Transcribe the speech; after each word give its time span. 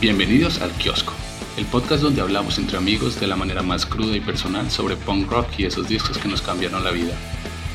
Bienvenidos 0.00 0.60
al 0.62 0.70
Kiosco, 0.72 1.12
el 1.62 1.68
podcast 1.68 2.02
donde 2.02 2.20
hablamos 2.20 2.58
entre 2.58 2.76
amigos 2.76 3.20
de 3.20 3.28
la 3.28 3.36
manera 3.36 3.62
más 3.62 3.86
cruda 3.86 4.16
y 4.16 4.20
personal 4.20 4.68
sobre 4.68 4.96
punk 4.96 5.30
rock 5.30 5.46
y 5.58 5.64
esos 5.64 5.86
discos 5.86 6.18
que 6.18 6.26
nos 6.26 6.42
cambiaron 6.42 6.82
la 6.82 6.90
vida. 6.90 7.14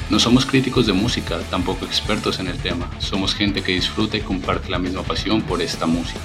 No 0.10 0.20
somos 0.20 0.46
críticos 0.46 0.86
de 0.88 0.92
música, 0.92 1.40
tampoco 1.50 1.86
expertos 1.86 2.40
en 2.40 2.48
el 2.48 2.58
tema, 2.58 2.92
somos 3.00 3.34
gente 3.34 3.62
que 3.62 3.72
disfruta 3.72 4.18
y 4.18 4.22
comparte 4.22 4.70
la 4.70 4.78
misma 4.78 5.04
pasión 5.04 5.42
por 5.42 5.62
esta 5.62 5.86
música. 5.86 6.20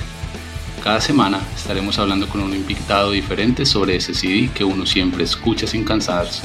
Cada 0.82 1.00
semana 1.00 1.38
estaremos 1.54 2.00
hablando 2.00 2.28
con 2.28 2.40
un 2.40 2.52
invitado 2.52 3.12
diferente 3.12 3.64
sobre 3.64 3.94
ese 3.94 4.12
CD 4.12 4.50
que 4.52 4.64
uno 4.64 4.84
siempre 4.84 5.22
escucha 5.22 5.68
sin 5.68 5.84
cansarse. 5.84 6.42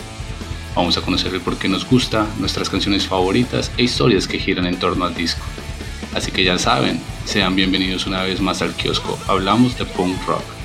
Vamos 0.75 0.97
a 0.97 1.01
conocer 1.01 1.33
el 1.33 1.41
por 1.41 1.57
qué 1.57 1.67
nos 1.67 1.89
gusta, 1.89 2.27
nuestras 2.37 2.69
canciones 2.69 3.07
favoritas 3.07 3.71
e 3.75 3.83
historias 3.83 4.27
que 4.27 4.37
giran 4.37 4.67
en 4.67 4.77
torno 4.77 5.03
al 5.03 5.15
disco. 5.15 5.41
Así 6.13 6.31
que 6.31 6.43
ya 6.43 6.59
saben, 6.59 7.01
sean 7.25 7.55
bienvenidos 7.55 8.05
una 8.05 8.21
vez 8.21 8.39
más 8.39 8.61
al 8.61 8.75
kiosco. 8.75 9.17
Hablamos 9.27 9.79
de 9.79 9.85
punk 9.85 10.15
rock. 10.27 10.56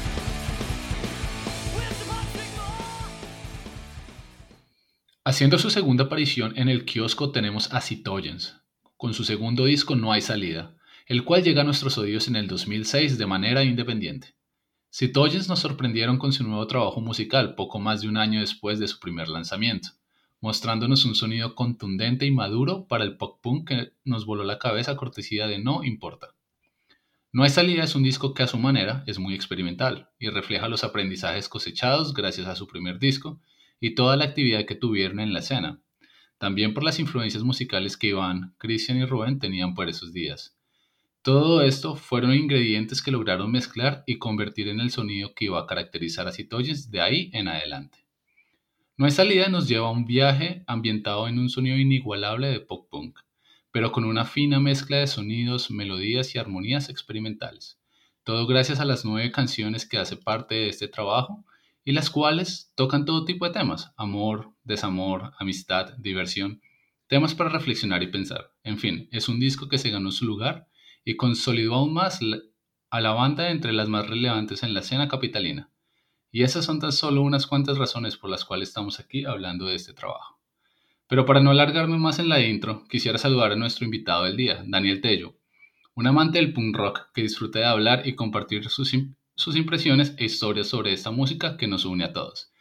Haciendo 5.32 5.58
su 5.58 5.70
segunda 5.70 6.04
aparición 6.04 6.52
en 6.58 6.68
el 6.68 6.84
kiosco 6.84 7.30
tenemos 7.30 7.72
a 7.72 7.80
Citoyens, 7.80 8.60
con 8.98 9.14
su 9.14 9.24
segundo 9.24 9.64
disco 9.64 9.96
No 9.96 10.12
hay 10.12 10.20
salida, 10.20 10.76
el 11.06 11.24
cual 11.24 11.42
llega 11.42 11.62
a 11.62 11.64
nuestros 11.64 11.96
oídos 11.96 12.28
en 12.28 12.36
el 12.36 12.46
2006 12.48 13.16
de 13.16 13.24
manera 13.24 13.64
independiente. 13.64 14.34
Citoyens 14.92 15.48
nos 15.48 15.60
sorprendieron 15.60 16.18
con 16.18 16.34
su 16.34 16.44
nuevo 16.44 16.66
trabajo 16.66 17.00
musical 17.00 17.54
poco 17.54 17.78
más 17.78 18.02
de 18.02 18.08
un 18.08 18.18
año 18.18 18.40
después 18.40 18.78
de 18.78 18.86
su 18.88 19.00
primer 19.00 19.30
lanzamiento, 19.30 19.88
mostrándonos 20.42 21.06
un 21.06 21.14
sonido 21.14 21.54
contundente 21.54 22.26
y 22.26 22.30
maduro 22.30 22.86
para 22.86 23.04
el 23.04 23.16
pop 23.16 23.40
punk 23.42 23.68
que 23.68 23.92
nos 24.04 24.26
voló 24.26 24.44
la 24.44 24.58
cabeza 24.58 24.98
cortesía 24.98 25.46
de 25.46 25.58
No 25.58 25.82
Importa. 25.82 26.34
No 27.32 27.44
hay 27.44 27.48
salida 27.48 27.84
es 27.84 27.94
un 27.94 28.02
disco 28.02 28.34
que 28.34 28.42
a 28.42 28.48
su 28.48 28.58
manera 28.58 29.02
es 29.06 29.18
muy 29.18 29.32
experimental 29.32 30.10
y 30.18 30.28
refleja 30.28 30.68
los 30.68 30.84
aprendizajes 30.84 31.48
cosechados 31.48 32.12
gracias 32.12 32.48
a 32.48 32.54
su 32.54 32.66
primer 32.66 32.98
disco 32.98 33.40
y 33.82 33.96
toda 33.96 34.16
la 34.16 34.26
actividad 34.26 34.64
que 34.64 34.76
tuvieron 34.76 35.18
en 35.18 35.32
la 35.32 35.40
escena, 35.40 35.82
también 36.38 36.72
por 36.72 36.84
las 36.84 37.00
influencias 37.00 37.42
musicales 37.42 37.96
que 37.96 38.06
Iván, 38.06 38.54
Cristian 38.56 38.96
y 38.98 39.04
Rubén 39.04 39.40
tenían 39.40 39.74
por 39.74 39.88
esos 39.88 40.12
días. 40.12 40.56
Todo 41.20 41.62
esto 41.62 41.96
fueron 41.96 42.32
ingredientes 42.32 43.02
que 43.02 43.10
lograron 43.10 43.50
mezclar 43.50 44.04
y 44.06 44.18
convertir 44.18 44.68
en 44.68 44.78
el 44.78 44.92
sonido 44.92 45.34
que 45.34 45.46
iba 45.46 45.58
a 45.58 45.66
caracterizar 45.66 46.28
a 46.28 46.32
Citoyens 46.32 46.92
de 46.92 47.00
ahí 47.00 47.30
en 47.32 47.48
adelante. 47.48 48.06
Hay 48.98 49.10
salida 49.10 49.48
nos 49.48 49.66
lleva 49.66 49.88
a 49.88 49.92
un 49.92 50.04
viaje 50.04 50.62
ambientado 50.68 51.26
en 51.26 51.40
un 51.40 51.48
sonido 51.48 51.76
inigualable 51.76 52.50
de 52.50 52.60
pop 52.60 52.88
punk, 52.88 53.18
pero 53.72 53.90
con 53.90 54.04
una 54.04 54.24
fina 54.24 54.60
mezcla 54.60 54.98
de 54.98 55.08
sonidos, 55.08 55.72
melodías 55.72 56.36
y 56.36 56.38
armonías 56.38 56.88
experimentales. 56.88 57.80
Todo 58.22 58.46
gracias 58.46 58.78
a 58.78 58.84
las 58.84 59.04
nueve 59.04 59.32
canciones 59.32 59.86
que 59.86 59.98
hace 59.98 60.16
parte 60.16 60.54
de 60.54 60.68
este 60.68 60.86
trabajo 60.86 61.44
y 61.84 61.92
las 61.92 62.10
cuales 62.10 62.72
tocan 62.74 63.04
todo 63.04 63.24
tipo 63.24 63.46
de 63.46 63.52
temas, 63.52 63.92
amor, 63.96 64.52
desamor, 64.64 65.32
amistad, 65.38 65.94
diversión, 65.98 66.60
temas 67.08 67.34
para 67.34 67.50
reflexionar 67.50 68.02
y 68.02 68.08
pensar. 68.08 68.52
En 68.62 68.78
fin, 68.78 69.08
es 69.12 69.28
un 69.28 69.40
disco 69.40 69.68
que 69.68 69.78
se 69.78 69.90
ganó 69.90 70.12
su 70.12 70.24
lugar 70.24 70.68
y 71.04 71.16
consolidó 71.16 71.74
aún 71.74 71.92
más 71.92 72.20
a 72.90 73.00
la 73.00 73.12
banda 73.12 73.50
entre 73.50 73.72
las 73.72 73.88
más 73.88 74.08
relevantes 74.08 74.62
en 74.62 74.74
la 74.74 74.80
escena 74.80 75.08
capitalina. 75.08 75.70
Y 76.30 76.44
esas 76.44 76.64
son 76.64 76.78
tan 76.80 76.92
solo 76.92 77.22
unas 77.22 77.46
cuantas 77.46 77.76
razones 77.76 78.16
por 78.16 78.30
las 78.30 78.44
cuales 78.44 78.68
estamos 78.68 79.00
aquí 79.00 79.24
hablando 79.24 79.66
de 79.66 79.74
este 79.74 79.92
trabajo. 79.92 80.40
Pero 81.06 81.26
para 81.26 81.40
no 81.40 81.50
alargarme 81.50 81.98
más 81.98 82.18
en 82.18 82.30
la 82.30 82.40
intro, 82.40 82.84
quisiera 82.88 83.18
saludar 83.18 83.52
a 83.52 83.56
nuestro 83.56 83.84
invitado 83.84 84.24
del 84.24 84.36
día, 84.36 84.64
Daniel 84.66 85.02
Tello, 85.02 85.36
un 85.94 86.06
amante 86.06 86.38
del 86.38 86.54
punk 86.54 86.74
rock 86.74 87.12
que 87.12 87.20
disfruta 87.20 87.58
de 87.58 87.66
hablar 87.66 88.06
y 88.06 88.14
compartir 88.14 88.70
sus, 88.70 88.94
sus 89.34 89.56
impresiones 89.56 90.14
e 90.18 90.24
historias 90.24 90.68
sobre 90.68 90.92
esta 90.92 91.10
música 91.10 91.56
que 91.56 91.66
nos 91.66 91.84
une 91.84 92.04
a 92.04 92.12
todos. 92.12 92.52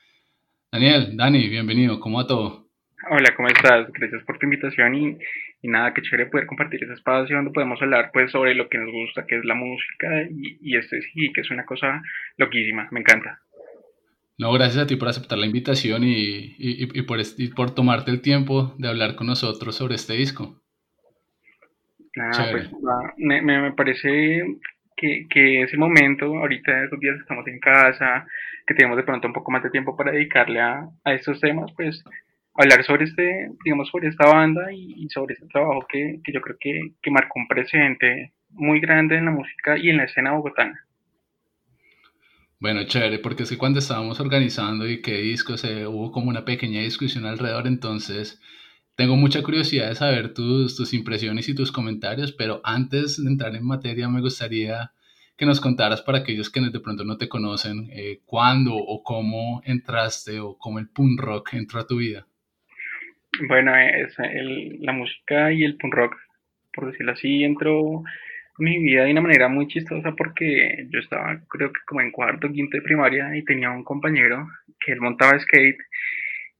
Daniel, 0.71 1.15
Dani, 1.17 1.49
bienvenido, 1.49 1.99
¿cómo 1.99 2.17
va 2.17 2.27
todo? 2.27 2.67
Hola, 3.09 3.33
¿cómo 3.35 3.47
estás? 3.47 3.91
Gracias 3.93 4.23
por 4.23 4.37
tu 4.37 4.45
invitación 4.45 4.95
y, 4.95 5.17
y, 5.61 5.67
nada, 5.67 5.93
qué 5.93 6.01
chévere 6.01 6.29
poder 6.29 6.45
compartir 6.45 6.83
ese 6.83 6.93
espacio 6.93 7.35
donde 7.35 7.51
podemos 7.51 7.81
hablar 7.81 8.11
pues 8.13 8.31
sobre 8.31 8.53
lo 8.53 8.69
que 8.69 8.77
nos 8.77 8.91
gusta, 8.91 9.25
que 9.25 9.37
es 9.37 9.45
la 9.45 9.55
música 9.55 10.23
y, 10.29 10.59
y 10.61 10.77
este 10.77 11.01
sí, 11.01 11.31
que 11.33 11.41
es 11.41 11.51
una 11.51 11.65
cosa 11.65 12.01
loquísima, 12.37 12.87
me 12.91 12.99
encanta. 12.99 13.41
No, 14.41 14.51
gracias 14.53 14.83
a 14.83 14.87
ti 14.87 14.95
por 14.95 15.07
aceptar 15.07 15.37
la 15.37 15.45
invitación 15.45 16.03
y, 16.03 16.55
y, 16.57 17.01
por, 17.03 17.75
tomarte 17.75 18.09
el 18.09 18.21
tiempo 18.21 18.73
de 18.79 18.87
hablar 18.87 19.15
con 19.15 19.27
nosotros 19.27 19.75
sobre 19.75 19.95
este 19.95 20.13
disco. 20.13 20.59
Ah, 22.17 22.47
pues, 22.51 22.69
me, 23.17 23.41
me, 23.41 23.71
parece 23.73 24.43
que, 25.01 25.27
que 25.27 25.63
ese 25.63 25.77
momento, 25.77 26.25
ahorita 26.37 26.83
estos 26.83 26.99
días 26.99 27.17
estamos 27.19 27.45
en 27.47 27.59
casa, 27.59 28.25
que 28.67 28.75
tenemos 28.75 28.97
de 28.97 29.03
pronto 29.03 29.27
un 29.27 29.33
poco 29.33 29.51
más 29.51 29.63
de 29.63 29.71
tiempo 29.71 29.97
para 29.97 30.11
dedicarle 30.11 30.61
a, 30.61 30.87
a 31.03 31.13
estos 31.13 31.41
temas, 31.41 31.71
pues 31.75 32.03
hablar 32.53 32.83
sobre 32.83 33.05
este, 33.05 33.49
digamos, 33.65 33.89
sobre 33.89 34.09
esta 34.09 34.27
banda 34.27 34.71
y, 34.71 35.09
sobre 35.09 35.33
este 35.33 35.47
trabajo 35.47 35.85
que, 35.89 36.19
que 36.23 36.31
yo 36.31 36.41
creo 36.41 36.57
que, 36.59 36.93
que, 37.01 37.11
marcó 37.11 37.39
un 37.39 37.47
presente 37.47 38.33
muy 38.49 38.79
grande 38.79 39.17
en 39.17 39.25
la 39.25 39.31
música 39.31 39.77
y 39.77 39.89
en 39.89 39.97
la 39.97 40.03
escena 40.03 40.33
bogotana. 40.33 40.79
Bueno, 42.59 42.83
chévere, 42.83 43.17
porque 43.17 43.43
es 43.43 43.49
que 43.49 43.57
cuando 43.57 43.79
estábamos 43.79 44.19
organizando 44.19 44.87
y 44.87 45.01
qué 45.01 45.17
discos, 45.17 45.63
eh, 45.63 45.87
hubo 45.87 46.11
como 46.11 46.29
una 46.29 46.45
pequeña 46.45 46.81
discusión 46.81 47.25
alrededor, 47.25 47.65
entonces 47.65 48.39
tengo 49.01 49.15
mucha 49.15 49.41
curiosidad 49.41 49.89
de 49.89 49.95
saber 49.95 50.31
tus, 50.31 50.77
tus 50.77 50.93
impresiones 50.93 51.49
y 51.49 51.55
tus 51.55 51.71
comentarios, 51.71 52.33
pero 52.33 52.61
antes 52.63 53.17
de 53.17 53.31
entrar 53.31 53.55
en 53.55 53.65
materia 53.65 54.07
me 54.07 54.21
gustaría 54.21 54.91
que 55.35 55.47
nos 55.47 55.59
contaras 55.59 56.03
para 56.03 56.19
aquellos 56.19 56.51
que 56.51 56.61
de 56.61 56.79
pronto 56.79 57.03
no 57.03 57.17
te 57.17 57.27
conocen, 57.27 57.89
eh, 57.91 58.19
cuándo 58.27 58.75
o 58.75 59.01
cómo 59.01 59.63
entraste 59.65 60.39
o 60.39 60.55
cómo 60.55 60.77
el 60.77 60.87
punk 60.87 61.19
rock 61.19 61.55
entró 61.55 61.79
a 61.79 61.87
tu 61.87 61.97
vida. 61.97 62.27
Bueno, 63.47 63.75
es 63.75 64.15
la 64.81 64.93
música 64.93 65.51
y 65.51 65.63
el 65.63 65.77
punk 65.77 65.95
rock, 65.95 66.15
por 66.71 66.91
decirlo 66.91 67.13
así, 67.13 67.43
entró 67.43 68.03
en 68.59 68.65
mi 68.65 68.83
vida 68.83 69.05
de 69.05 69.13
una 69.13 69.21
manera 69.21 69.47
muy 69.47 69.67
chistosa 69.67 70.11
porque 70.15 70.85
yo 70.91 70.99
estaba 70.99 71.41
creo 71.49 71.69
que 71.69 71.79
como 71.87 72.01
en 72.01 72.11
cuarto, 72.11 72.51
quinto 72.51 72.77
de 72.77 72.83
primaria 72.83 73.35
y 73.35 73.43
tenía 73.45 73.71
un 73.71 73.83
compañero 73.83 74.47
que 74.79 74.91
él 74.91 75.01
montaba 75.01 75.39
skate 75.39 75.79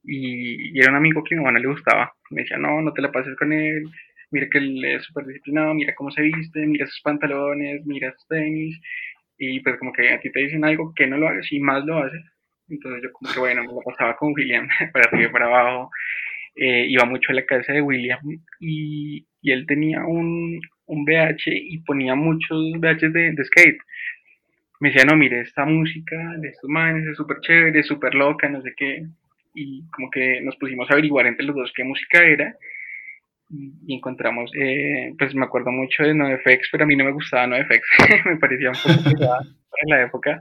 y, 0.04 0.76
era 0.80 0.90
un 0.90 0.96
amigo 0.96 1.22
que 1.22 1.34
a 1.34 1.38
mi 1.38 1.44
mamá 1.44 1.58
le 1.58 1.68
gustaba. 1.68 2.12
Me 2.32 2.42
decía, 2.42 2.58
no, 2.58 2.82
no 2.82 2.92
te 2.92 3.02
la 3.02 3.12
pases 3.12 3.36
con 3.36 3.52
él, 3.52 3.84
mira 4.30 4.48
que 4.50 4.58
él 4.58 4.84
es 4.84 5.04
súper 5.04 5.26
disciplinado, 5.26 5.74
mira 5.74 5.94
cómo 5.94 6.10
se 6.10 6.22
viste, 6.22 6.66
mira 6.66 6.86
sus 6.86 7.00
pantalones, 7.02 7.84
mira 7.86 8.12
sus 8.12 8.26
tenis, 8.28 8.80
y 9.38 9.60
pues 9.60 9.78
como 9.78 9.92
que 9.92 10.10
a 10.10 10.20
ti 10.20 10.30
te 10.30 10.40
dicen 10.40 10.64
algo 10.64 10.92
que 10.94 11.06
no 11.06 11.18
lo 11.18 11.28
hagas 11.28 11.50
y 11.52 11.60
más 11.60 11.84
lo 11.84 11.98
haces. 11.98 12.22
Entonces 12.68 13.02
yo 13.02 13.12
como 13.12 13.32
que 13.32 13.40
bueno, 13.40 13.62
me 13.62 13.68
lo 13.68 13.80
pasaba 13.84 14.16
con 14.16 14.32
William 14.32 14.68
para 14.92 15.08
arriba 15.08 15.28
y 15.28 15.32
para 15.32 15.46
abajo, 15.46 15.90
eh, 16.56 16.86
iba 16.88 17.04
mucho 17.04 17.32
a 17.32 17.34
la 17.34 17.46
casa 17.46 17.72
de 17.72 17.80
William 17.82 18.20
y, 18.60 19.26
y 19.40 19.52
él 19.52 19.66
tenía 19.66 20.04
un, 20.04 20.60
un 20.86 21.04
VH 21.04 21.50
y 21.50 21.78
ponía 21.80 22.14
muchos 22.14 22.58
VHs 22.78 23.12
de, 23.12 23.32
de, 23.32 23.44
skate. 23.44 23.78
Me 24.80 24.90
decía, 24.90 25.04
no, 25.04 25.16
mire, 25.16 25.40
esta 25.40 25.64
música 25.64 26.16
de 26.38 26.48
estos 26.48 26.68
manes 26.68 27.06
es 27.06 27.16
súper 27.16 27.40
chévere, 27.40 27.82
súper 27.82 28.14
loca, 28.14 28.48
no 28.48 28.60
sé 28.62 28.74
qué. 28.76 29.06
Y 29.54 29.88
como 29.90 30.10
que 30.10 30.40
nos 30.42 30.56
pusimos 30.56 30.90
a 30.90 30.94
averiguar 30.94 31.26
entre 31.26 31.44
los 31.44 31.56
dos 31.56 31.72
qué 31.74 31.84
música 31.84 32.22
era 32.22 32.56
y 33.52 33.94
encontramos, 33.94 34.50
eh, 34.58 35.12
pues 35.18 35.34
me 35.34 35.44
acuerdo 35.44 35.70
mucho 35.70 36.02
de 36.02 36.14
NoFX, 36.14 36.68
pero 36.72 36.84
a 36.84 36.86
mí 36.86 36.96
no 36.96 37.04
me 37.04 37.12
gustaba 37.12 37.46
NoFX, 37.46 37.80
me 38.26 38.36
parecía 38.36 38.70
un 38.70 38.76
poco 38.76 39.10
pesada 39.10 39.40
en 39.42 39.90
la 39.90 40.02
época. 40.02 40.40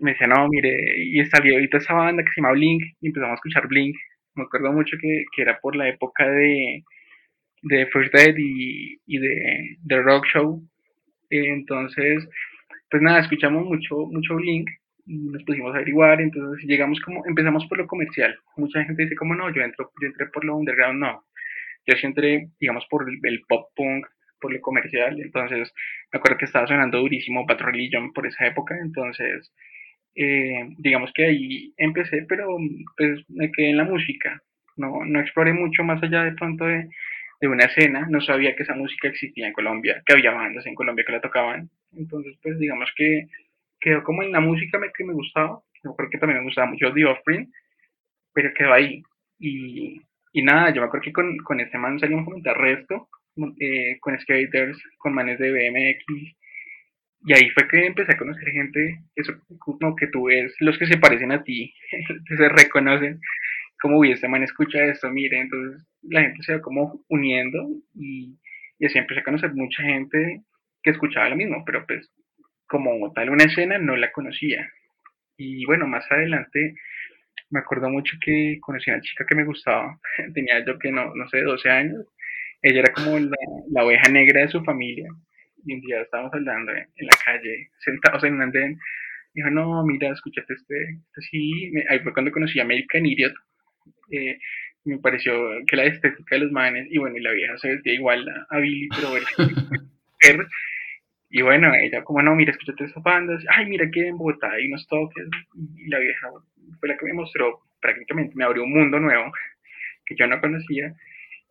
Me 0.00 0.12
decía, 0.12 0.26
no, 0.26 0.48
mire, 0.48 0.76
y 1.04 1.24
salió 1.26 1.54
ahorita 1.54 1.78
esa 1.78 1.94
banda 1.94 2.22
que 2.22 2.30
se 2.34 2.40
llama 2.40 2.54
Blink, 2.54 2.82
y 3.00 3.08
empezamos 3.08 3.32
a 3.32 3.34
escuchar 3.34 3.68
Blink. 3.68 3.96
Me 4.34 4.44
acuerdo 4.44 4.72
mucho 4.72 4.96
que, 5.00 5.24
que 5.34 5.42
era 5.42 5.60
por 5.60 5.76
la 5.76 5.88
época 5.88 6.28
de, 6.28 6.82
de 7.62 7.86
First 7.86 8.12
Dead 8.12 8.34
y, 8.36 8.98
y 9.06 9.18
de, 9.18 9.76
de 9.82 10.02
Rock 10.02 10.26
Show. 10.32 10.62
Entonces, 11.30 12.26
pues 12.90 13.02
nada, 13.02 13.20
escuchamos 13.20 13.64
mucho, 13.66 13.96
mucho 14.06 14.36
Blink 14.36 14.68
nos 15.06 15.42
pusimos 15.44 15.72
a 15.74 15.76
averiguar, 15.76 16.20
entonces 16.20 16.64
llegamos 16.66 17.00
como, 17.00 17.24
empezamos 17.26 17.66
por 17.66 17.78
lo 17.78 17.86
comercial. 17.86 18.38
Mucha 18.56 18.84
gente 18.84 19.02
dice 19.02 19.16
como 19.16 19.34
no, 19.34 19.52
yo, 19.54 19.62
entro, 19.62 19.90
yo 20.00 20.06
entré 20.08 20.26
por 20.26 20.44
lo 20.44 20.56
underground, 20.56 21.00
no 21.00 21.24
yo 21.86 21.96
sí 21.96 22.06
entré, 22.06 22.48
digamos, 22.60 22.86
por 22.88 23.06
el, 23.08 23.42
pop 23.48 23.70
punk, 23.74 24.06
por 24.40 24.52
lo 24.52 24.60
comercial, 24.60 25.20
entonces 25.20 25.72
me 26.12 26.18
acuerdo 26.18 26.38
que 26.38 26.44
estaba 26.44 26.66
sonando 26.66 26.98
durísimo 26.98 27.46
Bad 27.46 27.60
Religion 27.60 28.12
por 28.12 28.26
esa 28.26 28.46
época, 28.46 28.76
entonces 28.78 29.52
eh, 30.14 30.68
digamos 30.78 31.10
que 31.14 31.24
ahí 31.24 31.74
empecé, 31.76 32.24
pero 32.28 32.56
pues 32.96 33.24
me 33.28 33.50
quedé 33.50 33.70
en 33.70 33.78
la 33.78 33.84
música. 33.84 34.40
No, 34.76 35.04
no 35.04 35.20
exploré 35.20 35.52
mucho 35.52 35.84
más 35.84 36.02
allá 36.02 36.24
de 36.24 36.32
pronto 36.32 36.64
de, 36.64 36.88
de 37.40 37.48
una 37.48 37.64
escena. 37.64 38.06
No 38.10 38.20
sabía 38.20 38.54
que 38.56 38.64
esa 38.64 38.74
música 38.74 39.08
existía 39.08 39.46
en 39.46 39.52
Colombia, 39.52 40.02
que 40.04 40.14
había 40.14 40.32
bandas 40.32 40.66
en 40.66 40.74
Colombia 40.74 41.04
que 41.06 41.12
la 41.12 41.20
tocaban. 41.20 41.70
Entonces, 41.96 42.36
pues 42.42 42.58
digamos 42.58 42.90
que 42.96 43.26
quedó 43.84 44.02
como 44.02 44.22
en 44.22 44.32
la 44.32 44.40
música 44.40 44.80
que 44.96 45.04
me 45.04 45.12
gustaba. 45.12 45.60
Yo 45.84 45.94
creo 45.94 46.08
que 46.08 46.18
también 46.18 46.38
me 46.40 46.46
gustaba 46.46 46.70
mucho 46.70 46.92
The 46.92 47.04
Offspring, 47.04 47.52
pero 48.32 48.54
quedó 48.54 48.72
ahí. 48.72 49.02
Y, 49.38 50.00
y 50.32 50.42
nada, 50.42 50.72
yo 50.72 50.80
me 50.80 50.86
acuerdo 50.86 51.04
que 51.04 51.12
con, 51.12 51.36
con 51.38 51.60
este 51.60 51.76
man 51.76 52.00
salimos 52.00 52.22
a 52.22 52.24
comentar 52.24 52.56
resto, 52.56 53.08
eh, 53.60 53.98
con 54.00 54.18
skaters, 54.18 54.78
con 54.98 55.12
manes 55.12 55.38
de 55.38 55.50
BMX, 55.50 56.34
y 57.26 57.32
ahí 57.32 57.50
fue 57.50 57.66
que 57.68 57.86
empecé 57.86 58.12
a 58.12 58.18
conocer 58.18 58.50
gente, 58.50 59.00
eso 59.16 59.32
como 59.58 59.96
que 59.96 60.06
tú 60.08 60.24
ves, 60.26 60.54
los 60.60 60.78
que 60.78 60.86
se 60.86 60.98
parecen 60.98 61.32
a 61.32 61.42
ti, 61.42 61.74
se 62.36 62.48
reconocen, 62.48 63.20
como, 63.80 63.98
uy, 63.98 64.12
este 64.12 64.28
man 64.28 64.42
escucha 64.42 64.84
esto, 64.84 65.10
mire, 65.10 65.40
entonces 65.40 65.86
la 66.02 66.22
gente 66.22 66.42
se 66.42 66.54
va 66.54 66.62
como 66.62 67.00
uniendo 67.08 67.66
y, 67.94 68.38
y 68.78 68.86
así 68.86 68.98
empecé 68.98 69.20
a 69.20 69.24
conocer 69.24 69.52
mucha 69.54 69.82
gente 69.82 70.42
que 70.82 70.90
escuchaba 70.90 71.30
lo 71.30 71.36
mismo, 71.36 71.62
pero 71.64 71.86
pues 71.86 72.10
como 72.82 73.12
tal 73.12 73.30
una 73.30 73.44
escena 73.44 73.78
no 73.78 73.96
la 73.96 74.10
conocía. 74.10 74.68
Y 75.36 75.64
bueno, 75.64 75.86
más 75.86 76.10
adelante 76.10 76.74
me 77.50 77.60
acuerdo 77.60 77.88
mucho 77.88 78.16
que 78.20 78.58
conocí 78.60 78.90
a 78.90 78.94
una 78.94 79.02
chica 79.02 79.24
que 79.28 79.36
me 79.36 79.44
gustaba, 79.44 79.98
tenía 80.34 80.64
yo 80.64 80.76
que 80.78 80.90
no, 80.90 81.14
no 81.14 81.28
sé, 81.28 81.42
12 81.42 81.70
años, 81.70 82.04
ella 82.62 82.80
era 82.80 82.92
como 82.92 83.18
la, 83.18 83.36
la 83.70 83.84
oveja 83.84 84.08
negra 84.10 84.40
de 84.40 84.48
su 84.48 84.62
familia. 84.64 85.08
Y 85.64 85.74
un 85.74 85.80
día 85.82 86.02
estábamos 86.02 86.34
hablando 86.34 86.72
en, 86.72 87.06
la 87.06 87.16
calle, 87.24 87.70
sentados 87.78 88.24
en 88.24 88.34
un 88.34 88.42
andén, 88.42 88.78
dijo, 89.34 89.50
no, 89.50 89.84
mira, 89.84 90.12
escúchate 90.12 90.52
este, 90.52 90.74
este 90.74 91.22
sí, 91.30 91.72
ahí 91.88 92.00
fue 92.00 92.12
cuando 92.12 92.32
conocí 92.32 92.58
a 92.58 92.64
American 92.64 93.06
Idiot, 93.06 93.34
eh, 94.10 94.38
me 94.84 94.98
pareció 94.98 95.32
que 95.66 95.76
la 95.76 95.84
estética 95.84 96.34
de 96.34 96.42
los 96.42 96.52
manes, 96.52 96.88
y 96.90 96.98
bueno, 96.98 97.16
y 97.16 97.22
la 97.22 97.32
vieja 97.32 97.56
se 97.58 97.68
vestía 97.68 97.94
igual 97.94 98.26
a, 98.50 98.58
Billy, 98.58 98.88
pero 98.90 99.10
y 101.36 101.42
bueno, 101.42 101.74
ella 101.74 102.04
como, 102.04 102.22
no, 102.22 102.36
mira, 102.36 102.52
escúchate 102.52 102.84
esas 102.84 103.02
bandas, 103.02 103.44
ay, 103.48 103.66
mira 103.66 103.90
que 103.90 104.06
en 104.06 104.16
Bogotá 104.16 104.52
hay 104.52 104.68
unos 104.68 104.86
toques, 104.86 105.26
y 105.76 105.88
la 105.88 105.98
vieja 105.98 106.30
fue 106.78 106.88
la 106.88 106.96
que 106.96 107.06
me 107.06 107.12
mostró, 107.12 107.60
prácticamente 107.80 108.36
me 108.36 108.44
abrió 108.44 108.62
un 108.62 108.72
mundo 108.72 109.00
nuevo 109.00 109.32
que 110.06 110.14
yo 110.14 110.28
no 110.28 110.40
conocía, 110.40 110.94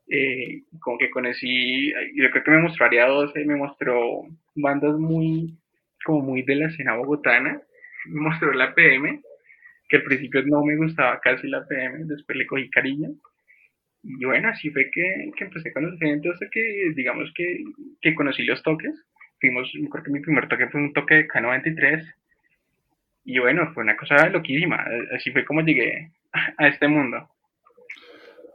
eh, 0.07 0.61
como 0.79 0.97
que 0.97 1.09
conocí, 1.09 1.91
yo 2.15 2.31
creo 2.31 2.43
que 2.45 2.51
me 2.51 2.61
mostró 2.61 2.85
Área 2.85 3.07
12, 3.07 3.43
me 3.43 3.57
mostró 3.57 4.21
bandas 4.55 4.97
muy, 4.97 5.53
como 6.05 6.21
muy 6.21 6.43
de 6.43 6.55
la 6.55 6.67
escena 6.67 6.95
bogotana, 6.95 7.61
me 8.05 8.21
mostró 8.21 8.53
la 8.53 8.73
PM, 8.73 9.21
que 9.89 9.97
al 9.97 10.03
principio 10.03 10.43
no 10.45 10.63
me 10.63 10.77
gustaba 10.77 11.19
casi 11.19 11.49
la 11.49 11.67
PM, 11.67 12.05
después 12.05 12.37
le 12.37 12.45
cogí 12.45 12.69
cariño, 12.69 13.09
y 14.01 14.23
bueno, 14.23 14.47
así 14.47 14.69
fue 14.69 14.89
que, 14.91 15.29
que 15.35 15.43
empecé 15.43 15.69
a 15.69 15.73
conocer 15.73 15.99
gente 15.99 16.29
que, 16.51 16.93
digamos 16.95 17.33
que, 17.35 17.65
que 18.01 18.15
conocí 18.15 18.43
los 18.43 18.63
toques, 18.63 18.93
fuimos, 19.43 19.69
creo 19.91 20.03
que 20.03 20.11
mi 20.11 20.21
primer 20.21 20.47
toque 20.47 20.69
fue 20.69 20.79
un 20.79 20.93
toque 20.93 21.15
de 21.15 21.27
K93, 21.27 22.15
y 23.25 23.39
bueno, 23.39 23.71
fue 23.73 23.83
una 23.83 23.97
cosa 23.97 24.29
loquísima, 24.29 24.85
así 25.13 25.31
fue 25.31 25.43
como 25.43 25.61
llegué 25.61 26.11
a 26.57 26.67
este 26.67 26.87
mundo. 26.87 27.29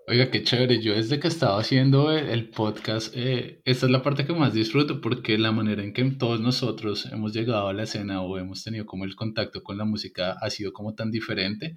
Oiga, 0.07 0.31
qué 0.31 0.43
chévere. 0.43 0.81
Yo 0.81 0.95
desde 0.95 1.21
que 1.21 1.29
estaba 1.29 1.61
haciendo 1.61 2.11
el, 2.11 2.49
podcast, 2.49 3.15
eh, 3.15 3.61
esta 3.67 3.85
es 3.85 3.93
la 3.93 4.03
parte 4.03 4.25
que 4.25 4.33
más 4.33 4.55
disfruto 4.55 5.03
porque 5.03 5.37
la 5.37 5.53
manera 5.53 5.83
en 5.83 5.93
que 5.93 6.03
todos 6.13 6.41
nosotros 6.41 7.11
hemos 7.13 7.35
llegado 7.35 7.69
a 7.69 7.75
la 7.75 7.83
escena 7.83 8.23
o 8.23 8.39
hemos 8.39 8.65
tenido 8.65 8.87
como 8.87 9.05
el 9.05 9.15
contacto 9.15 9.63
con 9.63 9.77
la 9.77 9.85
música 9.85 10.37
ha 10.41 10.49
sido 10.49 10.73
como 10.73 10.95
tan 10.95 11.11
diferente, 11.11 11.77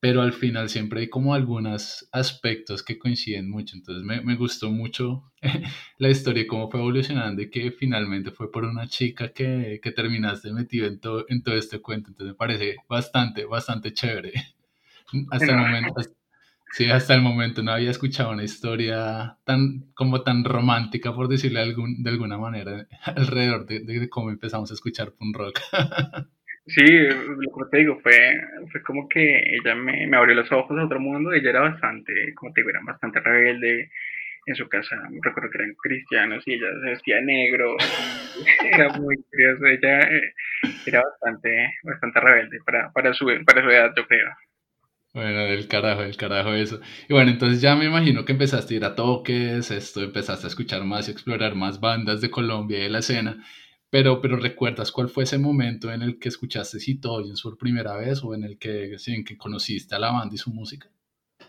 pero 0.00 0.22
al 0.22 0.32
final 0.32 0.68
siempre 0.68 1.02
hay 1.02 1.08
como 1.08 1.34
algunos 1.34 2.08
aspectos 2.12 2.82
que 2.82 2.98
coinciden 2.98 3.50
mucho. 3.50 3.76
Entonces 3.76 4.04
me, 4.04 4.20
me 4.22 4.36
gustó 4.36 4.70
mucho 4.70 5.32
la 5.98 6.08
historia, 6.08 6.46
cómo 6.46 6.70
fue 6.70 6.80
evolucionando 6.80 7.42
y 7.42 7.50
que 7.50 7.70
finalmente 7.70 8.30
fue 8.30 8.50
por 8.50 8.64
una 8.64 8.88
chica 8.88 9.32
que, 9.32 9.78
que 9.82 9.92
terminaste 9.92 10.52
metido 10.52 10.86
en 10.86 11.00
todo, 11.00 11.26
en 11.28 11.42
todo 11.42 11.54
este 11.56 11.80
cuento. 11.80 12.10
Entonces 12.10 12.32
me 12.32 12.38
parece 12.38 12.76
bastante, 12.88 13.44
bastante 13.44 13.92
chévere. 13.92 14.32
Hasta 15.30 15.46
el 15.46 15.56
momento 15.56 15.94
Sí, 16.72 16.88
hasta 16.88 17.14
el 17.14 17.22
momento 17.22 17.62
no 17.62 17.72
había 17.72 17.90
escuchado 17.90 18.30
una 18.30 18.44
historia 18.44 19.36
tan 19.44 19.90
como 19.94 20.22
tan 20.22 20.44
romántica, 20.44 21.12
por 21.12 21.26
decirle 21.28 21.60
algún, 21.60 22.02
de 22.02 22.10
alguna 22.10 22.38
manera, 22.38 22.86
alrededor 23.04 23.66
de, 23.66 24.08
cómo 24.08 24.30
empezamos 24.30 24.70
a 24.70 24.74
escuchar 24.74 25.12
punk 25.12 25.36
rock. 25.36 25.60
Sí, 26.74 26.84
lo 26.84 27.50
que 27.50 27.70
te 27.70 27.78
digo, 27.78 27.98
fue, 28.00 28.12
fue 28.70 28.82
como 28.82 29.08
que 29.08 29.56
ella 29.56 29.74
me, 29.74 30.06
me, 30.06 30.16
abrió 30.16 30.36
los 30.36 30.50
ojos 30.52 30.78
a 30.78 30.84
otro 30.84 31.00
mundo. 31.00 31.32
Ella 31.32 31.50
era 31.50 31.60
bastante, 31.60 32.32
como 32.34 32.52
te 32.52 32.60
digo, 32.60 32.70
era 32.70 32.80
bastante 32.84 33.20
rebelde. 33.20 33.90
En 34.46 34.54
su 34.54 34.68
casa, 34.68 34.96
recuerdo 35.22 35.50
que 35.50 35.58
eran 35.58 35.74
cristianos 35.74 36.42
y 36.46 36.54
ella 36.54 36.68
se 36.82 36.90
vestía 36.90 37.20
negro. 37.20 37.76
era 38.72 38.88
muy 38.98 39.16
curioso. 39.30 39.66
Ella 39.66 40.00
eh, 40.00 40.34
era 40.86 41.02
bastante, 41.02 41.74
bastante 41.82 42.20
rebelde 42.20 42.58
para, 42.64 42.90
para, 42.92 43.12
su, 43.12 43.26
para 43.44 43.62
su 43.62 43.70
edad, 43.70 43.92
yo 43.96 44.06
creo. 44.06 44.28
Bueno, 45.12 45.40
del 45.40 45.66
carajo, 45.66 46.02
del 46.02 46.16
carajo 46.16 46.54
eso. 46.54 46.80
Y 47.08 47.12
bueno, 47.12 47.32
entonces 47.32 47.60
ya 47.60 47.74
me 47.74 47.86
imagino 47.86 48.24
que 48.24 48.32
empezaste 48.32 48.74
a 48.74 48.76
ir 48.76 48.84
a 48.84 48.94
toques, 48.94 49.70
esto, 49.72 50.02
empezaste 50.02 50.46
a 50.46 50.48
escuchar 50.48 50.84
más 50.84 51.08
y 51.08 51.10
explorar 51.10 51.56
más 51.56 51.80
bandas 51.80 52.20
de 52.20 52.30
Colombia 52.30 52.78
y 52.78 52.82
de 52.82 52.90
la 52.90 53.00
escena, 53.00 53.44
pero, 53.90 54.20
pero 54.20 54.36
¿recuerdas 54.36 54.92
cuál 54.92 55.08
fue 55.08 55.24
ese 55.24 55.38
momento 55.38 55.92
en 55.92 56.02
el 56.02 56.18
que 56.18 56.28
escuchaste 56.28 56.78
Citoyens 56.78 57.42
por 57.42 57.58
primera 57.58 57.96
vez 57.96 58.22
o 58.22 58.34
en 58.34 58.44
el 58.44 58.58
que, 58.58 58.96
en 59.06 59.24
que 59.24 59.36
conociste 59.36 59.94
a 59.94 59.98
la 59.98 60.12
banda 60.12 60.34
y 60.34 60.38
su 60.38 60.50
música? 60.50 60.88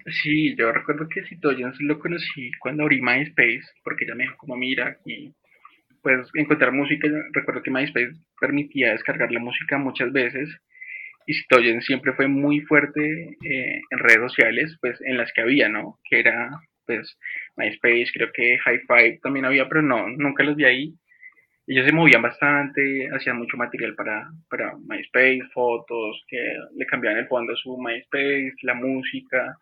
Sí, 0.08 0.56
yo 0.58 0.72
recuerdo 0.72 1.08
que 1.08 1.24
Citoyens 1.26 1.80
lo 1.82 2.00
conocí 2.00 2.52
cuando 2.60 2.84
abrí 2.84 3.02
MySpace, 3.02 3.62
porque 3.84 4.08
ya 4.08 4.16
me 4.16 4.24
dijo 4.24 4.38
como 4.38 4.56
mira 4.56 4.98
y 5.06 5.34
pues 6.02 6.28
encontrar 6.34 6.72
música, 6.72 7.08
recuerdo 7.32 7.62
que 7.62 7.70
MySpace 7.70 8.14
permitía 8.40 8.92
descargar 8.92 9.32
la 9.32 9.40
música 9.40 9.78
muchas 9.78 10.12
veces 10.12 10.50
y 11.26 11.34
Citoyen 11.34 11.82
siempre 11.82 12.14
fue 12.14 12.28
muy 12.28 12.62
fuerte 12.62 13.38
eh, 13.44 13.82
en 13.90 14.00
redes 14.00 14.32
sociales, 14.32 14.78
pues 14.82 15.00
en 15.02 15.18
las 15.18 15.32
que 15.34 15.42
había, 15.42 15.70
¿no? 15.70 16.00
Que 16.10 16.20
era, 16.20 16.50
pues, 16.86 17.18
MySpace, 17.58 18.08
creo 18.14 18.32
que 18.34 18.58
High 18.60 18.82
Five 18.88 19.20
también 19.22 19.46
había, 19.46 19.68
pero 19.70 19.82
no, 19.82 20.08
nunca 20.10 20.44
los 20.44 20.56
vi 20.56 20.66
ahí. 20.66 20.94
Ellos 21.72 21.86
se 21.86 21.94
movían 21.94 22.22
bastante, 22.22 23.10
hacían 23.16 23.38
mucho 23.38 23.56
material 23.56 23.96
para, 23.96 24.30
para 24.50 24.76
MySpace, 24.76 25.42
fotos, 25.54 26.22
que 26.28 26.38
le 26.76 26.86
cambiaban 26.86 27.20
el 27.20 27.28
fondo 27.28 27.54
a 27.54 27.56
su 27.56 27.78
MySpace, 27.78 28.56
la 28.64 28.74
música, 28.74 29.58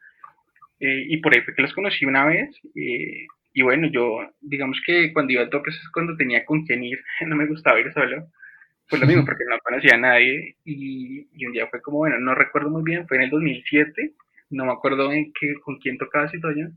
eh, 0.80 1.04
y 1.08 1.18
por 1.18 1.36
ahí 1.36 1.42
fue 1.42 1.54
que 1.54 1.62
los 1.62 1.74
conocí 1.74 2.06
una 2.06 2.26
vez. 2.26 2.50
Eh, 2.76 3.28
y 3.54 3.62
bueno, 3.62 3.88
yo, 3.92 4.28
digamos 4.42 4.82
que 4.84 5.14
cuando 5.14 5.34
iba 5.34 5.44
a 5.44 5.50
toques 5.52 5.76
es 5.76 5.90
cuando 5.92 6.18
tenía 6.18 6.46
con 6.46 6.66
quién 6.66 6.84
ir, 6.84 7.00
no 7.28 7.36
me 7.36 7.46
gustaba 7.46 7.80
ir 7.80 7.94
solo 7.94 8.28
pues 8.90 9.00
lo 9.00 9.08
mismo, 9.08 9.24
porque 9.28 9.44
no 9.48 9.60
conocía 9.60 9.94
a 9.94 10.00
nadie 10.00 10.56
y, 10.66 11.46
un 11.46 11.54
día 11.54 11.68
fue 11.68 11.80
como, 11.82 12.00
bueno, 12.00 12.20
no 12.20 12.34
recuerdo 12.34 12.72
muy 12.72 12.82
bien, 12.84 13.08
fue 13.08 13.18
en 13.18 13.24
el 13.24 13.30
2007, 13.30 14.14
no 14.50 14.66
me 14.66 14.72
acuerdo 14.72 15.12
en 15.12 15.32
qué, 15.40 15.54
con 15.64 15.78
quién 15.78 16.00
tocaba 16.00 16.30
Citoyen, 16.30 16.74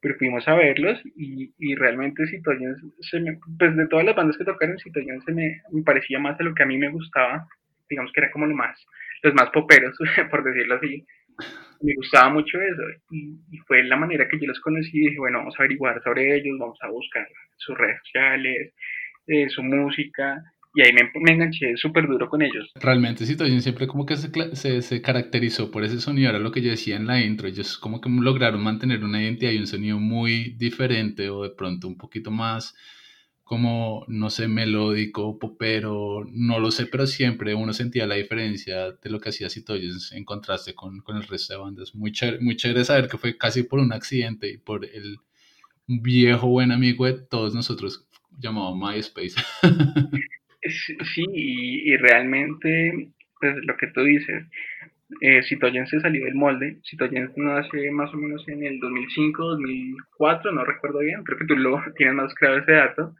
pero 0.00 0.16
fuimos 0.16 0.46
a 0.48 0.54
verlos 0.54 1.00
y, 1.16 1.52
y 1.58 1.74
realmente 1.74 2.26
Citoyen, 2.26 2.74
se 3.00 3.20
me, 3.20 3.38
pues 3.58 3.76
de 3.76 3.86
todas 3.86 4.04
las 4.04 4.16
bandas 4.16 4.36
que 4.36 4.44
tocaron, 4.44 4.78
Citoyen 4.78 5.20
se 5.22 5.32
me, 5.32 5.60
me, 5.70 5.82
parecía 5.82 6.18
más 6.18 6.38
de 6.38 6.44
lo 6.44 6.54
que 6.54 6.62
a 6.62 6.66
mí 6.66 6.78
me 6.78 6.90
gustaba, 6.90 7.46
digamos 7.88 8.10
que 8.12 8.20
era 8.20 8.30
como 8.30 8.46
lo 8.46 8.54
más, 8.54 8.84
los 9.22 9.34
más 9.34 9.50
poperos, 9.50 9.96
por 10.30 10.42
decirlo 10.42 10.76
así. 10.76 11.04
Me 11.82 11.94
gustaba 11.94 12.28
mucho 12.28 12.60
eso 12.60 12.82
y, 13.10 13.38
y 13.50 13.58
fue 13.66 13.82
la 13.84 13.96
manera 13.96 14.28
que 14.28 14.38
yo 14.38 14.46
los 14.46 14.60
conocí 14.60 14.90
y 14.92 15.06
dije, 15.06 15.18
bueno, 15.18 15.38
vamos 15.38 15.54
a 15.58 15.62
averiguar 15.62 16.02
sobre 16.02 16.36
ellos, 16.36 16.58
vamos 16.58 16.78
a 16.82 16.88
buscar 16.88 17.26
sus 17.56 17.76
redes 17.78 17.98
sociales, 18.04 18.74
eh, 19.26 19.48
su 19.48 19.62
música 19.62 20.42
y 20.74 20.82
ahí 20.82 20.92
me, 20.92 21.32
enganché 21.32 21.76
súper 21.76 22.06
duro 22.06 22.28
con 22.28 22.42
ellos. 22.42 22.70
Realmente 22.74 23.26
Situación 23.26 23.60
siempre 23.60 23.86
como 23.86 24.06
que 24.06 24.16
se, 24.16 24.30
se, 24.54 24.82
se, 24.82 25.02
caracterizó 25.02 25.70
por 25.70 25.84
ese 25.84 26.00
sonido, 26.00 26.30
era 26.30 26.38
lo 26.38 26.52
que 26.52 26.62
yo 26.62 26.70
decía 26.70 26.96
en 26.96 27.06
la 27.06 27.20
intro, 27.20 27.48
ellos 27.48 27.78
como 27.78 28.00
que 28.00 28.08
lograron 28.08 28.62
mantener 28.62 29.02
una 29.04 29.22
identidad 29.22 29.52
y 29.52 29.58
un 29.58 29.66
sonido 29.66 29.98
muy 29.98 30.50
diferente 30.56 31.28
o 31.30 31.42
de 31.42 31.50
pronto 31.50 31.88
un 31.88 31.96
poquito 31.96 32.30
más 32.30 32.74
como, 33.50 34.04
no 34.06 34.30
sé, 34.30 34.46
melódico, 34.46 35.36
popero, 35.36 36.24
no 36.30 36.60
lo 36.60 36.70
sé, 36.70 36.86
pero 36.86 37.04
siempre 37.08 37.52
uno 37.52 37.72
sentía 37.72 38.06
la 38.06 38.14
diferencia 38.14 38.92
de 38.92 39.10
lo 39.10 39.18
que 39.18 39.30
hacía 39.30 39.50
Citoyens 39.50 40.12
en 40.12 40.24
contraste 40.24 40.72
con, 40.72 41.00
con 41.00 41.16
el 41.16 41.24
resto 41.24 41.54
de 41.54 41.58
bandas. 41.58 41.92
Muy 41.96 42.12
chévere, 42.12 42.38
muy 42.38 42.54
chévere 42.54 42.84
saber 42.84 43.08
que 43.08 43.18
fue 43.18 43.36
casi 43.36 43.64
por 43.64 43.80
un 43.80 43.92
accidente 43.92 44.48
y 44.48 44.56
por 44.56 44.84
el 44.84 45.16
viejo 45.88 46.46
buen 46.46 46.70
amigo 46.70 47.06
de 47.06 47.14
todos 47.14 47.52
nosotros 47.52 48.06
llamado 48.38 48.76
MySpace. 48.76 49.34
Sí, 50.70 51.24
y, 51.32 51.96
realmente, 51.96 53.08
pues 53.40 53.56
lo 53.64 53.76
que 53.76 53.88
tú 53.88 54.02
dices, 54.02 54.46
eh, 55.20 55.42
Citoyen 55.42 55.86
se 55.86 56.00
salió 56.00 56.24
del 56.24 56.34
molde. 56.34 56.78
Citoyen 56.84 57.30
nace 57.36 57.90
más 57.90 58.12
o 58.14 58.16
menos 58.16 58.46
en 58.48 58.64
el 58.64 58.80
2005, 58.80 59.42
2004, 59.42 60.52
no 60.52 60.64
recuerdo 60.64 61.00
bien, 61.00 61.22
creo 61.24 61.38
que 61.38 61.46
tú 61.46 61.56
lo 61.56 61.82
tienes 61.96 62.14
más 62.14 62.34
claro 62.34 62.58
ese 62.58 62.72
dato. 62.72 63.14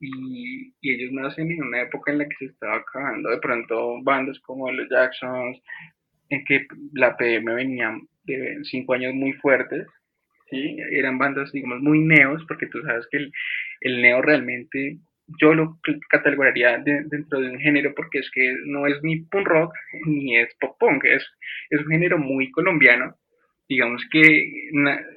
y, 0.00 0.74
y 0.80 0.90
ellos 0.92 1.12
nacen 1.12 1.50
en 1.50 1.62
una 1.64 1.82
época 1.82 2.12
en 2.12 2.18
la 2.18 2.28
que 2.28 2.36
se 2.38 2.46
estaba 2.46 2.76
acabando 2.76 3.30
de 3.30 3.38
pronto 3.38 4.02
bandas 4.02 4.38
como 4.40 4.70
los 4.70 4.88
Jacksons, 4.90 5.60
en 6.30 6.44
que 6.44 6.66
la 6.92 7.16
PM 7.16 7.54
venía 7.54 7.96
de 8.24 8.58
cinco 8.64 8.94
años 8.94 9.14
muy 9.14 9.32
fuertes, 9.34 9.86
¿sí? 10.50 10.76
eran 10.90 11.18
bandas, 11.18 11.52
digamos, 11.52 11.80
muy 11.80 12.00
neos, 12.00 12.44
porque 12.48 12.66
tú 12.66 12.80
sabes 12.82 13.06
que 13.10 13.18
el, 13.18 13.32
el 13.82 14.02
neo 14.02 14.22
realmente 14.22 14.98
yo 15.26 15.54
lo 15.54 15.78
categorizaría 16.08 16.78
dentro 16.78 17.40
de 17.40 17.50
un 17.50 17.58
género 17.58 17.94
porque 17.94 18.18
es 18.18 18.30
que 18.30 18.54
no 18.66 18.86
es 18.86 19.02
ni 19.02 19.20
punk 19.20 19.46
rock 19.46 19.74
ni 20.06 20.36
es 20.36 20.54
pop 20.60 20.76
punk, 20.78 21.04
es, 21.04 21.26
es 21.70 21.80
un 21.80 21.90
género 21.90 22.18
muy 22.18 22.50
colombiano. 22.50 23.16
Digamos 23.68 24.06
que 24.10 24.70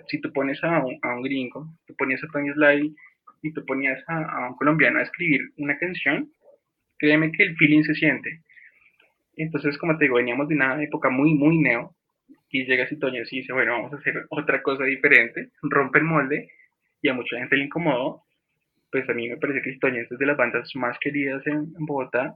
si 0.08 0.22
tú 0.22 0.32
pones 0.32 0.64
a 0.64 0.84
un, 0.84 1.22
gringo, 1.22 1.68
tú 1.86 1.96
ponías 1.98 2.24
a 2.24 2.28
Tony 2.28 2.52
Sly 2.54 2.96
y 3.42 3.54
tú 3.54 3.66
ponías 3.66 4.02
a, 4.08 4.24
a, 4.24 4.50
un 4.50 4.56
colombiano 4.56 5.00
a 5.00 5.04
escribir 5.04 5.42
una 5.58 5.78
canción, 5.78 6.32
créeme 6.98 7.32
que 7.32 7.44
el 7.44 7.58
feeling 7.58 7.84
se 7.84 7.94
siente. 7.94 8.42
Entonces, 9.36 9.78
como 9.78 9.98
te 9.98 10.06
digo, 10.06 10.16
veníamos 10.16 10.48
de 10.48 10.56
una 10.56 10.82
época 10.82 11.10
muy, 11.10 11.34
muy 11.34 11.58
neo 11.58 11.94
y 12.50 12.66
llega 12.66 12.88
Citoño 12.88 13.22
y 13.30 13.36
dice, 13.36 13.52
bueno, 13.52 13.74
vamos 13.74 13.94
a 13.94 13.98
hacer 13.98 14.26
otra 14.30 14.64
cosa 14.64 14.86
diferente, 14.86 15.50
rompe 15.62 16.00
el 16.00 16.06
molde 16.06 16.50
y 17.02 17.10
a 17.10 17.14
mucha 17.14 17.38
gente 17.38 17.58
le 17.58 17.66
incomodó 17.66 18.24
pues 18.91 19.10
a 19.10 19.13
mí 19.13 19.27
me 19.29 19.38
parece 19.38 19.62
que 19.62 19.74
Citoñez 19.74 20.12
es 20.12 20.17
de 20.17 20.25
las 20.25 20.38
bandas 20.38 20.70
más 20.75 20.98
queridas 21.00 21.46
en, 21.48 21.74
Bogotá. 21.79 22.36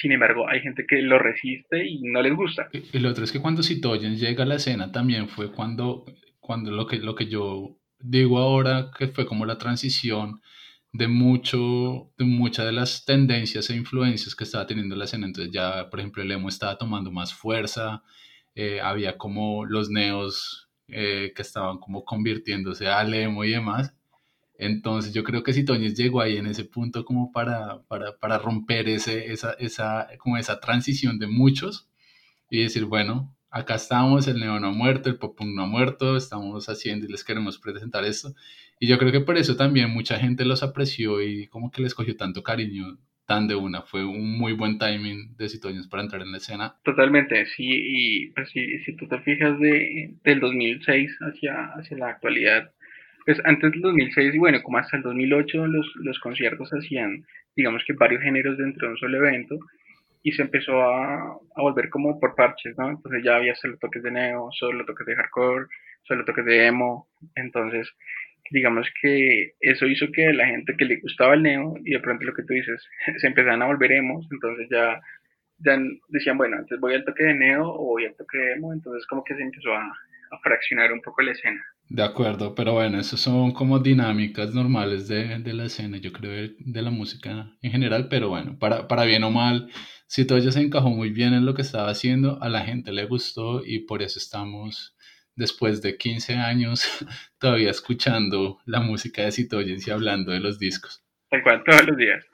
Sin 0.00 0.12
embargo, 0.12 0.48
hay 0.48 0.60
gente 0.60 0.86
que 0.86 1.02
lo 1.02 1.18
resiste 1.18 1.86
y 1.86 2.00
no 2.02 2.22
les 2.22 2.34
gusta. 2.34 2.68
Y 2.72 2.98
lo 2.98 3.10
otro 3.10 3.24
es 3.24 3.32
que 3.32 3.40
cuando 3.40 3.62
Citoyen 3.62 4.16
llega 4.16 4.44
a 4.44 4.46
la 4.46 4.56
escena 4.56 4.90
también 4.92 5.28
fue 5.28 5.52
cuando, 5.52 6.04
cuando 6.40 6.70
lo, 6.70 6.86
que, 6.86 6.96
lo 6.98 7.14
que 7.14 7.26
yo 7.26 7.76
digo 7.98 8.38
ahora, 8.38 8.90
que 8.96 9.08
fue 9.08 9.26
como 9.26 9.44
la 9.46 9.58
transición 9.58 10.40
de 10.92 11.06
de 11.06 11.08
muchas 12.24 12.66
de 12.66 12.72
las 12.72 13.04
tendencias 13.04 13.68
e 13.68 13.76
influencias 13.76 14.36
que 14.36 14.44
estaba 14.44 14.66
teniendo 14.66 14.94
la 14.94 15.04
escena. 15.04 15.26
Entonces 15.26 15.52
ya, 15.52 15.90
por 15.90 15.98
ejemplo, 15.98 16.22
el 16.22 16.30
emo 16.30 16.48
estaba 16.48 16.78
tomando 16.78 17.10
más 17.10 17.34
fuerza, 17.34 18.04
eh, 18.54 18.80
había 18.80 19.18
como 19.18 19.64
los 19.66 19.90
neos 19.90 20.70
eh, 20.86 21.32
que 21.34 21.42
estaban 21.42 21.78
como 21.78 22.04
convirtiéndose 22.04 22.86
al 22.86 23.12
emo 23.12 23.44
y 23.44 23.50
demás. 23.50 23.92
Entonces 24.56 25.12
yo 25.12 25.24
creo 25.24 25.42
que 25.42 25.52
si 25.52 25.64
Toñez 25.64 25.94
llegó 25.94 26.20
ahí 26.20 26.36
en 26.36 26.46
ese 26.46 26.64
punto 26.64 27.04
como 27.04 27.32
para, 27.32 27.82
para, 27.88 28.16
para 28.18 28.38
romper 28.38 28.88
ese, 28.88 29.32
esa, 29.32 29.52
esa, 29.54 30.08
como 30.18 30.36
esa 30.36 30.60
transición 30.60 31.18
de 31.18 31.26
muchos 31.26 31.88
y 32.50 32.62
decir, 32.62 32.84
bueno, 32.84 33.34
acá 33.50 33.74
estamos, 33.76 34.28
el 34.28 34.40
neo 34.40 34.60
no 34.60 34.68
ha 34.68 34.72
muerto, 34.72 35.08
el 35.08 35.16
pop 35.16 35.40
no 35.44 35.62
ha 35.62 35.66
muerto, 35.66 36.16
estamos 36.16 36.68
haciendo 36.68 37.06
y 37.06 37.10
les 37.10 37.24
queremos 37.24 37.58
presentar 37.58 38.04
esto. 38.04 38.34
Y 38.78 38.86
yo 38.86 38.98
creo 38.98 39.12
que 39.12 39.20
por 39.20 39.38
eso 39.38 39.56
también 39.56 39.90
mucha 39.90 40.18
gente 40.18 40.44
los 40.44 40.62
apreció 40.62 41.22
y 41.22 41.46
como 41.48 41.70
que 41.70 41.82
les 41.82 41.94
cogió 41.94 42.16
tanto 42.16 42.42
cariño 42.42 42.98
tan 43.26 43.48
de 43.48 43.54
una. 43.54 43.82
Fue 43.82 44.04
un 44.04 44.38
muy 44.38 44.52
buen 44.52 44.78
timing 44.78 45.36
de 45.36 45.48
Citoños 45.48 45.88
para 45.88 46.02
entrar 46.02 46.22
en 46.22 46.32
la 46.32 46.38
escena. 46.38 46.76
Totalmente, 46.84 47.46
sí, 47.46 47.68
y 47.68 48.26
pues, 48.30 48.50
si, 48.50 48.78
si 48.80 48.96
tú 48.96 49.08
te 49.08 49.18
fijas 49.20 49.58
de, 49.58 50.14
del 50.22 50.40
2006 50.40 51.18
hacia, 51.20 51.72
hacia 51.76 51.96
la 51.96 52.08
actualidad, 52.10 52.72
pues 53.24 53.40
antes 53.44 53.72
del 53.72 53.80
2006 53.80 54.34
y 54.34 54.38
bueno, 54.38 54.62
como 54.62 54.78
hasta 54.78 54.96
el 54.96 55.02
2008 55.02 55.66
los, 55.66 55.92
los 55.96 56.18
conciertos 56.18 56.70
hacían, 56.72 57.24
digamos 57.56 57.82
que 57.86 57.94
varios 57.94 58.22
géneros 58.22 58.58
dentro 58.58 58.86
de 58.86 58.92
un 58.92 58.98
solo 58.98 59.18
evento 59.18 59.58
y 60.22 60.32
se 60.32 60.42
empezó 60.42 60.80
a, 60.82 61.32
a, 61.32 61.62
volver 61.62 61.90
como 61.90 62.18
por 62.18 62.34
parches, 62.34 62.76
¿no? 62.78 62.90
Entonces 62.90 63.22
ya 63.22 63.36
había 63.36 63.54
solo 63.54 63.76
toques 63.78 64.02
de 64.02 64.10
neo, 64.10 64.48
solo 64.52 64.84
toques 64.84 65.06
de 65.06 65.16
hardcore, 65.16 65.66
solo 66.02 66.24
toques 66.24 66.44
de 66.44 66.66
emo, 66.66 67.08
entonces 67.34 67.90
digamos 68.50 68.86
que 69.00 69.52
eso 69.60 69.86
hizo 69.86 70.06
que 70.12 70.32
la 70.32 70.46
gente 70.46 70.76
que 70.76 70.84
le 70.84 71.00
gustaba 71.00 71.34
el 71.34 71.42
neo 71.42 71.74
y 71.84 71.92
de 71.92 72.00
pronto 72.00 72.24
lo 72.24 72.34
que 72.34 72.42
tú 72.42 72.54
dices, 72.54 72.86
se 73.18 73.26
empezaban 73.26 73.62
a 73.62 73.66
volver 73.66 73.92
emos, 73.92 74.26
entonces 74.30 74.68
ya, 74.70 75.00
ya 75.58 75.78
decían, 76.08 76.36
bueno, 76.36 76.56
entonces 76.56 76.80
voy 76.80 76.94
al 76.94 77.04
toque 77.04 77.24
de 77.24 77.34
neo 77.34 77.68
o 77.68 77.84
voy 77.84 78.06
al 78.06 78.16
toque 78.16 78.38
de 78.38 78.52
emo, 78.52 78.72
entonces 78.72 79.06
como 79.06 79.24
que 79.24 79.34
se 79.34 79.42
empezó 79.42 79.72
a, 79.74 79.92
a 80.34 80.40
fraccionar 80.40 80.92
un 80.92 81.00
poco 81.00 81.22
la 81.22 81.32
escena. 81.32 81.60
De 81.88 82.02
acuerdo, 82.02 82.54
pero 82.54 82.72
bueno, 82.72 82.98
eso 82.98 83.16
son 83.16 83.52
como 83.52 83.78
dinámicas 83.78 84.54
normales 84.54 85.06
de, 85.06 85.38
de, 85.38 85.52
la 85.52 85.66
escena, 85.66 85.98
yo 85.98 86.12
creo, 86.12 86.50
de 86.58 86.82
la 86.82 86.90
música 86.90 87.52
en 87.60 87.70
general, 87.70 88.08
pero 88.08 88.28
bueno, 88.28 88.58
para, 88.58 88.88
para 88.88 89.04
bien 89.04 89.22
o 89.24 89.30
mal, 89.30 89.68
si 90.06 90.26
todo 90.26 90.40
se 90.40 90.60
encajó 90.60 90.90
muy 90.90 91.10
bien 91.10 91.34
en 91.34 91.44
lo 91.44 91.54
que 91.54 91.62
estaba 91.62 91.90
haciendo, 91.90 92.42
a 92.42 92.48
la 92.48 92.62
gente 92.62 92.92
le 92.92 93.04
gustó 93.04 93.64
y 93.64 93.80
por 93.80 94.02
eso 94.02 94.18
estamos, 94.18 94.96
después 95.34 95.82
de 95.82 95.96
15 95.96 96.34
años, 96.34 96.84
todavía 97.38 97.70
escuchando 97.70 98.58
la 98.64 98.80
música 98.80 99.22
de 99.22 99.32
Citoyens 99.32 99.86
y 99.86 99.90
hablando 99.90 100.32
de 100.32 100.40
los 100.40 100.58
discos. 100.58 101.04
Tal 101.30 101.42
cual, 101.42 101.62
todos 101.64 101.86
los 101.86 101.96
días. 101.96 102.24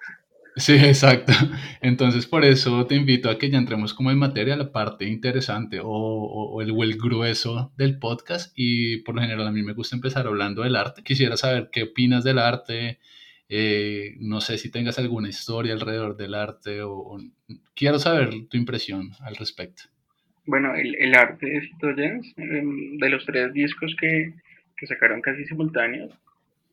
Sí, 0.57 0.75
exacto. 0.75 1.33
Entonces, 1.80 2.26
por 2.26 2.45
eso 2.45 2.87
te 2.87 2.95
invito 2.95 3.30
a 3.30 3.38
que 3.38 3.50
ya 3.50 3.59
entremos 3.59 3.95
como 3.95 4.11
en 4.11 4.19
materia, 4.19 4.57
la 4.57 4.73
parte 4.73 5.07
interesante 5.07 5.80
o, 5.83 6.61
el, 6.61 6.71
el, 6.71 6.99
grueso 6.99 7.73
del 7.76 7.99
podcast. 7.99 8.52
Y 8.57 8.99
por 9.02 9.14
lo 9.14 9.23
general 9.23 9.47
a 9.47 9.52
mí 9.52 9.62
me 9.62 9.73
gusta 9.73 9.97
empezar 9.97 10.26
hablando 10.26 10.62
del 10.62 10.76
arte. 10.76 11.02
Quisiera 11.02 11.37
saber 11.37 11.71
qué 11.73 11.85
opinas 11.85 12.25
del 12.25 12.38
arte. 12.38 12.99
Eh, 13.49 14.14
no 14.21 14.40
sé 14.40 14.59
si 14.59 14.71
tengas 14.71 14.99
alguna 14.99 15.28
historia 15.28 15.73
alrededor 15.73 16.16
del 16.16 16.35
arte 16.35 16.83
o, 16.83 17.19
quiero 17.75 17.99
saber 17.99 18.30
tu 18.49 18.57
impresión 18.57 19.11
al 19.21 19.37
respecto. 19.37 19.85
Bueno, 20.47 20.75
el, 20.75 20.95
el 20.97 21.14
arte 21.14 21.47
de 21.47 21.61
Citoyens, 21.61 22.35
em, 22.37 22.97
de 22.99 23.09
los 23.09 23.25
tres 23.26 23.52
discos 23.52 23.95
que, 24.00 24.35
que 24.76 24.87
sacaron 24.87 25.21
casi 25.21 25.45
simultáneos, 25.45 26.12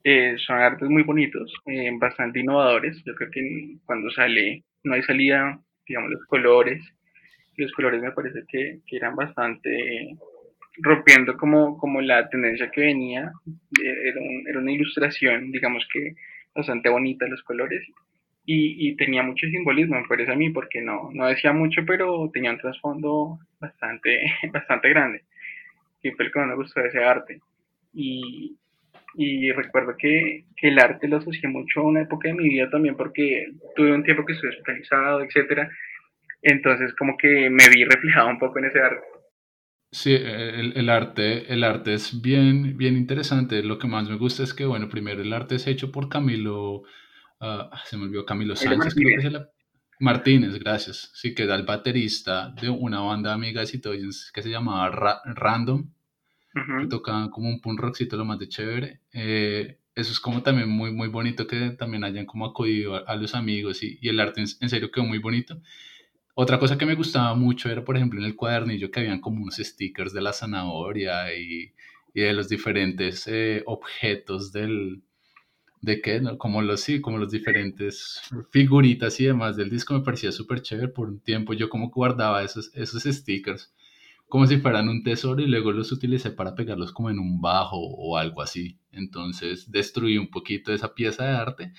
eh, 0.04 0.36
son 0.46 0.58
artes 0.58 0.90
muy 0.90 1.04
bonitos, 1.04 1.54
eh, 1.66 1.92
bastante 1.94 2.40
innovadores. 2.40 3.02
Yo 3.06 3.16
creo 3.16 3.30
que 3.32 3.78
cuando 3.86 4.10
sale, 4.12 4.64
no 4.84 4.94
hay 4.94 5.04
salida, 5.04 5.60
digamos, 5.88 6.12
los 6.12 6.26
colores. 6.26 6.84
Los 7.58 7.72
colores 7.74 8.02
me 8.02 8.12
parece 8.12 8.44
que, 8.48 8.80
que 8.86 8.98
eran 8.98 9.16
bastante 9.16 10.16
rompiendo 10.78 11.36
como, 11.38 11.78
como 11.78 12.02
la 12.02 12.30
tendencia 12.30 12.70
que 12.72 12.82
venía. 12.82 13.32
Eh, 13.82 14.10
era, 14.10 14.22
era, 14.50 14.60
una 14.60 14.72
ilustración, 14.72 15.52
digamos 15.52 15.88
que 15.92 16.14
bastante 16.56 16.90
bonita 16.90 17.28
los 17.28 17.44
colores. 17.44 17.84
Y, 18.46 18.88
y, 18.88 18.96
tenía 18.96 19.24
mucho 19.24 19.46
simbolismo, 19.48 20.00
me 20.00 20.08
parece 20.08 20.32
a 20.32 20.36
mí, 20.36 20.50
porque 20.52 20.82
no, 20.82 21.10
no 21.14 21.28
decía 21.28 21.52
mucho, 21.52 21.82
pero 21.86 22.30
tenía 22.34 22.52
un 22.52 22.58
trasfondo 22.58 23.40
bastante, 23.60 24.22
bastante 24.54 24.90
grande. 24.90 25.24
El 26.02 26.32
que 26.32 26.40
me 26.40 26.56
gustó 26.56 26.82
ese 26.82 27.04
arte. 27.04 27.42
Y, 27.94 28.56
y 29.18 29.52
recuerdo 29.52 29.96
que, 29.98 30.46
que, 30.56 30.68
el 30.68 30.78
arte 30.78 31.08
lo 31.08 31.18
asocié 31.18 31.50
mucho 31.50 31.80
a 31.80 31.88
una 31.88 32.02
época 32.02 32.28
de 32.28 32.36
mi 32.36 32.50
vida 32.50 32.70
también 32.70 32.96
porque 32.96 33.48
tuve 33.76 33.92
un 33.92 34.04
tiempo 34.04 34.24
que 34.24 34.34
estuve 34.34 34.52
hospitalizado, 34.52 35.24
etcétera. 35.24 35.70
Entonces 36.44 36.94
como 36.98 37.18
que 37.18 37.50
me 37.50 37.68
vi 37.70 37.84
reflejado 37.84 38.30
un 38.30 38.38
poco 38.38 38.60
en 38.60 38.66
ese 38.66 38.80
arte. 38.80 39.06
Sí, 39.92 40.14
el, 40.14 40.74
el, 40.78 40.90
arte, 40.90 41.52
el 41.52 41.64
arte 41.64 41.96
es 41.96 42.22
bien, 42.22 42.78
bien 42.78 42.96
interesante. 42.96 43.64
Lo 43.64 43.80
que 43.80 43.88
más 43.88 44.08
me 44.08 44.18
gusta 44.18 44.44
es 44.44 44.54
que, 44.54 44.66
bueno, 44.66 44.90
primero 44.90 45.22
el 45.22 45.34
arte 45.34 45.56
es 45.56 45.66
hecho 45.66 45.92
por 45.92 46.10
Camilo, 46.10 46.82
uh, 47.40 47.70
se 47.86 47.98
me 47.98 48.04
olvidó 48.04 48.26
Camilo 48.26 48.56
Sánchez, 48.56 48.94
creo 48.94 49.08
que 49.08 49.28
es 49.28 49.34
el, 49.34 49.48
Martínez, 50.00 50.60
gracias. 50.60 51.10
Sí, 51.16 51.34
que 51.34 51.44
era 51.44 51.56
el 51.56 51.64
baterista 51.64 52.54
de 52.62 52.70
una 52.70 53.00
banda 53.00 53.34
amiga 53.34 53.62
de 53.62 53.68
Citoyens 53.68 54.32
que 54.32 54.44
se 54.44 54.50
llamaba 54.50 54.90
Ra 54.90 55.22
Random 55.26 55.90
que 56.82 56.88
tocaban 56.88 57.30
como 57.30 57.50
un 57.50 57.62
punk 57.62 57.80
rockcito 57.80 58.18
lo 58.18 58.26
más 58.26 58.40
de 58.40 58.48
chévere. 58.48 59.02
Eh, 59.14 59.78
eso 59.96 60.12
es 60.12 60.20
como 60.20 60.44
también 60.44 60.70
muy, 60.70 60.92
muy 60.92 61.08
bonito 61.08 61.48
que 61.48 61.72
también 61.72 62.04
hayan 62.04 62.26
como 62.26 62.46
acudido 62.46 63.08
a, 63.08 63.16
los 63.16 63.34
amigos 63.34 63.82
y, 63.84 63.98
y 64.02 64.10
el 64.10 64.20
arte 64.20 64.42
en, 64.42 64.48
en, 64.62 64.70
serio 64.70 64.92
quedó 64.92 65.06
muy 65.06 65.18
bonito. 65.18 65.60
Otra 66.36 66.60
cosa 66.60 66.78
que 66.78 66.86
me 66.86 66.96
gustaba 66.96 67.34
mucho 67.34 67.70
era, 67.70 67.84
por 67.84 67.98
ejemplo, 67.98 68.20
en 68.20 68.26
el 68.26 68.36
cuadernillo 68.36 68.92
que 68.92 69.00
habían 69.00 69.22
como 69.22 69.42
unos 69.42 69.56
stickers 69.56 70.14
de 70.14 70.22
la 70.22 70.34
zanahoria 70.34 71.34
y, 71.36 71.74
y 72.14 72.22
de 72.22 72.34
los 72.34 72.50
diferentes 72.50 73.28
eh, 73.28 73.64
objetos 73.66 74.52
del, 74.52 75.02
de 75.82 76.02
qué, 76.02 76.20
¿no? 76.20 76.38
como 76.38 76.62
los 76.62 76.82
sí, 76.82 77.02
como 77.02 77.18
los 77.18 77.32
diferentes 77.32 78.22
figuritas 78.52 79.20
y 79.20 79.26
demás 79.26 79.56
del 79.56 79.70
disco 79.70 79.94
me 79.94 80.02
parecía 80.02 80.32
súper 80.32 80.62
chévere 80.62 80.90
por 80.90 81.10
un 81.10 81.20
tiempo 81.20 81.54
yo 81.54 81.70
como 81.70 81.90
guardaba 81.90 82.44
esos, 82.44 82.72
esos 82.74 83.04
stickers 83.04 83.74
como 84.28 84.46
si 84.46 84.58
fueran 84.58 84.90
un 84.90 85.04
tesoro 85.04 85.42
y 85.42 85.48
luego 85.48 85.72
los 85.72 85.92
utilicé 85.92 86.32
para 86.32 86.56
pegarlos 86.56 86.92
como 86.92 87.10
en 87.10 87.20
un 87.20 87.40
bajo 87.42 87.78
o 87.78 88.18
algo 88.18 88.42
así. 88.42 88.80
Entonces 88.92 89.72
destruí 89.72 90.18
un 90.18 90.30
poquito 90.30 90.74
esa 90.74 90.94
pieza 90.94 91.26
de 91.26 91.32
arte. 91.32 91.74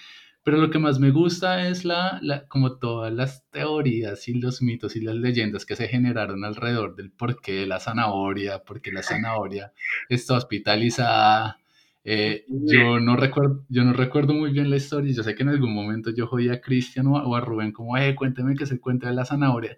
Pero 0.45 0.57
lo 0.57 0.71
que 0.71 0.78
más 0.78 0.99
me 0.99 1.11
gusta 1.11 1.69
es 1.69 1.85
la, 1.85 2.19
la, 2.23 2.47
como 2.49 2.78
todas 2.78 3.12
las 3.12 3.47
teorías 3.50 4.28
y 4.28 4.35
los 4.35 4.62
mitos 4.62 4.97
y 4.97 5.02
las 5.02 5.14
leyendas 5.17 5.67
que 5.67 5.76
se 5.76 5.88
generaron 5.88 6.43
alrededor 6.43 6.97
del 6.97 7.11
por 7.11 7.43
qué 7.43 7.67
la 7.67 7.81
zanahoria, 7.81 8.61
por 8.61 8.81
qué 8.81 8.90
la 8.93 9.02
zanahoria 9.02 9.75
está 10.09 10.35
hospitalizada. 10.35 11.59
Eh, 12.02 12.47
yo, 12.49 12.99
no 12.99 13.17
recuerdo, 13.17 13.67
yo 13.69 13.85
no 13.85 13.93
recuerdo 13.93 14.33
muy 14.33 14.50
bien 14.50 14.71
la 14.71 14.76
historia. 14.76 15.12
Yo 15.12 15.23
sé 15.23 15.35
que 15.35 15.43
en 15.43 15.50
algún 15.50 15.75
momento 15.75 16.11
yo 16.17 16.26
jodí 16.26 16.49
a 16.49 16.62
Cristian 16.62 17.09
o 17.09 17.37
a 17.37 17.40
Rubén 17.43 17.73
como, 17.73 17.99
eh, 17.99 18.14
cuénteme 18.14 18.55
que 18.55 18.64
se 18.64 18.81
cuenta 18.81 19.09
de 19.09 19.14
la 19.14 19.26
zanahoria. 19.26 19.76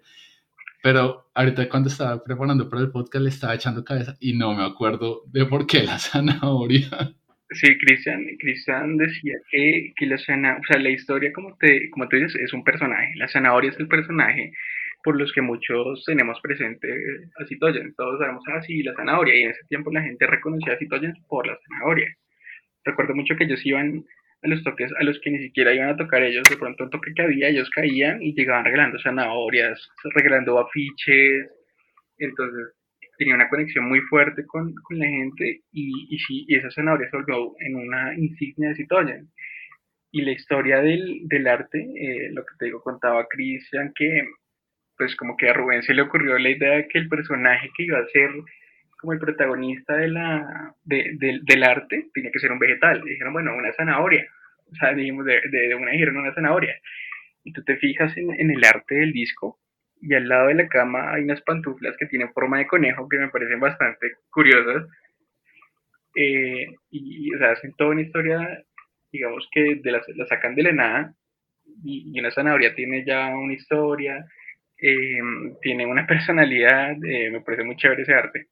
Pero 0.83 1.29
ahorita 1.35 1.69
cuando 1.69 1.89
estaba 1.89 2.23
preparando 2.23 2.69
para 2.69 2.81
el 2.81 2.91
podcast 2.91 3.23
le 3.23 3.29
estaba 3.29 3.55
echando 3.55 3.83
cabeza 3.83 4.17
y 4.19 4.33
no 4.33 4.53
me 4.53 4.63
acuerdo 4.63 5.23
de 5.27 5.45
por 5.45 5.67
qué 5.67 5.83
la 5.83 5.99
zanahoria. 5.99 7.13
Sí, 7.51 7.77
Cristian, 7.77 8.25
Cristian 8.39 8.97
decía 8.97 9.35
que, 9.51 9.93
que 9.95 10.05
la 10.05 10.17
zanahoria, 10.17 10.61
o 10.61 10.73
sea, 10.73 10.81
la 10.81 10.89
historia, 10.89 11.33
como 11.33 11.55
te, 11.57 11.89
como 11.89 12.07
tú 12.07 12.15
dices, 12.15 12.35
es 12.35 12.53
un 12.53 12.63
personaje. 12.63 13.11
La 13.15 13.27
zanahoria 13.27 13.71
es 13.71 13.79
el 13.79 13.87
personaje 13.87 14.53
por 15.03 15.19
los 15.19 15.31
que 15.33 15.41
muchos 15.41 16.03
tenemos 16.05 16.39
presente 16.41 16.87
a 17.39 17.45
Citoyen. 17.45 17.93
Todos 17.95 18.19
sabemos 18.19 18.43
así 18.55 18.81
ah, 18.81 18.91
la 18.91 18.95
zanahoria, 18.95 19.35
y 19.35 19.43
en 19.43 19.49
ese 19.51 19.65
tiempo 19.67 19.91
la 19.91 20.01
gente 20.01 20.25
reconocía 20.27 20.73
a 20.73 20.77
Citoyen 20.77 21.13
por 21.27 21.45
la 21.45 21.57
zanahoria. 21.67 22.15
Recuerdo 22.85 23.15
mucho 23.15 23.35
que 23.35 23.43
ellos 23.43 23.65
iban 23.65 24.05
a 24.43 24.47
los 24.47 24.63
toques 24.63 24.91
a 24.99 25.03
los 25.03 25.19
que 25.21 25.31
ni 25.31 25.39
siquiera 25.39 25.73
iban 25.73 25.89
a 25.89 25.97
tocar 25.97 26.23
ellos, 26.23 26.43
de 26.49 26.57
pronto 26.57 26.83
un 26.83 26.89
toque 26.89 27.13
que 27.15 27.21
había, 27.21 27.49
ellos 27.49 27.69
caían 27.69 28.21
y 28.21 28.33
llegaban 28.33 28.65
regalando 28.65 28.99
zanahorias, 28.99 29.89
regalando 30.15 30.59
afiches, 30.59 31.49
entonces 32.17 32.73
tenía 33.17 33.35
una 33.35 33.49
conexión 33.49 33.87
muy 33.87 33.99
fuerte 34.01 34.45
con, 34.47 34.73
con 34.73 34.97
la 34.97 35.05
gente 35.05 35.61
y, 35.71 36.07
y, 36.09 36.17
sí, 36.19 36.45
y 36.47 36.55
esa 36.55 36.71
zanahoria 36.71 37.09
se 37.09 37.17
volvió 37.17 37.53
en 37.59 37.75
una 37.75 38.15
insignia 38.15 38.69
de 38.69 38.75
Citoyen. 38.75 39.29
Y 40.11 40.23
la 40.23 40.31
historia 40.31 40.81
del, 40.81 41.27
del 41.27 41.47
arte, 41.47 41.79
eh, 41.79 42.31
lo 42.31 42.43
que 42.43 42.55
te 42.57 42.65
digo, 42.65 42.81
contaba 42.81 43.27
Cristian, 43.29 43.93
que 43.95 44.23
pues 44.97 45.15
como 45.15 45.37
que 45.37 45.49
a 45.49 45.53
Rubén 45.53 45.83
se 45.83 45.93
le 45.93 46.01
ocurrió 46.01 46.37
la 46.37 46.49
idea 46.49 46.77
de 46.77 46.87
que 46.87 46.99
el 46.99 47.07
personaje 47.09 47.69
que 47.75 47.83
iba 47.83 47.99
a 47.99 48.07
ser 48.07 48.29
como 49.01 49.13
el 49.13 49.19
protagonista 49.19 49.95
de 49.95 50.07
la, 50.07 50.75
de, 50.83 51.17
del 51.43 51.63
arte 51.63 52.09
tenía 52.13 52.31
que 52.31 52.39
ser 52.39 52.51
un 52.51 52.59
vegetal. 52.59 53.01
dijeron, 53.03 53.33
bueno, 53.33 53.55
una 53.55 53.73
zanahoria. 53.73 54.25
O 54.71 54.75
sea, 54.75 54.93
dijimos, 54.93 55.25
de, 55.25 55.41
de, 55.49 55.75
una 55.75 55.91
dijeron 55.91 56.17
una 56.17 56.33
zanahoria. 56.33 56.79
Y 57.43 57.51
tú 57.51 57.63
te 57.63 57.77
fijas 57.77 58.15
en, 58.15 58.39
en, 58.39 58.51
el 58.51 58.63
arte 58.63 58.95
del 58.95 59.11
disco 59.11 59.59
y 60.01 60.15
al 60.15 60.27
lado 60.27 60.47
de 60.47 60.55
la 60.55 60.67
cama 60.67 61.13
hay 61.13 61.23
unas 61.23 61.41
pantuflas 61.41 61.95
que 61.97 62.07
tienen 62.07 62.33
forma 62.33 62.57
de 62.57 62.67
conejo 62.67 63.07
que 63.07 63.17
me 63.19 63.29
parecen 63.29 63.59
bastante 63.59 64.13
curiosas. 64.31 64.87
Eh, 66.15 66.65
y, 66.89 67.33
o 67.33 67.37
sea, 67.37 67.51
hacen 67.51 67.73
toda 67.77 67.91
una 67.91 68.01
historia, 68.01 68.63
digamos 69.11 69.47
que 69.51 69.75
de 69.75 69.91
la, 69.91 70.01
la 70.15 70.25
sacan 70.25 70.55
de 70.55 70.63
la 70.63 70.71
nada 70.73 71.13
y, 71.83 72.11
y, 72.13 72.19
una 72.19 72.31
zanahoria 72.31 72.75
tiene 72.75 73.05
ya 73.05 73.27
una 73.29 73.53
historia, 73.53 74.25
eh, 74.77 75.19
tiene 75.61 75.85
una 75.85 76.05
personalidad, 76.07 76.91
eh, 77.05 77.29
me 77.31 77.41
parece 77.41 77.63
muy 77.63 77.75
chévere 77.77 78.01
ese 78.03 78.13
arte. 78.13 78.47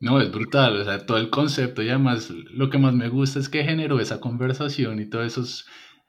No, 0.00 0.18
es 0.20 0.32
brutal, 0.32 0.80
o 0.80 0.84
sea, 0.84 1.04
todo 1.04 1.18
el 1.18 1.28
concepto 1.28 1.82
y 1.82 1.90
además 1.90 2.30
lo 2.30 2.70
que 2.70 2.78
más 2.78 2.94
me 2.94 3.10
gusta 3.10 3.38
es 3.38 3.50
que 3.50 3.64
generó 3.64 4.00
esa 4.00 4.18
conversación 4.18 4.98
y 4.98 5.04
todas 5.08 5.32
esos, 5.32 5.66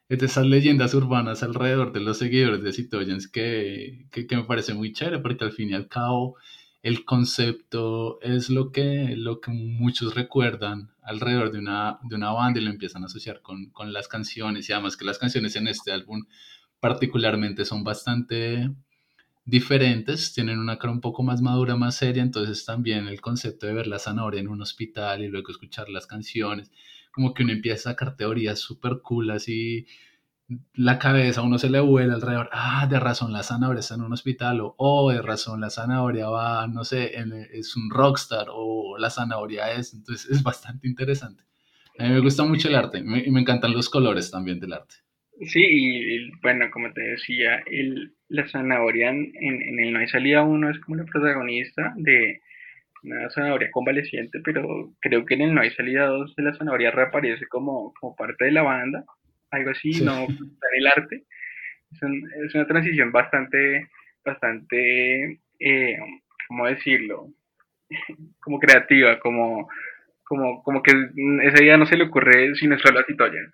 esas 0.07 0.45
leyendas 0.45 0.93
urbanas 0.93 1.43
alrededor 1.43 1.91
de 1.91 1.99
los 1.99 2.17
seguidores 2.17 2.63
de 2.63 2.71
Citoyens 2.71 3.27
que, 3.27 4.07
que, 4.11 4.27
que, 4.27 4.37
me 4.37 4.45
parece 4.45 4.73
muy 4.73 4.93
chévere 4.93 5.19
porque 5.19 5.43
al 5.43 5.51
fin 5.51 5.71
y 5.71 5.73
al 5.73 5.89
cabo 5.89 6.37
el 6.83 7.03
concepto 7.05 8.19
es 8.21 8.49
lo 8.49 8.71
que, 8.71 9.15
lo 9.17 9.41
que 9.41 9.51
muchos 9.51 10.15
recuerdan 10.15 10.91
alrededor 11.03 11.51
de 11.51 11.59
una, 11.59 11.99
de 12.03 12.15
una 12.15 12.31
banda 12.31 12.59
y 12.59 12.63
lo 12.63 12.71
empiezan 12.71 13.03
a 13.03 13.07
asociar 13.07 13.41
con, 13.41 13.71
con 13.71 13.93
las 13.93 14.07
canciones. 14.07 14.69
Y 14.69 14.73
además 14.73 14.97
que 14.97 15.05
las 15.05 15.19
canciones 15.19 15.55
en 15.55 15.67
este 15.67 15.91
álbum 15.91 16.23
particularmente 16.79 17.65
son 17.65 17.83
bastante 17.83 18.71
diferentes, 19.45 20.33
tienen 20.33 20.59
una 20.59 20.77
cara 20.77 20.93
un 20.93 21.01
poco 21.01 21.23
más 21.23 21.41
madura, 21.41 21.75
más 21.75 21.95
seria, 21.95 22.23
entonces 22.23 22.65
también 22.65 23.07
el 23.07 23.21
concepto 23.21 23.67
de 23.67 23.73
ver 23.73 23.87
la 23.87 23.99
zanahoria 23.99 24.41
en 24.41 24.47
un 24.47 24.61
hospital 24.61 25.23
y 25.23 25.27
luego 25.27 25.51
escuchar 25.51 25.89
las 25.89 26.07
canciones, 26.07 26.71
como 27.11 27.33
que 27.33 27.43
uno 27.43 27.51
empieza 27.53 27.89
a 27.89 27.93
sacar 27.93 28.15
teorías 28.15 28.59
súper 28.59 29.01
cool, 29.01 29.31
así 29.31 29.87
la 30.73 30.99
cabeza, 30.99 31.41
uno 31.41 31.57
se 31.57 31.69
le 31.69 31.79
vuela 31.79 32.15
alrededor, 32.15 32.49
ah, 32.51 32.85
de 32.87 32.99
razón 32.99 33.31
la 33.31 33.43
zanahoria 33.43 33.79
está 33.79 33.95
en 33.95 34.01
un 34.01 34.13
hospital, 34.13 34.61
o 34.61 34.75
oh, 34.77 35.11
de 35.11 35.21
razón 35.21 35.61
la 35.61 35.69
zanahoria 35.69 36.29
va, 36.29 36.67
no 36.67 36.83
sé, 36.83 37.13
es 37.51 37.75
un 37.75 37.89
rockstar, 37.89 38.47
o 38.51 38.97
la 38.97 39.09
zanahoria 39.09 39.71
es, 39.71 39.93
entonces 39.93 40.29
es 40.29 40.43
bastante 40.43 40.87
interesante. 40.87 41.43
A 41.99 42.03
mí 42.03 42.09
me 42.09 42.19
gusta 42.19 42.43
mucho 42.43 42.67
el 42.67 42.75
arte 42.75 42.99
y 42.99 43.03
me 43.03 43.41
encantan 43.41 43.73
los 43.73 43.89
colores 43.89 44.31
también 44.31 44.59
del 44.59 44.73
arte. 44.73 44.95
Sí, 45.47 45.63
y, 45.63 46.31
bueno, 46.41 46.69
como 46.69 46.93
te 46.93 47.01
decía, 47.01 47.63
el, 47.65 48.13
la 48.29 48.47
zanahoria 48.47 49.09
en, 49.09 49.31
en, 49.39 49.79
el 49.79 49.91
No 49.91 49.99
hay 49.99 50.07
salida 50.07 50.43
uno 50.43 50.69
es 50.69 50.79
como 50.79 50.97
la 50.97 51.05
protagonista 51.05 51.93
de 51.95 52.41
una 53.03 53.27
zanahoria 53.31 53.71
convaleciente, 53.71 54.39
pero 54.43 54.93
creo 54.99 55.25
que 55.25 55.33
en 55.33 55.41
el 55.41 55.53
No 55.55 55.61
hay 55.61 55.71
salida 55.71 56.05
2 56.05 56.35
de 56.35 56.43
la 56.43 56.53
zanahoria 56.53 56.91
reaparece 56.91 57.47
como, 57.47 57.91
como 57.99 58.15
parte 58.15 58.45
de 58.45 58.51
la 58.51 58.61
banda, 58.61 59.03
algo 59.49 59.71
así, 59.71 60.03
no 60.03 60.25
en 60.25 60.77
el 60.77 60.87
arte. 60.87 61.23
Es, 61.91 61.99
es, 62.45 62.55
una 62.55 62.67
transición 62.67 63.11
bastante, 63.11 63.89
bastante, 64.23 65.39
eh, 65.59 65.97
¿cómo 66.47 66.67
decirlo? 66.67 67.29
como 68.41 68.59
creativa, 68.59 69.19
como, 69.19 69.67
como, 70.23 70.61
como 70.61 70.83
que 70.83 70.91
esa 71.43 71.63
idea 71.63 71.77
no 71.77 71.87
se 71.87 71.97
le 71.97 72.03
ocurre 72.03 72.53
sino 72.55 72.77
solo 72.77 72.99
a 72.99 73.05
Citoyen. 73.05 73.51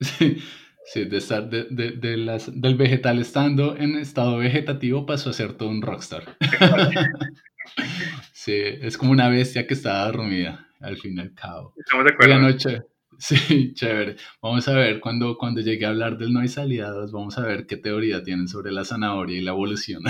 Sí. 0.00 0.42
Sí, 0.84 1.04
de 1.04 1.18
estar 1.18 1.48
de, 1.48 1.64
de, 1.70 1.92
de, 1.92 2.16
las, 2.16 2.60
del 2.60 2.74
vegetal 2.74 3.20
estando 3.20 3.76
en 3.76 3.96
estado 3.96 4.38
vegetativo 4.38 5.06
pasó 5.06 5.30
a 5.30 5.32
ser 5.32 5.54
todo 5.54 5.68
un 5.68 5.82
rockstar. 5.82 6.36
sí, 8.32 8.54
es 8.54 8.98
como 8.98 9.12
una 9.12 9.28
bestia 9.28 9.66
que 9.66 9.74
estaba 9.74 10.06
dormida, 10.06 10.68
al 10.80 10.96
fin 10.96 11.16
y 11.16 11.20
al 11.20 11.34
cabo. 11.34 11.74
Estamos 11.76 12.04
de 12.04 12.12
acuerdo. 12.12 12.38
noche. 12.38 12.80
Sí, 13.18 13.72
chévere. 13.74 14.16
Vamos 14.40 14.66
a 14.66 14.72
ver, 14.72 14.98
cuando, 14.98 15.36
cuando 15.38 15.60
llegue 15.60 15.86
a 15.86 15.90
hablar 15.90 16.18
del 16.18 16.32
no 16.32 16.40
hay 16.40 16.48
salidas, 16.48 17.12
vamos 17.12 17.38
a 17.38 17.42
ver 17.42 17.66
qué 17.66 17.76
teoría 17.76 18.24
tienen 18.24 18.48
sobre 18.48 18.72
la 18.72 18.84
zanahoria 18.84 19.38
y 19.38 19.42
la 19.42 19.52
evolución. 19.52 20.02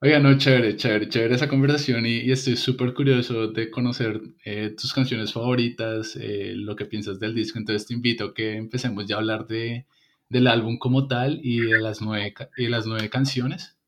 Oiga, 0.00 0.18
no, 0.18 0.36
chévere, 0.36 0.76
chévere, 0.76 1.08
chévere 1.08 1.34
esa 1.34 1.48
conversación 1.48 2.04
y, 2.04 2.30
estoy 2.30 2.56
súper 2.56 2.92
curioso 2.92 3.48
de 3.48 3.70
conocer 3.70 4.20
eh, 4.44 4.74
tus 4.78 4.92
canciones 4.92 5.32
favoritas, 5.32 6.16
eh, 6.16 6.52
lo 6.56 6.76
que 6.76 6.84
piensas 6.84 7.18
del 7.18 7.34
disco, 7.34 7.58
entonces 7.58 7.86
te 7.86 7.94
invito 7.94 8.24
a 8.26 8.34
que 8.34 8.56
empecemos 8.56 9.06
ya 9.06 9.16
a 9.16 9.18
hablar 9.20 9.46
de, 9.46 9.86
del 10.28 10.48
álbum 10.48 10.78
como 10.78 11.06
tal 11.06 11.40
y 11.42 11.60
de 11.60 11.80
las 11.80 12.02
nueve, 12.02 12.34
y 12.56 12.66
las 12.68 12.86
nueve 12.86 13.08
canciones. 13.08 13.78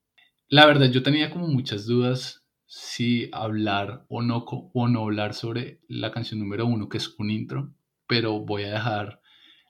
La 0.48 0.64
verdad, 0.64 0.90
yo 0.90 1.02
tenía 1.02 1.30
como 1.30 1.48
muchas 1.48 1.86
dudas 1.86 2.44
si 2.66 3.28
hablar 3.32 4.06
o 4.08 4.22
no, 4.22 4.44
o 4.46 4.88
no 4.88 5.02
hablar 5.02 5.34
sobre 5.34 5.80
la 5.88 6.12
canción 6.12 6.40
número 6.40 6.66
uno, 6.66 6.88
que 6.88 6.98
es 6.98 7.14
un 7.18 7.30
intro, 7.30 7.74
pero 8.06 8.40
voy 8.40 8.62
a 8.62 8.70
dejar 8.70 9.20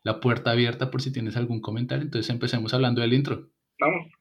la 0.05 0.21
puerta 0.21 0.53
abierta 0.53 0.91
por 0.91 1.03
si 1.03 1.13
tienes 1.13 1.37
algún 1.37 1.61
comentario, 1.61 2.05
entonces 2.05 2.31
empecemos 2.31 2.73
hablando 2.75 3.01
del 3.01 3.15
intro. 3.15 3.51
Vamos. 3.81 4.16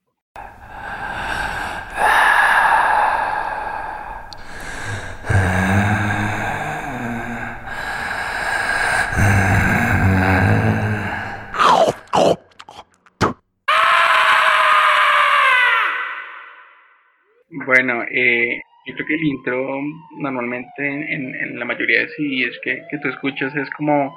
Bueno, 17.85 18.03
eh, 18.09 18.63
yo 18.87 18.95
creo 18.95 19.05
que 19.05 19.13
el 19.13 19.23
intro 19.23 19.79
normalmente 20.17 21.13
en, 21.13 21.59
la 21.59 21.65
mayoría 21.65 21.99
de 21.99 22.07
CDs 22.07 22.59
que, 22.63 22.81
que 22.89 22.97
tú 22.97 23.09
escuchas 23.09 23.55
es 23.55 23.69
como, 23.77 24.15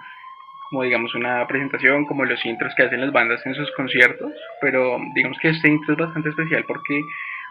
como, 0.70 0.84
digamos, 0.84 1.14
una 1.14 1.46
presentación, 1.46 2.06
como 2.06 2.24
los 2.24 2.42
intros 2.46 2.74
que 2.74 2.84
hacen 2.84 3.02
las 3.02 3.12
bandas 3.12 3.44
en 3.44 3.54
sus 3.54 3.70
conciertos, 3.72 4.32
pero 4.62 4.98
digamos 5.14 5.36
que 5.42 5.50
este 5.50 5.68
intro 5.68 5.92
es 5.92 5.98
bastante 5.98 6.30
especial 6.30 6.64
porque 6.66 6.98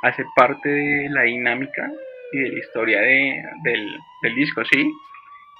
hace 0.01 0.25
parte 0.36 0.69
de 0.69 1.10
la 1.12 1.21
dinámica 1.21 1.88
y 2.32 2.39
de 2.39 2.49
la 2.49 2.60
historia 2.62 2.99
de, 2.99 3.43
del, 3.62 3.99
del, 4.23 4.36
disco, 4.36 4.65
¿sí? 4.65 4.91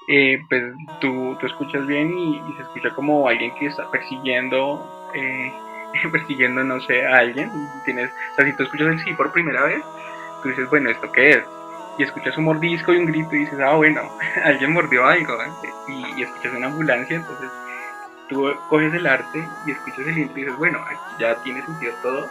Eh, 0.08 0.40
pues 0.48 0.64
tú, 1.00 1.36
tú, 1.38 1.46
escuchas 1.46 1.86
bien 1.86 2.18
y, 2.18 2.36
y, 2.36 2.52
se 2.56 2.62
escucha 2.62 2.90
como 2.96 3.28
alguien 3.28 3.54
que 3.60 3.66
está 3.66 3.88
persiguiendo, 3.92 5.12
eh, 5.14 5.52
persiguiendo, 6.10 6.64
no 6.64 6.80
sé, 6.80 7.06
a 7.06 7.18
alguien. 7.18 7.48
Tienes, 7.84 8.10
o 8.10 8.34
sea, 8.34 8.44
si 8.44 8.56
tú 8.56 8.64
escuchas 8.64 8.88
el 8.88 8.98
sí 9.04 9.12
por 9.14 9.32
primera 9.32 9.62
vez, 9.62 9.84
tú 10.42 10.48
dices, 10.48 10.68
bueno, 10.68 10.90
¿esto 10.90 11.10
qué 11.12 11.30
es? 11.30 11.44
Y 11.98 12.04
escuchas 12.04 12.36
un 12.38 12.44
mordisco 12.44 12.92
y 12.92 12.98
un 12.98 13.06
grito 13.06 13.34
y 13.34 13.40
dices, 13.40 13.58
ah, 13.60 13.74
bueno, 13.74 14.02
alguien 14.44 14.72
mordió 14.72 15.06
algo. 15.06 15.34
¿eh? 15.42 15.48
Y, 15.88 16.20
y, 16.20 16.22
escuchas 16.22 16.54
una 16.54 16.66
ambulancia, 16.66 17.16
entonces 17.16 17.50
tú 18.28 18.48
coges 18.68 18.92
el 18.94 19.06
arte 19.06 19.46
y 19.66 19.72
escuchas 19.72 20.06
el 20.06 20.18
intro 20.18 20.38
y 20.38 20.42
dices, 20.42 20.58
bueno, 20.58 20.78
aquí 20.86 21.14
ya 21.18 21.34
tiene 21.42 21.64
sentido 21.64 21.92
todo. 22.02 22.28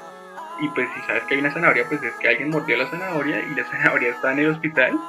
Y 0.59 0.69
pues 0.69 0.89
si 0.95 1.01
sabes 1.01 1.23
que 1.23 1.35
hay 1.35 1.39
una 1.41 1.53
zanahoria, 1.53 1.85
pues 1.87 2.01
es 2.01 2.13
que 2.15 2.29
alguien 2.29 2.49
mordió 2.49 2.77
la 2.77 2.89
zanahoria 2.89 3.39
y 3.39 3.55
la 3.55 3.65
zanahoria 3.71 4.09
está 4.11 4.31
en 4.31 4.39
el 4.39 4.51
hospital. 4.51 4.99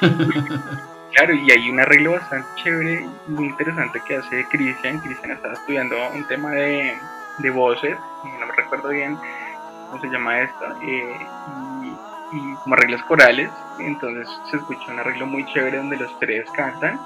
claro, 1.14 1.34
y 1.34 1.50
hay 1.50 1.70
un 1.70 1.80
arreglo 1.80 2.12
bastante 2.12 2.48
chévere, 2.56 3.06
muy 3.28 3.46
interesante 3.46 4.00
que 4.06 4.16
hace 4.16 4.46
Cristian. 4.48 4.98
Cristian 5.00 5.32
estaba 5.32 5.54
estudiando 5.54 5.96
un 6.10 6.26
tema 6.26 6.50
de, 6.50 6.94
de 7.38 7.50
voces, 7.50 7.96
no 8.24 8.46
me 8.46 8.52
recuerdo 8.54 8.88
bien 8.88 9.16
cómo 9.90 10.00
se 10.02 10.08
llama 10.08 10.40
esto, 10.40 10.64
eh, 10.82 11.26
y 12.34 12.54
como 12.62 12.74
arreglos 12.74 13.02
corales, 13.04 13.50
entonces 13.78 14.28
se 14.50 14.56
escucha 14.56 14.92
un 14.92 14.98
arreglo 14.98 15.26
muy 15.26 15.44
chévere 15.46 15.78
donde 15.78 15.96
los 15.96 16.18
tres 16.18 16.44
cantan 16.56 16.98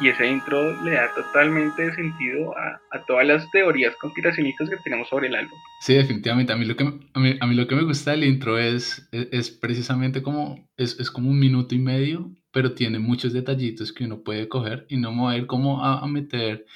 Y, 0.00 0.08
ese 0.08 0.26
intro 0.26 0.82
le 0.82 0.92
da 0.92 1.14
totalmente 1.14 1.94
sentido 1.94 2.56
a, 2.58 2.80
todas 3.06 3.24
las 3.24 3.48
teorías 3.52 3.94
conspiracionistas 4.00 4.68
que 4.68 4.76
tenemos 4.78 5.08
sobre 5.08 5.28
el 5.28 5.36
álbum. 5.36 5.56
Sí, 5.80 5.94
definitivamente. 5.94 6.52
A 6.52 6.56
mí 6.56 6.64
lo 6.64 6.74
que, 6.74 6.84
a 6.84 7.20
mí, 7.20 7.38
a 7.40 7.46
mí 7.46 7.54
lo 7.54 7.68
que 7.68 7.76
me 7.76 7.84
gusta 7.84 8.10
del 8.10 8.24
intro 8.24 8.58
es, 8.58 9.08
es, 9.12 9.50
precisamente 9.50 10.20
como, 10.20 10.68
es, 10.76 10.98
es, 10.98 11.08
como 11.08 11.30
un 11.30 11.38
minuto 11.38 11.76
y 11.76 11.78
medio, 11.78 12.32
pero 12.52 12.72
tiene 12.72 12.98
muchos 12.98 13.32
detallitos 13.32 13.92
que 13.92 14.04
uno 14.04 14.22
puede 14.24 14.48
coger 14.48 14.86
y 14.88 14.96
no 14.96 15.28
a 15.28 15.36
ir 15.36 15.46
como 15.46 15.84
a, 15.84 16.00
a 16.00 16.06
meter 16.08 16.66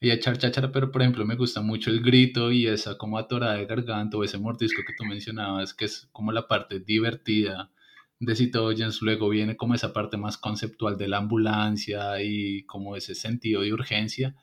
y 0.00 0.10
a 0.10 0.14
echar 0.14 0.38
cháchara, 0.38 0.72
pero 0.72 0.90
por 0.90 1.02
ejemplo 1.02 1.26
me 1.26 1.36
gusta 1.36 1.60
mucho 1.60 1.90
el 1.90 2.00
grito 2.02 2.50
y 2.50 2.66
esa 2.66 2.96
como 2.96 3.18
atorada 3.18 3.54
de 3.54 3.66
garganta 3.66 4.16
o 4.16 4.24
ese 4.24 4.38
mordisco 4.38 4.82
que 4.86 4.94
tú 4.94 5.04
mencionabas, 5.04 5.74
que 5.74 5.84
es 5.84 6.08
como 6.12 6.32
la 6.32 6.48
parte 6.48 6.80
divertida 6.80 7.70
de 8.18 8.36
Citogens, 8.36 9.02
luego 9.02 9.28
viene 9.28 9.56
como 9.56 9.74
esa 9.74 9.92
parte 9.92 10.16
más 10.16 10.38
conceptual 10.38 10.96
de 10.98 11.08
la 11.08 11.18
ambulancia 11.18 12.22
y 12.22 12.64
como 12.64 12.96
ese 12.96 13.14
sentido 13.14 13.62
de 13.62 13.72
urgencia, 13.72 14.34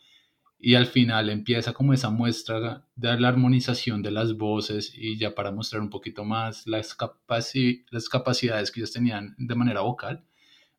y 0.60 0.76
al 0.76 0.88
final 0.88 1.30
empieza 1.30 1.74
como 1.74 1.94
esa 1.94 2.10
muestra 2.10 2.88
de 2.96 3.20
la 3.20 3.28
armonización 3.30 4.02
de 4.02 4.12
las 4.12 4.36
voces 4.38 4.92
y 4.96 5.18
ya 5.18 5.36
para 5.36 5.52
mostrar 5.52 5.82
un 5.82 5.90
poquito 5.90 6.24
más 6.26 6.66
las, 6.68 6.98
las 7.92 8.10
capacidades 8.10 8.72
que 8.72 8.80
ellos 8.80 8.92
tenían 8.92 9.36
de 9.38 9.56
manera 9.56 9.82
vocal. 9.82 10.24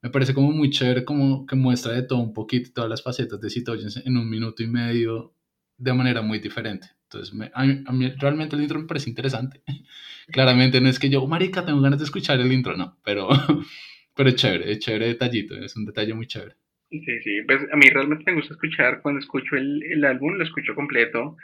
Me 0.03 0.11
parece 0.11 0.35
como 0.35 0.53
muy 0.53 0.71
chévere, 0.71 1.05
como 1.05 1.47
que 1.47 1.57
muestra 1.57 1.93
de 1.93 2.03
todo 2.03 2.21
un 2.21 2.33
poquito, 2.33 2.71
todas 2.73 2.91
las 2.91 3.03
facetas 3.03 3.41
de 3.41 3.51
Citogens 3.51 4.03
en 4.05 4.17
un 4.17 4.31
minuto 4.31 4.63
y 4.63 4.69
medio 4.69 5.35
de 5.77 5.93
manera 5.93 6.23
muy 6.23 6.39
diferente. 6.39 6.87
Entonces, 7.05 7.35
a, 7.55 7.65
mí, 7.65 8.09
realmente 8.19 8.55
el 8.55 8.63
intro 8.63 8.79
me 8.79 8.87
parece 8.87 9.11
interesante. 9.11 9.63
Claramente 10.29 10.81
no 10.81 10.89
es 10.89 10.99
que 10.99 11.09
yo, 11.09 11.27
marica, 11.27 11.65
tengo 11.65 11.81
ganas 11.81 11.99
de 11.99 12.05
escuchar 12.05 12.39
el 12.41 12.53
intro, 12.53 12.77
no, 12.77 12.99
pero, 13.05 13.29
pero 14.15 14.29
es 14.29 14.37
chévere, 14.37 14.73
es 14.73 14.79
chévere 14.81 15.07
detallito, 15.07 15.57
es 15.57 15.75
un 15.77 15.87
detalle 15.87 16.15
muy 16.15 16.27
chévere. 16.27 16.55
Sí, 16.91 17.21
sí, 17.23 17.43
pues 17.47 17.61
a 17.71 17.77
mí 17.77 17.89
realmente 17.91 18.25
me 18.31 18.39
gusta 18.39 18.55
escuchar, 18.55 19.03
cuando 19.03 19.21
escucho 19.21 19.57
el, 19.57 19.83
el 19.83 20.05
álbum, 20.05 20.35
lo 20.35 20.45
escucho 20.45 20.75
completo, 20.75 21.37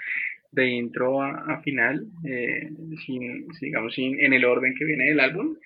de 0.55 0.69
intro 0.69 1.21
a, 1.23 1.61
final, 1.62 2.07
eh, 2.25 2.71
sin, 3.05 3.49
digamos, 3.61 3.95
sin, 3.95 4.21
en 4.21 4.33
el 4.33 4.45
orden 4.45 4.75
que 4.75 4.85
viene 4.85 5.07
del 5.07 5.21
álbum. 5.21 5.57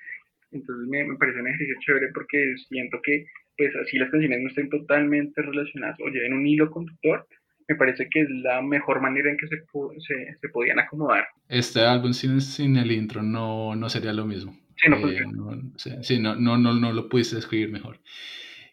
Entonces 0.50 0.88
me, 0.88 1.04
me, 1.04 1.16
parece 1.16 1.40
un 1.40 1.48
ejercicio 1.48 1.76
chévere 1.80 2.08
porque 2.14 2.54
siento 2.68 3.00
que 3.02 3.26
pues 3.56 3.74
así 3.76 3.98
las 3.98 4.10
canciones 4.10 4.40
no 4.40 4.48
estén 4.48 4.70
totalmente 4.70 5.42
relacionadas 5.42 5.98
o 6.00 6.08
lleven 6.08 6.32
un 6.32 6.46
hilo 6.46 6.70
conductor, 6.70 7.26
me 7.68 7.74
parece 7.74 8.08
que 8.08 8.22
es 8.22 8.30
la 8.30 8.62
mejor 8.62 9.02
manera 9.02 9.30
en 9.30 9.36
que 9.36 9.46
se, 9.46 9.56
se, 9.56 10.38
se 10.40 10.48
podían 10.48 10.78
acomodar. 10.78 11.26
Este 11.48 11.80
álbum 11.80 12.12
sin, 12.12 12.40
sin 12.40 12.76
el 12.76 12.90
intro 12.90 13.22
no, 13.22 13.76
no, 13.76 13.88
sería 13.90 14.12
lo 14.12 14.24
mismo. 14.24 14.58
Sí, 14.76 14.88
no, 14.88 14.96
eh, 14.96 15.98
sí, 16.02 16.18
no, 16.18 16.36
no, 16.36 16.56
no, 16.56 16.72
no, 16.72 16.92
lo 16.92 17.08
pudiste 17.08 17.36
escribir 17.36 17.70
mejor. 17.70 18.00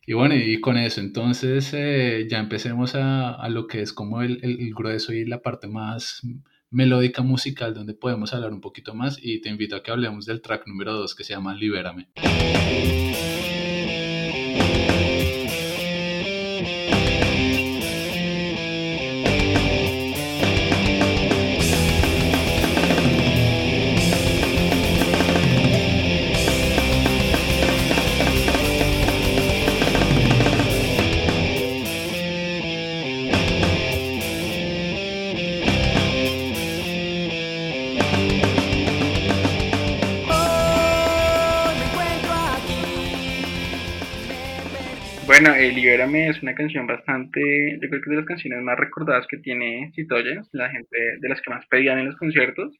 Y 0.05 0.13
bueno, 0.13 0.35
y 0.35 0.61
con 0.61 0.77
eso, 0.77 1.01
entonces 1.01 1.73
eh, 1.73 2.27
ya 2.29 2.37
empecemos 2.39 2.93
a, 2.95 3.33
a, 3.33 3.49
lo 3.49 3.65
que 3.65 3.81
es 3.81 3.91
como 3.91 4.21
el, 4.21 4.39
el, 4.43 4.71
grueso 4.73 5.13
y 5.13 5.25
la 5.25 5.41
parte 5.41 5.67
más 5.67 6.21
melódica 6.69 7.21
musical 7.21 7.73
donde 7.73 7.93
podemos 7.93 8.33
hablar 8.33 8.51
un 8.53 8.61
poquito 8.61 8.93
más 8.93 9.17
y 9.21 9.41
te 9.41 9.49
invito 9.49 9.75
a 9.75 9.83
que 9.83 9.91
hablemos 9.91 10.25
del 10.25 10.41
track 10.41 10.67
número 10.67 10.93
2 10.93 11.15
que 11.15 11.23
se 11.23 11.33
llama 11.33 11.53
Libérame. 11.53 12.09
Libérame 45.95 46.27
es 46.27 46.43
una 46.43 46.53
canción 46.53 46.85
bastante, 46.85 47.79
yo 47.81 47.87
creo 47.87 48.01
que 48.01 48.09
es 48.09 48.09
de 48.09 48.15
las 48.17 48.25
canciones 48.25 48.61
más 48.61 48.77
recordadas 48.77 49.25
que 49.27 49.37
tiene 49.37 49.93
Citoyens, 49.95 50.49
la 50.51 50.69
gente 50.69 50.97
de 51.21 51.29
las 51.29 51.41
que 51.41 51.49
más 51.49 51.65
pedían 51.67 51.99
en 51.99 52.07
los 52.07 52.17
conciertos, 52.17 52.75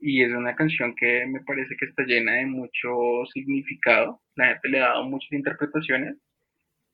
y 0.00 0.24
es 0.24 0.32
una 0.32 0.56
canción 0.56 0.96
que 0.96 1.24
me 1.28 1.38
parece 1.42 1.76
que 1.78 1.86
está 1.86 2.02
llena 2.02 2.32
de 2.32 2.46
mucho 2.46 3.26
significado, 3.32 4.20
la 4.34 4.48
gente 4.48 4.68
le 4.70 4.80
ha 4.80 4.88
dado 4.88 5.04
muchas 5.04 5.30
interpretaciones, 5.30 6.16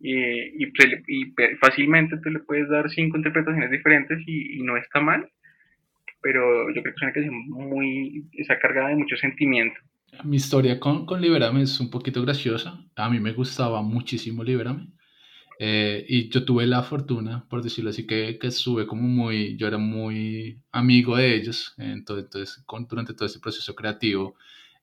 y, 0.01 0.62
y, 0.62 1.35
fácilmente 1.62 2.18
tú 2.18 2.29
le 2.29 2.40
puedes 2.40 2.68
dar 2.68 2.90
cinco 2.90 3.16
interpretaciones 3.16 3.71
diferentes 3.71 4.18
y, 4.27 4.59
y, 4.59 4.62
no 4.62 4.77
está 4.77 5.01
mal, 5.01 5.27
pero 6.21 6.68
yo 6.75 6.83
creo 6.83 6.95
que 6.95 6.99
es 6.99 7.03
una 7.05 7.12
canción 7.14 7.49
muy, 7.49 8.27
está 8.33 8.59
cargada 8.59 8.88
de 8.88 8.97
mucho 8.97 9.16
sentimiento. 9.16 9.81
Mi 10.25 10.37
historia 10.37 10.79
con, 10.79 11.07
con 11.07 11.23
Libérame 11.23 11.62
es 11.62 11.81
un 11.81 11.88
poquito 11.88 12.21
graciosa. 12.21 12.85
A 12.97 13.09
mí 13.09 13.18
me 13.18 13.33
gustaba 13.33 13.81
muchísimo 13.81 14.45
Libérame. 14.45 14.92
Eh, 15.64 16.05
y 16.09 16.29
yo 16.29 16.44
tuve 16.44 16.66
la 16.66 16.83
fortuna, 16.83 17.46
por 17.48 17.62
decirlo 17.62 17.90
así, 17.90 18.05
que, 18.05 18.37
que 18.37 18.48
estuve 18.48 18.85
como 18.85 19.03
muy, 19.03 19.57
yo 19.57 19.68
era 19.68 19.79
muy 19.79 20.61
amigo 20.72 21.16
de 21.16 21.37
ellos. 21.37 21.72
Entonces, 21.79 22.25
entonces 22.25 22.64
con, 22.66 22.88
durante 22.88 23.14
todo 23.14 23.27
este 23.27 23.38
proceso 23.38 23.72
creativo 23.77 24.35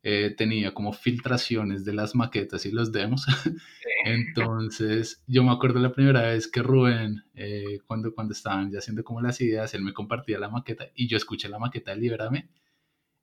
eh, 0.03 0.33
tenía 0.37 0.73
como 0.73 0.93
filtraciones 0.93 1.83
de 1.83 1.91
las 1.93 2.15
maquetas 2.15 2.65
y 2.65 2.71
los 2.71 2.93
demos. 2.93 3.25
entonces, 4.05 5.21
yo 5.27 5.43
me 5.43 5.51
acuerdo 5.51 5.79
la 5.81 5.91
primera 5.91 6.21
vez 6.21 6.47
que 6.47 6.63
Rubén, 6.63 7.25
eh, 7.35 7.79
cuando, 7.85 8.15
cuando 8.15 8.31
estaban 8.33 8.71
ya 8.71 8.79
haciendo 8.79 9.03
como 9.03 9.19
las 9.21 9.41
ideas, 9.41 9.73
él 9.73 9.81
me 9.81 9.93
compartía 9.93 10.39
la 10.39 10.47
maqueta 10.47 10.85
y 10.95 11.09
yo 11.09 11.17
escuché 11.17 11.49
la 11.49 11.59
maqueta 11.59 11.91
de 11.91 11.97
Libérame 11.97 12.49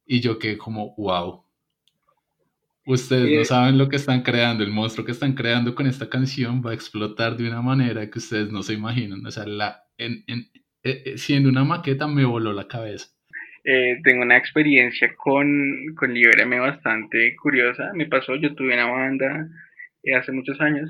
y 0.05 0.21
yo 0.21 0.39
quedé 0.39 0.59
como, 0.59 0.95
wow 0.97 1.46
Ustedes 2.87 3.37
no 3.37 3.45
saben 3.45 3.79
lo 3.79 3.89
que 3.89 3.97
están 3.97 4.23
creando, 4.23 4.63
el 4.63 4.71
monstruo 4.71 5.05
que 5.05 5.11
están 5.11 5.35
creando 5.35 5.75
con 5.75 5.89
esta 5.89 6.09
canción 6.09 6.63
va 6.65 6.71
a 6.71 6.75
explotar 6.75 7.37
de 7.37 7.49
una 7.49 7.61
manera 7.61 8.09
que 8.09 8.21
ustedes 8.21 8.53
no 8.53 8.63
se 8.63 8.75
imaginan. 8.75 9.27
O 9.27 9.31
sea, 9.33 9.45
la, 9.45 9.83
en, 9.99 10.23
en, 10.29 10.47
eh, 10.85 11.03
eh, 11.05 11.19
siendo 11.19 11.49
una 11.49 11.65
maqueta 11.65 12.07
me 12.07 12.25
voló 12.25 12.53
la 12.53 12.69
cabeza. 12.69 13.09
Eh, 13.65 13.99
tengo 14.05 14.23
una 14.23 14.37
experiencia 14.37 15.13
con, 15.17 15.49
con 15.97 16.15
Libérame 16.15 16.61
bastante 16.61 17.35
curiosa. 17.35 17.91
Me 17.93 18.07
pasó, 18.07 18.37
yo 18.37 18.55
tuve 18.55 18.75
una 18.75 18.87
banda 18.87 19.49
hace 20.17 20.31
muchos 20.31 20.61
años 20.61 20.89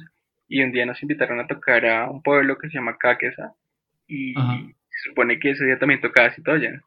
y 0.48 0.62
un 0.62 0.72
día 0.72 0.84
nos 0.84 1.00
invitaron 1.02 1.40
a 1.40 1.46
tocar 1.46 1.86
a 1.86 2.10
un 2.10 2.22
pueblo 2.22 2.58
que 2.58 2.68
se 2.68 2.74
llama 2.74 2.98
Caquesa 2.98 3.54
y 4.06 4.34
se 4.34 5.08
supone 5.08 5.38
que 5.38 5.52
ese 5.52 5.64
día 5.64 5.78
también 5.78 6.02
tocaba 6.02 6.34
Citoyen. 6.34 6.82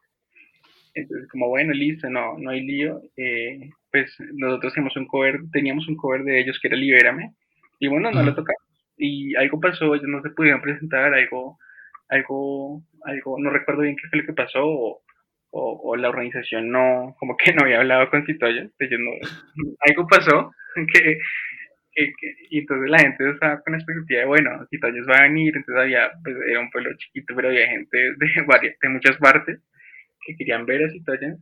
Entonces, 0.94 1.28
como 1.28 1.48
bueno, 1.48 1.72
listo, 1.72 2.08
no, 2.08 2.38
no 2.38 2.50
hay 2.50 2.62
lío. 2.62 3.02
Eh, 3.16 3.70
pues 3.90 4.14
nosotros 4.34 4.72
teníamos 4.72 4.96
un 4.96 5.06
cover, 5.06 5.40
teníamos 5.52 5.88
un 5.88 5.96
cover 5.96 6.22
de 6.24 6.40
ellos 6.40 6.58
que 6.60 6.68
era 6.68 6.76
Libérame, 6.76 7.34
y 7.78 7.88
bueno, 7.88 8.10
no 8.10 8.22
lo 8.22 8.34
tocamos. 8.34 8.62
Y 8.96 9.34
algo 9.36 9.60
pasó, 9.60 9.94
ellos 9.94 10.08
no 10.08 10.22
se 10.22 10.30
pudieron 10.30 10.60
presentar, 10.60 11.14
algo, 11.14 11.58
algo, 12.08 12.82
algo, 13.04 13.38
no 13.38 13.50
recuerdo 13.50 13.82
bien 13.82 13.96
qué 13.96 14.08
fue 14.08 14.20
lo 14.20 14.26
que 14.26 14.32
pasó, 14.34 14.64
o, 14.64 15.02
o, 15.52 15.96
la 15.96 16.10
organización 16.10 16.70
no, 16.70 17.16
como 17.18 17.36
que 17.36 17.52
no 17.52 17.62
había 17.62 17.78
hablado 17.78 18.08
con 18.10 18.24
ellos 18.28 19.00
no, 19.00 19.10
algo 19.80 20.06
pasó 20.06 20.52
que, 20.92 21.18
y 22.50 22.58
entonces 22.58 22.90
la 22.90 22.98
gente 22.98 23.30
estaba 23.30 23.60
con 23.60 23.72
la 23.72 23.78
expectativa 23.78 24.20
de, 24.20 24.26
bueno, 24.26 24.66
Citoyen 24.70 25.04
va 25.10 25.18
a 25.18 25.22
venir, 25.22 25.56
entonces 25.56 25.82
había, 25.82 26.10
pues 26.22 26.36
era 26.48 26.60
un 26.60 26.70
pueblo 26.70 26.90
chiquito, 26.96 27.34
pero 27.34 27.48
había 27.48 27.68
gente 27.68 27.96
de, 27.98 28.16
varias, 28.46 28.78
de 28.80 28.88
muchas 28.88 29.16
partes 29.18 29.60
que 30.24 30.36
querían 30.36 30.66
ver 30.66 30.84
a 30.84 30.90
Citoyen 30.90 31.38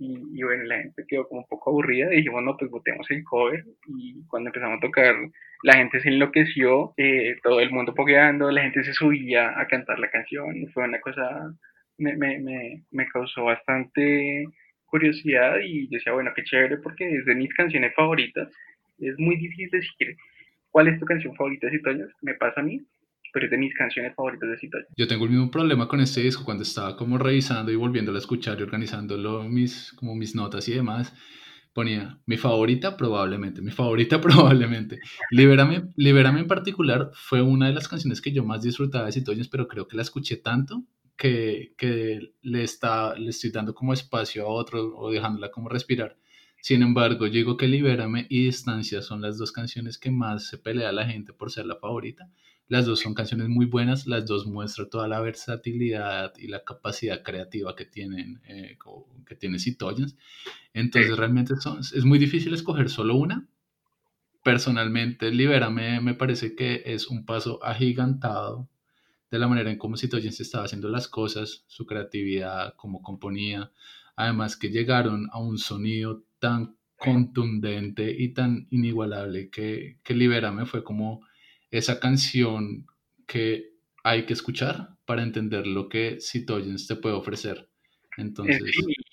y, 0.00 0.42
bueno, 0.44 0.62
la 0.64 0.78
gente 0.78 1.04
quedó 1.08 1.26
como 1.26 1.40
un 1.40 1.46
poco 1.48 1.70
aburrida 1.70 2.12
y 2.12 2.18
dijimos, 2.18 2.42
no, 2.44 2.56
pues 2.56 2.70
votemos 2.70 3.10
el 3.10 3.24
cover. 3.24 3.64
Y 3.98 4.24
cuando 4.28 4.48
empezamos 4.50 4.78
a 4.78 4.80
tocar, 4.80 5.16
la 5.64 5.74
gente 5.74 6.00
se 6.00 6.08
enloqueció, 6.08 6.94
eh, 6.96 7.36
todo 7.42 7.60
el 7.60 7.72
mundo 7.72 7.94
pogueando, 7.94 8.50
la 8.52 8.62
gente 8.62 8.84
se 8.84 8.92
subía 8.92 9.58
a 9.58 9.66
cantar 9.66 9.98
la 9.98 10.08
canción. 10.08 10.56
Y 10.56 10.66
fue 10.68 10.84
una 10.84 11.00
cosa, 11.00 11.52
me, 11.98 12.16
me, 12.16 12.38
me, 12.38 12.82
me 12.92 13.06
causó 13.08 13.44
bastante 13.44 14.46
curiosidad 14.86 15.56
y 15.64 15.88
decía, 15.88 16.12
bueno, 16.12 16.30
qué 16.34 16.44
chévere 16.44 16.78
porque 16.78 17.16
es 17.16 17.24
de 17.26 17.34
mis 17.34 17.52
canciones 17.54 17.92
favoritas. 17.94 18.48
Es 19.00 19.18
muy 19.18 19.36
difícil 19.36 19.68
decir 19.70 20.16
cuál 20.70 20.88
es 20.88 21.00
tu 21.00 21.06
canción 21.06 21.34
favorita 21.34 21.66
de 21.66 21.78
Citoñas, 21.78 22.08
me 22.22 22.34
pasa 22.34 22.60
a 22.60 22.64
mí, 22.64 22.80
pero 23.32 23.46
es 23.46 23.50
de 23.50 23.58
mis 23.58 23.74
canciones 23.74 24.14
favoritas 24.14 24.48
de 24.48 24.58
Citoyen. 24.58 24.86
Yo 24.96 25.06
tengo 25.06 25.24
el 25.24 25.30
mismo 25.30 25.50
problema 25.50 25.88
con 25.88 26.00
este 26.00 26.20
disco 26.22 26.44
cuando 26.44 26.62
estaba 26.62 26.96
como 26.96 27.18
revisando 27.18 27.70
y 27.72 27.76
volviéndolo 27.76 28.16
a 28.16 28.20
escuchar 28.20 28.58
y 28.58 28.62
organizándolo 28.62 29.44
mis, 29.44 29.92
como 29.92 30.14
mis 30.14 30.34
notas 30.34 30.68
y 30.68 30.74
demás. 30.74 31.14
Ponía 31.72 32.18
mi 32.26 32.36
favorita 32.36 32.96
probablemente, 32.96 33.62
mi 33.62 33.70
favorita 33.70 34.20
probablemente. 34.20 34.98
Libérame, 35.30 35.92
Libérame 35.96 36.40
en 36.40 36.46
particular 36.46 37.10
fue 37.14 37.42
una 37.42 37.68
de 37.68 37.74
las 37.74 37.88
canciones 37.88 38.20
que 38.20 38.32
yo 38.32 38.44
más 38.44 38.62
disfrutaba 38.62 39.06
de 39.06 39.12
Citoyens, 39.12 39.48
pero 39.48 39.68
creo 39.68 39.86
que 39.86 39.96
la 39.96 40.02
escuché 40.02 40.36
tanto 40.36 40.84
que, 41.18 41.74
que 41.76 42.32
le, 42.42 42.62
está, 42.62 43.14
le 43.16 43.30
estoy 43.30 43.50
dando 43.50 43.74
como 43.74 43.92
espacio 43.92 44.44
a 44.44 44.48
otro 44.48 44.96
o 44.96 45.10
dejándola 45.10 45.50
como 45.50 45.68
respirar 45.68 46.16
Sin 46.62 46.82
embargo, 46.82 47.26
yo 47.26 47.32
digo 47.32 47.56
que 47.56 47.66
Libérame 47.66 48.26
y 48.30 48.44
Distancia 48.44 49.02
son 49.02 49.20
las 49.20 49.36
dos 49.36 49.52
canciones 49.52 49.98
que 49.98 50.10
más 50.10 50.46
se 50.46 50.58
pelea 50.58 50.92
la 50.92 51.06
gente 51.06 51.32
por 51.32 51.50
ser 51.50 51.66
la 51.66 51.76
favorita. 51.76 52.30
Las 52.68 52.84
dos 52.84 53.00
son 53.00 53.14
canciones 53.14 53.48
muy 53.48 53.64
buenas, 53.64 54.06
las 54.06 54.26
dos 54.26 54.46
muestran 54.46 54.90
toda 54.90 55.08
la 55.08 55.20
versatilidad 55.20 56.34
y 56.36 56.48
la 56.48 56.64
capacidad 56.64 57.22
creativa 57.22 57.74
que 57.74 57.86
tienen, 57.86 58.42
eh, 58.46 58.76
que 59.26 59.34
tiene 59.36 59.58
Citoyens. 59.58 60.16
Entonces 60.74 61.16
realmente 61.16 61.56
son, 61.56 61.80
es 61.80 62.04
muy 62.04 62.18
difícil 62.18 62.52
escoger 62.52 62.90
solo 62.90 63.16
una. 63.16 63.48
Personalmente, 64.44 65.30
Libérame 65.30 66.00
me 66.02 66.12
parece 66.12 66.54
que 66.54 66.82
es 66.84 67.08
un 67.08 67.24
paso 67.24 67.58
agigantado 67.64 68.68
de 69.30 69.38
la 69.38 69.48
manera 69.48 69.70
en 69.70 69.78
cómo 69.78 69.96
Citoyens 69.96 70.40
estaba 70.40 70.64
haciendo 70.64 70.90
las 70.90 71.08
cosas, 71.08 71.64
su 71.68 71.86
creatividad, 71.86 72.74
cómo 72.76 73.02
componía. 73.02 73.72
Además 74.14 74.56
que 74.58 74.68
llegaron 74.68 75.28
a 75.32 75.38
un 75.38 75.56
sonido 75.56 76.22
tan 76.38 76.76
contundente 76.98 78.10
y 78.10 78.34
tan 78.34 78.66
inigualable 78.70 79.48
que, 79.48 80.00
que 80.02 80.14
Libérame 80.14 80.66
fue 80.66 80.84
como 80.84 81.22
esa 81.70 82.00
canción 82.00 82.86
que 83.26 83.64
hay 84.04 84.24
que 84.24 84.32
escuchar 84.32 84.88
para 85.06 85.22
entender 85.22 85.66
lo 85.66 85.88
que 85.88 86.18
Citoyens 86.20 86.86
te 86.86 86.96
puede 86.96 87.14
ofrecer. 87.14 87.68
Entonces, 88.16 88.60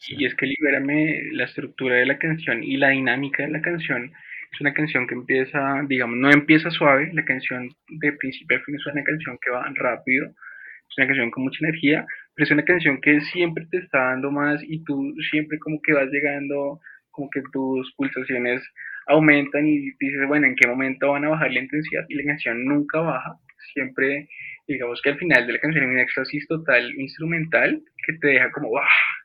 Y 0.08 0.26
es 0.26 0.34
que 0.36 0.48
Libérame, 0.48 1.32
la 1.34 1.46
estructura 1.46 1.96
de 1.96 2.06
la 2.06 2.18
canción 2.18 2.64
y 2.64 2.78
la 2.78 2.90
dinámica 2.90 3.44
de 3.44 3.52
la 3.52 3.62
canción 3.62 4.12
es 4.52 4.62
una 4.62 4.74
canción 4.74 5.06
que 5.06 5.14
empieza, 5.14 5.84
digamos, 5.88 6.18
no 6.18 6.32
empieza 6.32 6.72
suave, 6.72 7.12
la 7.14 7.26
canción 7.26 7.70
de 7.90 8.14
principio 8.14 8.58
a 8.58 8.62
fin 8.62 8.76
es 8.76 8.86
una 8.86 9.04
canción 9.04 9.38
que 9.42 9.52
va 9.52 9.70
rápido, 9.76 10.28
es 10.28 10.98
una 10.98 11.08
canción 11.08 11.30
con 11.30 11.44
mucha 11.44 11.60
energía, 11.62 12.06
pero 12.34 12.46
es 12.46 12.52
una 12.52 12.64
canción 12.64 13.02
que 13.02 13.20
siempre 13.22 13.68
te 13.70 13.78
está 13.78 14.12
dando 14.12 14.32
más 14.32 14.62
y 14.64 14.84
tú 14.84 15.14
siempre 15.30 15.60
como 15.60 15.82
que 15.82 15.94
vas 15.94 16.10
llegando, 16.10 16.80
como 17.12 17.30
que 17.30 17.42
tus 17.52 17.94
pulsaciones 17.96 18.62
aumentan 19.08 19.68
y 19.68 19.92
dices, 20.00 20.28
bueno, 20.28 20.48
¿en 20.48 20.56
qué 20.56 20.68
momento 20.68 21.12
van 21.12 21.26
a 21.26 21.30
bajar 21.30 21.52
la 21.52 21.62
intensidad? 21.62 22.06
Y 22.10 22.16
la 22.16 22.24
canción 22.24 22.66
nunca 22.66 23.00
baja, 23.00 23.38
siempre, 23.74 24.28
digamos 24.68 25.02
que 25.02 25.10
al 25.10 25.18
final 25.18 25.46
de 25.46 25.54
la 25.54 25.60
canción 25.60 25.86
hay 25.86 25.92
un 25.92 26.00
éxtasis 26.00 26.48
total 26.48 26.94
instrumental 27.00 27.82
que 28.06 28.14
te 28.14 28.28
deja 28.28 28.52
como, 28.52 28.70
wow, 28.70 28.82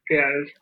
quedas, 0.06 0.52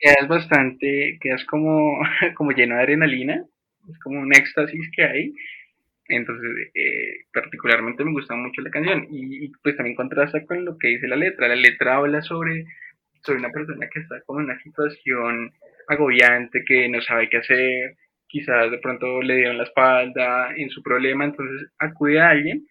quedas 0.00 0.28
bastante, 0.28 1.18
quedas 1.20 1.44
como, 1.44 1.98
como 2.34 2.52
lleno 2.52 2.76
de 2.76 2.82
adrenalina, 2.82 3.44
es 3.90 3.98
como 4.00 4.20
un 4.20 4.34
éxtasis 4.34 4.90
que 4.94 5.04
hay. 5.04 5.34
Entonces, 6.08 6.50
eh, 6.74 7.24
particularmente 7.32 8.04
me 8.04 8.12
gusta 8.12 8.34
mucho 8.34 8.60
la 8.60 8.70
canción 8.70 9.06
y, 9.10 9.46
y, 9.46 9.52
pues 9.62 9.76
también 9.76 9.96
contrasta 9.96 10.44
con 10.44 10.64
lo 10.64 10.76
que 10.76 10.88
dice 10.88 11.08
la 11.08 11.16
letra. 11.16 11.48
La 11.48 11.56
letra 11.56 11.96
habla 11.96 12.20
sobre, 12.22 12.66
sobre 13.22 13.38
una 13.38 13.50
persona 13.50 13.88
que 13.88 14.00
está 14.00 14.20
como 14.26 14.40
en 14.40 14.46
una 14.46 14.60
situación 14.60 15.52
agobiante, 15.88 16.64
que 16.66 16.88
no 16.88 17.00
sabe 17.00 17.28
qué 17.28 17.38
hacer, 17.38 17.96
quizás 18.32 18.70
de 18.70 18.78
pronto 18.78 19.20
le 19.20 19.36
dieron 19.36 19.58
la 19.58 19.64
espalda 19.64 20.54
en 20.56 20.70
su 20.70 20.82
problema, 20.82 21.26
entonces 21.26 21.70
acude 21.78 22.18
a 22.18 22.30
alguien. 22.30 22.66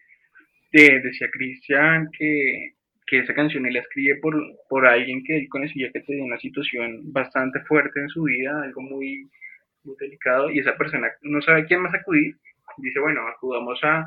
De, 0.72 1.00
decía 1.00 1.28
Cristian 1.30 2.08
que, 2.18 2.72
que, 3.06 3.18
esa 3.20 3.34
canción 3.34 3.66
él 3.66 3.74
la 3.74 3.80
escribe 3.80 4.16
por, 4.20 4.34
por 4.68 4.86
alguien 4.86 5.22
que 5.22 5.36
él 5.36 5.46
conocía 5.48 5.90
que 5.92 6.00
tenía 6.00 6.24
una 6.24 6.38
situación 6.38 7.12
bastante 7.12 7.60
fuerte 7.60 8.00
en 8.00 8.08
su 8.08 8.24
vida, 8.24 8.62
algo 8.62 8.80
muy, 8.80 9.30
muy 9.84 9.94
delicado, 10.00 10.50
y 10.50 10.58
esa 10.58 10.76
persona 10.76 11.08
no 11.22 11.40
sabe 11.42 11.62
a 11.62 11.64
quién 11.66 11.80
más 11.80 11.94
acudir. 11.94 12.34
Dice, 12.78 12.98
bueno, 13.00 13.20
acudamos 13.28 13.78
a, 13.84 14.04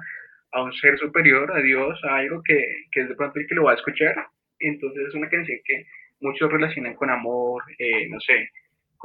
a 0.52 0.64
un 0.64 0.74
ser 0.74 0.98
superior, 0.98 1.52
a 1.52 1.62
Dios, 1.62 2.04
a 2.04 2.18
algo 2.18 2.42
que, 2.44 2.66
que, 2.92 3.06
de 3.06 3.16
pronto 3.16 3.40
el 3.40 3.48
que 3.48 3.56
lo 3.56 3.64
va 3.66 3.72
a 3.74 3.76
escuchar. 3.76 4.16
Entonces 4.60 5.08
es 5.08 5.14
una 5.14 5.30
canción 5.30 5.60
que 5.64 5.86
muchos 6.20 6.52
relacionan 6.52 6.96
con 6.96 7.10
amor, 7.10 7.64
eh, 7.78 8.08
no 8.10 8.20
sé, 8.20 8.50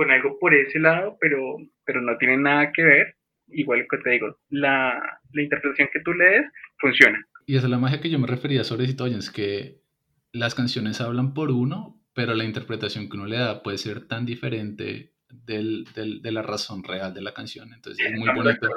con 0.00 0.10
algo 0.10 0.38
por 0.38 0.54
ese 0.54 0.78
lado, 0.78 1.18
pero, 1.20 1.58
pero 1.84 2.00
no 2.00 2.16
tiene 2.16 2.38
nada 2.38 2.72
que 2.72 2.82
ver. 2.82 3.16
Igual 3.48 3.86
que 3.90 3.98
te 3.98 4.10
digo, 4.12 4.38
la, 4.48 4.98
la 5.30 5.42
interpretación 5.42 5.90
que 5.92 6.00
tú 6.00 6.14
lees 6.14 6.46
funciona. 6.78 7.22
Y 7.44 7.56
esa 7.56 7.66
es 7.66 7.70
la 7.70 7.76
magia 7.76 8.00
que 8.00 8.08
yo 8.08 8.18
me 8.18 8.26
refería 8.26 8.64
sobre 8.64 8.86
Citoyens, 8.86 9.30
que 9.30 9.82
las 10.32 10.54
canciones 10.54 11.02
hablan 11.02 11.34
por 11.34 11.50
uno, 11.50 12.00
pero 12.14 12.32
la 12.32 12.44
interpretación 12.44 13.10
que 13.10 13.16
uno 13.18 13.26
le 13.26 13.36
da 13.36 13.62
puede 13.62 13.76
ser 13.76 14.08
tan 14.08 14.24
diferente 14.24 15.12
del, 15.28 15.84
del, 15.94 16.22
de 16.22 16.32
la 16.32 16.40
razón 16.40 16.82
real 16.82 17.12
de 17.12 17.20
la 17.20 17.34
canción. 17.34 17.74
Entonces 17.74 18.06
es 18.06 18.18
muy 18.18 18.34
bonito. 18.34 18.68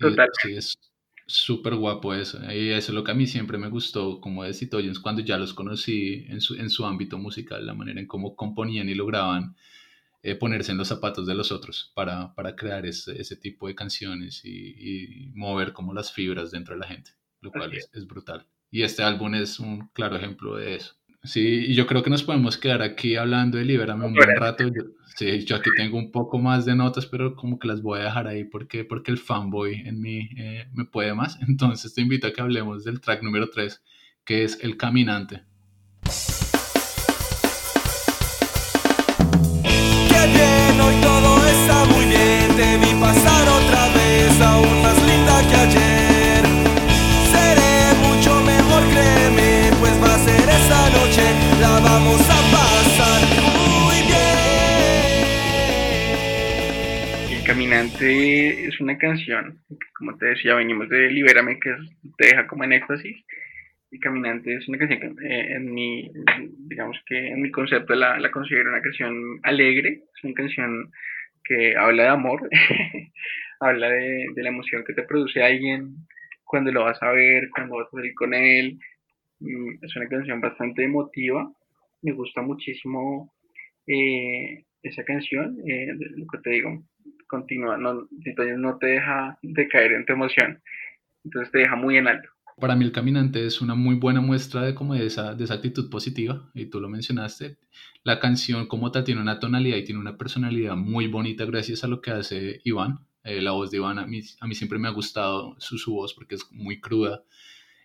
Total. 0.00 0.28
Sí, 0.42 0.56
es 0.56 0.76
súper 1.26 1.76
guapo 1.76 2.12
eso. 2.12 2.40
Y 2.52 2.70
eso 2.70 2.90
es 2.90 2.94
lo 2.94 3.04
que 3.04 3.12
a 3.12 3.14
mí 3.14 3.28
siempre 3.28 3.56
me 3.56 3.68
gustó 3.68 4.20
como 4.20 4.42
de 4.42 4.52
Citoyens 4.52 4.98
cuando 4.98 5.22
ya 5.22 5.38
los 5.38 5.54
conocí 5.54 6.26
en 6.28 6.40
su, 6.40 6.56
en 6.56 6.70
su 6.70 6.86
ámbito 6.86 7.18
musical, 7.18 7.64
la 7.64 7.74
manera 7.74 8.00
en 8.00 8.08
cómo 8.08 8.34
componían 8.34 8.88
y 8.88 8.96
lograban 8.96 9.54
eh, 10.22 10.34
ponerse 10.34 10.72
en 10.72 10.78
los 10.78 10.88
zapatos 10.88 11.26
de 11.26 11.34
los 11.34 11.52
otros 11.52 11.92
para, 11.94 12.34
para 12.34 12.56
crear 12.56 12.84
ese, 12.86 13.20
ese, 13.20 13.36
tipo 13.36 13.68
de 13.68 13.74
canciones 13.74 14.44
y, 14.44 15.28
y, 15.28 15.32
mover 15.34 15.72
como 15.72 15.94
las 15.94 16.12
fibras 16.12 16.50
dentro 16.50 16.74
de 16.74 16.80
la 16.80 16.88
gente, 16.88 17.12
lo 17.40 17.52
cual 17.52 17.72
es, 17.72 17.88
es, 17.92 18.06
brutal. 18.06 18.46
Y 18.70 18.82
este 18.82 19.02
álbum 19.02 19.34
es 19.34 19.60
un 19.60 19.88
claro 19.88 20.16
ejemplo 20.16 20.56
de 20.56 20.74
eso. 20.74 20.98
Sí, 21.24 21.66
y 21.68 21.74
yo 21.74 21.86
creo 21.86 22.02
que 22.02 22.10
nos 22.10 22.22
podemos 22.22 22.56
quedar 22.56 22.80
aquí 22.80 23.16
hablando 23.16 23.58
de 23.58 23.64
Libérame 23.64 24.06
un 24.06 24.14
buen 24.14 24.36
rato. 24.36 24.64
Yo, 24.64 24.82
sí, 25.16 25.44
yo 25.44 25.56
aquí 25.56 25.70
tengo 25.76 25.98
un 25.98 26.12
poco 26.12 26.38
más 26.38 26.64
de 26.64 26.76
notas, 26.76 27.06
pero 27.06 27.34
como 27.34 27.58
que 27.58 27.66
las 27.66 27.82
voy 27.82 28.00
a 28.00 28.04
dejar 28.04 28.28
ahí 28.28 28.44
porque, 28.44 28.84
porque 28.84 29.10
el 29.10 29.18
fanboy 29.18 29.82
en 29.84 30.00
mí 30.00 30.28
eh, 30.36 30.68
me 30.72 30.84
puede 30.84 31.14
más. 31.14 31.38
Entonces 31.48 31.92
te 31.94 32.02
invito 32.02 32.26
a 32.26 32.32
que 32.32 32.40
hablemos 32.40 32.84
del 32.84 33.00
track 33.00 33.22
número 33.22 33.50
3, 33.50 33.82
que 34.24 34.44
es 34.44 34.62
El 34.62 34.76
Caminante. 34.76 35.42
Bien, 40.78 40.80
hoy 40.80 40.94
todo 41.00 41.46
está 41.46 41.84
muy 41.92 42.06
bien. 42.06 42.56
Te 42.56 42.76
vi 42.78 42.94
pasar 43.00 43.48
otra 43.48 43.88
vez, 43.94 44.40
aún 44.40 44.82
más 44.82 44.96
linda 45.06 45.40
que 45.48 45.56
ayer. 45.56 46.44
Seré 47.30 47.94
mucho 48.02 48.40
mejor, 48.42 48.82
créeme, 48.90 49.70
pues 49.78 50.02
va 50.02 50.14
a 50.14 50.18
ser 50.18 50.48
esta 50.48 50.90
noche, 50.90 51.22
la 51.60 51.80
vamos 51.80 52.20
a 52.20 52.40
pasar 52.52 53.20
muy 53.86 54.02
bien. 54.06 54.18
El 57.38 57.44
Caminante 57.44 58.66
es 58.66 58.80
una 58.80 58.96
canción, 58.98 59.58
como 59.96 60.16
te 60.16 60.26
decía, 60.26 60.54
venimos 60.54 60.88
de 60.88 61.10
Libérame, 61.10 61.58
que 61.60 61.74
te 62.16 62.26
deja 62.28 62.46
como 62.46 62.64
en 62.64 62.72
éxtasis. 62.72 63.16
Y 63.90 64.00
Caminante 64.00 64.54
es 64.54 64.68
una 64.68 64.78
canción 64.78 65.16
que 65.16 65.26
eh, 65.26 65.54
en 65.54 65.72
mi, 65.72 66.10
digamos 66.68 66.98
que 67.06 67.28
en 67.28 67.40
mi 67.40 67.50
concepto 67.50 67.94
la, 67.94 68.18
la, 68.18 68.30
considero 68.30 68.70
una 68.70 68.82
canción 68.82 69.40
alegre, 69.42 70.02
es 70.14 70.24
una 70.24 70.34
canción 70.34 70.90
que 71.42 71.74
habla 71.74 72.02
de 72.02 72.08
amor, 72.10 72.48
habla 73.60 73.88
de, 73.88 74.26
de, 74.34 74.42
la 74.42 74.50
emoción 74.50 74.84
que 74.84 74.92
te 74.92 75.04
produce 75.04 75.42
alguien 75.42 75.94
cuando 76.44 76.70
lo 76.70 76.84
vas 76.84 77.02
a 77.02 77.12
ver, 77.12 77.48
cuando 77.50 77.76
vas 77.76 77.86
a 77.86 77.96
salir 77.96 78.14
con 78.14 78.34
él. 78.34 78.78
Mm, 79.40 79.82
es 79.82 79.96
una 79.96 80.08
canción 80.08 80.40
bastante 80.40 80.84
emotiva, 80.84 81.50
me 82.02 82.12
gusta 82.12 82.42
muchísimo 82.42 83.32
eh, 83.86 84.64
esa 84.82 85.04
canción, 85.04 85.56
eh, 85.66 85.94
lo 85.94 86.26
que 86.26 86.38
te 86.42 86.50
digo, 86.50 86.82
continúa, 87.26 87.78
no, 87.78 88.06
no 88.58 88.78
te 88.78 88.86
deja 88.86 89.38
de 89.42 89.68
caer 89.68 89.92
en 89.92 90.04
tu 90.04 90.12
emoción, 90.12 90.60
entonces 91.24 91.52
te 91.52 91.58
deja 91.58 91.76
muy 91.76 91.96
en 91.96 92.08
alto 92.08 92.28
para 92.60 92.76
mí 92.76 92.84
el 92.84 92.92
caminante 92.92 93.46
es 93.46 93.60
una 93.60 93.74
muy 93.74 93.96
buena 93.96 94.20
muestra 94.20 94.62
de, 94.62 94.74
como 94.74 94.94
de, 94.94 95.06
esa, 95.06 95.34
de 95.34 95.44
esa 95.44 95.54
actitud 95.54 95.90
positiva, 95.90 96.50
y 96.54 96.66
tú 96.66 96.80
lo 96.80 96.88
mencionaste. 96.88 97.58
La 98.04 98.20
canción 98.20 98.66
como 98.66 98.90
tal 98.90 99.04
tiene 99.04 99.20
una 99.20 99.38
tonalidad 99.38 99.76
y 99.76 99.84
tiene 99.84 100.00
una 100.00 100.16
personalidad 100.16 100.76
muy 100.76 101.06
bonita 101.06 101.44
gracias 101.44 101.84
a 101.84 101.88
lo 101.88 102.00
que 102.00 102.10
hace 102.10 102.60
Iván. 102.64 103.06
Eh, 103.24 103.42
la 103.42 103.52
voz 103.52 103.70
de 103.70 103.78
Iván 103.78 103.98
a 103.98 104.06
mí, 104.06 104.20
a 104.40 104.46
mí 104.46 104.54
siempre 104.54 104.78
me 104.78 104.88
ha 104.88 104.92
gustado 104.92 105.56
su, 105.58 105.78
su 105.78 105.92
voz 105.92 106.14
porque 106.14 106.36
es 106.36 106.50
muy 106.50 106.80
cruda, 106.80 107.24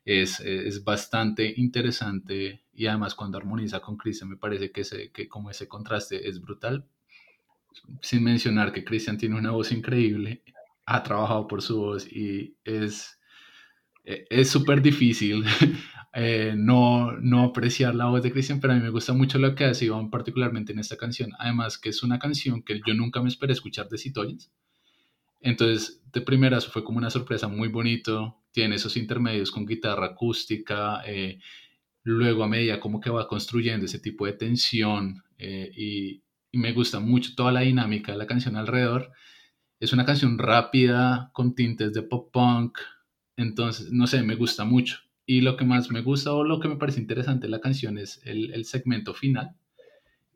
es, 0.06 0.40
es, 0.40 0.84
bastante 0.84 1.54
interesante 1.58 2.64
y 2.74 2.88
además 2.88 3.16
cuando 3.16 3.38
armoniza 3.38 3.80
con 3.80 3.98
Cristian 3.98 4.30
me 4.30 4.38
parece 4.38 4.72
que, 4.72 4.82
ese, 4.82 5.12
que 5.12 5.28
como 5.28 5.50
ese 5.50 5.68
contraste 5.68 6.28
es 6.28 6.42
brutal. 6.42 6.86
Sin 8.02 8.24
mencionar 8.24 8.72
que 8.72 8.84
Cristian 8.84 9.18
tiene 9.18 9.38
una 9.38 9.52
voz 9.52 9.72
increíble, 9.72 10.44
ha 10.86 11.04
trabajado 11.04 11.48
por 11.48 11.62
su 11.62 11.78
voz 11.78 12.08
y 12.12 12.56
es 12.64 13.20
es 14.04 14.50
súper 14.50 14.82
difícil 14.82 15.44
eh, 16.14 16.54
no, 16.56 17.12
no 17.14 17.44
apreciar 17.44 17.96
la 17.96 18.06
voz 18.06 18.22
de 18.22 18.32
Christian, 18.32 18.60
pero 18.60 18.74
a 18.74 18.76
mí 18.76 18.84
me 18.84 18.92
gusta 18.92 19.14
mucho 19.14 19.40
lo 19.40 19.56
que 19.56 19.66
hace 19.66 19.86
Iván, 19.86 20.12
particularmente 20.12 20.72
en 20.72 20.80
esta 20.80 20.96
canción. 20.96 21.32
Además, 21.40 21.80
que 21.80 21.90
es 21.90 22.04
una 22.04 22.20
canción 22.20 22.62
que 22.62 22.80
yo 22.86 22.94
nunca 22.94 23.22
me 23.22 23.30
esperé 23.30 23.54
escuchar 23.54 23.90
de 23.90 23.98
Citoyens. 23.98 24.52
Entonces, 25.42 26.02
de 26.14 26.22
primeras 26.22 26.68
fue 26.68 26.84
como 26.84 27.00
una 27.00 27.10
sorpresa 27.10 27.48
muy 27.48 27.68
bonito. 27.68 28.38
Tiene 28.52 28.76
esos 28.76 28.96
intermedios 28.96 29.50
con 29.50 29.66
guitarra 29.66 30.08
acústica. 30.08 31.02
Eh, 31.08 31.40
luego, 32.04 32.44
a 32.44 32.48
medida 32.48 32.80
como 32.80 33.02
que 33.02 33.10
va 33.10 33.28
construyendo 33.28 33.88
ese 33.88 34.00
tipo 34.00 34.28
de 34.28 34.34
tensión. 34.34 35.24
Eh, 35.40 35.72
y 35.76 36.22
me 36.52 36.74
gusta 36.74 37.00
mucho 37.00 37.32
toda 37.36 37.52
la 37.52 37.62
dinámica 37.62 38.12
de 38.12 38.20
la 38.20 38.28
canción 38.28 38.56
alrededor. 38.56 39.12
Es 39.80 39.92
una 39.94 40.06
canción 40.06 40.38
rápida, 40.38 41.32
con 41.34 41.56
tintes 41.56 41.92
de 41.92 42.04
pop 42.04 42.32
punk, 42.32 42.78
entonces, 43.38 43.92
no 43.92 44.08
sé, 44.08 44.24
me 44.24 44.36
gusta 44.36 44.64
mucho. 44.66 44.98
Y 45.26 45.42
lo 45.42 45.56
que 45.56 45.66
más 45.66 45.90
me 45.90 46.02
gusta 46.02 46.34
o 46.34 46.44
lo 46.44 46.60
que 46.60 46.68
me 46.68 46.76
parece 46.76 47.00
interesante 47.00 47.48
de 47.48 47.52
la 47.52 47.62
canción 47.62 47.98
es 47.98 48.22
el, 48.26 48.54
el 48.54 48.66
segmento 48.66 49.14
final, 49.14 49.52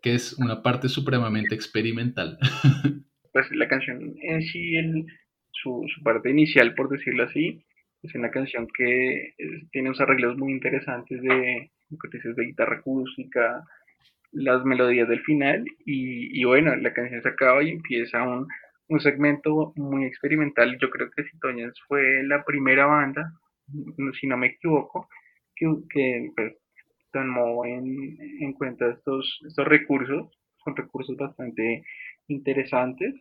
que 0.02 0.16
es 0.16 0.34
una 0.34 0.64
parte 0.64 0.88
supremamente 0.88 1.56
experimental. 1.56 2.38
pues 3.34 3.52
la 3.52 3.68
canción 3.68 4.16
en 4.22 4.42
sí, 4.42 5.06
su, 5.52 5.86
su 5.94 6.04
parte 6.04 6.30
inicial, 6.30 6.74
por 6.74 6.90
decirlo 6.90 7.24
así, 7.24 7.64
es 8.04 8.16
una 8.16 8.32
canción 8.32 8.68
que 8.76 9.34
tiene 9.72 9.90
unos 9.90 10.02
arreglos 10.02 10.38
muy 10.38 10.54
interesantes 10.54 11.22
de, 11.22 11.72
de 11.90 12.46
guitarra 12.46 12.78
acústica, 12.78 13.64
las 14.32 14.64
melodías 14.64 15.10
del 15.10 15.22
final 15.22 15.66
y, 15.86 16.40
y, 16.40 16.44
bueno, 16.46 16.76
la 16.76 16.94
canción 16.94 17.22
se 17.22 17.30
acaba 17.30 17.64
y 17.64 17.72
empieza 17.72 18.24
un, 18.24 18.48
un 18.90 19.00
segmento 19.00 19.74
muy 19.76 20.06
experimental. 20.06 20.78
Yo 20.80 20.90
creo 20.90 21.10
que 21.12 21.24
Citoñas 21.24 21.74
fue 21.88 22.24
la 22.24 22.44
primera 22.44 22.86
banda, 22.86 23.32
si 24.20 24.28
no 24.28 24.38
me 24.38 24.48
equivoco, 24.48 25.10
que, 25.56 25.68
que 25.90 26.32
pues, 26.36 26.54
tomó 27.12 27.66
en, 27.66 28.18
en 28.42 28.54
cuenta 28.54 28.90
estos, 28.90 29.40
estos 29.48 29.68
recursos, 29.68 30.32
son 30.64 30.76
recursos 30.76 31.16
bastante 31.18 31.84
interesantes 32.28 33.14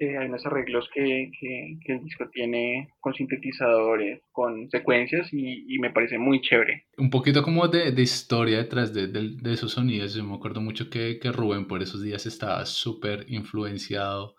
eh, 0.00 0.18
hay 0.18 0.26
unos 0.26 0.44
arreglos 0.44 0.88
que, 0.92 1.30
que, 1.40 1.92
el 1.92 2.02
disco 2.02 2.28
tiene 2.32 2.88
con 2.98 3.14
sintetizadores, 3.14 4.22
con 4.32 4.68
secuencias 4.68 5.28
y, 5.32 5.78
me 5.78 5.90
parece 5.90 6.18
muy 6.18 6.40
chévere. 6.40 6.86
Un 6.98 7.10
poquito 7.10 7.44
como 7.44 7.68
de, 7.68 7.92
de 7.92 8.02
historia 8.02 8.58
detrás 8.58 8.92
de, 8.92 9.06
de, 9.06 9.52
esos 9.52 9.72
sonidos. 9.72 10.14
Yo 10.14 10.24
me 10.24 10.34
acuerdo 10.34 10.60
mucho 10.60 10.90
que, 10.90 11.20
que 11.20 11.30
Rubén 11.30 11.66
por 11.66 11.80
esos 11.80 12.02
días 12.02 12.26
estaba 12.26 12.66
súper 12.66 13.26
influenciado 13.28 14.34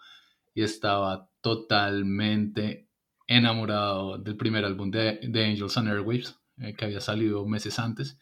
y 0.56 0.64
estaba 0.64 1.30
totalmente 1.42 2.90
enamorado 3.28 4.18
del 4.18 4.36
primer 4.38 4.66
álbum 4.66 4.90
de, 4.90 5.20
de 5.22 5.46
Angels 5.46 5.78
and 5.78 5.90
Airwaves, 5.90 6.40
eh, 6.60 6.74
que 6.76 6.86
había 6.86 7.00
salido 7.00 7.46
meses 7.48 7.78
antes. 7.78 8.18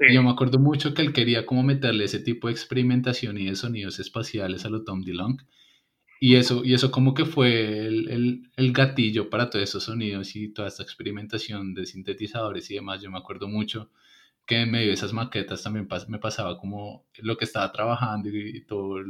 Y 0.00 0.12
yo 0.12 0.24
me 0.24 0.30
acuerdo 0.30 0.58
mucho 0.58 0.92
que 0.92 1.02
él 1.02 1.12
quería 1.12 1.46
como 1.46 1.62
meterle 1.62 2.04
ese 2.04 2.18
tipo 2.18 2.48
de 2.48 2.54
experimentación 2.54 3.38
y 3.38 3.46
de 3.46 3.54
sonidos 3.54 4.00
espaciales 4.00 4.64
a 4.64 4.70
lo 4.70 4.82
Tom 4.82 5.02
DeLonge 5.02 5.46
y 6.26 6.36
eso, 6.36 6.64
y 6.64 6.72
eso 6.72 6.90
como 6.90 7.12
que 7.12 7.26
fue 7.26 7.86
el, 7.86 8.48
el, 8.56 8.72
gatillo 8.72 9.28
para 9.28 9.50
todos 9.50 9.64
esos 9.64 9.84
sonidos 9.84 10.34
y 10.36 10.48
toda 10.54 10.68
esta 10.68 10.82
experimentación 10.82 11.74
de 11.74 11.84
sintetizadores 11.84 12.70
y 12.70 12.76
demás. 12.76 13.02
Yo 13.02 13.10
me 13.10 13.18
acuerdo 13.18 13.46
mucho 13.46 13.90
que 14.46 14.62
en 14.62 14.70
medio 14.70 14.88
de 14.88 14.94
esas 14.94 15.12
maquetas 15.12 15.62
también 15.62 15.86
me 16.08 16.18
pasaba 16.18 16.58
como 16.58 17.06
lo 17.18 17.36
que 17.36 17.44
estaba 17.44 17.70
trabajando 17.72 18.30
y, 18.30 18.64
todo, 18.64 19.04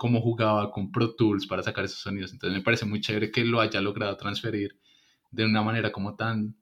cómo 0.00 0.22
jugaba 0.22 0.70
con 0.70 0.90
Pro 0.90 1.14
Tools 1.14 1.46
para 1.46 1.62
sacar 1.62 1.84
esos 1.84 2.00
sonidos. 2.00 2.32
Entonces 2.32 2.56
me 2.58 2.64
parece 2.64 2.86
muy 2.86 3.02
chévere 3.02 3.30
que 3.30 3.44
lo 3.44 3.60
haya 3.60 3.82
logrado 3.82 4.16
transferir 4.16 4.80
de 5.30 5.44
una 5.44 5.62
manera 5.62 5.92
como 5.92 6.16
tan, 6.16 6.56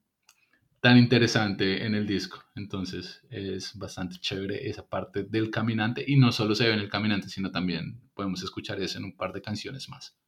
tan 0.80 0.98
interesante 0.98 1.86
en 1.86 1.94
el 1.94 2.04
disco. 2.04 2.42
Entonces 2.56 3.24
es 3.30 3.78
bastante 3.78 4.16
chévere 4.16 4.68
esa 4.68 4.88
parte 4.88 5.22
del 5.22 5.52
caminante 5.52 6.04
y 6.04 6.16
no 6.16 6.32
solo 6.32 6.56
se 6.56 6.66
ve 6.66 6.74
en 6.74 6.80
el 6.80 6.88
caminante, 6.88 7.28
sino 7.28 7.52
también 7.52 8.00
podemos 8.12 8.42
escuchar 8.42 8.80
eso 8.80 8.98
en 8.98 9.04
un 9.04 9.16
par 9.16 9.32
de 9.32 9.40
canciones 9.40 9.88
más. 9.88 10.18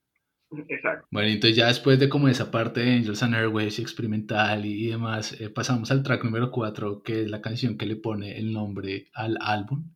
Exacto. 0.68 1.09
Bueno, 1.11 1.31
entonces 1.31 1.57
ya 1.57 1.66
después 1.66 1.99
de 1.99 2.09
como 2.09 2.29
esa 2.29 2.53
parte 2.53 2.79
de 2.79 2.94
Angels 2.94 3.25
and 3.25 3.35
Airways 3.35 3.81
experimental 3.81 4.64
y 4.64 4.87
demás, 4.87 5.33
eh, 5.40 5.51
pasamos 5.51 5.90
al 5.90 6.05
track 6.05 6.23
número 6.23 6.53
4, 6.53 7.03
que 7.03 7.23
es 7.23 7.29
la 7.29 7.42
canción 7.42 7.77
que 7.77 7.87
le 7.87 7.96
pone 7.96 8.38
el 8.38 8.53
nombre 8.53 9.09
al 9.14 9.37
álbum 9.40 9.90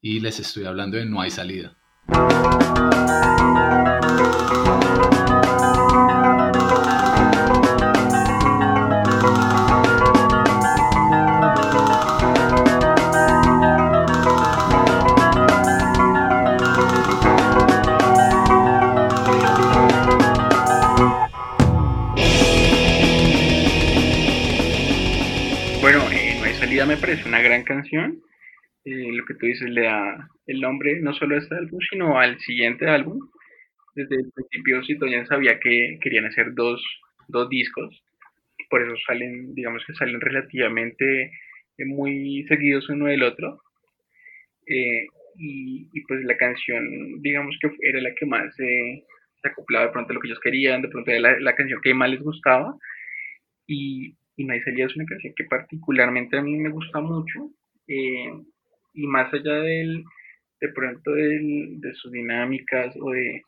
y 0.00 0.20
les 0.20 0.38
estoy 0.38 0.62
hablando 0.62 0.96
de 0.96 1.06
No 1.06 1.20
hay 1.20 1.32
salida. 1.32 1.81
Me 26.86 26.96
parece 26.96 27.28
una 27.28 27.40
gran 27.40 27.62
canción. 27.62 28.22
Eh, 28.84 29.12
lo 29.12 29.24
que 29.24 29.34
tú 29.34 29.46
dices 29.46 29.68
le 29.70 29.82
da 29.82 30.28
el 30.46 30.60
nombre 30.60 31.00
no 31.00 31.12
solo 31.14 31.36
a 31.36 31.38
este 31.38 31.54
álbum, 31.54 31.80
sino 31.90 32.18
al 32.18 32.38
siguiente 32.40 32.88
álbum. 32.88 33.18
Desde 33.94 34.16
el 34.16 34.32
principio 34.32 34.82
Citoyen 34.84 35.26
sabía 35.26 35.58
que 35.60 35.98
querían 36.00 36.26
hacer 36.26 36.54
dos, 36.54 36.82
dos 37.28 37.48
discos, 37.48 38.02
por 38.70 38.82
eso 38.82 38.94
salen, 39.06 39.54
digamos 39.54 39.84
que 39.86 39.94
salen 39.94 40.20
relativamente 40.20 41.24
eh, 41.24 41.84
muy 41.84 42.44
seguidos 42.48 42.88
uno 42.88 43.06
del 43.06 43.22
otro. 43.22 43.60
Eh, 44.66 45.06
y, 45.36 45.88
pues 46.08 46.24
la 46.24 46.36
canción, 46.36 47.20
digamos 47.22 47.56
que 47.60 47.70
era 47.80 48.00
la 48.00 48.14
que 48.14 48.26
más 48.26 48.54
se 48.54 49.04
acoplaba 49.44 49.86
de 49.86 49.92
pronto 49.92 50.12
a 50.12 50.14
lo 50.14 50.20
que 50.20 50.28
ellos 50.28 50.40
querían, 50.40 50.82
de 50.82 50.88
pronto 50.88 51.10
era 51.10 51.20
la, 51.20 51.40
la 51.40 51.54
canción 51.54 51.80
que 51.82 51.94
más 51.94 52.10
les 52.10 52.20
gustaba. 52.20 52.76
Y, 53.66 54.14
y 54.36 54.50
hay 54.50 54.60
salida 54.62 54.86
es 54.86 54.96
una 54.96 55.06
canción 55.06 55.34
que 55.36 55.44
particularmente 55.44 56.38
a 56.38 56.42
mí 56.42 56.56
me 56.56 56.70
gusta 56.70 57.00
mucho 57.00 57.50
eh, 57.86 58.32
y 58.94 59.06
más 59.06 59.32
allá 59.32 59.54
del, 59.54 60.04
de 60.62 60.68
pronto 60.68 61.10
de 61.12 61.92
sus 61.94 62.12
dinámicas 62.12 62.94
o 63.00 63.10
de, 63.10 63.42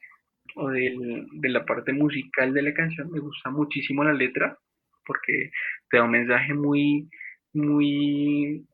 o 0.56 0.68
del, 0.68 1.26
de 1.32 1.48
la 1.48 1.64
parte 1.64 1.92
musical 1.92 2.52
de 2.52 2.62
la 2.62 2.74
canción, 2.74 3.08
me 3.12 3.20
gusta 3.20 3.50
muchísimo 3.50 4.02
la 4.02 4.12
letra 4.12 4.58
porque 5.06 5.50
te 5.88 5.96
da 5.96 6.02
un 6.02 6.10
mensaje 6.10 6.52
muy, 6.54 7.08
muy, 7.52 8.66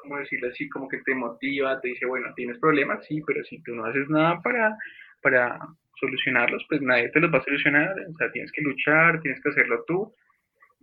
¿cómo 0.00 0.18
decirlo 0.18 0.50
así? 0.50 0.68
Como 0.68 0.88
que 0.88 0.98
te 0.98 1.12
motiva, 1.12 1.80
te 1.80 1.88
dice, 1.88 2.06
bueno, 2.06 2.32
tienes 2.36 2.58
problemas, 2.58 3.04
sí, 3.06 3.20
pero 3.26 3.42
si 3.44 3.60
tú 3.64 3.74
no 3.74 3.84
haces 3.84 4.08
nada 4.08 4.40
para, 4.42 4.76
para 5.20 5.58
solucionarlos, 5.98 6.64
pues 6.68 6.80
nadie 6.82 7.08
te 7.08 7.18
los 7.18 7.34
va 7.34 7.38
a 7.38 7.44
solucionar, 7.44 7.96
o 7.98 8.16
sea, 8.16 8.30
tienes 8.30 8.52
que 8.52 8.62
luchar, 8.62 9.20
tienes 9.22 9.42
que 9.42 9.48
hacerlo 9.48 9.82
tú, 9.88 10.14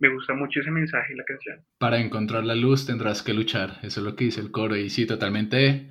me 0.00 0.10
gusta 0.10 0.34
mucho 0.34 0.60
ese 0.60 0.70
mensaje 0.70 1.12
en 1.12 1.18
la 1.18 1.24
canción. 1.24 1.60
Para 1.78 1.98
encontrar 1.98 2.44
la 2.44 2.54
luz 2.54 2.86
tendrás 2.86 3.22
que 3.22 3.32
luchar, 3.32 3.78
eso 3.82 4.00
es 4.00 4.06
lo 4.06 4.16
que 4.16 4.24
dice 4.24 4.42
el 4.42 4.50
coro 4.50 4.76
y 4.76 4.90
sí, 4.90 5.06
totalmente 5.06 5.88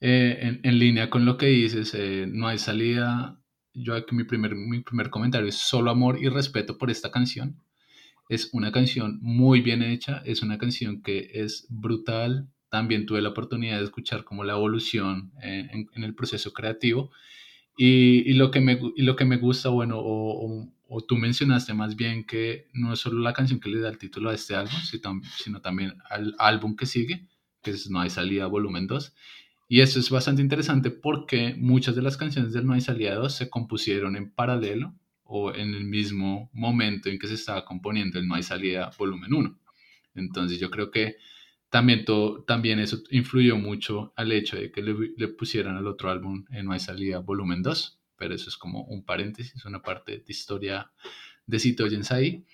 eh, 0.00 0.60
en, 0.62 0.78
línea 0.78 1.10
con 1.10 1.26
lo 1.26 1.36
que 1.36 1.46
dices, 1.46 1.94
eh, 1.94 2.26
no 2.28 2.48
hay 2.48 2.58
salida. 2.58 3.38
Yo 3.74 3.94
aquí 3.94 4.14
mi 4.14 4.24
primer, 4.24 4.54
mi 4.54 4.80
primer 4.80 5.10
comentario 5.10 5.48
es 5.48 5.56
solo 5.56 5.90
amor 5.90 6.18
y 6.22 6.28
respeto 6.28 6.78
por 6.78 6.90
esta 6.90 7.10
canción. 7.10 7.62
Es 8.28 8.50
una 8.52 8.72
canción 8.72 9.18
muy 9.22 9.60
bien 9.60 9.82
hecha, 9.82 10.22
es 10.24 10.42
una 10.42 10.58
canción 10.58 11.02
que 11.02 11.30
es 11.34 11.66
brutal. 11.68 12.48
También 12.70 13.04
tuve 13.04 13.20
la 13.20 13.30
oportunidad 13.30 13.78
de 13.78 13.84
escuchar 13.84 14.24
como 14.24 14.44
la 14.44 14.54
evolución 14.54 15.32
eh, 15.42 15.68
en, 15.72 16.04
el 16.04 16.14
proceso 16.14 16.52
creativo. 16.52 17.10
Y, 17.76 18.30
y, 18.30 18.34
lo 18.34 18.50
que 18.50 18.60
me, 18.60 18.78
y 18.96 19.02
lo 19.02 19.16
que 19.16 19.24
me 19.24 19.36
gusta, 19.36 19.68
bueno, 19.70 19.96
o, 19.98 20.70
o 20.88 21.00
tú 21.02 21.16
mencionaste 21.16 21.72
más 21.72 21.94
bien 21.96 22.24
que 22.24 22.68
no 22.72 22.92
es 22.92 23.00
solo 23.00 23.20
la 23.20 23.32
canción 23.32 23.60
que 23.60 23.70
le 23.70 23.80
da 23.80 23.88
el 23.88 23.98
título 23.98 24.30
a 24.30 24.34
este 24.34 24.56
álbum, 24.56 24.80
sino 25.38 25.60
también 25.60 25.94
al 26.10 26.34
álbum 26.38 26.74
que 26.74 26.86
sigue, 26.86 27.28
que 27.62 27.70
es 27.70 27.88
No 27.90 28.00
hay 28.00 28.10
salida 28.10 28.46
volumen 28.46 28.88
2. 28.88 29.14
Y 29.72 29.82
eso 29.82 30.00
es 30.00 30.10
bastante 30.10 30.42
interesante 30.42 30.90
porque 30.90 31.54
muchas 31.56 31.94
de 31.94 32.02
las 32.02 32.16
canciones 32.16 32.52
del 32.52 32.66
salida 32.80 33.14
2 33.14 33.32
se 33.32 33.48
compusieron 33.48 34.16
en 34.16 34.32
paralelo 34.32 34.96
o 35.22 35.54
en 35.54 35.74
el 35.74 35.84
mismo 35.84 36.50
momento 36.52 37.08
en 37.08 37.20
que 37.20 37.28
se 37.28 37.34
estaba 37.34 37.64
componiendo 37.64 38.18
el 38.18 38.26
hay 38.32 38.42
salida 38.42 38.90
volumen 38.98 39.32
1. 39.32 39.60
Entonces 40.16 40.58
yo 40.58 40.72
creo 40.72 40.90
que 40.90 41.18
también, 41.68 42.04
todo, 42.04 42.42
también 42.42 42.80
eso 42.80 42.98
influyó 43.12 43.58
mucho 43.58 44.12
al 44.16 44.32
hecho 44.32 44.56
de 44.56 44.72
que 44.72 44.82
le, 44.82 45.28
pusieran 45.28 45.76
al 45.76 45.86
otro 45.86 46.10
álbum 46.10 46.46
en 46.50 46.66
No 46.66 46.72
hay 46.72 46.80
salida 46.80 47.20
volumen 47.20 47.62
2 47.62 48.00
pero 48.16 48.34
eso 48.34 48.48
es 48.48 48.56
como 48.56 48.82
un 48.82 49.04
paréntesis, 49.04 49.64
una 49.64 49.82
parte 49.82 50.18
de 50.18 50.24
historia 50.26 50.90
de 51.46 51.60
Citoyens 51.60 52.10
ahí. 52.10 52.44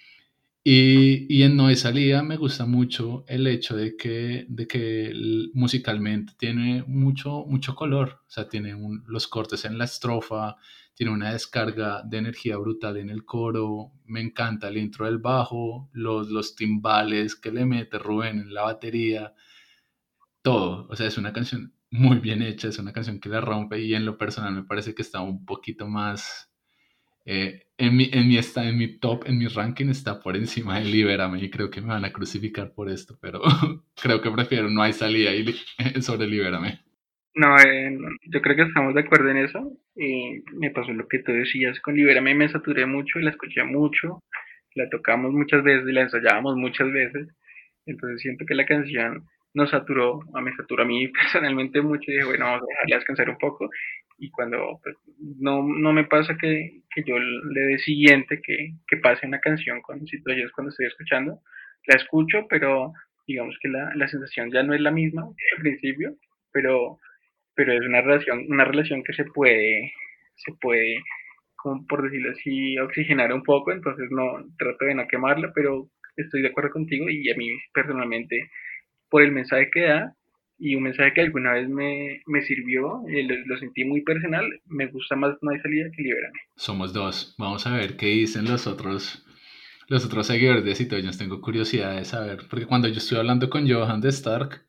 Y, 0.69 1.33
y, 1.33 1.45
en 1.45 1.55
No 1.57 1.69
de 1.69 1.77
Salida 1.77 2.25
me 2.25 2.37
gusta 2.37 2.67
mucho 2.67 3.25
el 3.29 3.47
hecho 3.47 3.77
de 3.77 3.97
que, 3.97 4.47
de 4.49 4.67
que 4.67 5.13
musicalmente 5.55 6.33
tiene 6.37 6.83
mucho, 6.89 7.45
mucho 7.47 7.77
color, 7.77 8.23
o 8.27 8.31
sea, 8.31 8.49
tiene 8.49 8.77
los 9.07 9.29
cortes 9.29 9.65
en 9.65 9.79
la 9.79 9.85
estrofa, 9.85 10.57
tiene 10.93 11.13
una 11.13 11.33
descarga 11.33 12.03
de 12.03 12.19
energía 12.19 12.57
brutal 12.57 12.97
en 12.97 13.11
el 13.11 13.25
coro, 13.25 13.93
me 14.07 14.21
encanta 14.21 14.67
el 14.67 14.79
intro 14.79 15.07
del 15.07 15.19
bajo, 15.19 15.89
los, 15.93 16.31
los 16.31 16.57
timbales 16.57 17.37
que 17.37 17.53
le 17.53 17.65
mete 17.65 18.01
Rubén 18.01 18.41
en 18.41 18.53
la 18.53 18.63
batería, 18.63 19.35
todo, 20.43 20.89
o 20.91 20.97
sea, 20.97 21.07
es 21.07 21.17
una 21.17 21.33
canción 21.33 21.75
muy 21.93 22.19
bien 22.19 22.43
hecha, 22.43 22.67
es 22.67 22.79
una 22.81 22.93
canción 22.93 23.21
que 23.21 23.29
la 23.29 23.41
rompe 23.41 23.81
y 23.81 23.95
en 23.95 24.05
lo 24.05 24.19
personal 24.19 24.53
me 24.53 24.65
parece 24.65 24.97
que 24.97 25.03
está 25.03 25.21
un 25.21 25.45
poquito 25.47 25.87
más... 25.87 26.51
Eh, 27.27 27.65
en, 27.77 27.97
mi, 27.97 28.09
en, 28.13 28.29
mi, 28.29 28.39
está, 28.39 28.69
en 28.69 28.79
mi 28.79 28.99
top, 28.99 29.25
en 29.27 29.39
mi 29.39 29.49
ranking 29.49 29.89
está 29.89 30.21
por 30.21 30.37
encima 30.37 30.79
de 30.79 30.85
Libérame 30.85 31.43
y 31.43 31.51
creo 31.51 31.71
que 31.71 31.81
me 31.81 31.89
van 31.89 32.05
a 32.05 32.13
crucificar 32.13 32.73
por 32.73 32.89
esto, 32.89 33.19
pero 33.21 33.41
creo 34.01 34.23
que 34.23 34.31
prefiero 34.31 34.71
No 34.71 34.81
hay 34.81 34.93
salida 34.93 35.35
y, 35.35 35.53
sobre 36.03 36.29
Libérame. 36.29 36.79
No, 37.35 37.59
eh, 37.59 37.99
yo 38.33 38.41
creo 38.41 38.57
que 38.57 38.63
estamos 38.63 38.95
de 38.95 39.01
acuerdo 39.01 39.29
en 39.29 39.39
eso. 39.39 39.73
Y 39.95 40.43
me 40.55 40.71
pasó 40.71 40.93
lo 40.93 41.07
que 41.09 41.19
tú 41.19 41.33
decías 41.33 41.79
con 41.81 41.97
Libérame, 41.97 42.35
me 42.35 42.49
saturé 42.49 42.87
mucho, 42.87 43.19
la 43.19 43.31
escuché 43.31 43.65
mucho, 43.65 44.23
la 44.75 44.89
tocamos 44.89 45.33
muchas 45.33 45.63
veces 45.65 45.89
y 45.89 45.93
la 45.93 46.03
ensayábamos 46.03 46.57
muchas 46.57 46.91
veces. 46.93 47.29
Entonces 47.87 48.21
siento 48.23 48.47
que 48.47 48.55
la 48.55 48.67
canción 48.67 49.27
nos 49.53 49.71
saturó, 49.71 50.21
me 50.43 50.55
saturó 50.55 50.85
a 50.85 50.87
mí 50.87 51.09
personalmente 51.23 51.81
mucho 51.81 52.11
y 52.11 52.15
dije, 52.15 52.27
bueno, 52.27 52.45
vamos 52.45 52.63
a 52.63 52.67
dejarla 52.67 52.97
descansar 52.97 53.31
un 53.31 53.39
poco. 53.39 53.69
Y 54.19 54.31
cuando 54.31 54.81
pues, 54.83 54.97
no, 55.39 55.63
no 55.63 55.93
me 55.93 56.05
pasa 56.05 56.37
que, 56.41 56.81
que, 56.95 57.03
yo 57.05 57.19
le 57.19 57.61
dé 57.61 57.79
siguiente 57.79 58.41
que, 58.43 58.73
que 58.89 58.97
pase 58.99 59.27
una 59.27 59.41
canción 59.41 59.83
con 59.83 60.07
situaciones 60.07 60.53
cuando 60.53 60.71
estoy 60.71 60.87
escuchando, 60.87 61.41
la 61.87 61.97
escucho, 61.97 62.47
pero 62.49 62.93
digamos 63.27 63.57
que 63.61 63.69
la, 63.69 63.93
la 63.95 64.09
sensación 64.09 64.51
ya 64.53 64.63
no 64.63 64.75
es 64.75 64.81
la 64.81 64.91
misma 64.91 65.23
al 65.23 65.63
principio, 65.63 66.17
pero, 66.53 66.99
pero 67.55 67.73
es 67.73 67.81
una 67.81 68.01
relación, 68.01 68.47
una 68.49 68.65
relación 68.65 69.03
que 69.03 69.13
se 69.13 69.25
puede, 69.25 69.93
se 70.37 70.53
puede, 70.61 71.03
como 71.57 71.87
por 71.87 72.03
decirlo 72.03 72.33
así, 72.33 72.79
oxigenar 72.79 73.33
un 73.33 73.43
poco, 73.43 73.73
entonces 73.73 74.09
no 74.11 74.47
trato 74.59 74.85
de 74.85 74.95
no 74.95 75.07
quemarla, 75.09 75.53
pero 75.55 75.89
estoy 76.17 76.43
de 76.43 76.49
acuerdo 76.49 76.71
contigo 76.71 77.09
y 77.11 77.31
a 77.31 77.37
mí 77.37 77.51
personalmente, 77.75 78.51
por 79.11 79.23
el 79.23 79.33
mensaje 79.33 79.71
que 79.71 79.83
da, 79.83 80.15
y 80.59 80.75
un 80.75 80.85
mensaje 80.85 81.13
que 81.13 81.21
alguna 81.21 81.53
vez 81.53 81.69
me, 81.69 82.23
me 82.27 82.43
sirvió, 82.43 83.03
y 83.09 83.23
lo, 83.25 83.57
sentí 83.59 83.85
muy 83.85 84.03
personal, 84.03 84.45
me 84.67 84.87
gusta 84.87 85.17
más 85.17 85.37
No 85.43 85.51
hay 85.51 85.61
salida 85.61 85.91
que 85.95 86.03
Libérame. 86.03 86.39
Somos 86.57 86.93
dos, 86.93 87.35
vamos 87.39 87.67
a 87.67 87.77
ver 87.77 87.97
qué 87.97 88.07
dicen 88.07 88.47
los 88.47 88.67
otros 88.67 89.23
los 89.89 90.05
otros 90.05 90.27
seguidores 90.27 90.65
de 90.65 90.75
Citoyens. 90.75 91.19
Tengo 91.19 91.41
curiosidad 91.41 91.95
de 91.97 92.05
saber, 92.05 92.47
porque 92.51 92.67
cuando 92.67 92.89
yo 92.89 92.99
estuve 92.99 93.21
hablando 93.21 93.49
con 93.49 93.71
Johan 93.71 94.01
de 94.01 94.09
Stark, 94.09 94.67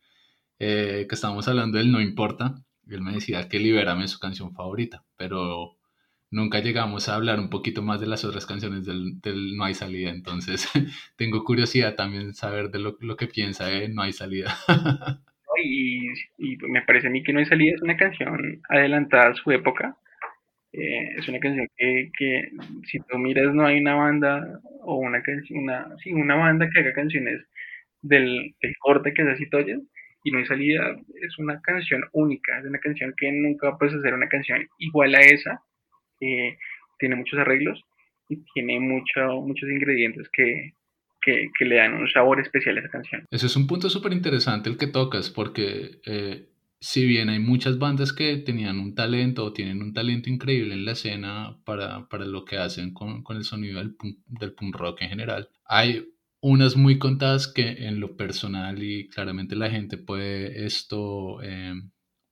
eh, 0.60 1.06
que 1.10 1.16
estábamos 1.16 1.48
hablando 1.48 1.78
del 1.78 1.92
No 1.92 2.02
Importa, 2.02 2.56
él 2.88 3.02
me 3.02 3.14
decía 3.14 3.48
que 3.50 3.60
Libérame 3.60 4.04
es 4.06 4.12
su 4.12 4.20
canción 4.20 4.54
favorita, 4.54 5.06
pero 5.18 5.78
nunca 6.30 6.60
llegamos 6.60 7.10
a 7.10 7.16
hablar 7.16 7.40
un 7.40 7.50
poquito 7.50 7.82
más 7.82 8.00
de 8.00 8.08
las 8.08 8.26
otras 8.26 8.46
canciones 8.46 8.86
del, 8.86 9.20
del 9.22 9.56
No 9.56 9.64
hay 9.64 9.74
salida, 9.74 10.12
entonces 10.12 10.68
tengo 11.18 11.44
curiosidad 11.44 11.96
también 11.96 12.34
saber 12.34 12.70
de 12.72 12.80
lo, 12.80 12.98
lo 13.00 13.16
que 13.18 13.28
piensa 13.28 13.66
de 13.66 13.90
No 13.90 14.04
hay 14.04 14.14
salida. 14.14 14.58
y, 15.64 16.58
me 16.68 16.82
parece 16.84 17.08
a 17.08 17.10
mí 17.10 17.24
que 17.24 17.34
No 17.34 17.40
hay 17.40 17.46
salida 17.46 17.76
es 17.76 17.82
una 17.82 17.98
canción 17.98 18.62
adelantada 18.70 19.30
a 19.30 19.36
su 19.36 19.52
época. 19.52 19.96
Eh, 20.74 21.16
es 21.18 21.28
una 21.28 21.40
canción 21.40 21.68
que, 21.78 22.12
que, 22.18 22.52
si 22.86 23.00
tú 23.00 23.18
miras 23.18 23.54
no 23.54 23.66
hay 23.66 23.80
una 23.80 23.96
banda 23.96 24.60
o 24.82 24.98
una 24.98 25.22
canción, 25.24 25.60
una, 25.64 25.88
sí, 26.04 26.12
una 26.14 26.36
banda 26.36 26.70
que 26.70 26.80
haga 26.82 26.94
canciones 26.94 27.42
del, 28.02 28.54
del 28.62 28.76
corte 28.80 29.14
que 29.14 29.24
es 29.24 29.28
así 29.30 29.50
Toyen 29.50 29.88
y 30.24 30.32
no 30.32 30.40
hay 30.40 30.46
salida, 30.46 30.96
es 31.22 31.38
una 31.40 31.62
canción 31.62 32.04
única, 32.12 32.60
es 32.60 32.66
una 32.66 32.80
canción 32.80 33.14
que 33.18 33.32
nunca 33.32 33.78
puedes 33.78 33.96
hacer 33.96 34.14
una 34.14 34.28
canción 34.28 34.68
igual 34.78 35.16
a 35.16 35.22
esa, 35.22 35.62
tiene 36.20 37.16
muchos 37.16 37.40
arreglos 37.40 37.82
y 38.30 38.44
tiene 38.54 38.80
mucho, 38.80 39.42
muchos 39.42 39.70
ingredientes 39.70 40.28
que, 40.34 40.74
que, 41.28 41.50
que, 41.58 41.66
le 41.66 41.76
dan 41.76 41.94
un 41.94 42.08
sabor 42.08 42.40
especial 42.40 42.78
a 42.78 42.80
esa 42.80 42.90
canción. 42.90 43.26
Ese 43.30 43.48
es 43.48 43.56
un 43.58 43.68
punto 43.68 43.90
súper 43.90 44.14
interesante 44.14 44.70
el 44.70 44.78
que 44.78 44.88
tocas, 44.88 45.30
porque 45.30 46.00
eh, 46.06 46.48
si 46.80 47.06
bien 47.06 47.28
hay 47.28 47.40
muchas 47.40 47.78
bandas 47.78 48.14
que 48.14 48.38
tenían 48.38 48.80
un 48.80 48.96
talento 48.96 49.44
o 49.44 49.52
tienen 49.52 49.82
un 49.82 49.94
talento 49.94 50.30
increíble 50.30 50.74
en 50.74 50.86
la 50.86 50.94
escena 50.94 51.58
para, 51.66 52.08
para 52.08 52.26
lo 52.26 52.46
que 52.46 52.58
hacen 52.58 52.94
con, 52.94 53.24
con 53.24 53.36
el 53.36 53.44
sonido 53.44 53.80
del 53.80 53.94
punk, 53.94 54.20
del 54.26 54.54
punk 54.54 54.76
rock 54.78 55.02
en 55.02 55.10
general, 55.10 55.50
hay 55.66 56.08
unas 56.40 56.78
muy 56.78 56.98
contadas 56.98 57.52
que 57.52 57.88
en 57.88 58.00
lo 58.00 58.16
personal 58.16 58.82
y 58.82 59.10
claramente 59.10 59.58
la 59.58 59.70
gente 59.70 59.98
puede 59.98 60.66
esto 60.66 61.42
eh, 61.44 61.74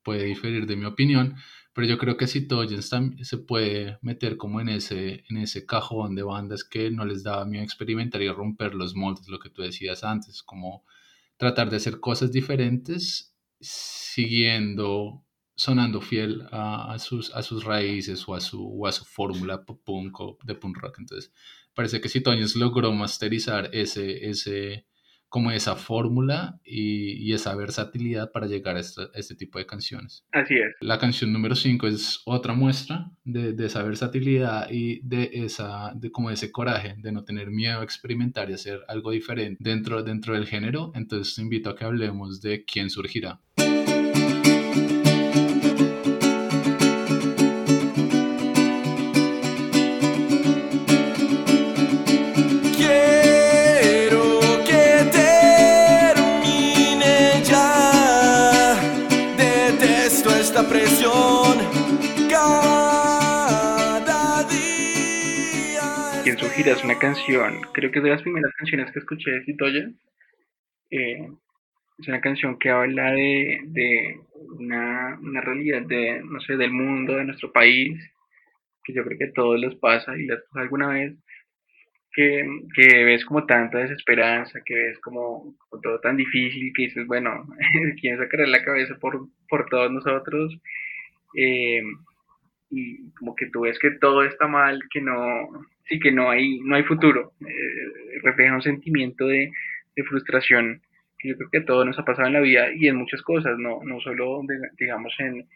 puede 0.04 0.24
diferir 0.24 0.68
de 0.68 0.78
mi 0.78 0.86
opinión, 0.86 1.36
pero 1.76 1.88
yo 1.88 1.98
creo 1.98 2.16
que 2.16 2.26
si 2.26 2.48
Toyens 2.48 2.90
se 3.22 3.38
puede 3.38 4.00
meter 4.02 4.38
como 4.38 4.62
en 4.62 4.70
ese, 4.70 5.26
en 5.30 5.36
ese 5.36 5.66
cajón 5.66 6.16
de 6.16 6.24
bandas 6.24 6.64
que 6.64 6.90
no 6.90 7.04
les 7.04 7.22
daba 7.22 7.44
miedo 7.44 7.66
experimentar 7.66 8.22
y 8.22 8.30
romper 8.30 8.74
los 8.74 8.96
moldes, 8.96 9.28
lo 9.28 9.40
que 9.40 9.50
tú 9.50 9.62
decías 9.62 10.06
antes, 10.06 10.42
como 10.42 10.86
tratar 11.36 11.70
de 11.70 11.76
hacer 11.76 12.00
cosas 12.00 12.32
diferentes 12.32 13.36
siguiendo, 13.60 15.26
sonando 15.54 16.00
fiel 16.00 16.48
a, 16.50 16.98
sus, 16.98 17.36
a 17.36 17.44
sus 17.44 17.66
raíces 17.66 18.24
o 18.26 18.36
a 18.36 18.40
su, 18.40 18.86
a 18.88 18.94
su 18.94 19.04
fórmula 19.04 19.66
punk 19.66 20.18
o 20.22 20.38
de 20.46 20.56
punk 20.56 20.78
rock. 20.78 21.00
Entonces, 21.00 21.34
parece 21.74 22.00
que 22.00 22.22
Toñez 22.22 22.56
logró 22.56 22.94
masterizar 22.94 23.70
ese, 23.74 24.30
ese, 24.30 24.86
como 25.30 25.52
esa 25.52 25.76
fórmula 25.76 26.60
y, 26.64 27.34
esa 27.34 27.54
versatilidad 27.56 28.32
para 28.32 28.48
llegar 28.48 28.78
a 28.78 28.80
este, 28.80 29.36
tipo 29.36 29.60
de 29.60 29.66
canciones. 29.66 30.26
Así 30.32 30.54
es. 30.54 30.74
La 30.80 30.98
canción 31.00 31.34
número 31.34 31.56
5 31.56 31.88
es 31.88 32.22
otra 32.26 32.54
muestra 32.54 33.12
de, 33.26 33.52
de, 33.52 33.66
esa 33.66 33.84
versatilidad 33.84 34.70
y 34.72 35.02
de, 35.02 35.30
esa, 35.34 35.92
de 35.96 36.12
como 36.12 36.30
ese 36.30 36.52
coraje 36.52 36.96
de 36.98 37.12
no 37.12 37.26
tener 37.26 37.52
miedo 37.52 37.82
a 37.82 37.84
experimentar 37.84 38.50
y 38.50 38.54
hacer 38.54 38.80
algo 38.88 39.12
diferente 39.12 39.58
dentro, 39.60 40.04
dentro 40.04 40.36
del 40.36 40.48
género. 40.48 40.92
Entonces 40.96 41.36
te 41.36 41.42
invito 41.42 41.70
a 41.70 41.76
que 41.76 41.84
hablemos 41.84 42.42
de 42.42 42.64
quién 42.64 42.90
surgirá. 42.90 43.42
Es 66.64 66.84
una 66.84 66.98
canción, 66.98 67.62
creo 67.74 67.92
que 67.92 68.00
es 68.00 68.04
de 68.04 68.10
las 68.12 68.22
primeras 68.22 68.54
canciones 68.54 68.92
que 68.92 69.00
escuché 69.00 69.32
de 69.32 69.44
Citoya. 69.44 69.90
Eh, 70.90 71.28
es 72.00 72.08
una 72.08 72.22
canción 72.22 72.58
que 72.58 72.70
habla 72.70 73.12
de, 73.12 73.60
de 73.66 74.20
una, 74.60 75.20
una, 75.22 75.42
realidad 75.42 75.82
de, 75.84 76.22
no 76.24 76.40
sé, 76.42 76.56
del 76.56 76.72
mundo, 76.72 77.18
de 77.18 77.26
nuestro 77.26 77.52
país, 77.52 78.00
que 78.84 78.94
yo 78.94 79.04
creo 79.04 79.18
que 79.18 79.26
a 79.26 79.34
todos 79.34 79.60
les 79.60 79.76
pasa 79.76 80.18
y 80.18 80.26
les 80.26 80.42
pasa 80.44 80.62
alguna 80.62 80.90
vez, 80.90 81.14
que, 82.14 82.46
que, 82.74 83.04
ves 83.04 83.26
como 83.26 83.46
tanta 83.46 83.80
desesperanza, 83.80 84.60
que 84.66 84.76
ves 84.76 85.00
como, 85.00 85.56
todo 85.84 86.00
tan 86.00 86.16
difícil, 86.16 86.72
que 86.74 86.84
dices, 86.84 87.06
bueno, 87.06 87.46
¿quién 88.02 88.18
sacará 88.18 88.48
la 88.48 88.64
cabeza 88.64 88.96
por, 89.00 89.28
por 89.50 89.66
todos 89.70 89.92
nosotros? 89.92 90.58
Eh, 91.36 91.84
y 92.76 93.12
como 93.12 93.36
que 93.36 93.48
tú 93.48 93.62
ves 93.62 93.80
que 93.80 93.92
todo 93.92 94.24
está 94.24 94.48
mal, 94.48 94.80
que 94.92 95.02
no, 95.02 95.16
sí 95.88 96.00
que 96.00 96.12
no 96.12 96.30
hay, 96.30 96.60
no 96.60 96.76
hay 96.76 96.84
futuro, 96.84 97.32
eh, 97.42 98.20
refleja 98.22 98.54
un 98.54 98.62
sentimiento 98.62 99.26
de, 99.28 99.52
de, 99.96 100.04
frustración 100.04 100.82
que 101.18 101.30
yo 101.30 101.38
creo 101.38 101.50
que 101.50 101.58
a 101.60 101.66
todos 101.66 101.86
nos 101.86 101.98
ha 101.98 102.04
pasado 102.04 102.28
en 102.28 102.34
la 102.34 102.42
vida 102.42 102.68
y 102.76 102.88
en 102.88 102.98
muchas 102.98 103.22
cosas, 103.22 103.58
no, 103.58 103.80
no 103.84 104.02
solo 104.02 104.42
digamos 104.78 105.14
en, 105.20 105.48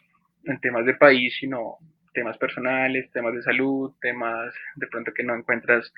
en 0.45 0.59
temas 0.61 0.85
de 0.85 0.93
país, 0.93 1.35
sino 1.39 1.75
temas 2.13 2.37
personales, 2.37 3.11
temas 3.11 3.35
de 3.35 3.43
salud, 3.43 3.91
temas 4.01 4.53
de 4.75 4.87
pronto 4.87 5.13
que 5.13 5.23
no 5.23 5.35
encuentras 5.35 5.93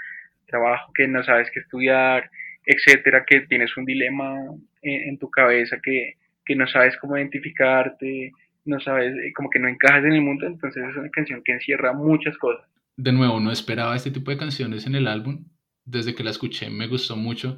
trabajo, 0.47 0.91
que 0.93 1.07
no 1.07 1.23
sabes 1.23 1.49
qué 1.51 1.59
estudiar, 1.59 2.29
etcétera, 2.65 3.25
que 3.25 3.41
tienes 3.41 3.75
un 3.77 3.85
dilema 3.85 4.37
en, 4.81 5.17
tu 5.17 5.29
cabeza, 5.29 5.79
que, 5.81 6.15
que, 6.45 6.55
no 6.55 6.67
sabes 6.67 6.97
cómo 6.97 7.17
identificarte, 7.17 8.31
no 8.65 8.79
sabes, 8.79 9.15
eh, 9.15 9.33
como 9.35 9.49
que 9.49 9.59
no 9.59 9.67
encajas 9.67 10.03
en 10.03 10.13
el 10.13 10.21
mundo, 10.21 10.45
entonces 10.45 10.83
es 10.89 10.95
una 10.95 11.09
canción 11.09 11.41
que 11.43 11.53
encierra 11.53 11.93
muchas 11.93 12.37
cosas. 12.37 12.65
De 12.97 13.11
nuevo, 13.11 13.39
no 13.39 13.51
esperaba 13.51 13.95
este 13.95 14.11
tipo 14.11 14.31
de 14.31 14.37
canciones 14.37 14.85
en 14.85 14.95
el 14.95 15.07
álbum, 15.07 15.45
desde 15.85 16.13
que 16.13 16.23
la 16.23 16.31
escuché 16.31 16.69
me 16.69 16.87
gustó 16.87 17.15
mucho, 17.15 17.57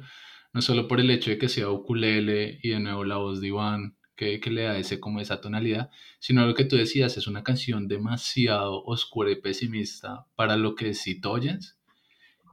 no 0.52 0.62
solo 0.62 0.88
por 0.88 1.00
el 1.00 1.10
hecho 1.10 1.30
de 1.30 1.38
que 1.38 1.48
sea 1.48 1.70
ukulele 1.70 2.58
y 2.62 2.70
de 2.70 2.80
nuevo 2.80 3.04
la 3.04 3.16
voz 3.16 3.40
de 3.40 3.48
Iván, 3.48 3.96
que, 4.16 4.38
que, 4.40 4.50
le 4.50 4.62
da 4.62 4.78
ese, 4.78 5.00
como 5.00 5.20
esa 5.20 5.40
tonalidad, 5.40 5.90
sino 6.20 6.46
lo 6.46 6.54
que 6.54 6.64
tú 6.64 6.76
decías, 6.76 7.16
es 7.16 7.26
una 7.26 7.42
canción 7.42 7.88
demasiado 7.88 8.84
oscura 8.84 9.32
y 9.32 9.40
pesimista 9.40 10.26
para 10.36 10.56
lo 10.56 10.76
que 10.76 10.90
es 10.90 11.02
Citoyens, 11.02 11.78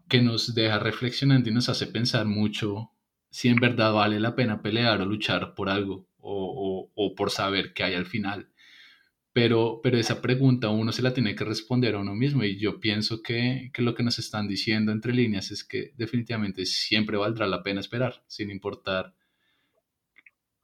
que 0.09 0.21
nos 0.21 0.55
deja 0.55 0.79
reflexionando 0.79 1.49
y 1.49 1.53
nos 1.53 1.69
hace 1.69 1.87
pensar 1.87 2.25
mucho 2.25 2.91
si 3.29 3.47
en 3.47 3.57
verdad 3.57 3.93
vale 3.93 4.19
la 4.19 4.35
pena 4.35 4.61
pelear 4.61 4.99
o 5.01 5.05
luchar 5.05 5.53
por 5.55 5.69
algo 5.69 6.10
o, 6.21 6.91
o, 6.93 7.15
por 7.15 7.31
saber 7.31 7.73
qué 7.73 7.83
hay 7.83 7.95
al 7.95 8.05
final. 8.05 8.49
Pero, 9.33 9.79
pero 9.81 9.97
esa 9.97 10.21
pregunta 10.21 10.69
uno 10.69 10.91
se 10.91 11.01
la 11.01 11.13
tiene 11.13 11.35
que 11.35 11.45
responder 11.45 11.95
a 11.95 11.99
uno 11.99 12.15
mismo 12.15 12.43
y 12.43 12.59
yo 12.59 12.79
pienso 12.79 13.21
que, 13.21 13.71
que 13.73 13.81
lo 13.81 13.95
que 13.95 14.03
nos 14.03 14.19
están 14.19 14.47
diciendo 14.47 14.91
entre 14.91 15.13
líneas 15.13 15.51
es 15.51 15.63
que 15.63 15.93
definitivamente 15.95 16.65
siempre 16.65 17.17
valdrá 17.17 17.47
la 17.47 17.63
pena 17.63 17.79
esperar, 17.79 18.23
sin 18.27 18.51
importar 18.51 19.15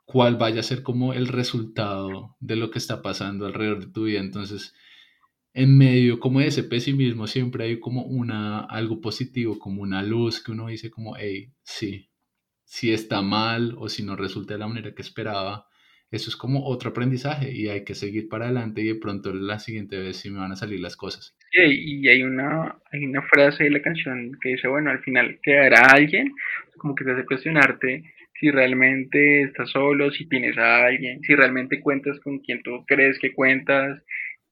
cuál 0.05 0.38
vaya 0.38 0.62
a 0.62 0.64
ser 0.64 0.84
como 0.84 1.14
el 1.14 1.28
resultado 1.28 2.36
de 2.39 2.55
lo 2.55 2.72
que 2.72 2.80
está 2.80 3.01
pasando 3.01 3.45
alrededor 3.45 3.86
de 3.86 3.91
tu 3.91 4.05
vida. 4.05 4.20
Entonces, 4.20 4.74
en 5.53 5.78
medio 5.78 6.20
como 6.20 6.39
de 6.39 6.47
ese 6.47 6.64
pesimismo 6.64 7.28
siempre 7.28 7.66
hay 7.66 7.80
como 7.80 8.03
una, 8.03 8.60
algo 8.62 9.01
positivo, 9.01 9.60
como 9.60 9.82
una 9.82 10.03
luz 10.03 10.41
que 10.41 10.51
uno 10.51 10.68
dice 10.68 10.91
como, 10.91 11.18
hey, 11.18 11.51
sí, 11.64 12.10
si 12.68 12.91
está 12.91 13.22
mal 13.22 13.76
o 13.78 13.88
si 13.88 14.03
no 14.03 14.18
resulta 14.18 14.53
de 14.53 14.59
la 14.59 14.68
manera 14.68 14.93
que 14.93 15.01
esperaba, 15.01 15.68
eso 16.11 16.30
es 16.30 16.36
como 16.36 16.65
otro 16.65 16.89
aprendizaje 16.89 17.49
y 17.51 17.70
hay 17.70 17.86
que 17.86 17.95
seguir 17.95 18.28
para 18.28 18.45
adelante 18.45 18.82
y 18.82 18.88
de 18.88 18.95
pronto 18.95 19.34
la 19.34 19.57
siguiente 19.57 19.97
vez 19.97 20.18
sí 20.18 20.30
me 20.30 20.39
van 20.39 20.51
a 20.51 20.57
salir 20.57 20.82
las 20.82 20.97
cosas. 20.97 21.34
Sí, 21.51 21.61
y 21.63 22.07
hay 22.09 22.24
una, 22.24 22.78
hay 22.91 23.05
una 23.05 23.22
frase 23.22 23.63
de 23.63 23.70
la 23.72 23.82
canción 23.82 24.38
que 24.41 24.49
dice, 24.49 24.68
bueno, 24.68 24.91
al 24.91 24.99
final 24.99 25.39
quedará 25.41 25.80
alguien, 25.93 26.34
como 26.78 26.93
que 26.93 27.05
te 27.05 27.11
hace 27.11 27.26
cuestionarte 27.26 28.03
si 28.38 28.51
realmente 28.51 29.43
estás 29.43 29.72
solo, 29.72 30.11
si 30.11 30.28
tienes 30.28 30.57
a 30.57 30.86
alguien, 30.86 31.22
si 31.22 31.36
realmente 31.36 31.80
cuentas 31.80 32.20
con 32.20 32.39
quien 32.39 32.61
tú 32.63 32.84
crees 32.86 33.18
que 33.20 33.34
cuentas, 33.34 34.03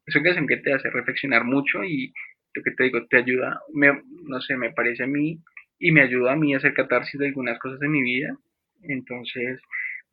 es 0.05 0.15
una 0.15 0.23
canción 0.23 0.47
que 0.47 0.57
te 0.57 0.73
hace 0.73 0.89
reflexionar 0.89 1.43
mucho 1.43 1.83
y 1.83 2.13
lo 2.53 2.63
que 2.63 2.71
te 2.71 2.85
digo, 2.85 3.05
te 3.07 3.17
ayuda, 3.17 3.59
me, 3.73 3.91
no 4.23 4.39
sé, 4.39 4.55
me 4.55 4.71
parece 4.71 5.03
a 5.03 5.07
mí 5.07 5.37
y 5.79 5.91
me 5.91 6.01
ayuda 6.01 6.33
a 6.33 6.35
mí 6.35 6.53
a 6.53 6.57
hacer 6.57 6.73
catarsis 6.73 7.19
de 7.19 7.27
algunas 7.27 7.59
cosas 7.59 7.79
de 7.79 7.89
mi 7.89 8.01
vida. 8.01 8.37
Entonces, 8.83 9.61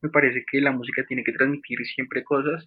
me 0.00 0.10
parece 0.10 0.44
que 0.50 0.60
la 0.60 0.72
música 0.72 1.04
tiene 1.06 1.24
que 1.24 1.32
transmitir 1.32 1.84
siempre 1.86 2.24
cosas 2.24 2.66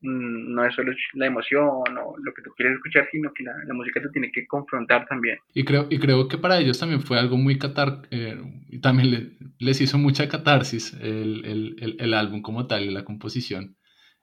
Mm, 0.00 0.54
no 0.54 0.64
es 0.64 0.74
solo 0.76 0.92
la 1.14 1.26
emoción 1.26 1.66
o 1.66 2.14
lo 2.22 2.32
que 2.32 2.42
tú 2.42 2.50
quieres 2.56 2.76
escuchar, 2.76 3.08
sino 3.10 3.32
que 3.32 3.42
la, 3.42 3.74
música 3.74 4.00
te 4.00 4.08
tiene 4.10 4.30
que 4.30 4.46
confrontar 4.46 5.06
también. 5.08 5.38
Y 5.54 5.64
creo, 5.64 5.88
y 5.90 5.98
creo 5.98 6.28
que 6.28 6.38
para 6.38 6.58
ellos 6.60 6.78
también 6.78 7.02
fue 7.02 7.18
algo 7.18 7.36
muy 7.36 7.58
catar, 7.58 8.02
eh, 8.12 8.40
también 8.80 9.36
les 9.58 9.80
hizo 9.80 9.98
mucha 9.98 10.28
catarsis 10.28 10.94
el, 11.00 11.44
el, 11.44 11.96
el, 11.98 12.14
álbum 12.14 12.42
como 12.42 12.68
tal 12.68 12.84
y 12.84 12.90
la 12.90 13.04
composición. 13.04 13.76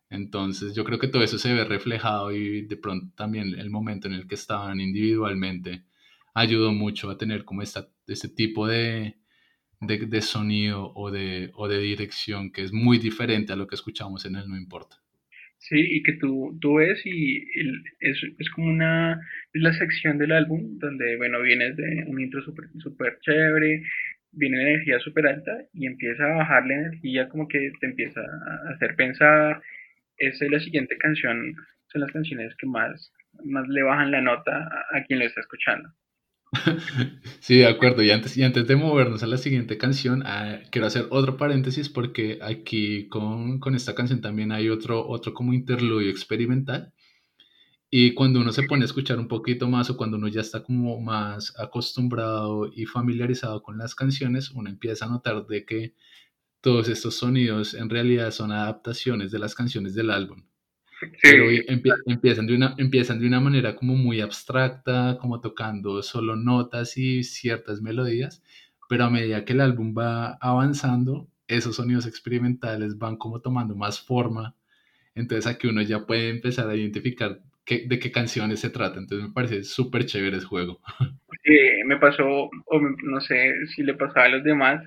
Entonces 0.09 0.75
yo 0.75 0.85
creo 0.85 0.97
que 0.99 1.09
todo 1.09 1.23
eso 1.23 1.37
se 1.37 1.53
ve 1.53 1.65
reflejado 1.65 2.31
y 2.31 2.61
de 2.67 2.77
pronto 2.77 3.13
también 3.17 3.59
el 3.59 3.69
momento 3.69 4.07
en 4.07 4.13
el 4.13 4.27
que 4.27 4.35
estaban 4.35 4.79
individualmente 4.79 5.83
ayudó 6.35 6.73
mucho 6.73 7.09
a 7.09 7.17
tener 7.17 7.45
como 7.45 7.63
esta, 7.63 7.87
este 8.07 8.27
tipo 8.27 8.67
de, 8.67 9.15
de, 9.81 10.21
sonido 10.21 10.91
o 10.93 11.09
de, 11.09 11.49
o 11.55 11.67
de 11.67 11.79
dirección 11.79 12.51
que 12.51 12.61
es 12.61 12.73
muy 12.73 12.99
diferente 12.99 13.53
a 13.53 13.55
lo 13.55 13.67
que 13.67 13.75
escuchamos 13.75 14.25
en 14.25 14.35
el 14.35 14.47
No 14.47 14.57
Importa. 14.57 14.97
Sí, 15.57 15.79
y 15.79 16.03
que 16.03 16.13
tú, 16.13 16.57
tú 16.61 16.75
ves 16.75 17.01
y 17.05 17.43
es, 17.99 18.21
es 18.37 18.49
como 18.51 18.67
una, 18.67 19.19
la 19.53 19.73
sección 19.73 20.17
del 20.17 20.33
álbum 20.33 20.77
donde, 20.77 21.15
bueno, 21.15 21.41
vienes 21.41 21.75
de 21.77 22.03
un 22.07 22.21
intro 22.21 22.43
súper 22.43 22.65
super 22.77 23.17
chévere, 23.21 23.81
viene 24.31 24.57
la 24.57 24.69
energía 24.69 24.99
súper 24.99 25.27
alta 25.27 25.57
y 25.73 25.87
empieza 25.87 26.25
a 26.25 26.35
bajar 26.35 26.67
la 26.67 26.75
energía 26.75 27.29
como 27.29 27.47
que 27.47 27.71
te 27.79 27.87
empieza 27.87 28.19
a 28.19 28.73
hacer 28.73 28.95
pensar. 28.95 29.61
Esa 30.17 30.45
es 30.45 30.51
la 30.51 30.59
siguiente 30.59 30.97
canción, 30.97 31.55
son 31.87 32.01
las 32.01 32.11
canciones 32.11 32.53
que 32.57 32.67
más, 32.67 33.13
más 33.45 33.67
le 33.69 33.83
bajan 33.83 34.11
la 34.11 34.21
nota 34.21 34.69
a 34.91 35.03
quien 35.03 35.19
lo 35.19 35.25
está 35.25 35.41
escuchando. 35.41 35.89
Sí, 37.39 37.57
de 37.59 37.67
acuerdo. 37.67 38.01
Y 38.01 38.11
antes, 38.11 38.35
y 38.37 38.43
antes 38.43 38.67
de 38.67 38.75
movernos 38.75 39.23
a 39.23 39.27
la 39.27 39.37
siguiente 39.37 39.77
canción, 39.77 40.23
ah, 40.25 40.59
quiero 40.71 40.87
hacer 40.87 41.07
otro 41.11 41.37
paréntesis 41.37 41.89
porque 41.89 42.39
aquí 42.41 43.07
con, 43.07 43.59
con, 43.59 43.75
esta 43.75 43.95
canción 43.95 44.21
también 44.21 44.51
hay 44.51 44.69
otro, 44.69 45.07
otro 45.07 45.33
como 45.33 45.53
interludio 45.53 46.09
experimental. 46.09 46.93
Y 47.89 48.13
cuando 48.13 48.39
uno 48.41 48.51
se 48.51 48.63
pone 48.63 48.83
a 48.83 48.85
escuchar 48.85 49.19
un 49.19 49.27
poquito 49.27 49.69
más 49.69 49.89
o 49.89 49.97
cuando 49.97 50.17
uno 50.17 50.27
ya 50.27 50.41
está 50.41 50.63
como 50.63 50.99
más 50.99 51.53
acostumbrado 51.57 52.69
y 52.73 52.85
familiarizado 52.85 53.61
con 53.63 53.77
las 53.77 53.95
canciones, 53.95 54.51
uno 54.51 54.69
empieza 54.69 55.05
a 55.05 55.09
notar 55.09 55.45
de 55.45 55.65
que 55.65 55.93
todos 56.61 56.89
estos 56.89 57.15
sonidos 57.15 57.73
en 57.73 57.89
realidad 57.89 58.31
son 58.31 58.51
adaptaciones 58.51 59.31
de 59.31 59.39
las 59.39 59.55
canciones 59.55 59.93
del 59.93 60.09
álbum. 60.09 60.43
Pero 61.21 61.45
empiezan, 62.05 62.47
de 62.47 62.55
una, 62.55 62.75
empiezan 62.77 63.19
de 63.19 63.27
una 63.27 63.39
manera 63.39 63.75
como 63.75 63.95
muy 63.95 64.21
abstracta, 64.21 65.17
como 65.19 65.41
tocando 65.41 66.01
solo 66.01 66.35
notas 66.35 66.97
y 66.97 67.23
ciertas 67.23 67.81
melodías, 67.81 68.43
pero 68.87 69.05
a 69.05 69.09
medida 69.09 69.45
que 69.45 69.53
el 69.53 69.61
álbum 69.61 69.95
va 69.97 70.37
avanzando, 70.39 71.27
esos 71.47 71.75
sonidos 71.75 72.07
experimentales 72.07 72.97
van 72.97 73.17
como 73.17 73.41
tomando 73.41 73.75
más 73.75 73.99
forma. 73.99 74.55
Entonces 75.15 75.47
aquí 75.47 75.67
uno 75.67 75.81
ya 75.81 76.05
puede 76.05 76.29
empezar 76.29 76.69
a 76.69 76.75
identificar 76.75 77.39
qué, 77.65 77.85
de 77.87 77.99
qué 77.99 78.11
canciones 78.11 78.59
se 78.59 78.69
trata. 78.69 78.99
Entonces 78.99 79.27
me 79.27 79.33
parece 79.33 79.63
súper 79.63 80.05
chévere 80.05 80.37
ese 80.37 80.45
juego. 80.45 80.79
Me 81.85 81.97
pasó, 81.97 82.25
o 82.27 82.79
no 83.03 83.21
sé 83.21 83.53
si 83.75 83.83
le 83.83 83.93
pasaba 83.93 84.25
a 84.25 84.29
los 84.29 84.43
demás, 84.43 84.83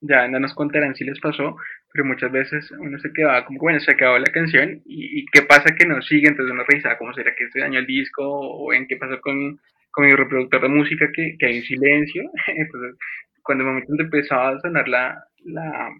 ya 0.00 0.26
no 0.26 0.40
nos 0.40 0.54
contarán 0.54 0.96
si 0.96 1.04
les 1.04 1.20
pasó, 1.20 1.56
pero 1.92 2.04
muchas 2.04 2.32
veces 2.32 2.70
uno 2.72 2.98
se 2.98 3.12
quedaba 3.12 3.44
como, 3.44 3.58
bueno, 3.60 3.78
se 3.80 3.92
acabó 3.92 4.18
la 4.18 4.32
canción 4.32 4.80
y, 4.86 5.26
qué 5.26 5.42
pasa 5.42 5.74
que 5.76 5.86
no 5.86 6.00
sigue, 6.02 6.28
entonces 6.28 6.52
uno 6.52 6.64
revisaba 6.66 6.98
cómo 6.98 7.12
será 7.12 7.34
que 7.34 7.48
se 7.50 7.60
dañó 7.60 7.78
el 7.78 7.86
disco 7.86 8.22
o 8.24 8.72
en 8.72 8.86
qué 8.86 8.96
pasó 8.96 9.20
con, 9.20 9.60
con 9.90 10.06
mi 10.06 10.12
reproductor 10.12 10.62
de 10.62 10.68
música 10.68 11.10
que, 11.14 11.36
que 11.38 11.46
hay 11.46 11.58
un 11.58 11.64
silencio, 11.64 12.22
entonces 12.46 12.96
cuando 13.42 13.64
el 13.64 13.70
momento 13.70 13.92
empezaba 13.98 14.50
a 14.50 14.60
sonar 14.60 14.88
la, 14.88 15.22
la, 15.44 15.90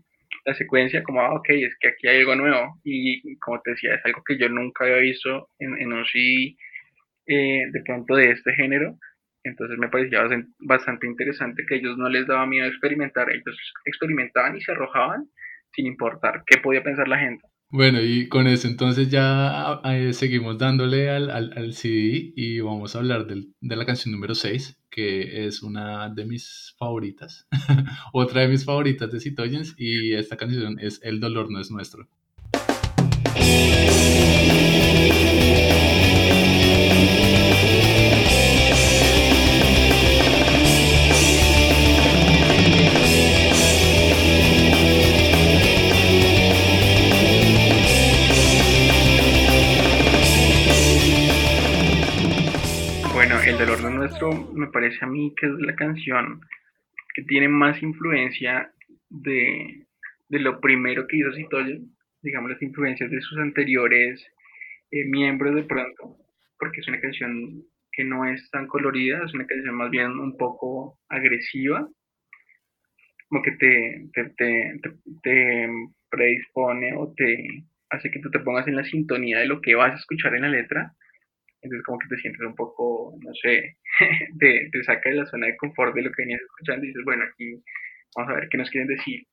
la 0.45 0.55
secuencia, 0.55 1.03
como, 1.03 1.21
ah, 1.21 1.35
ok, 1.35 1.49
es 1.51 1.77
que 1.79 1.89
aquí 1.89 2.09
hay 2.09 2.21
algo 2.21 2.37
nuevo 2.37 2.81
y 2.85 3.37
como 3.39 3.61
te 3.61 3.73
decía, 3.73 3.95
es 3.95 4.05
algo 4.05 4.23
que 4.25 4.39
yo 4.39 4.49
nunca 4.49 4.85
había 4.85 4.99
visto 4.99 5.49
en, 5.59 5.79
en 5.79 5.93
un 5.93 6.05
CD 6.07 6.57
eh, 7.27 7.67
de 7.71 7.83
pronto 7.85 8.17
de 8.17 8.31
este 8.31 8.55
género, 8.55 8.97
entonces 9.45 9.77
me 9.77 9.89
parecía 9.89 10.25
bastante 10.61 11.07
interesante 11.07 11.65
que 11.69 11.77
ellos 11.77 11.99
no 11.99 12.09
les 12.09 12.27
daba 12.27 12.47
miedo 12.47 12.67
experimentar, 12.67 13.29
ellos 13.31 13.73
experimentaban 13.85 14.57
y 14.57 14.61
se 14.61 14.73
arrojaban 14.73 15.27
sin 15.75 15.87
importar 15.87 16.45
qué 16.47 16.59
podía 16.59 16.83
pensar 16.83 17.09
la 17.09 17.19
gente. 17.19 17.45
Bueno, 17.75 18.03
y 18.03 18.29
con 18.29 18.47
eso 18.47 18.69
entonces 18.69 19.09
ya 19.09 19.81
eh, 19.85 20.13
seguimos 20.13 20.59
dándole 20.59 21.09
al, 21.09 21.31
al, 21.31 21.55
al, 21.57 21.73
CD 21.73 22.35
y 22.37 22.61
vamos 22.61 22.95
a 22.95 22.99
hablar 22.99 23.27
del, 23.27 23.55
de 23.63 23.77
la 23.77 23.87
canción 23.87 24.13
número 24.13 24.35
6, 24.35 24.79
que 24.91 25.47
es 25.47 25.63
una 25.63 26.11
de 26.11 26.27
mis 26.27 26.75
favoritas, 26.79 27.49
otra 28.13 28.43
de 28.43 28.49
mis 28.49 28.67
favoritas 28.67 29.11
de 29.11 29.21
Citoyens, 29.21 29.75
y 29.79 30.13
esta 30.13 30.37
canción 30.37 30.79
es 30.81 31.01
El 31.03 31.19
dolor 31.19 31.51
no 31.51 31.61
es 31.61 31.71
nuestro. 31.71 32.09
Me 54.55 54.67
parece 54.69 55.05
a 55.05 55.09
mí 55.09 55.35
que 55.37 55.47
es 55.47 55.53
la 55.59 55.75
canción 55.75 56.41
que 57.15 57.23
tiene 57.23 57.49
más 57.49 57.83
influencia 57.83 58.73
de, 59.11 59.87
lo 60.31 60.61
primero 60.61 61.07
que 61.07 61.19
hizo 61.19 61.33
Citoyo, 61.33 61.79
digamos 62.23 62.51
las 62.51 62.63
influencias 62.63 63.11
de 63.11 63.21
sus 63.21 63.39
anteriores 63.39 64.25
eh, 64.91 65.05
miembros 65.05 65.55
de 65.55 65.65
pronto, 65.65 66.17
porque 66.59 66.81
es 66.81 66.89
una 66.89 67.01
canción 67.01 67.63
que 67.91 68.05
no 68.05 68.25
es 68.25 68.51
tan 68.51 68.67
colorida, 68.67 69.23
es 69.25 69.35
una 69.35 69.47
canción 69.47 69.75
más 69.75 69.91
bien 69.91 70.13
un 70.13 70.37
poco 70.39 70.99
agresiva, 71.09 71.87
como 73.29 73.43
que 73.43 73.53
te, 73.53 74.09
te, 74.15 74.81
te 75.23 75.69
predispone 76.11 76.95
o 76.97 77.13
te 77.15 77.65
hace 77.91 78.11
que 78.11 78.21
tú 78.21 78.31
te 78.31 78.41
pongas 78.41 78.67
en 78.67 78.77
la 78.77 78.85
sintonía 78.85 79.41
de 79.41 79.47
lo 79.47 79.61
que 79.61 79.75
vas 79.75 79.93
a 79.93 79.99
escuchar 79.99 80.35
en 80.35 80.43
la 80.43 80.49
letra 80.49 80.95
entonces 81.63 81.85
como 81.85 81.99
que 81.99 82.09
te 82.09 82.21
sientes 82.21 82.41
un 82.41 82.55
poco, 82.55 83.15
no 83.23 83.33
sé, 83.35 83.77
te, 84.39 84.83
saca 84.85 85.11
de 85.11 85.17
la 85.17 85.27
zona 85.27 85.47
de 85.47 85.57
confort 85.57 85.95
de 85.95 86.03
lo 86.03 86.11
que 86.11 86.23
venías 86.23 86.41
escuchando 86.43 86.85
y 86.85 86.89
dices, 86.89 87.05
bueno, 87.05 87.25
aquí 87.25 87.63
vamos 88.17 88.33
a 88.33 88.35
ver 88.35 88.49
qué 88.51 88.59
nos 88.59 88.71
quieren 88.71 88.89
decir. 88.89 89.27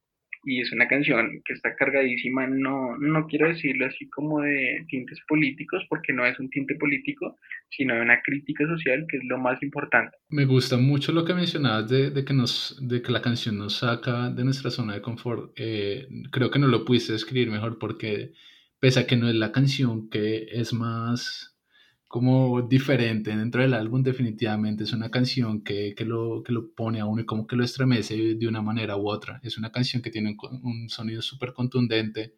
Y 0.45 0.61
es 0.61 0.71
una 0.71 0.87
canción 0.87 1.41
que 1.43 1.53
está 1.53 1.75
cargadísima, 1.75 2.47
no, 2.47 2.97
no 2.97 3.27
quiero 3.27 3.49
decirlo 3.49 3.87
así 3.87 4.09
como 4.09 4.39
de 4.39 4.85
tintes 4.87 5.19
políticos, 5.27 5.83
porque 5.89 6.13
no 6.13 6.25
es 6.25 6.39
un 6.39 6.49
tinte 6.49 6.75
político, 6.75 7.37
sino 7.69 7.93
de 7.93 8.01
una 8.01 8.21
crítica 8.21 8.65
social, 8.65 9.05
que 9.09 9.17
es 9.17 9.23
lo 9.25 9.37
más 9.37 9.61
importante. 9.61 10.15
Me 10.29 10.45
gusta 10.45 10.77
mucho 10.77 11.11
lo 11.11 11.25
que 11.25 11.33
mencionabas 11.33 11.89
de, 11.89 12.23
que, 12.23 12.33
nos, 12.33 12.79
de 12.81 13.01
que 13.01 13.11
la 13.11 13.21
canción 13.21 13.57
nos 13.57 13.79
saca 13.79 14.29
de 14.29 14.45
nuestra 14.45 14.71
zona 14.71 14.93
de 14.93 15.01
confort. 15.01 15.51
Eh, 15.57 16.07
creo 16.31 16.49
que 16.49 16.59
no 16.59 16.67
lo 16.67 16.85
pudiste 16.85 17.15
escribir 17.15 17.51
mejor 17.51 17.77
porque 17.77 18.31
pese 18.79 19.01
a 19.01 19.07
que 19.07 19.17
no 19.17 19.27
es 19.27 19.35
la 19.35 19.51
canción 19.51 20.09
que 20.09 20.47
es 20.51 20.71
más 20.71 21.58
como 22.09 22.63
diferente 22.63 23.37
dentro 23.37 23.61
del 23.61 23.75
álbum, 23.75 24.01
definitivamente 24.01 24.83
es 24.83 24.93
una 24.93 25.11
canción 25.11 25.61
que, 25.61 25.93
que, 25.95 26.05
lo, 26.05 26.41
que 26.43 26.51
lo 26.51 26.71
pone 26.73 26.99
a 26.99 27.05
uno 27.05 27.21
y 27.21 27.25
como 27.25 27.45
que 27.45 27.55
lo 27.55 27.63
estremece 27.63 28.33
de 28.35 28.47
una 28.47 28.63
manera 28.63 28.97
u 28.97 29.07
otra. 29.07 29.39
Es 29.43 29.59
una 29.59 29.71
canción 29.71 30.01
que 30.01 30.09
tiene 30.09 30.35
un, 30.63 30.89
sonido 30.89 31.21
súper 31.21 31.53
contundente, 31.53 32.33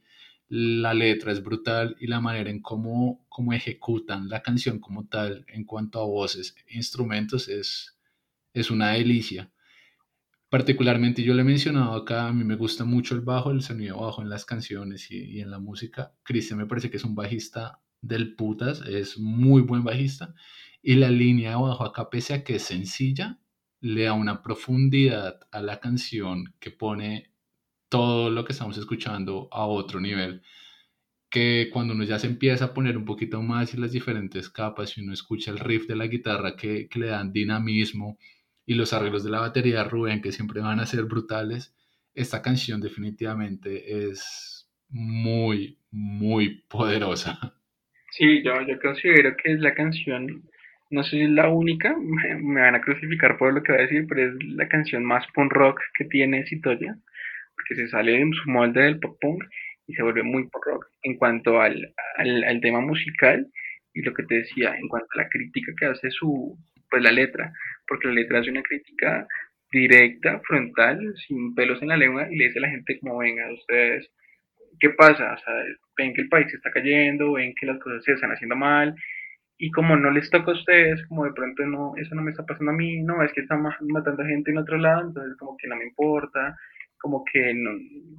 la 0.49 0.93
letra 0.93 1.31
es 1.31 1.41
brutal 1.41 1.95
y 2.01 2.07
la 2.07 2.19
manera 2.19 2.49
en 2.49 2.61
cómo, 2.61 3.25
cómo 3.29 3.53
ejecutan 3.53 4.27
la 4.27 4.41
canción 4.41 4.79
como 4.79 5.07
tal 5.07 5.45
en 5.47 5.63
cuanto 5.63 6.01
a 6.01 6.05
voces 6.05 6.53
e 6.67 6.75
instrumentos 6.75 7.47
es, 7.47 7.97
es 8.53 8.71
una 8.71 8.91
delicia. 8.91 9.51
Particularmente 10.49 11.23
yo 11.23 11.33
le 11.33 11.43
he 11.43 11.45
mencionado 11.45 11.93
acá, 11.93 12.27
a 12.27 12.33
mí 12.33 12.43
me 12.43 12.57
gusta 12.57 12.83
mucho 12.83 13.15
el 13.15 13.21
bajo, 13.21 13.51
el 13.51 13.61
sonido 13.61 14.01
bajo 14.01 14.21
en 14.21 14.27
las 14.27 14.43
canciones 14.43 15.09
y, 15.11 15.37
y 15.37 15.39
en 15.39 15.49
la 15.49 15.59
música. 15.59 16.11
Cristian 16.23 16.59
me 16.59 16.65
parece 16.65 16.89
que 16.89 16.97
es 16.97 17.05
un 17.05 17.15
bajista 17.15 17.79
del 18.01 18.35
putas, 18.35 18.81
es 18.81 19.17
muy 19.17 19.61
buen 19.61 19.83
bajista. 19.83 20.33
Y 20.81 20.95
la 20.95 21.09
línea 21.09 21.49
de 21.49 21.55
abajo 21.55 21.85
acá, 21.85 22.09
pese 22.09 22.33
a 22.33 22.43
que 22.43 22.55
es 22.55 22.63
sencilla, 22.63 23.39
le 23.81 24.03
da 24.03 24.13
una 24.13 24.41
profundidad 24.41 25.39
a 25.51 25.61
la 25.61 25.79
canción 25.79 26.55
que 26.59 26.71
pone 26.71 27.31
todo 27.89 28.29
lo 28.29 28.45
que 28.45 28.53
estamos 28.53 28.77
escuchando 28.77 29.49
a 29.51 29.65
otro 29.65 29.99
nivel. 29.99 30.41
Que 31.29 31.69
cuando 31.71 31.93
uno 31.93 32.03
ya 32.03 32.19
se 32.19 32.27
empieza 32.27 32.65
a 32.65 32.73
poner 32.73 32.97
un 32.97 33.05
poquito 33.05 33.41
más 33.41 33.73
y 33.73 33.77
las 33.77 33.91
diferentes 33.91 34.49
capas 34.49 34.97
y 34.97 35.01
uno 35.01 35.13
escucha 35.13 35.51
el 35.51 35.59
riff 35.59 35.87
de 35.87 35.95
la 35.95 36.07
guitarra 36.07 36.55
que, 36.55 36.89
que 36.89 36.99
le 36.99 37.07
dan 37.07 37.31
dinamismo 37.31 38.17
y 38.65 38.75
los 38.75 38.93
arreglos 38.93 39.23
de 39.23 39.31
la 39.31 39.41
batería 39.41 39.83
de 39.83 39.89
Rubén 39.89 40.21
que 40.21 40.31
siempre 40.31 40.61
van 40.61 40.79
a 40.79 40.85
ser 40.85 41.05
brutales, 41.05 41.75
esta 42.13 42.41
canción 42.41 42.81
definitivamente 42.81 44.07
es 44.09 44.69
muy, 44.89 45.79
muy 45.91 46.63
poderosa. 46.67 47.60
Sí, 48.11 48.43
yo, 48.43 48.61
yo 48.67 48.79
considero 48.79 49.35
que 49.37 49.53
es 49.53 49.59
la 49.59 49.73
canción, 49.73 50.43
no 50.89 51.03
sé 51.03 51.11
si 51.11 51.21
es 51.23 51.29
la 51.29 51.49
única, 51.49 51.95
me, 52.01 52.61
van 52.61 52.75
a 52.75 52.81
crucificar 52.81 53.37
por 53.37 53.53
lo 53.53 53.63
que 53.63 53.71
voy 53.71 53.81
a 53.81 53.83
decir, 53.85 54.05
pero 54.07 54.29
es 54.29 54.43
la 54.43 54.67
canción 54.67 55.05
más 55.05 55.25
punk 55.33 55.53
rock 55.53 55.81
que 55.97 56.05
tiene 56.05 56.45
Citoya, 56.45 56.95
porque 57.55 57.75
se 57.75 57.87
sale 57.87 58.13
de 58.13 58.29
su 58.33 58.49
molde 58.49 58.81
del 58.81 58.99
pop 58.99 59.17
punk 59.21 59.43
y 59.87 59.93
se 59.93 60.03
vuelve 60.03 60.23
muy 60.23 60.47
pop 60.49 60.63
rock. 60.65 60.85
En 61.03 61.15
cuanto 61.17 61.61
al, 61.61 61.93
al, 62.17 62.43
al 62.43 62.61
tema 62.61 62.81
musical 62.81 63.47
y 63.93 64.01
lo 64.01 64.13
que 64.13 64.23
te 64.23 64.35
decía, 64.35 64.75
en 64.75 64.87
cuanto 64.87 65.07
a 65.15 65.23
la 65.23 65.29
crítica 65.29 65.71
que 65.77 65.85
hace 65.85 66.11
su, 66.11 66.57
pues 66.89 67.03
la 67.03 67.11
letra, 67.11 67.51
porque 67.87 68.07
la 68.07 68.15
letra 68.15 68.39
hace 68.39 68.51
una 68.51 68.63
crítica 68.63 69.27
directa, 69.71 70.41
frontal, 70.45 70.99
sin 71.27 71.55
pelos 71.55 71.81
en 71.81 71.89
la 71.89 71.97
lengua 71.97 72.27
y 72.29 72.35
le 72.35 72.47
dice 72.47 72.59
a 72.59 72.63
la 72.63 72.69
gente 72.69 72.99
como 72.99 73.19
venga, 73.19 73.51
ustedes 73.53 74.09
¿qué 74.81 74.89
pasa? 74.89 75.33
O 75.33 75.37
sea, 75.37 75.53
ven 75.97 76.13
que 76.13 76.21
el 76.21 76.29
país 76.29 76.47
se 76.49 76.57
está 76.57 76.71
cayendo, 76.71 77.33
ven 77.33 77.53
que 77.57 77.67
las 77.67 77.79
cosas 77.79 78.03
se 78.03 78.13
están 78.13 78.31
haciendo 78.31 78.55
mal, 78.55 78.95
y 79.57 79.69
como 79.71 79.95
no 79.95 80.09
les 80.11 80.29
toca 80.31 80.51
a 80.51 80.55
ustedes, 80.55 81.05
como 81.07 81.23
de 81.25 81.33
pronto 81.33 81.63
no, 81.65 81.93
eso 81.95 82.15
no 82.15 82.23
me 82.23 82.31
está 82.31 82.43
pasando 82.45 82.71
a 82.71 82.75
mí, 82.75 83.01
no, 83.03 83.23
es 83.23 83.31
que 83.31 83.41
están 83.41 83.61
matando 83.61 84.25
gente 84.25 84.51
en 84.51 84.57
otro 84.57 84.77
lado, 84.77 85.07
entonces 85.07 85.37
como 85.37 85.55
que 85.55 85.67
no 85.67 85.75
me 85.75 85.85
importa, 85.85 86.57
como 86.97 87.23
que 87.31 87.53
no, 87.53 87.71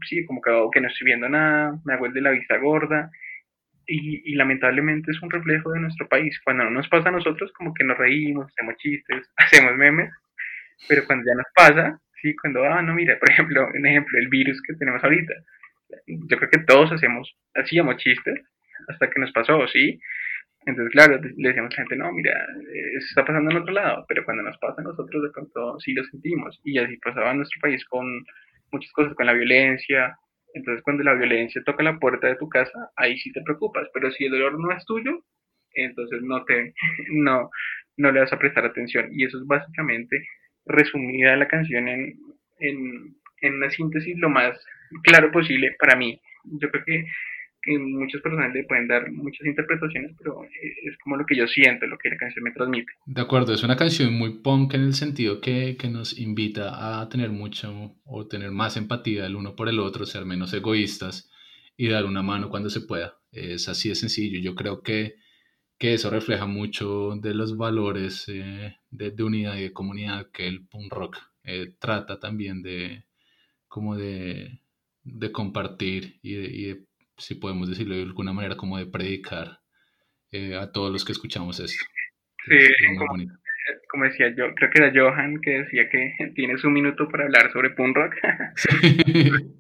sí, 0.09 0.25
como 0.25 0.41
que, 0.41 0.51
que 0.73 0.81
no 0.81 0.89
estoy 0.89 1.07
viendo 1.07 1.29
nada, 1.29 1.79
me 1.85 1.95
hago 1.95 2.07
el 2.07 2.13
de 2.13 2.21
la 2.21 2.31
vista 2.31 2.57
gorda, 2.59 3.11
y, 3.85 4.23
y, 4.31 4.37
lamentablemente 4.37 5.11
es 5.11 5.21
un 5.21 5.31
reflejo 5.31 5.73
de 5.73 5.81
nuestro 5.81 6.09
país. 6.09 6.41
Cuando 6.45 6.63
no 6.65 6.71
nos 6.71 6.89
pasa 6.89 7.09
a 7.09 7.13
nosotros, 7.13 7.53
como 7.53 7.75
que 7.75 7.83
nos 7.83 7.99
reímos, 7.99 8.47
hacemos 8.47 8.77
chistes, 8.77 9.29
hacemos 9.37 9.77
memes, 9.77 10.09
pero 10.89 11.05
cuando 11.05 11.25
ya 11.27 11.35
nos 11.35 11.47
pasa, 11.55 12.01
sí, 12.23 12.35
cuando, 12.37 12.65
ah, 12.65 12.81
no, 12.81 12.95
mira, 12.95 13.19
por 13.19 13.31
ejemplo, 13.31 13.69
un 13.75 13.85
ejemplo, 13.85 14.19
el 14.19 14.29
virus 14.29 14.63
que 14.63 14.75
tenemos 14.75 15.03
ahorita, 15.03 15.35
yo 16.07 16.37
creo 16.37 16.51
que 16.51 16.65
todos 16.67 16.93
hacemos, 16.93 17.35
hacíamos 17.55 17.97
chistes 17.97 18.41
hasta 18.89 19.11
que 19.11 19.21
nos 19.21 19.33
pasó, 19.33 19.67
¿sí? 19.69 20.01
Entonces, 20.65 20.93
claro, 20.93 21.21
le 21.21 21.49
decíamos 21.49 21.73
a 21.73 21.75
la 21.75 21.83
gente, 21.83 21.97
no, 21.97 22.13
mira, 22.13 22.47
eso 22.97 23.07
está 23.09 23.25
pasando 23.25 23.51
en 23.51 23.57
otro 23.59 23.73
lado, 23.73 24.05
pero 24.09 24.25
cuando 24.25 24.45
nos 24.45 24.57
pasa 24.59 24.81
a 24.81 24.85
nosotros, 24.85 25.23
de 25.23 25.31
pronto 25.31 25.79
sí 25.81 25.93
lo 25.93 26.05
sentimos. 26.05 26.61
Y 26.65 26.79
así 26.79 26.97
pasaba 26.99 27.33
en 27.33 27.39
nuestro 27.39 27.61
país 27.61 27.85
con 27.87 28.07
muchas 28.71 28.93
cosas, 28.93 29.15
con 29.15 29.27
la 29.27 29.33
violencia. 29.33 30.17
Entonces, 30.55 30.83
cuando 30.85 31.03
la 31.03 31.15
violencia 31.15 31.63
toca 31.65 31.83
la 31.83 31.99
puerta 31.99 32.29
de 32.29 32.37
tu 32.37 32.49
casa, 32.49 32.91
ahí 32.97 33.19
sí 33.19 33.33
te 33.33 33.43
preocupas. 33.43 33.89
Pero 33.93 34.11
si 34.13 34.27
el 34.27 34.33
dolor 34.33 34.59
no 34.61 34.71
es 34.71 34.85
tuyo, 34.85 35.25
entonces 35.75 36.23
no 36.23 36.45
te, 36.45 36.75
no, 37.11 37.51
no 37.97 38.13
le 38.13 38.21
vas 38.21 38.33
a 38.33 38.39
prestar 38.39 38.65
atención. 38.65 39.09
Y 39.13 39.25
eso 39.25 39.39
es 39.39 39.47
básicamente 39.47 40.25
resumida 40.67 41.35
la 41.37 41.49
canción 41.49 41.89
en, 41.89 42.15
en, 42.61 43.17
en 43.41 43.55
una 43.55 43.71
síntesis 43.71 44.17
lo 44.19 44.31
más 44.31 44.57
claro 45.03 45.31
posible 45.31 45.75
para 45.79 45.97
mí. 45.97 46.21
Yo 46.45 46.71
creo 46.71 46.85
que, 46.85 47.07
que, 47.63 47.79
muchas 47.79 48.21
personas 48.21 48.53
le 48.53 48.65
pueden 48.65 48.89
dar 48.89 49.11
muchas 49.11 49.47
interpretaciones, 49.47 50.13
pero 50.19 50.43
es 50.45 50.97
como 51.03 51.17
lo 51.17 51.25
que 51.27 51.37
yo 51.37 51.47
siento, 51.47 51.87
lo 51.87 51.99
que 51.99 52.11
la 52.11 52.17
canción 52.17 52.45
me 52.45 52.53
transmite. 52.53 52.93
De 53.07 53.21
acuerdo, 53.21 53.55
es 53.55 53.63
una 53.63 53.77
canción 53.77 54.15
muy 54.15 54.41
punk 54.41 54.75
en 54.75 54.83
el 54.83 54.95
sentido 54.95 55.41
que, 55.41 55.77
que 55.79 55.89
nos 55.89 56.19
invita 56.19 57.01
a 57.01 57.09
tener 57.09 57.31
mucho 57.31 57.97
o 58.05 58.27
tener 58.27 58.51
más 58.51 58.77
empatía 58.77 59.27
el 59.27 59.37
uno 59.37 59.55
por 59.55 59.69
el 59.69 59.79
otro, 59.79 60.07
ser 60.07 60.25
menos 60.25 60.53
egoístas 60.53 61.31
y 61.77 61.89
dar 61.89 62.05
una 62.05 62.23
mano 62.23 62.49
cuando 62.51 62.71
se 62.71 62.81
pueda. 62.81 63.19
Es 63.31 63.69
así 63.69 63.89
de 63.89 63.95
sencillo. 63.95 64.41
Yo 64.41 64.55
creo 64.55 64.83
que, 64.83 65.17
que 65.79 65.95
eso 65.95 66.11
refleja 66.11 66.47
mucho 66.47 67.17
de 67.17 67.35
los 67.35 67.57
valores 67.57 68.29
eh, 68.29 68.77
de, 68.91 69.11
de, 69.11 69.23
unidad 69.23 69.57
y 69.57 69.63
de 69.63 69.73
comunidad 69.73 70.31
que 70.33 70.47
el 70.47 70.67
punk 70.67 70.93
rock 70.93 71.19
eh, 71.45 71.75
trata 71.79 72.21
también 72.21 72.63
de 72.63 73.05
como 73.69 73.97
de, 73.97 74.61
de 75.05 75.33
compartir 75.33 76.19
y, 76.23 76.35
de, 76.35 76.45
y 76.45 76.65
de, 76.67 76.85
si 77.17 77.35
podemos 77.35 77.69
decirlo 77.69 77.95
de 77.95 78.03
alguna 78.03 78.33
manera, 78.33 78.57
como 78.57 78.79
de 78.79 78.87
predicar 78.87 79.61
eh, 80.31 80.57
a 80.57 80.71
todos 80.73 80.93
los 80.93 81.05
que 81.05 81.13
escuchamos 81.13 81.61
esto. 81.61 81.85
Sí, 82.45 82.59
como, 82.99 83.25
como, 83.89 84.05
decía 84.05 84.35
yo, 84.37 84.53
creo 84.55 84.71
que 84.71 84.83
era 84.83 84.93
Johan 84.95 85.41
que 85.41 85.51
decía 85.63 85.89
que 85.91 86.15
tienes 86.35 86.65
un 86.65 86.73
minuto 86.73 87.09
para 87.09 87.25
hablar 87.25 87.53
sobre 87.53 87.71
punk 87.71 87.97
rock. 87.97 88.15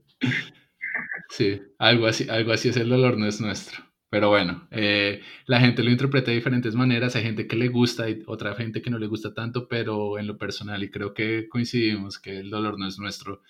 sí, 1.28 1.60
algo 1.78 2.06
así, 2.06 2.28
algo 2.28 2.52
así 2.52 2.70
es 2.70 2.76
el 2.76 2.88
dolor 2.88 3.18
no 3.18 3.26
es 3.26 3.40
nuestro. 3.40 3.84
Pero 4.12 4.28
bueno, 4.28 4.68
eh, 4.70 5.22
la 5.46 5.58
gente 5.58 5.82
lo 5.82 5.90
interpreta 5.90 6.30
de 6.30 6.36
diferentes 6.36 6.74
maneras. 6.74 7.16
Hay 7.16 7.22
gente 7.22 7.46
que 7.46 7.56
le 7.56 7.68
gusta 7.68 8.10
y 8.10 8.22
otra 8.26 8.54
gente 8.54 8.82
que 8.82 8.90
no 8.90 8.98
le 8.98 9.06
gusta 9.06 9.32
tanto, 9.32 9.68
pero 9.68 10.18
en 10.18 10.26
lo 10.26 10.36
personal, 10.36 10.82
y 10.82 10.90
creo 10.90 11.14
que 11.14 11.48
coincidimos 11.48 12.18
que 12.18 12.40
el 12.40 12.50
dolor 12.50 12.78
no 12.78 12.86
es 12.86 12.98
nuestro, 12.98 13.40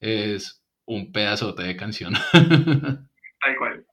es 0.00 0.64
un 0.88 1.12
pedazote 1.12 1.62
de 1.62 1.76
canción. 1.76 2.14
Tal 2.32 3.56
cual. 3.58 3.86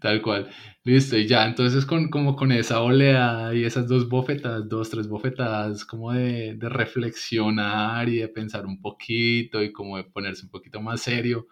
Tal 0.00 0.22
cual. 0.22 0.50
Listo, 0.84 1.18
y 1.18 1.26
ya, 1.26 1.46
entonces 1.46 1.84
con, 1.84 2.08
como 2.08 2.34
con 2.34 2.52
esa 2.52 2.80
oleada 2.80 3.54
y 3.54 3.64
esas 3.64 3.86
dos 3.86 4.08
bofetadas, 4.08 4.66
dos, 4.66 4.88
tres 4.88 5.08
bofetadas, 5.08 5.84
como 5.84 6.12
de, 6.12 6.54
de 6.54 6.68
reflexionar 6.70 8.08
y 8.08 8.16
de 8.18 8.28
pensar 8.28 8.64
un 8.64 8.80
poquito 8.80 9.62
y 9.62 9.72
como 9.72 9.98
de 9.98 10.04
ponerse 10.04 10.44
un 10.46 10.50
poquito 10.50 10.80
más 10.80 11.02
serio. 11.02 11.48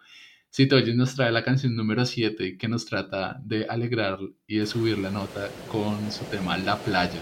Cito 0.51 0.77
hoy 0.77 0.95
nos 0.95 1.15
trae 1.15 1.31
la 1.31 1.43
canción 1.43 1.75
número 1.75 2.05
7 2.05 2.57
que 2.57 2.67
nos 2.67 2.87
trata 2.87 3.39
de 3.43 3.67
alegrar 3.69 4.17
y 4.47 4.57
de 4.57 4.65
subir 4.65 4.97
la 4.97 5.11
nota 5.11 5.47
con 5.71 6.11
su 6.11 6.25
tema 6.25 6.57
La 6.57 6.75
playa. 6.75 7.19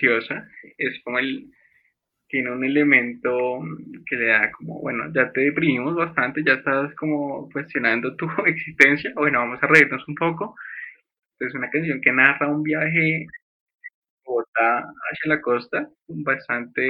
Graciosa. 0.00 0.48
Es 0.78 1.00
como 1.04 1.18
el. 1.18 1.50
Tiene 2.28 2.50
un 2.52 2.64
elemento 2.64 3.60
que 4.08 4.16
le 4.16 4.26
da 4.28 4.50
como, 4.52 4.80
bueno, 4.80 5.04
ya 5.14 5.30
te 5.32 5.42
deprimimos 5.42 5.94
bastante, 5.96 6.42
ya 6.46 6.54
estás 6.54 6.94
como 6.96 7.48
cuestionando 7.52 8.16
tu 8.16 8.26
existencia. 8.46 9.12
Bueno, 9.16 9.40
vamos 9.40 9.62
a 9.62 9.66
reírnos 9.68 10.06
un 10.08 10.14
poco. 10.16 10.56
Es 11.40 11.54
una 11.54 11.70
canción 11.70 12.00
que 12.00 12.12
narra 12.12 12.48
un 12.48 12.62
viaje 12.62 13.26
Bogotá 14.24 14.80
hacia 15.10 15.28
la 15.34 15.40
costa, 15.40 15.88
bastante, 16.08 16.82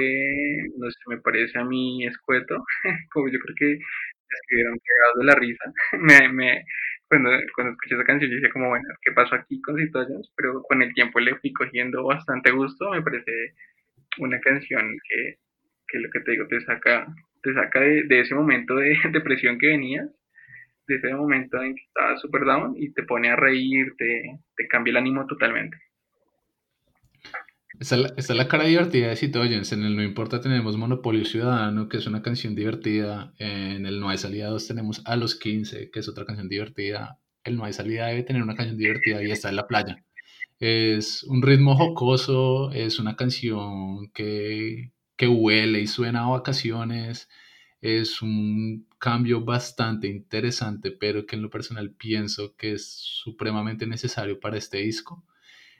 no 0.77 0.89
sé, 0.89 0.97
me 1.07 1.17
parece 1.21 1.57
a 1.59 1.63
mí 1.65 2.05
escueto, 2.05 2.63
como 3.13 3.29
yo 3.29 3.39
creo 3.39 3.55
que 3.57 3.79
escribieron 4.29 4.77
pegados 4.79 5.19
de 5.19 5.25
la 5.25 5.35
risa. 5.35 5.73
cuando, 7.09 7.29
cuando 7.55 7.73
escuché 7.73 7.95
esa 7.95 8.03
canción, 8.03 8.29
yo 8.31 8.35
decía 8.35 8.51
como, 8.51 8.69
bueno, 8.69 8.87
¿qué 9.01 9.11
pasó 9.13 9.35
aquí 9.35 9.61
con 9.61 9.77
Citoyas? 9.77 10.31
Pero 10.35 10.61
con 10.63 10.81
el 10.81 10.93
tiempo 10.93 11.19
le 11.19 11.35
fui 11.35 11.53
cogiendo 11.53 12.03
bastante 12.05 12.51
gusto, 12.51 12.91
me 12.91 13.01
parece 13.01 13.53
una 14.19 14.39
canción 14.41 14.97
que, 15.09 15.35
que 15.87 15.99
lo 15.99 16.09
que 16.11 16.21
te 16.21 16.31
digo, 16.31 16.47
te 16.47 16.61
saca, 16.61 17.07
te 17.43 17.53
saca 17.53 17.79
de, 17.81 18.03
de 18.03 18.19
ese 18.21 18.35
momento 18.35 18.75
de 18.75 18.97
depresión 19.11 19.57
que 19.59 19.67
venías, 19.67 20.09
de 20.87 20.95
ese 20.95 21.13
momento 21.13 21.61
en 21.61 21.75
que 21.75 21.83
estabas 21.83 22.21
super 22.21 22.45
down 22.45 22.75
y 22.77 22.93
te 22.93 23.03
pone 23.03 23.29
a 23.29 23.35
reír, 23.35 23.93
te, 23.97 24.39
te 24.55 24.67
cambia 24.67 24.91
el 24.91 24.97
ánimo 24.97 25.27
totalmente. 25.27 25.77
Esta 27.79 27.95
es, 28.17 28.29
la, 28.29 28.47
cara 28.47 28.65
divertida 28.65 29.09
de 29.09 29.15
Citoyens. 29.15 29.71
En 29.71 29.83
el 29.83 29.95
No 29.95 30.01
Importa 30.01 30.41
tenemos 30.41 30.77
Monopolio 30.77 31.25
Ciudadano, 31.25 31.87
que 31.87 31.97
es 31.97 32.07
una 32.07 32.23
canción 32.23 32.55
divertida. 32.55 33.33
En 33.37 33.85
el 33.85 33.99
No 33.99 34.09
hay 34.09 34.17
salida 34.17 34.47
2 34.47 34.67
tenemos 34.67 35.01
A 35.05 35.15
los 35.15 35.35
15, 35.35 35.91
que 35.91 35.99
es 35.99 36.09
otra 36.09 36.25
canción 36.25 36.49
divertida. 36.49 37.19
El 37.43 37.55
No 37.55 37.65
hay 37.65 37.73
salida 37.73 38.07
debe 38.07 38.23
tener 38.23 38.41
una 38.41 38.55
canción 38.55 38.77
divertida 38.77 39.23
y 39.23 39.29
está 39.31 39.49
en 39.49 39.57
la 39.57 39.67
playa. 39.67 40.03
Es 40.59 41.23
un 41.23 41.43
ritmo 41.43 41.75
jocoso, 41.75 42.71
es 42.71 42.99
una 42.99 43.15
canción 43.15 44.09
que, 44.11 44.91
que 45.15 45.27
huele 45.27 45.81
y 45.81 45.87
suena 45.87 46.25
a 46.25 46.29
vacaciones. 46.29 47.29
Es 47.81 48.23
un 48.23 48.87
cambio 48.97 49.45
bastante 49.45 50.07
interesante, 50.07 50.91
pero 50.91 51.27
que 51.27 51.35
en 51.35 51.43
lo 51.43 51.51
personal 51.51 51.91
pienso 51.91 52.55
que 52.57 52.73
es 52.73 52.87
supremamente 52.87 53.85
necesario 53.85 54.39
para 54.39 54.57
este 54.57 54.79
disco. 54.79 55.23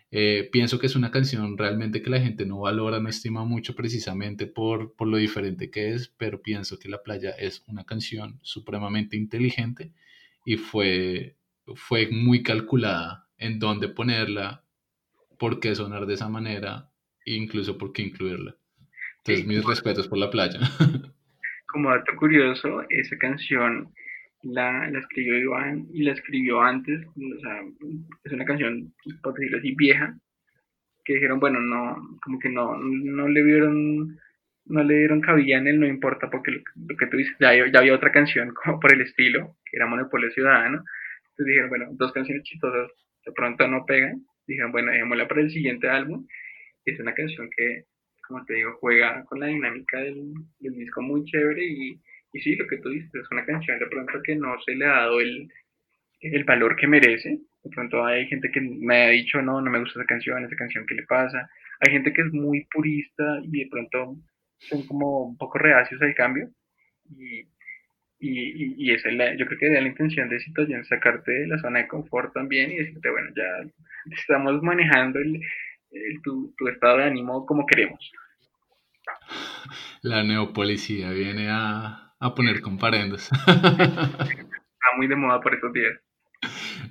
Eh, 0.09 0.47
pienso 0.51 0.79
que 0.79 0.85
es 0.85 0.95
una 0.95 1.11
canción 1.11 1.57
realmente 1.57 2.01
que 2.01 2.09
la 2.09 2.21
gente 2.21 2.45
no 2.45 2.61
valora, 2.61 2.99
no 2.99 3.09
estima 3.09 3.43
mucho 3.43 3.75
precisamente 3.75 4.47
por, 4.47 4.95
por 4.95 5.07
lo 5.07 5.17
diferente 5.17 5.69
que 5.69 5.93
es, 5.93 6.07
pero 6.17 6.41
pienso 6.41 6.79
que 6.79 6.87
La 6.87 7.03
Playa 7.03 7.31
es 7.31 7.63
una 7.67 7.83
canción 7.83 8.39
supremamente 8.41 9.17
inteligente 9.17 9.91
y 10.45 10.55
fue, 10.55 11.35
fue 11.75 12.07
muy 12.09 12.41
calculada 12.41 13.27
en 13.37 13.59
dónde 13.59 13.89
ponerla, 13.89 14.63
por 15.37 15.59
qué 15.59 15.75
sonar 15.75 16.05
de 16.05 16.13
esa 16.13 16.29
manera, 16.29 16.89
e 17.25 17.33
incluso 17.33 17.77
por 17.77 17.91
qué 17.91 18.03
incluirla. 18.03 18.55
Entonces, 19.17 19.45
mis 19.45 19.63
respetos 19.65 20.07
por 20.07 20.17
La 20.17 20.29
Playa. 20.29 20.59
Como 21.67 21.89
dato 21.89 22.15
curioso, 22.17 22.81
esa 22.89 23.17
canción 23.17 23.93
la, 24.43 24.89
la 24.89 24.99
escribió 24.99 25.37
Iván 25.37 25.87
y 25.93 26.03
la 26.03 26.13
escribió 26.13 26.61
antes, 26.61 27.05
o 27.07 27.39
sea, 27.41 27.63
es 28.23 28.31
una 28.31 28.45
canción, 28.45 28.93
por 29.21 29.33
decirlo 29.33 29.57
así, 29.57 29.73
vieja, 29.75 30.17
que 31.03 31.15
dijeron, 31.15 31.39
bueno, 31.39 31.59
no, 31.59 32.19
como 32.23 32.39
que 32.39 32.49
no, 32.49 32.77
no 32.77 33.27
le 33.27 33.43
vieron, 33.43 34.17
no 34.65 34.83
le 34.83 34.97
dieron 34.99 35.21
cabida 35.21 35.57
en 35.57 35.67
él, 35.67 35.79
no 35.79 35.87
importa, 35.87 36.29
porque 36.29 36.51
lo, 36.51 36.97
que 36.97 37.07
tú 37.07 37.17
dices, 37.17 37.35
ya, 37.39 37.53
ya, 37.55 37.79
había 37.79 37.95
otra 37.95 38.11
canción 38.11 38.53
como 38.53 38.79
por 38.79 38.93
el 38.93 39.01
estilo, 39.01 39.55
que 39.65 39.77
era 39.77 39.87
Monopolio 39.87 40.29
Ciudadano, 40.31 40.83
entonces 41.29 41.45
dijeron, 41.45 41.69
bueno, 41.69 41.85
dos 41.91 42.11
canciones 42.11 42.43
chistosas 42.43 42.91
de 43.25 43.31
pronto 43.31 43.67
no 43.67 43.85
pegan, 43.85 44.21
dijeron, 44.45 44.71
bueno, 44.71 44.91
dejémosla 44.91 45.27
para 45.27 45.41
el 45.41 45.49
siguiente 45.51 45.89
álbum, 45.89 46.27
es 46.85 46.99
una 46.99 47.13
canción 47.13 47.49
que, 47.55 47.83
como 48.27 48.45
te 48.45 48.55
digo, 48.55 48.77
juega 48.79 49.23
con 49.25 49.39
la 49.39 49.47
dinámica 49.47 49.99
del, 49.99 50.33
del 50.59 50.73
disco 50.73 51.01
muy 51.01 51.23
chévere 51.25 51.65
y, 51.65 52.01
y 52.37 52.41
sí, 52.41 52.55
lo 52.55 52.67
que 52.67 52.77
tú 52.77 52.89
dices, 52.89 53.09
es 53.15 53.31
una 53.31 53.45
canción 53.45 53.79
de 53.79 53.87
pronto 53.87 54.21
que 54.23 54.35
no 54.35 54.55
se 54.63 54.75
le 54.75 54.85
ha 54.85 54.89
dado 54.89 55.19
el, 55.19 55.49
el 56.21 56.43
valor 56.43 56.75
que 56.75 56.87
merece. 56.87 57.39
De 57.63 57.69
pronto 57.71 58.05
hay 58.05 58.27
gente 58.27 58.51
que 58.51 58.61
me 58.61 59.05
ha 59.05 59.09
dicho, 59.09 59.41
no, 59.41 59.59
no 59.59 59.71
me 59.71 59.79
gusta 59.79 59.99
esa 59.99 60.07
canción, 60.07 60.45
esa 60.45 60.55
canción, 60.55 60.85
¿qué 60.85 60.93
le 60.93 61.03
pasa? 61.03 61.49
Hay 61.79 61.91
gente 61.91 62.13
que 62.13 62.21
es 62.21 62.31
muy 62.31 62.65
purista 62.71 63.39
y 63.43 63.63
de 63.63 63.67
pronto 63.71 64.15
son 64.59 64.85
como 64.85 65.23
un 65.23 65.37
poco 65.37 65.57
reacios 65.57 65.99
al 66.01 66.13
cambio. 66.13 66.49
Y, 67.09 67.39
y, 68.19 68.85
y, 68.85 68.91
esa 68.91 69.09
es 69.09 69.15
la, 69.15 69.35
yo 69.35 69.45
creo 69.47 69.59
que 69.59 69.69
da 69.69 69.81
la 69.81 69.87
intención 69.87 70.29
de 70.29 70.39
Citoyen 70.39 70.85
sacarte 70.85 71.31
de 71.31 71.47
la 71.47 71.57
zona 71.59 71.79
de 71.79 71.87
confort 71.87 72.33
también 72.33 72.71
y 72.71 72.77
decirte, 72.77 73.09
bueno, 73.09 73.29
ya 73.35 73.67
estamos 74.15 74.61
manejando 74.61 75.19
el, 75.19 75.41
tu, 76.23 76.53
tu 76.55 76.67
estado 76.67 76.97
de 76.97 77.05
ánimo 77.05 77.45
como 77.47 77.65
queremos. 77.65 78.11
La 80.01 80.23
neopolicía 80.23 81.11
viene 81.11 81.47
a, 81.49 82.06
a 82.19 82.33
poner 82.33 82.61
comparendos. 82.61 83.29
Está 83.47 84.95
muy 84.97 85.07
de 85.07 85.15
moda 85.15 85.39
por 85.39 85.53
estos 85.53 85.73
días. 85.73 85.93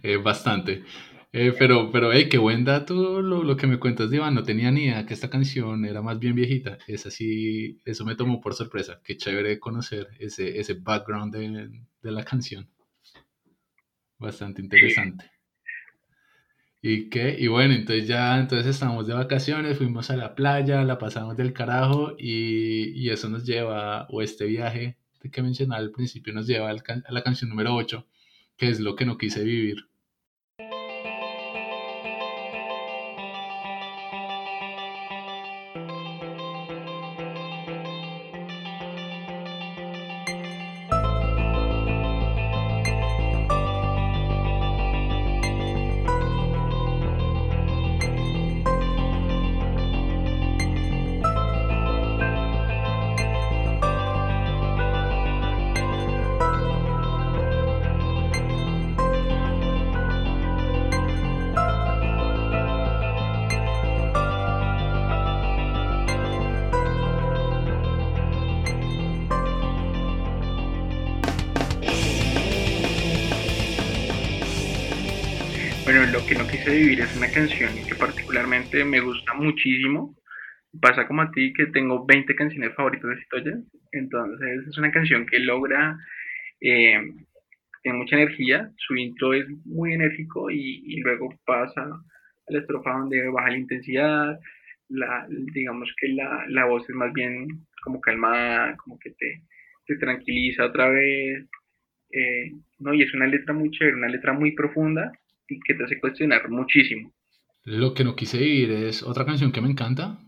Eh, 0.03 0.17
bastante. 0.17 0.85
Eh, 1.33 1.53
pero, 1.59 1.91
pero, 1.91 2.13
hey, 2.13 2.29
qué 2.31 2.39
buen 2.39 2.65
dato 2.65 3.21
lo, 3.21 3.43
lo, 3.43 3.57
que 3.57 3.67
me 3.67 3.79
cuentas, 3.79 4.13
Iván. 4.13 4.35
No 4.35 4.43
tenía 4.43 4.71
ni 4.71 4.85
idea 4.85 5.05
que 5.05 5.15
esta 5.15 5.29
canción 5.29 5.85
era 5.85 6.01
más 6.01 6.19
bien 6.19 6.35
viejita. 6.35 6.79
Es 6.87 7.07
así, 7.07 7.81
eso 7.85 8.05
me 8.05 8.17
tomó 8.17 8.41
por 8.41 8.55
sorpresa. 8.55 9.01
Qué 9.05 9.17
chévere 9.17 9.59
conocer 9.59 10.09
ese, 10.19 10.59
ese 10.59 10.75
background 10.75 11.35
de, 11.35 11.71
de 12.03 12.11
la 12.11 12.25
canción. 12.25 12.71
Bastante 14.19 14.63
interesante. 14.63 15.31
¿Y 16.81 17.09
qué? 17.11 17.37
Y 17.39 17.49
bueno, 17.49 17.75
entonces 17.75 18.07
ya, 18.07 18.39
entonces 18.39 18.67
estamos 18.69 19.07
de 19.07 19.15
vacaciones, 19.15 19.77
fuimos 19.77 20.11
a 20.11 20.17
la 20.17 20.35
playa, 20.35 20.85
la 20.85 20.99
pasamos 20.99 21.37
del 21.37 21.53
carajo 21.53 22.15
y, 22.17 22.93
y 22.93 23.11
eso 23.11 23.29
nos 23.29 23.45
lleva, 23.45 24.07
o 24.09 24.23
este 24.23 24.47
viaje 24.47 24.97
que 25.31 25.43
mencionaba 25.43 25.81
al 25.81 25.91
principio, 25.93 26.33
nos 26.33 26.47
lleva 26.47 26.71
a 26.71 27.13
la 27.13 27.23
canción 27.23 27.51
número 27.51 27.75
8, 27.75 28.07
que 28.57 28.69
es 28.71 28.81
lo 28.81 28.97
que 28.97 29.07
no 29.07 29.19
quise 29.19 29.43
vivir. 29.45 29.77
vivir 29.77 29.96
particularmente 78.77 78.85
me 78.85 79.01
gusta 79.01 79.35
muchísimo. 79.35 80.15
Pasa 80.81 81.07
como 81.07 81.23
a 81.23 81.31
ti 81.31 81.53
que 81.53 81.67
tengo 81.67 82.05
20 82.05 82.35
canciones 82.35 82.75
favoritas 82.75 83.11
de 83.11 83.23
Citoya. 83.23 83.59
Entonces 83.93 84.67
es 84.69 84.79
una 84.79 84.91
canción 84.91 85.27
que 85.27 85.39
logra, 85.39 85.99
eh, 86.61 87.01
tiene 87.83 87.99
mucha 87.99 88.17
energía, 88.17 88.71
su 88.77 88.97
intro 88.97 89.33
es 89.33 89.47
muy 89.65 89.95
enérgico 89.95 90.51
y, 90.51 91.01
luego 91.01 91.29
pasa 91.47 91.83
a 91.83 92.53
la 92.53 92.59
estrofa 92.59 92.93
donde 92.93 93.29
baja 93.29 93.51
la 93.51 93.59
intensidad, 93.59 94.39
la, 94.89 95.27
digamos 95.29 95.89
que 95.99 96.09
la, 96.09 96.45
la, 96.49 96.67
voz 96.67 96.89
es 96.89 96.95
más 96.95 97.13
bien 97.13 97.49
como 97.83 98.01
calmada, 98.01 98.77
como 98.77 98.99
que 98.99 99.11
te, 99.11 99.43
te 99.87 99.97
tranquiliza 99.97 100.67
otra 100.67 100.89
vez. 100.91 101.45
Eh, 102.13 102.53
no, 102.81 102.95
y 102.95 103.03
es 103.03 103.15
una 103.15 103.27
letra 103.27 103.55
muy 103.55 103.71
chévere, 103.71 103.97
una 103.97 104.09
letra 104.09 104.33
muy 104.33 104.53
profunda 104.53 105.13
y 105.49 105.61
que 105.61 105.75
te 105.75 105.85
hace 105.85 106.01
cuestionar 106.01 106.49
muchísimo. 106.49 107.13
Lo 107.67 107.95
que 107.95 108.05
no 108.05 108.15
quise 108.15 108.39
vivir 108.39 108.71
es 108.71 109.03
otra 109.03 109.27
canción 109.27 109.51
que 109.51 109.61
me 109.61 109.69
encanta. 109.69 110.21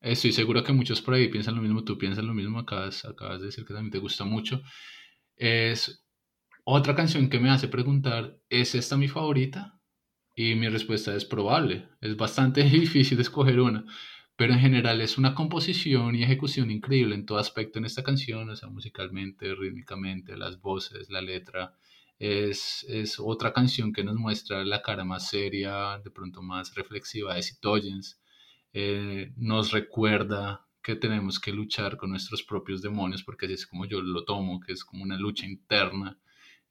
Estoy 0.00 0.30
seguro 0.30 0.62
que 0.62 0.72
muchos 0.72 1.02
por 1.02 1.14
ahí 1.14 1.26
piensan 1.26 1.56
lo 1.56 1.60
mismo, 1.60 1.82
tú 1.82 1.98
piensas 1.98 2.24
lo 2.24 2.34
mismo, 2.34 2.60
acabas, 2.60 3.04
acabas 3.04 3.40
de 3.40 3.46
decir 3.46 3.64
que 3.64 3.74
también 3.74 3.90
te 3.90 3.98
gusta 3.98 4.24
mucho. 4.24 4.62
Es 5.34 6.06
otra 6.62 6.94
canción 6.94 7.28
que 7.28 7.40
me 7.40 7.50
hace 7.50 7.66
preguntar, 7.66 8.38
¿es 8.48 8.76
esta 8.76 8.96
mi 8.96 9.08
favorita? 9.08 9.80
Y 10.36 10.54
mi 10.54 10.68
respuesta 10.68 11.16
es 11.16 11.24
probable. 11.24 11.88
Es 12.00 12.16
bastante 12.16 12.62
difícil 12.70 13.18
escoger 13.18 13.58
una, 13.58 13.84
pero 14.36 14.52
en 14.52 14.60
general 14.60 15.00
es 15.00 15.18
una 15.18 15.34
composición 15.34 16.14
y 16.14 16.22
ejecución 16.22 16.70
increíble 16.70 17.16
en 17.16 17.26
todo 17.26 17.38
aspecto 17.38 17.80
en 17.80 17.86
esta 17.86 18.04
canción, 18.04 18.56
sea, 18.56 18.68
musicalmente, 18.68 19.52
rítmicamente, 19.56 20.36
las 20.36 20.60
voces, 20.60 21.10
la 21.10 21.22
letra, 21.22 21.74
es, 22.18 22.84
es, 22.88 23.18
otra 23.18 23.52
canción 23.52 23.92
que 23.92 24.04
nos 24.04 24.16
muestra 24.16 24.64
la 24.64 24.82
cara 24.82 25.04
más 25.04 25.28
seria, 25.28 25.98
de 26.04 26.10
pronto 26.10 26.42
más 26.42 26.74
reflexiva 26.74 27.34
de 27.34 27.42
Citoyens. 27.42 28.20
Eh, 28.72 29.32
nos 29.36 29.72
recuerda 29.72 30.66
que 30.82 30.96
tenemos 30.96 31.40
que 31.40 31.52
luchar 31.52 31.96
con 31.96 32.10
nuestros 32.10 32.42
propios 32.42 32.82
demonios, 32.82 33.22
porque 33.24 33.46
así 33.46 33.54
es 33.54 33.66
como 33.66 33.86
yo 33.86 34.02
lo 34.02 34.24
tomo, 34.24 34.60
que 34.60 34.72
es 34.72 34.84
como 34.84 35.02
una 35.02 35.16
lucha 35.18 35.46
interna 35.46 36.18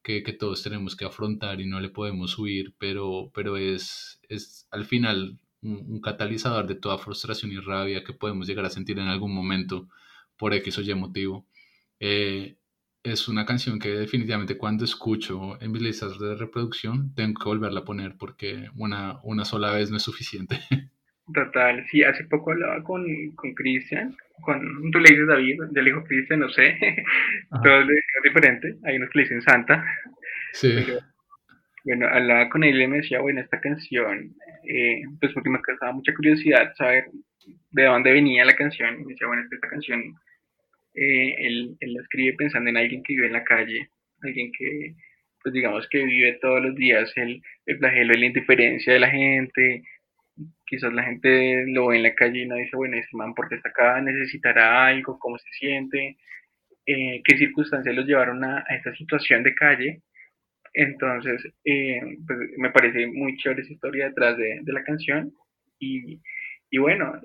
que, 0.03 0.23
que 0.23 0.33
todos 0.33 0.61
tenemos 0.63 0.95
que 0.95 1.05
afrontar 1.05 1.61
y 1.61 1.65
no 1.65 1.79
le 1.79 1.89
podemos 1.89 2.37
huir, 2.37 2.75
pero, 2.77 3.31
pero 3.33 3.57
es, 3.57 4.19
es 4.29 4.67
al 4.71 4.85
final 4.85 5.39
un, 5.63 6.01
catalizador 6.01 6.67
de 6.67 6.75
toda 6.75 6.97
frustración 6.97 7.51
y 7.51 7.59
rabia 7.59 8.03
que 8.03 8.13
podemos 8.13 8.47
llegar 8.47 8.65
a 8.65 8.69
sentir 8.69 8.99
en 8.99 9.07
algún 9.07 9.33
momento 9.33 9.87
por 10.37 10.53
X 10.53 10.77
o 10.77 10.81
Y 10.81 10.93
motivo. 10.95 11.47
Eh, 11.99 12.57
es 13.03 13.27
una 13.27 13.45
canción 13.45 13.79
que 13.79 13.89
definitivamente 13.89 14.57
cuando 14.57 14.85
escucho 14.85 15.61
en 15.61 15.71
mis 15.71 15.81
listas 15.81 16.17
de 16.19 16.35
reproducción 16.35 17.13
tengo 17.15 17.39
que 17.39 17.49
volverla 17.49 17.81
a 17.81 17.85
poner 17.85 18.15
porque 18.17 18.69
una, 18.77 19.19
una 19.23 19.43
sola 19.43 19.73
vez 19.73 19.91
no 19.91 19.97
es 19.97 20.03
suficiente. 20.03 20.59
Total, 21.33 21.85
sí, 21.89 22.03
hace 22.03 22.25
poco 22.25 22.51
hablaba 22.51 22.83
con 22.83 23.05
Cristian, 23.55 24.13
con, 24.41 24.91
tú 24.91 24.99
le 24.99 25.09
dices 25.09 25.27
David, 25.27 25.55
yo 25.71 25.81
le 25.81 25.89
digo 25.89 26.03
Cristian, 26.03 26.41
no 26.41 26.49
sé, 26.49 26.77
todo 27.63 27.81
es 27.81 28.23
diferente, 28.23 28.75
hay 28.83 28.97
unos 28.97 29.09
que 29.09 29.19
le 29.19 29.23
dicen 29.23 29.41
Santa. 29.41 29.85
Sí. 30.51 30.85
bueno, 31.85 32.07
hablaba 32.07 32.49
con 32.49 32.65
él 32.65 32.81
y 32.81 32.87
me 32.87 32.97
decía, 32.97 33.21
bueno, 33.21 33.39
esta 33.39 33.61
canción, 33.61 34.35
eh, 34.65 35.01
pues 35.21 35.31
porque 35.33 35.49
me 35.49 35.61
causaba 35.61 35.93
mucha 35.93 36.13
curiosidad 36.13 36.73
saber 36.75 37.05
de 37.71 37.83
dónde 37.85 38.11
venía 38.11 38.43
la 38.43 38.55
canción, 38.55 38.99
y 38.99 39.05
me 39.05 39.13
decía, 39.13 39.27
bueno, 39.27 39.43
esta 39.49 39.67
canción 39.69 40.15
eh, 40.93 41.35
él, 41.39 41.77
él, 41.79 41.97
escribe 42.01 42.35
pensando 42.37 42.69
en 42.69 42.77
alguien 42.77 43.03
que 43.03 43.13
vive 43.13 43.27
en 43.27 43.33
la 43.33 43.43
calle, 43.43 43.89
alguien 44.21 44.51
que, 44.57 44.95
pues 45.41 45.53
digamos 45.53 45.87
que 45.89 46.03
vive 46.03 46.39
todos 46.41 46.61
los 46.61 46.75
días 46.75 47.11
el, 47.15 47.41
el 47.65 47.77
flagelo 47.77 48.13
y 48.13 48.19
la 48.19 48.25
indiferencia 48.27 48.93
de 48.93 48.99
la 48.99 49.09
gente, 49.09 49.83
quizás 50.65 50.93
la 50.93 51.03
gente 51.03 51.65
lo 51.67 51.87
ve 51.87 51.97
en 51.97 52.03
la 52.03 52.15
calle 52.15 52.41
y 52.43 52.45
no 52.47 52.55
dice, 52.55 52.75
bueno, 52.75 52.97
este 52.97 53.15
man, 53.17 53.33
porque 53.35 53.55
está 53.55 53.69
acá? 53.69 54.01
¿Necesitará 54.01 54.87
algo? 54.87 55.19
¿Cómo 55.19 55.37
se 55.37 55.49
siente? 55.59 56.17
Eh, 56.85 57.21
¿Qué 57.23 57.37
circunstancias 57.37 57.95
los 57.95 58.05
llevaron 58.05 58.43
a, 58.43 58.59
a, 58.67 58.75
esta 58.75 58.93
situación 58.95 59.43
de 59.43 59.55
calle? 59.55 60.01
Entonces, 60.73 61.45
eh, 61.65 62.01
pues, 62.25 62.39
me 62.57 62.71
parece 62.71 63.07
muy 63.07 63.37
chévere 63.37 63.61
esa 63.61 63.73
historia 63.73 64.07
detrás 64.09 64.37
de, 64.37 64.59
de 64.61 64.73
la 64.73 64.83
canción. 64.83 65.31
Y, 65.79 66.19
y 66.71 66.77
bueno, 66.79 67.21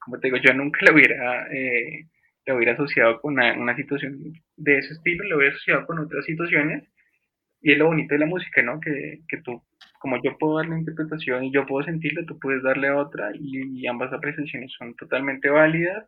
como 0.00 0.18
te 0.18 0.28
digo, 0.28 0.38
yo 0.38 0.54
nunca 0.54 0.80
la 0.82 0.92
hubiera 0.92 1.46
eh, 1.52 2.06
lo 2.50 2.56
hubiera 2.56 2.72
asociado 2.72 3.20
con 3.20 3.34
una, 3.34 3.76
situación 3.76 4.18
de 4.56 4.78
ese 4.78 4.94
estilo, 4.94 5.24
lo 5.24 5.36
hubiera 5.36 5.54
asociado 5.54 5.86
con 5.86 5.98
otras 6.00 6.24
situaciones. 6.24 6.84
Y 7.62 7.72
es 7.72 7.78
lo 7.78 7.86
bonito 7.86 8.14
de 8.14 8.20
la 8.20 8.26
música, 8.26 8.62
¿no? 8.62 8.80
Que, 8.80 9.20
que 9.28 9.38
tú, 9.42 9.62
como 10.00 10.20
yo 10.22 10.36
puedo 10.38 10.56
darle 10.58 10.78
interpretación 10.78 11.44
y 11.44 11.52
yo 11.52 11.66
puedo 11.66 11.84
sentirlo, 11.84 12.24
tú 12.24 12.38
puedes 12.38 12.62
darle 12.62 12.90
otra 12.90 13.30
y, 13.34 13.86
ambas 13.86 14.12
apreciaciones 14.12 14.72
son 14.78 14.94
totalmente 14.96 15.48
válidas. 15.48 16.06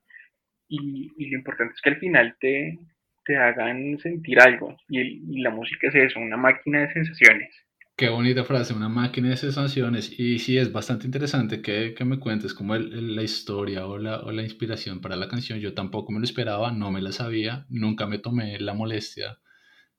Y, 0.68 1.12
y, 1.16 1.30
lo 1.30 1.38
importante 1.38 1.74
es 1.74 1.80
que 1.82 1.90
al 1.90 1.99
final 1.99 2.36
te, 2.40 2.78
te 3.24 3.36
hagan 3.36 3.99
sentir 3.99 4.40
algo. 4.40 4.76
Y, 4.88 5.40
la 5.43 5.51
música 5.51 5.88
es 5.88 5.95
eso, 5.95 6.20
una 6.20 6.36
máquina 6.36 6.80
de 6.80 6.93
sensaciones. 6.93 7.55
Qué 8.03 8.09
bonita 8.09 8.42
frase, 8.42 8.74
una 8.74 8.88
máquina 8.88 9.28
de 9.28 9.36
sensaciones. 9.36 10.18
Y 10.18 10.40
sí, 10.40 10.59
es 10.59 10.72
bastante 10.72 11.07
interesante 11.07 11.62
que, 11.62 11.94
me 12.05 12.18
cuentes 12.18 12.53
como 12.53 12.74
la 12.74 13.22
historia 13.22 13.86
o 13.86 13.96
la, 13.96 14.18
o 14.22 14.32
la, 14.32 14.42
inspiración 14.42 15.00
para 15.00 15.14
la 15.14 15.28
canción. 15.28 15.61
Yo 15.61 15.72
tampoco 15.72 16.11
me 16.11 16.18
lo 16.18 16.24
esperaba, 16.24 16.72
no 16.72 16.90
me 16.90 17.00
la 17.00 17.12
sabía, 17.12 17.64
nunca 17.68 18.09
me 18.09 18.18
tomé 18.18 18.59
la 18.59 18.74
molestia 18.74 19.38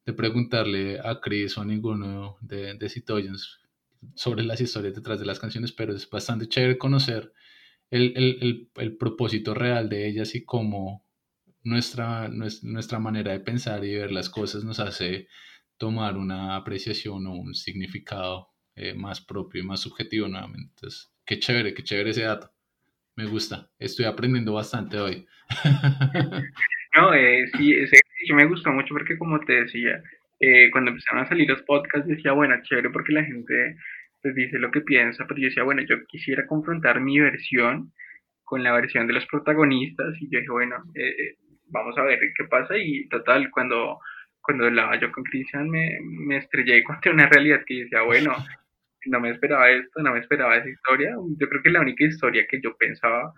de 0.05 0.11
preguntarle 0.11 0.99
a 0.99 1.21
Chris 1.21 1.57
o 1.57 1.61
a 1.61 1.65
ninguno 1.65 2.35
de, 2.41 2.73
de 2.73 2.89
Citoyens 2.89 3.61
sobre 4.15 4.43
las 4.43 4.59
historias 4.59 4.95
detrás 4.95 5.21
de 5.21 5.25
las 5.25 5.39
canciones, 5.39 5.71
pero 5.71 5.95
es 5.95 6.09
bastante 6.09 6.49
chévere 6.49 6.77
conocer 6.77 7.31
el, 7.89 8.11
el, 8.17 8.69
el, 8.75 8.97
propósito 8.97 9.53
real 9.53 9.87
de 9.87 10.09
ellas 10.09 10.35
y 10.35 10.43
cómo 10.43 11.05
nuestra, 11.63 12.27
nuestra 12.27 12.99
manera 12.99 13.31
de 13.31 13.39
pensar 13.39 13.85
y 13.85 13.95
ver 13.95 14.11
las 14.11 14.29
cosas 14.29 14.65
nos 14.65 14.81
hace 14.81 15.29
tomar 15.77 16.17
una 16.17 16.55
apreciación 16.55 17.27
o 17.27 17.33
un 17.33 17.53
significado 17.53 18.49
eh, 18.75 18.93
más 18.93 19.21
propio 19.21 19.61
y 19.61 19.65
más 19.65 19.81
subjetivo 19.81 20.27
nuevamente. 20.27 20.71
Entonces, 20.75 21.13
qué 21.25 21.39
chévere, 21.39 21.73
qué 21.73 21.83
chévere 21.83 22.11
ese 22.11 22.23
dato. 22.23 22.51
Me 23.15 23.25
gusta. 23.25 23.69
Estoy 23.77 24.05
aprendiendo 24.05 24.53
bastante 24.53 24.97
hoy. 24.97 25.25
no, 26.95 27.13
eh, 27.13 27.45
sí, 27.55 27.73
ese 27.73 27.99
me 28.31 28.45
gustó 28.45 28.71
mucho 28.71 28.93
porque 28.93 29.17
como 29.17 29.39
te 29.41 29.63
decía, 29.63 30.01
eh, 30.39 30.69
cuando 30.71 30.91
empezaron 30.91 31.23
a 31.23 31.27
salir 31.27 31.49
los 31.49 31.61
podcasts 31.63 32.07
decía, 32.07 32.31
bueno, 32.31 32.55
chévere 32.63 32.89
porque 32.89 33.13
la 33.13 33.23
gente 33.23 33.75
pues 34.21 34.35
dice 34.35 34.57
lo 34.57 34.71
que 34.71 34.81
piensa, 34.81 35.25
pero 35.27 35.41
yo 35.41 35.49
decía, 35.49 35.63
bueno, 35.63 35.81
yo 35.81 36.05
quisiera 36.07 36.47
confrontar 36.47 37.01
mi 37.01 37.19
versión 37.19 37.91
con 38.45 38.63
la 38.63 38.71
versión 38.71 39.05
de 39.07 39.13
los 39.13 39.25
protagonistas 39.25 40.15
y 40.21 40.29
yo 40.29 40.39
dije, 40.39 40.51
bueno, 40.51 40.77
eh, 40.95 41.35
vamos 41.67 41.97
a 41.97 42.03
ver 42.03 42.19
qué 42.37 42.45
pasa 42.45 42.77
y 42.77 43.07
total, 43.09 43.51
cuando, 43.51 43.99
cuando 44.43 44.65
hablaba 44.65 44.99
yo 44.99 45.11
con 45.11 45.23
Cristian 45.23 45.69
me, 45.69 45.99
me 46.01 46.37
estrellé 46.37 46.83
contra 46.83 47.11
una 47.11 47.27
realidad 47.27 47.63
que 47.65 47.83
decía, 47.83 48.01
bueno, 48.01 48.35
no 49.05 49.19
me 49.19 49.31
esperaba 49.31 49.69
esto, 49.71 50.01
no 50.01 50.13
me 50.13 50.19
esperaba 50.19 50.57
esa 50.57 50.69
historia. 50.69 51.15
Yo 51.39 51.49
creo 51.49 51.61
que 51.63 51.69
la 51.69 51.81
única 51.81 52.03
historia 52.03 52.45
que 52.47 52.61
yo 52.61 52.75
pensaba 52.77 53.33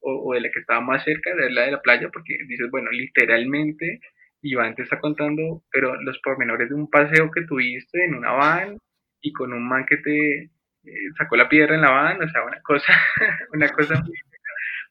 o, 0.00 0.34
de 0.34 0.40
la 0.40 0.50
que 0.50 0.60
estaba 0.60 0.80
más 0.80 1.04
cerca 1.04 1.30
era 1.30 1.50
la 1.50 1.62
de 1.62 1.72
la 1.72 1.82
playa, 1.82 2.08
porque 2.12 2.38
dices, 2.46 2.70
bueno, 2.70 2.90
literalmente 2.90 4.00
Iván 4.42 4.74
te 4.74 4.82
está 4.82 5.00
contando, 5.00 5.62
pero 5.72 6.00
los 6.02 6.18
pormenores 6.20 6.68
de 6.68 6.74
un 6.74 6.88
paseo 6.88 7.30
que 7.30 7.42
tuviste 7.42 8.04
en 8.04 8.14
una 8.14 8.32
van 8.32 8.78
y 9.20 9.32
con 9.32 9.52
un 9.52 9.68
man 9.68 9.84
que 9.86 9.96
te 9.96 10.42
eh, 10.44 10.50
sacó 11.16 11.36
la 11.36 11.48
piedra 11.48 11.74
en 11.74 11.80
la 11.82 11.90
van, 11.90 12.22
o 12.22 12.28
sea, 12.28 12.44
una 12.44 12.60
cosa, 12.62 12.92
una 13.52 13.68
cosa 13.70 14.00
muy 14.00 14.14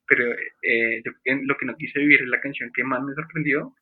pero 0.09 0.23
eh, 0.61 1.01
yo, 1.03 1.11
lo 1.43 1.57
que 1.57 1.65
no 1.65 1.75
quise 1.75 1.99
vivir 1.99 2.21
es 2.21 2.29
la 2.29 2.39
canción 2.39 2.71
que 2.73 2.83
más 2.83 3.03
me 3.03 3.13
sorprendió 3.13 3.73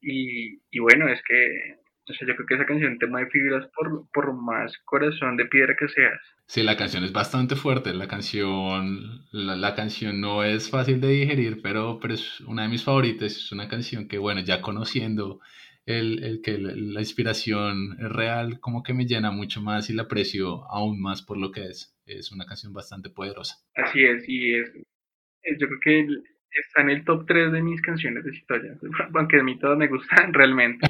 y, 0.00 0.60
y 0.70 0.78
bueno, 0.78 1.08
es 1.08 1.22
que 1.22 1.76
o 2.08 2.14
sea, 2.14 2.28
yo 2.28 2.36
creo 2.36 2.46
que 2.46 2.54
esa 2.54 2.66
canción 2.66 2.98
te 2.98 3.06
fibras 3.30 3.68
por, 3.74 4.08
por 4.12 4.32
más 4.32 4.78
corazón 4.84 5.36
de 5.36 5.46
piedra 5.46 5.74
que 5.76 5.88
seas. 5.88 6.20
Sí, 6.46 6.62
la 6.62 6.76
canción 6.76 7.02
es 7.02 7.12
bastante 7.12 7.56
fuerte. 7.56 7.92
La 7.94 8.06
canción, 8.06 9.26
la, 9.32 9.74
canción 9.74 10.20
no 10.20 10.44
es 10.44 10.70
fácil 10.70 11.00
de 11.00 11.08
digerir, 11.08 11.60
pero, 11.62 11.98
pero 12.00 12.14
es 12.14 12.40
una 12.42 12.62
de 12.62 12.68
mis 12.68 12.84
favoritas. 12.84 13.32
Es 13.32 13.50
una 13.50 13.66
canción 13.66 14.06
que, 14.06 14.18
bueno, 14.18 14.40
ya 14.40 14.60
conociendo 14.60 15.40
el, 15.84 16.22
el 16.22 16.42
que 16.42 16.58
la, 16.58 17.00
inspiración 17.00 17.96
es 18.00 18.08
real, 18.08 18.60
como 18.60 18.84
que 18.84 18.94
me 18.94 19.06
llena 19.06 19.32
mucho 19.32 19.60
más 19.60 19.90
y 19.90 19.92
la 19.92 20.02
aprecio 20.02 20.64
aún 20.70 21.00
más 21.00 21.22
por 21.22 21.38
lo 21.38 21.50
que 21.50 21.64
es. 21.64 21.96
Es 22.06 22.30
una 22.30 22.46
canción 22.46 22.72
bastante 22.72 23.10
poderosa. 23.10 23.56
Así 23.74 24.04
es, 24.04 24.28
y 24.28 24.54
es, 24.54 24.72
yo 25.58 25.66
creo 25.66 25.80
que 25.80 26.06
está 26.50 26.82
en 26.82 26.90
el 26.90 27.04
top 27.04 27.26
3 27.26 27.52
de 27.52 27.62
mis 27.62 27.80
canciones 27.82 28.24
de 28.24 28.34
historia, 28.34 28.74
aunque 29.14 29.40
a 29.40 29.42
mí 29.42 29.58
todas 29.58 29.78
me 29.78 29.88
gustan 29.88 30.32
realmente. 30.32 30.86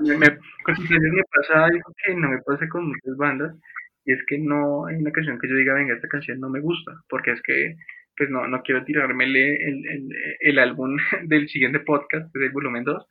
Me, 0.00 0.14
con 0.16 0.76
me 0.78 1.22
pasa 1.34 1.64
algo 1.64 1.94
que 2.04 2.14
no 2.14 2.30
me 2.30 2.38
pasa 2.42 2.68
con 2.68 2.88
muchas 2.88 3.16
bandas, 3.16 3.56
y 4.04 4.12
es 4.12 4.24
que 4.26 4.38
no 4.38 4.86
hay 4.86 4.96
una 4.96 5.12
canción 5.12 5.38
que 5.38 5.48
yo 5.48 5.56
diga, 5.56 5.74
venga, 5.74 5.94
esta 5.94 6.08
canción 6.08 6.40
no 6.40 6.48
me 6.48 6.60
gusta, 6.60 6.92
porque 7.08 7.32
es 7.32 7.42
que 7.42 7.76
pues 8.16 8.30
no, 8.30 8.48
no 8.48 8.62
quiero 8.62 8.84
tirarme 8.84 9.24
el, 9.24 9.36
el, 9.36 10.08
el, 10.40 10.58
álbum 10.58 10.96
del 11.24 11.48
siguiente 11.48 11.78
podcast, 11.80 12.34
del 12.34 12.50
volumen 12.50 12.82
2, 12.82 13.06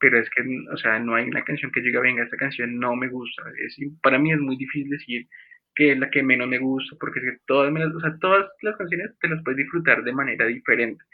pero 0.00 0.18
es 0.18 0.28
que, 0.30 0.42
o 0.72 0.76
sea, 0.76 0.98
no 0.98 1.14
hay 1.14 1.24
una 1.24 1.44
canción 1.44 1.70
que 1.70 1.80
yo 1.80 1.86
diga, 1.86 2.00
venga, 2.00 2.24
esta 2.24 2.36
canción 2.36 2.78
no 2.78 2.96
me 2.96 3.08
gusta. 3.08 3.42
Es, 3.64 3.76
para 4.02 4.18
mí 4.18 4.32
es 4.32 4.38
muy 4.38 4.56
difícil 4.56 4.88
decir 4.88 5.26
que 5.74 5.92
es 5.92 5.98
la 5.98 6.10
que 6.10 6.22
menos 6.22 6.48
me 6.48 6.58
gusta, 6.58 6.96
porque 6.98 7.20
es 7.20 7.24
que 7.26 7.38
todas, 7.46 7.70
o 7.70 8.00
sea, 8.00 8.16
todas 8.18 8.46
las 8.62 8.76
canciones 8.76 9.10
te 9.20 9.28
las 9.28 9.42
puedes 9.44 9.58
disfrutar 9.58 10.02
de 10.02 10.12
manera 10.12 10.46
diferente. 10.46 11.04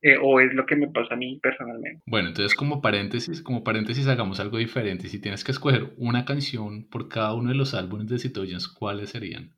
Eh, 0.00 0.16
o 0.20 0.38
es 0.38 0.54
lo 0.54 0.64
que 0.64 0.76
me 0.76 0.86
pasa 0.88 1.14
a 1.14 1.16
mí 1.16 1.40
personalmente. 1.42 2.02
Bueno, 2.06 2.28
entonces 2.28 2.54
como 2.54 2.80
paréntesis, 2.80 3.42
como 3.42 3.64
paréntesis 3.64 4.06
hagamos 4.06 4.38
algo 4.38 4.58
diferente. 4.58 5.08
Si 5.08 5.20
tienes 5.20 5.42
que 5.42 5.50
escoger 5.50 5.92
una 5.96 6.24
canción 6.24 6.88
por 6.88 7.08
cada 7.08 7.34
uno 7.34 7.48
de 7.48 7.56
los 7.56 7.74
álbumes 7.74 8.08
de 8.08 8.18
Citoyens, 8.18 8.68
¿cuáles 8.68 9.10
serían? 9.10 9.50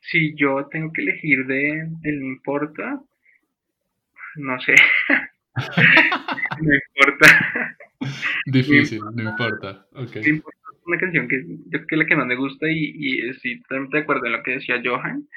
Si 0.00 0.34
yo 0.36 0.66
tengo 0.70 0.90
que 0.92 1.02
elegir 1.02 1.46
de, 1.46 1.86
de 2.00 2.12
No 2.12 2.26
Importa, 2.28 3.00
no 4.36 4.58
sé. 4.60 4.74
no 6.60 6.74
importa. 6.74 7.76
Difícil, 8.46 9.00
no 9.14 9.30
importa. 9.30 9.86
Okay. 9.92 10.22
No 10.22 10.28
importa 10.28 10.58
una 10.86 10.98
canción 10.98 11.28
que 11.28 11.44
yo 11.46 11.70
creo 11.70 11.86
que 11.86 11.94
es 11.94 11.98
la 11.98 12.06
que 12.06 12.16
más 12.16 12.26
me 12.26 12.36
gusta 12.36 12.66
y, 12.70 12.92
y 12.96 13.28
estoy 13.28 13.60
totalmente 13.62 13.98
de 13.98 14.02
acuerdo 14.02 14.26
en 14.26 14.32
lo 14.32 14.42
que 14.42 14.52
decía 14.52 14.80
Johan. 14.82 15.28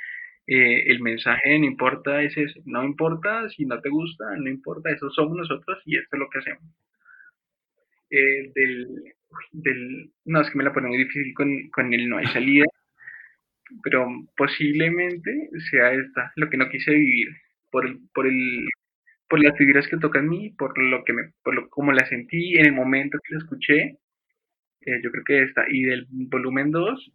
Eh, 0.47 0.91
el 0.91 1.01
mensaje 1.01 1.57
no 1.59 1.65
importa 1.65 2.21
es 2.21 2.35
eso, 2.37 2.59
no 2.65 2.83
importa 2.83 3.49
si 3.49 3.65
no 3.65 3.79
te 3.79 3.89
gusta, 3.89 4.25
no 4.37 4.49
importa, 4.49 4.91
eso 4.91 5.09
somos 5.11 5.37
nosotros 5.37 5.81
y 5.85 5.97
esto 5.97 6.15
es 6.15 6.19
lo 6.19 6.29
que 6.29 6.39
hacemos. 6.39 6.63
Eh, 8.09 8.51
del, 8.53 8.87
del, 9.51 10.11
no, 10.25 10.41
es 10.41 10.49
que 10.49 10.57
me 10.57 10.63
la 10.63 10.73
pone 10.73 10.87
muy 10.87 10.97
difícil 10.97 11.33
con, 11.33 11.69
con 11.69 11.93
el 11.93 12.07
no 12.09 12.17
hay 12.17 12.27
salida, 12.27 12.65
pero 13.83 14.07
posiblemente 14.35 15.49
sea 15.71 15.93
esta, 15.93 16.31
lo 16.35 16.49
que 16.49 16.57
no 16.57 16.69
quise 16.69 16.91
vivir, 16.91 17.29
por 17.71 17.85
el, 17.85 17.99
por 18.13 18.27
el, 18.27 18.67
por 19.29 19.43
las 19.43 19.57
figuras 19.57 19.87
que 19.87 19.97
tocan 19.97 20.29
mí, 20.29 20.51
por 20.51 20.77
lo 20.77 21.03
que 21.03 21.13
me, 21.13 21.31
por 21.43 21.55
lo, 21.55 21.69
como 21.69 21.91
la 21.91 22.05
sentí 22.07 22.55
en 22.57 22.65
el 22.67 22.73
momento 22.73 23.19
que 23.23 23.35
la 23.35 23.39
escuché, 23.39 23.97
eh, 24.85 25.01
yo 25.03 25.11
creo 25.11 25.23
que 25.25 25.43
esta, 25.43 25.65
y 25.69 25.83
del 25.83 26.07
volumen 26.09 26.71
2, 26.71 27.11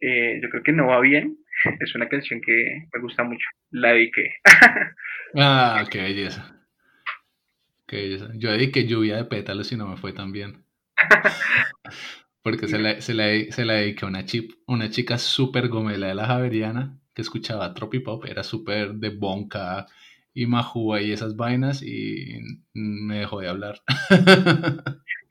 yo 0.00 0.48
creo 0.50 0.62
que 0.62 0.72
no 0.72 0.88
va 0.88 1.00
bien, 1.00 1.38
es 1.80 1.94
una 1.94 2.08
canción 2.08 2.40
que 2.40 2.86
me 2.92 3.00
gusta 3.00 3.24
mucho. 3.24 3.46
La 3.70 3.92
dediqué. 3.92 4.34
ah, 5.36 5.84
qué 5.90 6.02
belleza. 6.02 6.54
Qué 7.86 7.96
belleza. 7.96 8.30
Yo 8.34 8.52
dediqué 8.52 8.86
lluvia 8.86 9.16
de 9.16 9.24
pétalos 9.24 9.72
y 9.72 9.76
no 9.76 9.88
me 9.88 9.96
fue 9.96 10.12
tan 10.12 10.32
bien. 10.32 10.64
Porque 12.42 12.68
se 12.68 12.78
la, 12.78 13.00
se 13.00 13.14
la, 13.14 13.24
se 13.50 13.64
la 13.64 13.74
dediqué 13.74 14.04
a 14.04 14.08
una, 14.08 14.24
chip, 14.24 14.52
una 14.66 14.90
chica 14.90 15.18
súper 15.18 15.68
gomela 15.68 16.08
de 16.08 16.14
la 16.14 16.26
Javeriana 16.26 16.98
que 17.14 17.22
escuchaba 17.22 17.74
Tropipop, 17.74 18.24
era 18.26 18.42
súper 18.42 18.92
de 18.92 19.10
bonca 19.10 19.86
y 20.32 20.46
majúa 20.46 21.00
y 21.02 21.12
esas 21.12 21.36
vainas 21.36 21.82
y 21.82 22.40
me 22.74 23.18
dejó 23.18 23.40
de 23.40 23.48
hablar. 23.48 23.80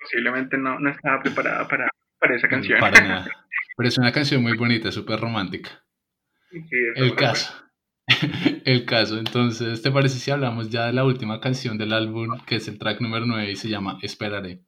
Posiblemente 0.02 0.58
no, 0.58 0.80
no 0.80 0.90
estaba 0.90 1.22
preparada 1.22 1.68
para, 1.68 1.88
para 2.20 2.36
esa 2.36 2.50
canción. 2.50 2.80
Para 2.80 3.02
nada. 3.02 3.47
Pero 3.78 3.90
es 3.90 3.98
una 3.98 4.12
canción 4.12 4.42
muy 4.42 4.58
bonita, 4.58 4.92
súper 4.92 5.20
romántica 5.20 5.88
el 6.96 7.16
caso. 7.16 7.54
el 8.66 8.86
caso. 8.86 9.18
Entonces, 9.18 9.82
¿te 9.82 9.92
parece 9.92 10.20
si 10.20 10.32
hablamos 10.32 10.70
ya 10.70 10.86
de 10.86 10.94
la 10.94 11.04
última 11.04 11.40
canción 11.40 11.78
del 11.78 11.94
álbum, 11.94 12.40
que 12.46 12.58
es 12.58 12.68
el 12.68 12.80
track 12.80 13.02
número 13.02 13.26
9 13.26 13.52
y 13.52 13.56
se 13.56 13.70
llama 13.70 14.00
Esperaré? 14.02 14.64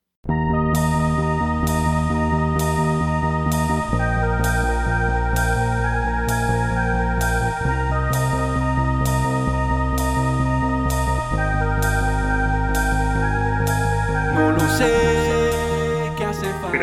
No 14.35 14.51
lo 14.51 14.59
sé, 14.59 14.85
¿qué 14.85 15.08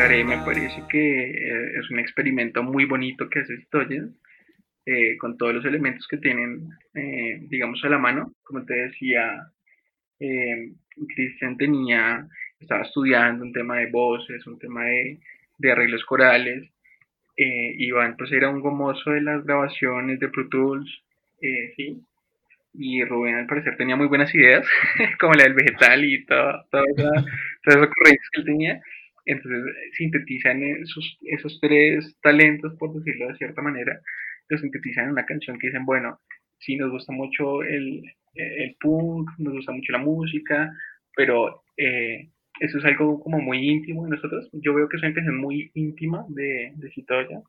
Esperaré 0.07 0.23
me 0.23 0.45
parece 0.45 0.83
que 0.87 1.31
eh, 1.31 1.79
es 1.79 1.89
un 1.91 1.99
experimento 1.99 2.63
muy 2.63 2.85
bonito 2.85 3.29
que 3.29 3.39
hace 3.39 3.61
Stoyan 3.63 4.15
eh, 4.85 5.17
con 5.17 5.37
todos 5.37 5.53
los 5.53 5.65
elementos 5.65 6.07
que 6.07 6.15
tienen, 6.15 6.69
eh, 6.93 7.39
digamos, 7.49 7.83
a 7.83 7.89
la 7.89 7.97
mano. 7.97 8.31
Como 8.41 8.63
te 8.63 8.73
decía, 8.73 9.51
eh, 10.21 10.71
Cristian 11.13 11.57
tenía, 11.57 12.25
estaba 12.57 12.83
estudiando 12.83 13.43
un 13.43 13.51
tema 13.51 13.79
de 13.79 13.87
voces, 13.87 14.47
un 14.47 14.57
tema 14.57 14.85
de, 14.85 15.19
de 15.57 15.71
arreglos 15.73 16.05
corales. 16.05 16.71
Iván, 17.35 18.15
pues 18.17 18.31
era 18.31 18.49
un 18.49 18.61
gomoso 18.61 19.11
de 19.11 19.21
las 19.21 19.43
grabaciones 19.43 20.21
de 20.21 20.29
Pro 20.29 20.47
Tools, 20.47 21.03
sí. 21.75 22.01
Y 22.73 23.03
Rubén, 23.03 23.35
al 23.35 23.45
parecer, 23.45 23.75
tenía 23.75 23.97
muy 23.97 24.07
buenas 24.07 24.33
ideas, 24.33 24.65
como 25.19 25.33
la 25.33 25.43
del 25.43 25.53
vegetal 25.53 26.05
y 26.05 26.25
todo, 26.25 26.65
todas 26.71 26.87
esas 26.97 27.75
ocurrencias 27.75 28.29
que 28.31 28.39
él 28.39 28.45
tenía. 28.45 28.81
Entonces, 29.27 29.61
sintetizan 29.93 30.63
esos, 30.63 31.17
esos 31.21 31.59
tres 31.59 32.17
talentos, 32.21 32.73
por 32.79 32.93
decirlo 32.93 33.27
de 33.27 33.37
cierta 33.37 33.61
manera, 33.61 33.99
lo 34.49 34.57
sintetizan 34.57 35.05
en 35.05 35.11
una 35.11 35.25
canción 35.25 35.59
que 35.59 35.67
dicen, 35.67 35.85
bueno, 35.85 36.19
sí 36.59 36.77
nos 36.77 36.91
gusta 36.91 37.11
mucho 37.11 37.61
el, 37.63 38.01
el 38.35 38.75
punk, 38.79 39.29
nos 39.37 39.53
gusta 39.53 39.73
mucho 39.73 39.91
la 39.91 39.99
música, 39.99 40.71
pero 41.15 41.63
eh, 41.75 42.29
eso 42.61 42.77
es 42.77 42.85
algo 42.85 43.19
como 43.19 43.39
muy 43.39 43.69
íntimo 43.69 44.05
de 44.05 44.11
nosotros. 44.11 44.49
Yo 44.53 44.73
veo 44.73 44.87
que 44.87 44.97
es 44.97 45.03
una 45.03 45.13
canción 45.13 45.37
muy 45.37 45.71
íntima 45.73 46.25
de, 46.29 46.71
de 46.75 46.91
Citoya, 46.91 47.41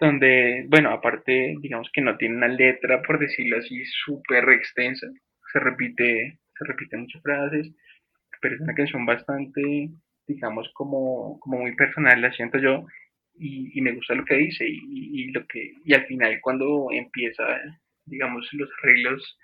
donde, 0.00 0.64
bueno, 0.68 0.90
aparte, 0.90 1.56
digamos 1.60 1.90
que 1.92 2.00
no 2.00 2.16
tiene 2.16 2.36
una 2.36 2.48
letra, 2.48 3.02
por 3.02 3.18
decirlo 3.18 3.58
así, 3.58 3.84
súper 3.84 4.48
extensa, 4.50 5.06
se 5.52 5.60
repite, 5.60 6.38
se 6.58 6.64
repiten 6.64 7.00
muchas 7.00 7.22
frases, 7.22 7.70
pero 8.40 8.54
es 8.54 8.60
una 8.60 8.74
canción 8.74 9.04
bastante, 9.04 9.90
digamos, 10.28 10.70
como, 10.74 11.40
como 11.40 11.58
muy 11.58 11.74
personal, 11.74 12.20
la 12.20 12.32
siento 12.32 12.58
yo, 12.58 12.86
y, 13.40 13.80
me 13.80 13.94
gusta 13.94 14.14
lo 14.14 14.24
que 14.24 14.36
dice, 14.36 14.66
y, 14.68 15.30
lo 15.32 15.46
que, 15.46 15.74
y 15.84 15.94
al 15.94 16.06
final 16.06 16.38
cuando 16.40 16.88
empieza, 16.92 17.44
digamos, 18.04 18.48
los 18.52 18.68
arreglos 18.82 19.38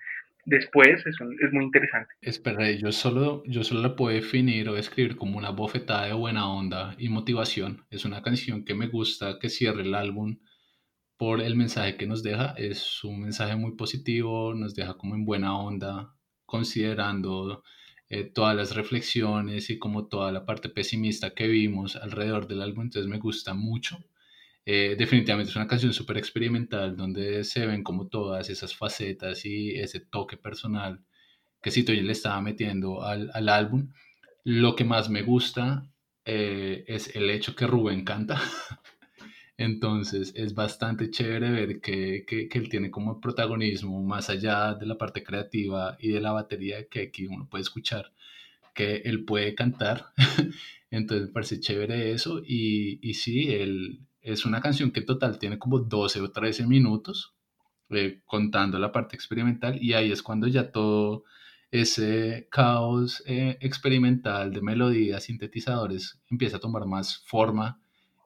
después 0.45 1.05
es, 1.05 1.15
es 1.15 1.53
muy 1.53 1.65
interesante. 1.65 2.13
Espera, 2.21 2.69
yo 2.71 2.91
solo, 2.91 3.43
yo 3.47 3.63
solo 3.63 3.81
la 3.81 3.95
puedo 3.95 4.13
definir 4.13 4.69
o 4.69 4.73
describir 4.73 5.15
como 5.15 5.37
una 5.37 5.49
bofetada 5.49 6.07
de 6.07 6.13
buena 6.13 6.51
onda 6.51 6.95
y 6.97 7.09
motivación. 7.09 7.85
Es 7.89 8.05
una 8.05 8.21
canción 8.21 8.65
que 8.65 8.75
me 8.75 8.87
gusta, 8.87 9.39
que 9.39 9.49
cierre 9.49 9.81
el 9.81 9.95
álbum 9.95 10.37
por 11.17 11.41
el 11.41 11.55
mensaje 11.55 11.97
que 11.97 12.07
nos 12.07 12.21
deja. 12.21 12.53
Es 12.57 13.03
un 13.03 13.21
mensaje 13.21 13.55
muy 13.55 13.75
positivo, 13.75 14.53
nos 14.53 14.75
deja 14.75 14.97
como 14.97 15.15
en 15.15 15.25
buena 15.25 15.57
onda, 15.57 16.13
considerando 16.45 17.63
eh, 18.09 18.23
todas 18.23 18.55
las 18.55 18.75
reflexiones 18.75 19.69
y 19.69 19.79
como 19.79 20.07
toda 20.07 20.31
la 20.31 20.45
parte 20.45 20.69
pesimista 20.69 21.33
que 21.33 21.47
vimos 21.47 21.95
alrededor 21.95 22.47
del 22.47 22.61
álbum. 22.61 22.83
Entonces 22.85 23.09
me 23.09 23.19
gusta 23.19 23.53
mucho. 23.53 23.97
Eh, 24.65 24.95
definitivamente 24.97 25.51
es 25.51 25.55
una 25.55 25.67
canción 25.67 25.93
súper 25.93 26.17
experimental 26.17 26.95
donde 26.97 27.43
se 27.43 27.67
ven 27.67 27.83
como 27.83 28.07
todas 28.07 28.49
esas 28.49 28.75
facetas 28.75 29.45
y 29.45 29.71
ese 29.79 29.99
toque 29.99 30.37
personal 30.37 31.03
que 31.61 31.71
Citoyen 31.71 32.07
le 32.07 32.13
estaba 32.13 32.41
metiendo 32.41 33.03
al, 33.03 33.31
al, 33.33 33.49
álbum. 33.49 33.91
Lo 34.43 34.75
que 34.75 34.83
más 34.83 35.09
me 35.09 35.23
gusta 35.23 35.87
eh, 36.25 36.83
es 36.87 37.15
el 37.15 37.29
hecho 37.29 37.55
que 37.55 37.67
Rubén 37.67 38.03
canta. 38.05 38.41
Entonces 39.57 40.33
es 40.35 40.53
bastante 40.53 41.09
chévere 41.09 41.49
ver 41.51 41.81
que, 41.81 42.25
que, 42.27 42.49
que, 42.49 42.59
él 42.59 42.69
tiene 42.69 42.91
como 42.91 43.21
protagonismo 43.21 44.03
más 44.03 44.29
allá 44.29 44.73
de 44.73 44.85
la 44.85 44.97
parte 44.97 45.23
creativa 45.23 45.97
y 45.99 46.09
de 46.09 46.19
la 46.21 46.33
batería 46.33 46.87
que 46.89 47.03
aquí 47.03 47.27
uno 47.27 47.47
puede 47.49 47.61
escuchar 47.61 48.11
que 48.73 48.97
él 49.05 49.25
puede 49.25 49.55
cantar. 49.55 50.07
Entonces 50.91 51.27
me 51.27 51.33
parece 51.33 51.59
chévere 51.59 52.11
eso 52.11 52.41
y, 52.45 52.99
y 53.01 53.15
sí, 53.15 53.51
él, 53.53 54.01
es 54.21 54.45
una 54.45 54.61
canción 54.61 54.91
que 54.91 55.01
en 55.01 55.05
total 55.05 55.39
tiene 55.39 55.59
como 55.59 55.79
12 55.79 56.21
o 56.21 56.31
13 56.31 56.67
minutos, 56.67 57.33
eh, 57.89 58.21
contando 58.25 58.79
la 58.79 58.91
parte 58.91 59.15
experimental, 59.15 59.81
y 59.81 59.93
ahí 59.93 60.11
es 60.11 60.23
cuando 60.23 60.47
ya 60.47 60.71
todo 60.71 61.23
ese 61.71 62.47
caos 62.51 63.23
eh, 63.27 63.57
experimental 63.61 64.51
de 64.51 64.61
melodías, 64.61 65.23
sintetizadores, 65.23 66.19
empieza 66.29 66.57
a 66.57 66.59
tomar 66.59 66.85
más 66.85 67.19
forma, 67.25 67.79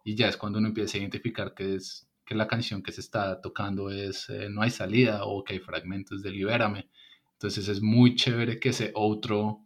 y 0.04 0.16
ya 0.16 0.28
es 0.28 0.38
cuando 0.38 0.60
uno 0.60 0.70
empieza 0.70 0.98
a 0.98 1.02
identificar 1.02 1.54
que, 1.54 1.76
es, 1.76 2.10
que 2.26 2.36
la 2.36 2.48
canción 2.48 2.82
que 2.82 2.92
se 2.92 3.02
está 3.02 3.42
tocando 3.42 3.90
es 3.90 4.30
eh, 4.30 4.50
No 4.50 4.62
hay 4.62 4.72
salida 4.72 5.26
o 5.26 5.44
que 5.44 5.54
hay 5.54 5.60
fragmentos 5.60 6.22
de 6.24 6.32
Libérame. 6.32 6.90
Entonces 7.34 7.68
es 7.68 7.82
muy 7.82 8.16
chévere 8.16 8.60
que 8.60 8.70
ese 8.70 8.92
otro 8.96 9.66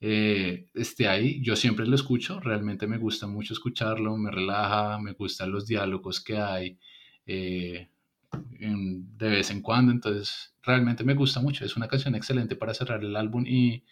eh, 0.00 0.66
esté 0.74 1.08
ahí. 1.08 1.40
Yo 1.42 1.56
siempre 1.56 1.86
lo 1.86 1.94
escucho, 1.94 2.40
realmente 2.40 2.86
me 2.86 2.98
gusta 2.98 3.26
mucho 3.26 3.54
escucharlo, 3.54 4.16
me 4.16 4.30
relaja, 4.30 4.98
me 4.98 5.12
gustan 5.12 5.52
los 5.52 5.66
diálogos 5.66 6.20
que 6.20 6.38
hay 6.38 6.78
eh, 7.26 7.88
de 8.58 9.28
vez 9.28 9.50
en 9.50 9.62
cuando, 9.62 9.92
entonces 9.92 10.54
realmente 10.62 11.04
me 11.04 11.14
gusta 11.14 11.40
mucho. 11.40 11.64
Es 11.64 11.76
una 11.76 11.88
canción 11.88 12.14
excelente 12.14 12.56
para 12.56 12.74
cerrar 12.74 13.02
el 13.04 13.16
álbum 13.16 13.44
y, 13.46 13.84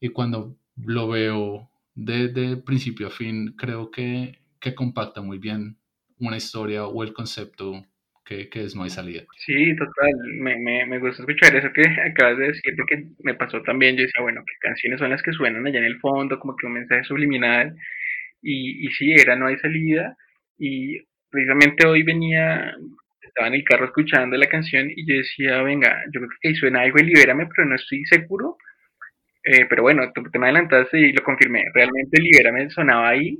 y 0.00 0.08
cuando 0.08 0.56
lo 0.76 1.08
veo 1.08 1.70
de, 1.94 2.56
principio 2.58 3.08
a 3.08 3.10
fin, 3.10 3.54
creo 3.56 3.90
que, 3.90 4.40
que 4.64 4.74
compacta 4.74 5.20
muy 5.20 5.38
bien 5.38 5.76
una 6.18 6.38
historia 6.38 6.86
o 6.86 7.02
el 7.04 7.12
concepto 7.12 7.84
que, 8.24 8.48
es 8.54 8.74
No 8.74 8.84
hay 8.84 8.90
salida. 8.90 9.22
Sí, 9.36 9.76
total, 9.76 10.14
me, 10.40 10.56
me, 10.56 10.86
me, 10.86 10.98
gusta 10.98 11.22
escuchar 11.22 11.54
eso 11.54 11.70
que 11.74 11.82
acabas 11.82 12.38
de 12.38 12.46
decir 12.46 12.74
porque 12.74 13.08
me 13.22 13.34
pasó 13.34 13.60
también, 13.60 13.96
yo 13.96 14.02
decía, 14.04 14.22
bueno, 14.22 14.42
¿qué 14.46 14.54
canciones 14.60 14.98
son 14.98 15.10
las 15.10 15.22
que 15.22 15.32
suenan 15.32 15.66
allá 15.66 15.78
en 15.78 15.84
el 15.84 16.00
fondo? 16.00 16.38
Como 16.38 16.56
que 16.56 16.66
un 16.66 16.72
mensaje 16.72 17.04
subliminal. 17.04 17.76
Y, 18.40 18.86
y 18.86 18.90
sí, 18.92 19.12
era 19.12 19.36
No 19.36 19.48
hay 19.48 19.58
salida. 19.58 20.16
Y 20.58 20.98
precisamente 21.28 21.86
hoy 21.86 22.02
venía, 22.02 22.74
estaba 23.22 23.48
en 23.48 23.54
el 23.54 23.64
carro 23.64 23.84
escuchando 23.84 24.38
la 24.38 24.46
canción 24.48 24.90
y 24.90 25.06
yo 25.06 25.18
decía, 25.18 25.62
venga, 25.62 26.02
yo 26.10 26.20
creo 26.20 26.30
que 26.40 26.48
ahí 26.48 26.54
suena 26.54 26.80
algo 26.80 26.96
de 26.96 27.04
Libérame, 27.04 27.46
pero 27.54 27.68
no 27.68 27.74
estoy 27.74 28.06
seguro. 28.06 28.56
Eh, 29.44 29.66
pero 29.68 29.82
bueno, 29.82 30.10
tú 30.14 30.22
te 30.32 30.38
me 30.38 30.46
adelantaste 30.46 30.98
y 30.98 31.12
lo 31.12 31.22
confirmé. 31.22 31.64
Realmente 31.74 32.22
Libérame 32.22 32.70
sonaba 32.70 33.10
ahí. 33.10 33.38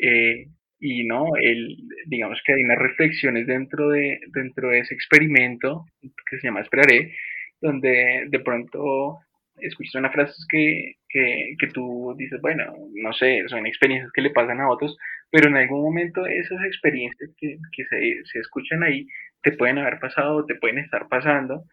Eh, 0.00 0.46
y 0.78 1.04
no, 1.04 1.26
el, 1.40 1.76
digamos 2.06 2.40
que 2.44 2.54
hay 2.54 2.64
unas 2.64 2.78
reflexiones 2.78 3.46
dentro 3.46 3.90
de, 3.90 4.18
dentro 4.32 4.70
de 4.70 4.80
ese 4.80 4.94
experimento 4.94 5.84
que 6.00 6.38
se 6.38 6.46
llama 6.46 6.62
Esperaré, 6.62 7.14
donde 7.60 8.24
de 8.28 8.40
pronto 8.40 9.18
escuchas 9.58 9.96
una 9.96 10.10
frase 10.10 10.32
que, 10.48 10.94
que, 11.08 11.54
que, 11.58 11.66
tú 11.68 12.14
dices, 12.16 12.40
bueno, 12.40 12.72
no 12.94 13.12
sé, 13.12 13.44
son 13.48 13.66
experiencias 13.66 14.10
que 14.12 14.22
le 14.22 14.30
pasan 14.30 14.60
a 14.60 14.70
otros, 14.70 14.96
pero 15.30 15.48
en 15.48 15.56
algún 15.56 15.82
momento 15.82 16.26
esas 16.26 16.64
experiencias 16.64 17.30
que, 17.36 17.58
que 17.72 17.84
se, 17.84 18.24
se 18.24 18.38
escuchan 18.38 18.82
ahí 18.82 19.06
te 19.42 19.52
pueden 19.52 19.78
haber 19.78 19.98
pasado, 19.98 20.46
te 20.46 20.54
pueden 20.54 20.78
estar 20.78 21.08
pasando, 21.08 21.64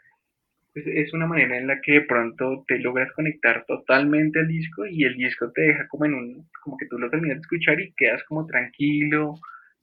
es 0.85 1.13
una 1.13 1.27
manera 1.27 1.57
en 1.57 1.67
la 1.67 1.81
que 1.81 1.93
de 1.93 2.01
pronto 2.01 2.63
te 2.67 2.79
logras 2.79 3.11
conectar 3.13 3.65
totalmente 3.65 4.39
al 4.39 4.47
disco 4.47 4.85
y 4.85 5.03
el 5.03 5.15
disco 5.15 5.51
te 5.51 5.61
deja 5.61 5.87
como 5.87 6.05
en 6.05 6.13
un, 6.13 6.49
como 6.63 6.77
que 6.77 6.85
tú 6.87 6.97
lo 6.97 7.09
terminas 7.09 7.37
de 7.37 7.41
escuchar 7.41 7.79
y 7.79 7.93
quedas 7.93 8.23
como 8.25 8.45
tranquilo, 8.45 9.35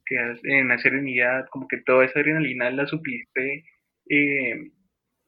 quedas 0.07 0.39
en 0.45 0.67
una 0.67 0.79
serenidad, 0.79 1.47
como 1.51 1.67
que 1.69 1.79
toda 1.79 2.05
esa 2.05 2.21
adrenalina 2.21 2.71
la 2.71 2.87
supiste, 2.87 3.65
eh, 4.09 4.71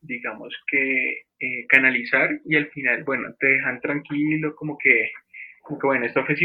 digamos 0.01 0.55
que 0.71 1.23
eh, 1.41 1.67
canalizar 1.69 2.31
y 2.45 2.57
al 2.57 2.69
final, 2.69 3.05
bueno, 3.05 3.35
te 3.39 3.47
dejan 3.49 3.81
tranquilo, 3.81 4.55
como 4.55 4.79
que, 4.79 5.11
como 5.63 5.79
que 5.79 5.87
bueno, 5.87 6.07
esto 6.07 6.25
fue 6.25 6.37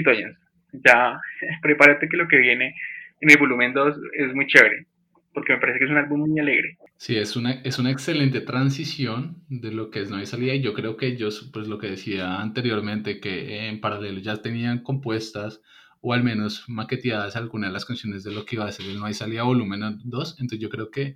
Ya, 0.74 1.20
prepárate 1.62 2.08
que 2.10 2.18
lo 2.18 2.28
que 2.28 2.38
viene 2.38 2.76
en 3.20 3.30
el 3.30 3.38
volumen 3.38 3.74
2 3.74 3.98
es 4.14 4.34
muy 4.34 4.48
chévere 4.48 4.88
porque 5.34 5.54
me 5.54 5.60
parece 5.60 5.80
que 5.80 5.86
es 5.86 5.92
un 5.92 5.98
álbum 5.98 6.30
muy 6.30 6.40
alegre. 6.40 6.78
Sí, 6.98 7.16
es 7.18 7.36
una, 7.36 7.52
es 7.52 7.80
una 7.80 7.92
excelente 7.92 8.42
transición 8.42 9.44
de 9.50 9.72
lo 9.72 9.90
que 9.90 10.02
es 10.02 10.10
No 10.10 10.18
hay 10.18 10.26
salida 10.26 10.54
y 10.54 10.62
yo 10.62 10.74
creo 10.74 10.98
que 10.98 11.08
ellos, 11.08 11.50
pues 11.54 11.68
lo 11.68 11.78
que 11.78 11.88
decía 11.88 12.40
anteriormente, 12.42 13.20
que 13.20 13.68
en 13.68 13.82
paralelo 13.82 14.20
ya 14.20 14.42
tenían 14.42 14.84
compuestas 14.84 15.62
o 16.02 16.14
al 16.14 16.24
menos 16.24 16.66
maqueteadas 16.68 17.36
algunas 17.36 17.70
de 17.70 17.74
las 17.74 17.86
canciones 17.86 18.24
de 18.24 18.32
lo 18.32 18.44
que 18.46 18.56
iba 18.56 18.66
a 18.66 18.72
ser 18.72 18.88
el 18.88 19.00
No 19.00 19.06
hay 19.06 19.14
salida 19.14 19.44
volumen 19.44 20.00
2, 20.04 20.36
entonces 20.40 20.60
yo 20.60 20.70
creo 20.70 20.90
que 20.90 21.16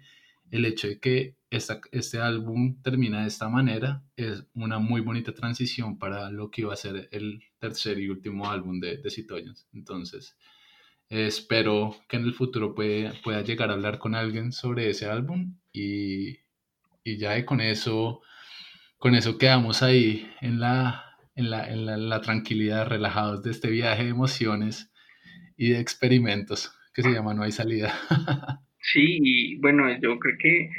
el 0.51 0.65
hecho 0.65 0.87
de 0.87 0.99
que 0.99 1.35
esta, 1.49 1.81
este 1.91 2.19
álbum 2.19 2.81
termina 2.81 3.21
de 3.21 3.27
esta 3.27 3.49
manera 3.49 4.03
es 4.15 4.45
una 4.53 4.77
muy 4.77 5.01
bonita 5.01 5.33
transición 5.33 5.97
para 5.97 6.29
lo 6.29 6.51
que 6.51 6.61
iba 6.61 6.73
a 6.73 6.77
ser 6.77 7.09
el 7.11 7.41
tercer 7.59 7.99
y 7.99 8.09
último 8.09 8.49
álbum 8.49 8.79
de, 8.79 8.97
de 8.97 9.09
Citoyens. 9.09 9.67
Entonces, 9.73 10.37
espero 11.09 11.95
que 12.09 12.17
en 12.17 12.23
el 12.23 12.33
futuro 12.33 12.73
pueda 12.73 13.41
llegar 13.41 13.69
a 13.69 13.73
hablar 13.73 13.99
con 13.99 14.15
alguien 14.15 14.51
sobre 14.51 14.89
ese 14.89 15.05
álbum 15.05 15.57
y, 15.71 16.39
y 17.03 17.17
ya 17.17 17.45
con 17.45 17.61
eso, 17.61 18.21
con 18.97 19.15
eso 19.15 19.37
quedamos 19.37 19.83
ahí 19.83 20.29
en 20.41 20.59
la, 20.59 21.05
en 21.35 21.49
la, 21.49 21.69
en 21.69 22.09
la, 22.09 22.21
tranquilidad, 22.21 22.87
relajados 22.87 23.43
de 23.43 23.51
este 23.51 23.69
viaje 23.69 24.03
de 24.03 24.09
emociones 24.09 24.91
y 25.57 25.69
de 25.69 25.79
experimentos 25.79 26.77
que 26.93 27.03
se 27.03 27.11
llama 27.11 27.33
No 27.33 27.43
hay 27.43 27.51
salida. 27.51 27.93
Sí, 28.87 29.17
y 29.19 29.57
bueno, 29.61 29.89
yo 29.99 30.19
creo 30.19 30.37
que 30.37 30.69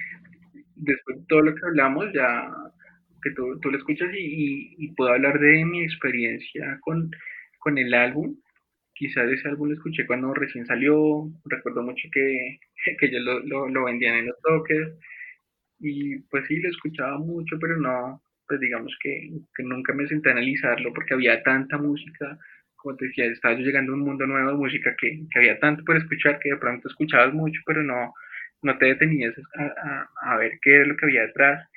después 0.77 1.19
de 1.19 1.25
todo 1.29 1.41
lo 1.41 1.55
que 1.57 1.67
hablamos, 1.67 2.07
ya 2.15 2.49
que 3.21 3.33
tú, 3.33 3.59
tú 3.61 3.69
lo 3.73 3.79
escuchas 3.79 4.09
y, 4.17 4.77
y, 4.79 4.93
puedo 4.93 5.11
hablar 5.11 5.41
de 5.41 5.65
mi 5.65 5.83
experiencia 5.83 6.79
con, 6.83 7.11
con 7.59 7.79
el 7.79 7.93
álbum 7.93 8.37
quizás 8.97 9.31
ese 9.31 9.49
álbum 9.49 9.69
lo 9.69 9.75
escuché 9.75 10.07
cuando 10.07 10.33
recién 10.35 10.67
salió, 10.67 11.29
recuerdo 11.45 11.83
mucho 11.83 12.09
que, 12.11 12.59
que 12.99 13.07
ellos 13.07 13.23
lo, 13.45 13.69
lo, 13.69 13.85
vendían 13.85 14.17
en 14.17 14.27
los 14.27 14.41
toques 14.41 14.95
y 15.79 16.19
pues 16.31 16.47
sí, 16.49 16.57
lo 16.57 16.71
escuchaba 16.71 17.19
mucho, 17.19 17.59
pero 17.61 17.77
no, 17.77 18.23
pues 18.49 18.59
digamos 18.61 18.97
que, 19.03 19.31
que, 19.55 19.63
nunca 19.63 19.93
me 19.93 20.07
senté 20.09 20.31
a 20.31 20.33
analizarlo 20.33 20.93
porque 20.95 21.15
había 21.15 21.43
tanta 21.43 21.77
música, 21.77 22.39
como 22.77 22.97
te 22.97 23.07
decía, 23.07 23.27
estaba 23.27 23.55
yo 23.55 23.65
llegando 23.65 23.93
a 23.93 23.97
un 23.97 24.03
mundo 24.03 24.27
nuevo 24.27 24.51
de 24.51 24.57
música 24.57 24.97
que, 24.99 25.21
que 25.31 25.39
había 25.39 25.59
tanto 25.61 25.85
por 25.85 25.97
escuchar 25.97 26.39
que 26.39 26.51
de 26.51 26.57
pronto 26.57 26.89
escuchabas 26.89 27.35
mucho, 27.35 27.61
pero 27.67 27.83
no, 27.83 28.15
no 28.63 28.79
te 28.79 28.87
detenías 28.87 29.35
a, 29.59 29.63
a, 29.63 30.33
a 30.33 30.37
ver 30.39 30.53
qué 30.63 30.77
era 30.77 30.87
lo 30.87 30.97
que 30.97 31.05
había 31.05 31.27
detrás 31.27 31.69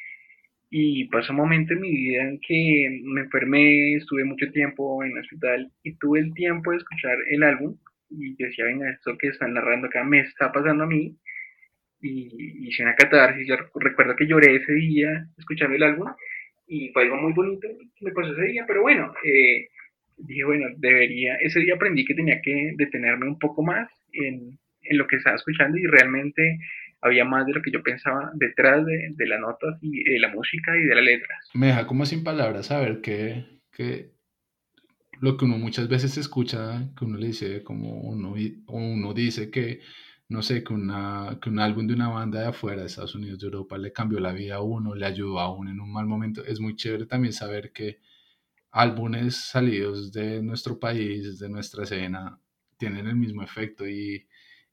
y 0.70 1.06
pasó 1.06 1.34
un 1.34 1.38
momento 1.38 1.74
en 1.74 1.82
mi 1.82 1.92
vida 1.92 2.24
en 2.24 2.40
que 2.40 3.02
me 3.04 3.22
enfermé, 3.22 3.96
estuve 3.96 4.24
mucho 4.24 4.52
tiempo 4.52 5.04
en 5.04 5.12
el 5.12 5.20
hospital 5.20 5.72
y 5.84 5.96
tuve 5.98 6.20
el 6.20 6.34
tiempo 6.34 6.72
de 6.72 6.78
escuchar 6.78 7.18
el 7.30 7.44
álbum 7.44 7.76
y 8.10 8.36
decía, 8.36 8.66
venga, 8.66 8.90
esto 8.92 9.18
que 9.18 9.30
están 9.30 9.54
narrando 9.54 9.88
acá 9.88 10.04
me 10.04 10.20
está 10.20 10.52
pasando 10.52 10.84
a 10.84 10.88
mí 10.88 11.18
y 12.02 12.68
hice 12.68 12.84
una 12.84 12.96
catarsis, 12.96 13.48
yo 13.48 13.56
recuerdo 13.76 14.16
que 14.16 14.28
lloré 14.28 14.56
ese 14.56 14.74
día 14.74 15.26
escuchando 15.38 15.76
el 15.76 15.84
álbum 15.84 16.08
y 16.68 16.90
fue 16.90 17.04
algo 17.04 17.18
muy 17.18 17.34
bonito 17.34 17.68
que 17.96 18.06
me 18.06 18.12
pasó 18.12 18.32
ese 18.32 18.52
día, 18.52 18.64
pero 18.68 18.82
bueno, 18.82 19.12
eh, 19.24 19.70
dije, 20.18 20.44
bueno, 20.44 20.68
debería, 20.78 21.36
ese 21.38 21.62
día 21.62 21.76
aprendí 21.76 22.06
que 22.06 22.14
tenía 22.14 22.42
que 22.42 22.74
detenerme 22.76 23.28
un 23.28 23.40
poco 23.40 23.64
más 23.64 23.90
en, 24.14 24.60
en 24.84 24.98
lo 24.98 25.08
que 25.08 25.16
estaba 25.16 25.36
escuchando 25.36 25.78
y 25.78 25.88
realmente 25.88 26.60
había 27.02 27.26
más 27.26 27.46
de 27.46 27.54
lo 27.54 27.62
que 27.62 27.72
yo 27.72 27.82
pensaba 27.82 28.32
detrás 28.36 28.86
de, 28.86 29.14
de 29.16 29.28
las 29.28 29.40
notas 29.40 29.78
y 29.82 30.04
de 30.04 30.20
la 30.20 30.30
música 30.30 30.76
y 30.78 30.84
de 30.84 30.96
las 30.96 31.04
letras. 31.04 31.50
Me 31.54 31.68
deja 31.68 31.88
como 31.88 32.06
sin 32.06 32.24
palabras 32.24 32.68
saber 32.68 33.02
que, 33.02 33.46
que 33.72 34.12
lo 35.22 35.38
que 35.38 35.46
uno 35.46 35.58
muchas 35.58 35.88
veces 35.88 36.18
escucha, 36.18 36.90
que 36.98 37.06
uno 37.06 37.18
le 37.18 37.28
dice, 37.28 37.64
como 37.64 38.02
uno, 38.02 38.36
uno 38.68 39.14
dice 39.14 39.50
que, 39.50 39.82
no 40.28 40.42
sé, 40.42 40.64
que, 40.64 40.74
una, 40.74 41.40
que 41.42 41.50
un 41.50 41.60
álbum 41.60 41.88
de 41.88 41.94
una 41.94 42.10
banda 42.10 42.42
de 42.42 42.48
afuera, 42.48 42.82
de 42.82 42.88
Estados 42.88 43.16
Unidos, 43.16 43.40
de 43.40 43.46
Europa, 43.46 43.78
le 43.78 43.92
cambió 43.92 44.20
la 44.20 44.32
vida 44.32 44.56
a 44.56 44.62
uno, 44.62 44.96
le 44.96 45.06
ayudó 45.06 45.40
a 45.40 45.54
uno 45.54 45.72
en 45.72 45.80
un 45.80 45.92
mal 45.92 46.06
momento. 46.06 46.44
Es 46.46 46.60
muy 46.60 46.76
chévere 46.76 47.06
también 47.06 47.34
saber 47.34 47.72
que 47.72 48.00
álbumes 48.72 49.36
salidos 49.36 50.12
de 50.12 50.42
nuestro 50.42 50.80
país, 50.80 51.40
de 51.40 51.50
nuestra 51.50 51.84
escena, 51.84 52.40
tienen 52.78 53.08
el 53.08 53.16
mismo 53.16 53.44
efecto 53.44 53.88
y, 53.88 54.28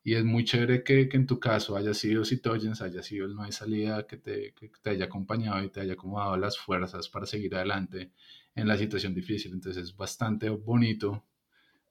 y 0.07 0.15
es 0.15 0.25
muy 0.25 0.45
chévere 0.45 0.85
que, 0.85 1.09
que, 1.09 1.17
en 1.17 1.27
tu 1.27 1.41
caso 1.41 1.77
haya 1.77 1.93
sido 1.93 2.25
Citoyens, 2.25 2.81
haya 2.81 3.03
sido 3.03 3.27
el 3.27 3.35
No 3.35 3.43
hay 3.43 3.51
salida, 3.51 4.07
que 4.07 4.17
te, 4.17 4.55
que 4.55 4.71
te 4.81 4.91
haya 4.91 5.07
acompañado 5.07 5.65
y 5.65 5.69
te 5.69 5.81
haya 5.81 5.95
acomodado 5.95 6.37
las 6.37 6.57
fuerzas 6.57 7.09
para 7.09 7.27
seguir 7.27 7.57
adelante 7.57 8.13
en 8.55 8.69
la 8.69 8.79
situación 8.79 9.17
difícil. 9.17 9.53
Entonces 9.53 9.83
es 9.83 9.97
bastante 9.97 10.49
bonito 10.49 11.25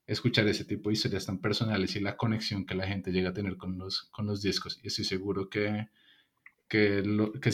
escuchar 0.07 0.47
ese 0.47 0.63
tipo 0.63 0.87
de 0.89 0.93
historias 0.93 1.25
tan 1.25 1.39
personales 1.39 1.93
y 1.97 1.99
la 1.99 2.15
conexión 2.15 2.65
que 2.65 2.75
la 2.75 2.87
gente 2.87 3.11
llega 3.11 3.31
a 3.31 3.33
tener 3.33 3.57
con 3.57 3.77
los, 3.77 4.03
con 4.11 4.25
los 4.27 4.41
discos. 4.41 4.79
Y 4.81 4.87
estoy 4.87 5.03
seguro 5.03 5.49
que, 5.49 5.89
que, 6.69 7.01
lo, 7.01 7.33
que 7.33 7.49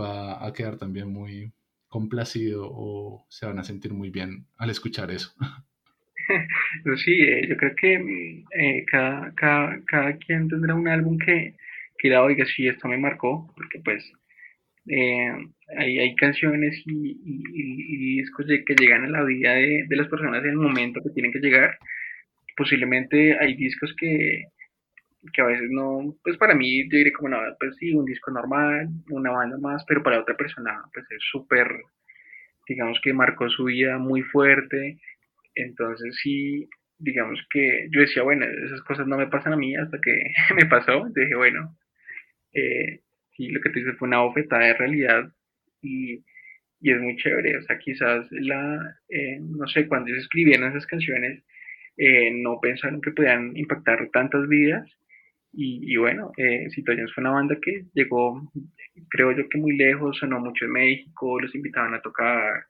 va 0.00 0.46
a 0.46 0.52
quedar 0.52 0.76
también 0.78 1.12
muy 1.12 1.52
complacido 1.88 2.68
o 2.70 3.26
se 3.28 3.46
van 3.46 3.58
a 3.58 3.64
sentir 3.64 3.92
muy 3.92 4.10
bien 4.10 4.46
al 4.56 4.70
escuchar 4.70 5.10
eso. 5.10 5.32
Sí, 7.04 7.12
eh, 7.22 7.46
yo 7.48 7.56
creo 7.56 7.74
que 7.76 8.44
eh, 8.58 8.84
cada, 8.90 9.32
cada, 9.34 9.80
cada, 9.86 10.16
quien 10.18 10.48
tendrá 10.48 10.74
un 10.74 10.88
álbum 10.88 11.18
que, 11.18 11.54
que 11.98 12.08
la 12.08 12.22
oiga, 12.22 12.44
sí, 12.46 12.66
esto 12.68 12.88
me 12.88 12.98
marcó, 12.98 13.52
porque 13.56 13.80
pues 13.84 14.04
eh, 14.88 15.32
hay, 15.78 15.98
hay, 15.98 16.14
canciones 16.16 16.80
y, 16.86 17.10
y, 17.10 17.42
y, 17.52 18.16
discos 18.18 18.46
que 18.46 18.74
llegan 18.78 19.04
a 19.04 19.10
la 19.10 19.24
vida 19.24 19.54
de, 19.54 19.84
de, 19.88 19.96
las 19.96 20.08
personas 20.08 20.42
en 20.44 20.50
el 20.50 20.56
momento 20.56 21.00
que 21.02 21.10
tienen 21.10 21.32
que 21.32 21.40
llegar. 21.40 21.78
Posiblemente 22.56 23.36
hay 23.38 23.54
discos 23.54 23.94
que, 23.98 24.44
que 25.32 25.42
a 25.42 25.46
veces 25.46 25.68
no, 25.70 26.14
pues 26.22 26.36
para 26.36 26.54
mí 26.54 26.84
yo 26.84 26.98
diré 26.98 27.12
como, 27.12 27.28
no, 27.30 27.38
pues 27.58 27.76
sí, 27.78 27.92
un 27.92 28.04
disco 28.04 28.30
normal, 28.30 28.88
una 29.10 29.30
banda 29.30 29.58
más, 29.58 29.84
pero 29.86 30.02
para 30.02 30.20
otra 30.20 30.36
persona 30.36 30.82
pues 30.92 31.06
es 31.10 31.22
súper, 31.30 31.68
digamos 32.68 33.00
que 33.02 33.12
marcó 33.12 33.48
su 33.50 33.64
vida 33.64 33.98
muy 33.98 34.22
fuerte. 34.22 34.98
Entonces 35.56 36.16
sí, 36.22 36.68
digamos 36.98 37.40
que 37.50 37.88
yo 37.90 38.00
decía, 38.00 38.22
bueno, 38.22 38.46
esas 38.46 38.82
cosas 38.82 39.06
no 39.06 39.16
me 39.18 39.28
pasan 39.28 39.54
a 39.54 39.56
mí 39.56 39.76
hasta 39.76 39.98
que 40.00 40.12
me 40.56 40.66
pasó. 40.66 41.06
Dije, 41.14 41.34
bueno, 41.36 41.76
eh, 42.54 43.00
sí, 43.36 43.48
lo 43.48 43.60
que 43.60 43.70
tú 43.70 43.78
dices 43.80 43.96
fue 43.98 44.08
una 44.08 44.20
bofetada 44.22 44.66
de 44.66 44.74
realidad 44.74 45.32
y, 45.82 46.24
y 46.80 46.92
es 46.92 47.00
muy 47.00 47.16
chévere. 47.16 47.58
O 47.58 47.62
sea, 47.62 47.78
quizás 47.78 48.26
la, 48.32 48.98
eh, 49.08 49.38
no 49.40 49.66
sé, 49.68 49.88
cuando 49.88 50.08
ellos 50.10 50.24
escribieron 50.24 50.70
esas 50.70 50.86
canciones, 50.86 51.44
eh, 51.96 52.30
no 52.32 52.60
pensaron 52.60 53.00
que 53.00 53.12
podían 53.12 53.56
impactar 53.56 54.08
tantas 54.12 54.48
vidas. 54.48 54.88
Y, 55.52 55.92
y 55.92 55.96
bueno, 55.96 56.32
eh, 56.36 56.68
Citoyens 56.70 57.12
fue 57.14 57.22
una 57.22 57.30
banda 57.32 57.56
que 57.62 57.84
llegó, 57.94 58.42
creo 59.10 59.32
yo 59.32 59.48
que 59.48 59.58
muy 59.58 59.76
lejos, 59.76 60.18
sonó 60.18 60.38
mucho 60.40 60.66
en 60.66 60.72
México, 60.72 61.40
los 61.40 61.54
invitaban 61.54 61.94
a 61.94 62.02
tocar, 62.02 62.66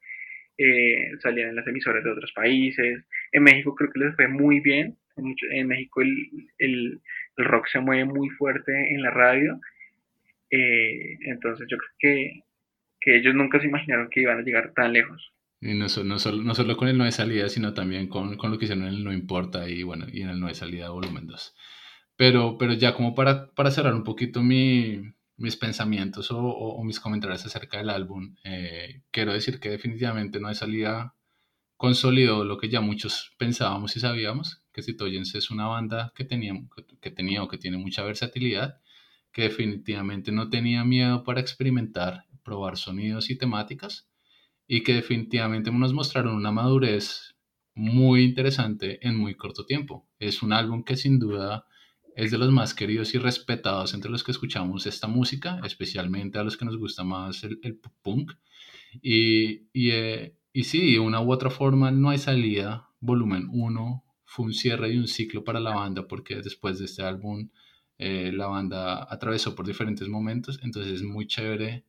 eh, 0.59 1.11
salían 1.23 1.51
en 1.51 1.57
las 1.57 1.67
emisoras 1.67 2.03
de 2.05 2.11
otros 2.11 2.33
países. 2.33 3.05
En 3.33 3.43
México 3.43 3.75
creo 3.75 3.91
que 3.93 4.01
les 4.01 4.17
fue 4.17 4.29
muy 4.29 4.61
bien. 4.61 4.97
En, 5.51 5.67
México 5.67 6.03
el, 6.03 6.15
el, 6.59 7.01
el, 7.39 7.45
rock 7.47 7.69
se 7.69 7.81
mueve 7.81 8.05
muy 8.05 8.29
fuerte 8.31 8.73
en 8.93 9.03
la 9.03 9.11
radio 9.11 9.59
eh, 10.51 11.19
entonces 11.23 11.67
yo 11.71 11.77
creo 11.77 11.91
que, 11.99 12.41
que, 13.01 13.17
ellos 13.19 13.35
nunca 13.35 13.61
se 13.61 13.67
imaginaron 13.67 14.09
que 14.11 14.21
iban 14.21 14.39
a 14.39 14.43
llegar 14.43 14.73
tan 14.75 14.93
lejos. 14.93 15.33
Y 15.61 15.75
no, 15.75 15.87
no, 16.05 16.19
solo, 16.19 16.43
no 16.43 16.55
solo 16.55 16.77
con 16.77 16.89
el 16.89 16.99
no 16.99 17.05
de 17.05 17.13
salida, 17.13 17.49
sino 17.49 17.75
también 17.75 18.09
con, 18.09 18.37
con, 18.37 18.51
lo 18.51 18.59
que 18.59 18.67
hicieron 18.67 18.87
en 18.87 18.95
el 18.95 19.05
no 19.05 19.13
importa 19.13 19.69
y 19.69 19.83
bueno, 19.83 20.07
y 20.13 20.23
en 20.23 20.29
el 20.29 20.41
no 20.41 20.49
de 20.49 20.55
salida 20.55 20.91
volumen 20.91 21.27
2. 21.27 21.55
Pero, 22.17 22.57
pero 22.59 22.75
ya 22.75 22.95
como 22.95 23.15
para, 23.15 23.51
para 23.55 23.71
cerrar 23.71 23.95
un 23.95 24.05
poquito 24.05 24.43
mi, 24.43 25.15
mis 25.37 25.57
pensamientos 25.57 26.29
o, 26.31 26.83
mis 26.85 27.01
comentarios 27.01 27.45
acerca 27.45 27.79
del 27.79 27.91
álbum, 27.91 28.37
eh, 28.45 29.03
quiero 29.11 29.33
decir 29.33 29.61
que 29.61 29.71
definitivamente 29.71 30.41
no 30.41 30.49
de 30.49 30.55
salida 30.55 31.15
consolidó 31.77 32.45
lo 32.45 32.59
que 32.59 32.71
ya 32.71 32.81
muchos 32.81 33.35
pensábamos 33.39 33.97
y 33.97 34.01
sabíamos, 34.01 34.63
que 34.73 34.83
Citoyens 34.83 35.35
es 35.35 35.51
una 35.51 35.67
banda 35.67 36.13
que 36.15 36.25
tenía, 36.25 36.55
que 37.01 37.11
tenía 37.11 37.43
o 37.43 37.49
que 37.49 37.59
tiene 37.59 37.77
mucha 37.77 38.03
versatilidad 38.03 38.81
que 39.37 39.43
definitivamente 39.43 40.33
no 40.33 40.49
tenía 40.49 40.83
miedo 40.83 41.23
para 41.23 41.43
experimentar, 41.43 42.25
probar 42.43 42.79
sonidos 42.79 43.29
y 43.29 43.37
temáticas, 43.37 44.09
y 44.67 44.83
que 44.83 44.95
definitivamente 44.95 45.71
nos 45.71 45.93
mostraron 45.93 46.35
una 46.37 46.53
madurez 46.53 47.37
muy 47.75 48.25
interesante 48.25 49.07
en 49.07 49.15
muy 49.15 49.35
corto 49.35 49.67
tiempo. 49.67 50.09
Es 50.19 50.43
un 50.43 50.55
álbum 50.55 50.85
que 50.85 50.97
sin 50.97 51.19
duda 51.19 51.67
es 52.17 52.31
de 52.31 52.39
los 52.39 52.51
más 52.51 52.75
queridos 52.75 53.15
y 53.15 53.19
respetados 53.19 53.93
entre 53.93 54.11
los 54.11 54.25
que 54.25 54.33
escuchamos 54.33 54.87
esta 54.87 55.07
música, 55.07 55.61
especialmente 55.65 56.39
a 56.39 56.45
los 56.45 56.57
que 56.57 56.65
nos 56.65 56.79
gusta 56.79 57.05
más 57.05 57.45
el, 57.45 57.79
punk. 58.03 58.33
Y, 59.03 59.69
y, 59.75 59.91
eh, 59.91 60.35
y 60.53 60.65
sí, 60.65 60.93
de 60.93 60.99
una 60.99 61.21
u 61.21 61.31
otra 61.31 61.51
forma, 61.51 61.91
No 61.91 62.09
hay 62.09 62.19
salida, 62.19 62.89
volumen 63.01 63.49
1, 63.53 64.05
fue 64.25 64.47
un 64.47 64.55
cierre 64.55 64.93
y 64.93 64.97
un 64.97 65.09
ciclo 65.09 65.45
para 65.45 65.61
la 65.61 65.75
banda, 65.75 66.09
porque 66.09 66.37
después 66.37 66.79
de 66.79 66.87
este 66.87 67.03
álbum 67.03 67.51
eh, 67.99 68.33
la 68.33 68.47
banda 68.47 69.07
atravesó 69.11 69.55
por 69.55 69.67
diferentes 69.67 70.09
momentos, 70.09 70.59
entonces 70.63 70.95
es 70.95 71.03
muy 71.03 71.27
chévere 71.27 71.85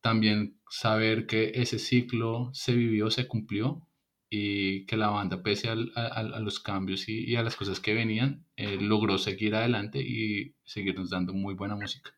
también 0.00 0.56
saber 0.70 1.26
que 1.26 1.52
ese 1.56 1.80
ciclo 1.80 2.50
se 2.54 2.74
vivió, 2.74 3.10
se 3.10 3.26
cumplió 3.26 3.88
y 4.34 4.86
que 4.86 4.96
la 4.96 5.10
banda, 5.10 5.42
pese 5.42 5.68
al, 5.68 5.92
a, 5.94 6.06
a, 6.06 6.40
los 6.40 6.58
cambios 6.58 7.06
y, 7.06 7.30
y, 7.30 7.36
a 7.36 7.42
las 7.42 7.54
cosas 7.54 7.80
que 7.80 7.92
venían, 7.92 8.46
eh, 8.56 8.78
logró 8.80 9.18
seguir 9.18 9.54
adelante 9.54 9.98
y 9.98 10.54
seguirnos 10.64 11.10
dando 11.10 11.34
muy 11.34 11.52
buena 11.52 11.76
música. 11.76 12.12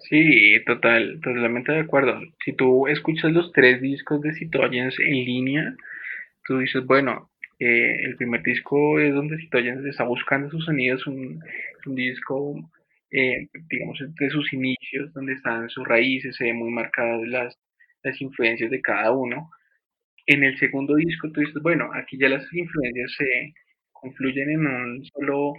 Sí, 0.00 0.62
total, 0.66 1.20
totalmente 1.24 1.72
de 1.72 1.80
acuerdo. 1.80 2.20
Si 2.44 2.52
tú 2.52 2.86
escuchas 2.86 3.32
los 3.32 3.50
tres 3.52 3.80
discos 3.80 4.20
de 4.20 4.34
Citoyens 4.34 5.00
en 5.00 5.24
línea, 5.24 5.74
tú 6.44 6.58
dices, 6.58 6.84
bueno, 6.84 7.30
eh, 7.58 8.04
el 8.04 8.16
primer 8.16 8.42
disco 8.42 9.00
es 9.00 9.14
donde 9.14 9.38
Citoyens 9.38 9.86
está 9.86 10.04
buscando 10.04 10.50
sus 10.50 10.66
sonidos, 10.66 11.06
un, 11.06 11.40
un 11.86 11.94
disco, 11.94 12.56
eh, 13.10 13.48
digamos, 13.70 13.98
de 14.20 14.28
sus 14.28 14.52
inicios, 14.52 15.14
donde 15.14 15.32
están 15.32 15.70
sus 15.70 15.88
raíces, 15.88 16.36
se 16.36 16.44
ven 16.44 16.58
muy 16.58 16.70
marcadas 16.70 17.26
las, 17.26 17.58
las 18.02 18.20
influencias 18.20 18.70
de 18.70 18.82
cada 18.82 19.12
uno. 19.12 19.48
En 20.26 20.44
el 20.44 20.58
segundo 20.58 20.94
disco 20.94 21.30
tú 21.32 21.40
dices, 21.40 21.62
bueno, 21.62 21.90
aquí 21.94 22.18
ya 22.18 22.28
las 22.28 22.44
influencias 22.52 23.12
se 23.16 23.54
confluyen 23.92 24.50
en 24.50 24.66
un 24.66 25.04
solo 25.06 25.54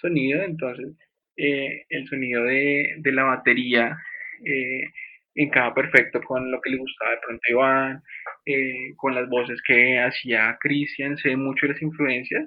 sonido, 0.00 0.42
entonces 0.42 0.96
eh, 1.36 1.84
el 1.90 2.06
sonido 2.08 2.44
de, 2.44 2.94
de 2.98 3.12
la 3.12 3.24
batería 3.24 3.96
eh, 4.44 4.82
encaja 5.34 5.74
perfecto 5.74 6.20
con 6.22 6.50
lo 6.50 6.60
que 6.60 6.70
le 6.70 6.78
gustaba 6.78 7.12
de 7.12 7.18
pronto 7.26 7.42
Iván, 7.48 8.02
eh, 8.46 8.94
con 8.96 9.14
las 9.14 9.28
voces 9.28 9.60
que 9.66 9.98
hacía 9.98 10.56
Christian, 10.60 11.16
sé 11.18 11.36
mucho 11.36 11.66
de 11.66 11.74
las 11.74 11.82
influencias. 11.82 12.46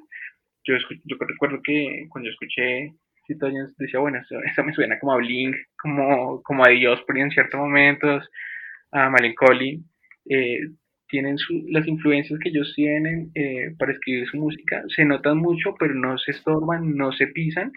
Yo, 0.63 0.75
yo 1.05 1.17
recuerdo 1.19 1.61
que 1.63 2.05
cuando 2.09 2.29
yo 2.29 2.33
escuché 2.33 2.91
Citoyens 3.27 3.75
decía, 3.77 3.99
bueno, 3.99 4.19
eso, 4.19 4.63
me 4.63 4.73
suena 4.73 4.99
como 4.99 5.13
a 5.13 5.17
Blink, 5.17 5.55
como, 5.81 6.41
como 6.43 6.65
a 6.65 6.69
Dios 6.69 7.01
por 7.03 7.17
en 7.17 7.29
ciertos 7.31 7.59
momentos, 7.59 8.27
a 8.91 9.09
Melancholy. 9.09 9.83
Eh, 10.29 10.59
tienen 11.09 11.37
su, 11.37 11.65
las 11.69 11.87
influencias 11.87 12.39
que 12.39 12.49
ellos 12.49 12.71
tienen 12.75 13.31
eh, 13.35 13.75
para 13.77 13.91
escribir 13.91 14.27
su 14.29 14.37
música, 14.37 14.83
se 14.95 15.05
notan 15.05 15.37
mucho, 15.37 15.75
pero 15.77 15.93
no 15.93 16.17
se 16.17 16.31
estorban, 16.31 16.95
no 16.95 17.11
se 17.11 17.27
pisan. 17.27 17.71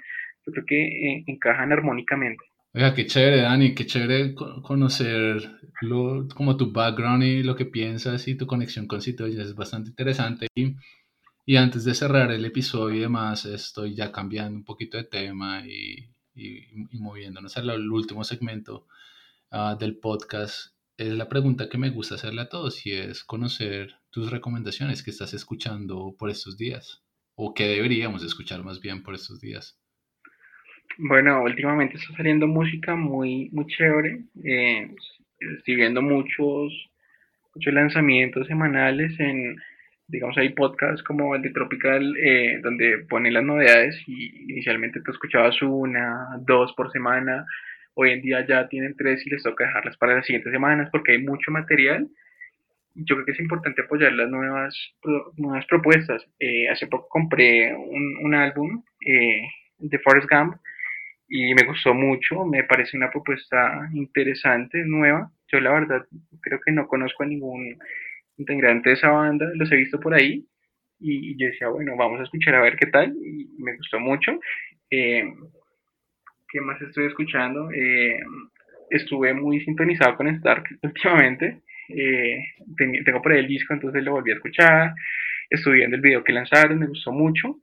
Yo 0.47 0.53
creo 0.53 0.65
que 0.67 0.87
eh, 0.87 1.25
encajan 1.27 1.73
armónicamente. 1.73 2.45
Oiga, 2.75 2.95
qué 2.95 3.07
chévere, 3.07 3.43
Dani, 3.43 3.75
qué 3.75 3.85
chévere 3.85 4.35
conocer 4.35 5.43
lo, 5.83 6.27
como 6.35 6.57
tu 6.57 6.73
background 6.73 7.23
y 7.23 7.43
lo 7.43 7.55
que 7.55 7.67
piensas 7.67 8.27
y 8.29 8.35
tu 8.35 8.47
conexión 8.47 8.87
con 8.87 9.03
Citoyens 9.03 9.49
es 9.49 9.55
bastante 9.55 9.91
interesante. 9.91 10.47
Y, 10.55 10.77
y, 11.45 11.57
antes 11.57 11.85
de 11.85 11.95
cerrar 11.95 12.31
el 12.33 12.45
episodio 12.45 12.97
y 12.97 13.01
demás, 13.01 13.45
estoy 13.45 13.95
ya 13.95 14.11
cambiando 14.11 14.57
un 14.57 14.65
poquito 14.65 14.97
de 14.97 15.05
tema 15.05 15.67
y, 15.67 16.09
y, 16.35 16.65
y 16.91 16.99
moviéndonos 16.99 17.57
al 17.59 17.91
último 17.91 18.25
segmento 18.25 18.87
uh, 19.51 19.77
del 19.79 19.99
podcast. 19.99 20.73
Es 20.97 21.09
la 21.09 21.29
pregunta 21.29 21.69
que 21.71 21.79
me 21.79 21.91
gusta 21.91 22.17
hacerle 22.17 22.43
a 22.43 22.49
todos 22.49 22.87
y 22.87 22.93
es 22.93 23.25
conocer 23.25 23.95
tus 24.11 24.31
recomendaciones 24.31 25.03
que 25.03 25.11
estás 25.11 25.35
escuchando 25.35 26.15
por 26.19 26.31
estos 26.31 26.57
días 26.59 27.03
o 27.35 27.55
que 27.55 27.65
deberíamos 27.67 28.23
escuchar 28.25 28.63
más 28.63 28.81
bien 28.81 29.03
por 29.03 29.15
estos 29.15 29.41
días. 29.41 29.79
Bueno, 30.99 31.43
últimamente 31.43 31.97
está 31.97 32.15
saliendo 32.17 32.47
música 32.47 32.95
muy, 32.95 33.49
muy 33.53 33.67
chévere. 33.67 34.25
Eh, 34.45 34.95
estoy 35.59 35.77
viendo 35.77 36.03
muchos, 36.03 36.73
muchos 37.55 37.73
lanzamientos 37.73 38.47
semanales 38.47 39.19
en 39.19 39.57
digamos, 40.13 40.37
hay 40.37 40.51
podcasts 40.51 41.03
como 41.03 41.35
el 41.35 41.43
de 41.43 41.51
Tropical, 41.51 42.15
eh, 42.19 42.61
donde 42.63 42.99
ponen 43.09 43.33
las 43.33 43.45
novedades 43.45 43.97
y 44.07 44.53
inicialmente 44.53 45.01
tú 45.01 45.11
escuchabas 45.11 45.61
una, 45.63 46.29
dos 46.47 46.75
por 46.75 46.93
semana, 46.93 47.47
hoy 47.95 48.11
en 48.11 48.23
día 48.23 48.47
ya 48.47 48.69
tienen 48.69 48.97
tres 48.97 49.27
y 49.27 49.31
les 49.31 49.43
toca 49.43 49.67
dejarlas 49.67 49.97
para 49.97 50.17
las 50.17 50.27
siguientes 50.27 50.53
semanas 50.53 50.89
porque 50.91 51.13
hay 51.13 51.23
mucho 51.23 51.51
material. 51.51 52.09
Yo 52.95 53.15
creo 53.17 53.27
que 53.27 53.33
es 53.33 53.41
importante 53.41 53.83
apoyar 53.83 54.13
las 54.13 54.29
nuevas, 54.29 54.77
propuestas. 55.69 56.27
Eh, 56.39 56.69
hace 56.69 56.87
poco 56.87 57.09
compré 57.09 57.75
un, 57.75 58.19
un 58.23 58.35
álbum 58.35 58.83
eh, 59.07 59.43
de 59.79 59.99
Forrest 59.99 60.29
Gump 60.31 60.57
y 61.29 61.55
me 61.55 61.65
gustó 61.67 61.95
mucho, 61.95 62.45
me 62.45 62.65
parece 62.65 62.97
una 62.97 63.11
propuesta 63.11 63.89
interesante, 63.95 64.85
nueva. 64.85 65.31
Yo 65.51 65.61
la 65.61 65.73
verdad 65.73 66.07
creo 66.43 66.61
que 66.61 66.73
no 66.73 66.87
conozco 66.87 67.23
a 67.23 67.27
ningún 67.27 67.79
integrante 68.37 68.91
de 68.91 68.97
esa 68.97 69.11
banda, 69.11 69.51
los 69.55 69.71
he 69.73 69.77
visto 69.77 69.99
por 69.99 70.15
ahí 70.15 70.47
y, 71.01 71.37
yo 71.39 71.47
decía, 71.47 71.69
bueno, 71.69 71.97
vamos 71.97 72.21
a 72.21 72.25
escuchar 72.25 72.55
a 72.55 72.63
ver 72.63 72.77
qué 72.77 72.87
tal 72.87 73.15
y 73.17 73.49
me 73.59 73.77
gustó 73.77 73.99
mucho. 73.99 74.39
Eh, 74.91 75.25
¿Qué 76.53 76.61
más 76.61 76.81
estoy 76.83 77.07
escuchando? 77.07 77.71
Eh, 77.71 78.21
estuve 78.91 79.33
muy 79.33 79.61
sintonizado 79.65 80.17
con 80.17 80.29
Stark 80.29 80.65
últimamente. 80.83 81.63
Eh, 81.89 82.45
tengo 82.77 83.23
por 83.23 83.33
ahí 83.33 83.39
el 83.39 83.49
disco, 83.49 83.73
entonces 83.73 84.05
lo 84.05 84.13
volví 84.13 84.33
a 84.33 84.35
escuchar. 84.35 84.93
Estuve 85.49 85.77
viendo 85.77 85.97
el 85.97 86.03
video 86.03 86.23
que 86.23 86.35
lanzaron, 86.35 86.79
me 86.79 86.89
gustó 86.89 87.11
mucho. 87.11 87.57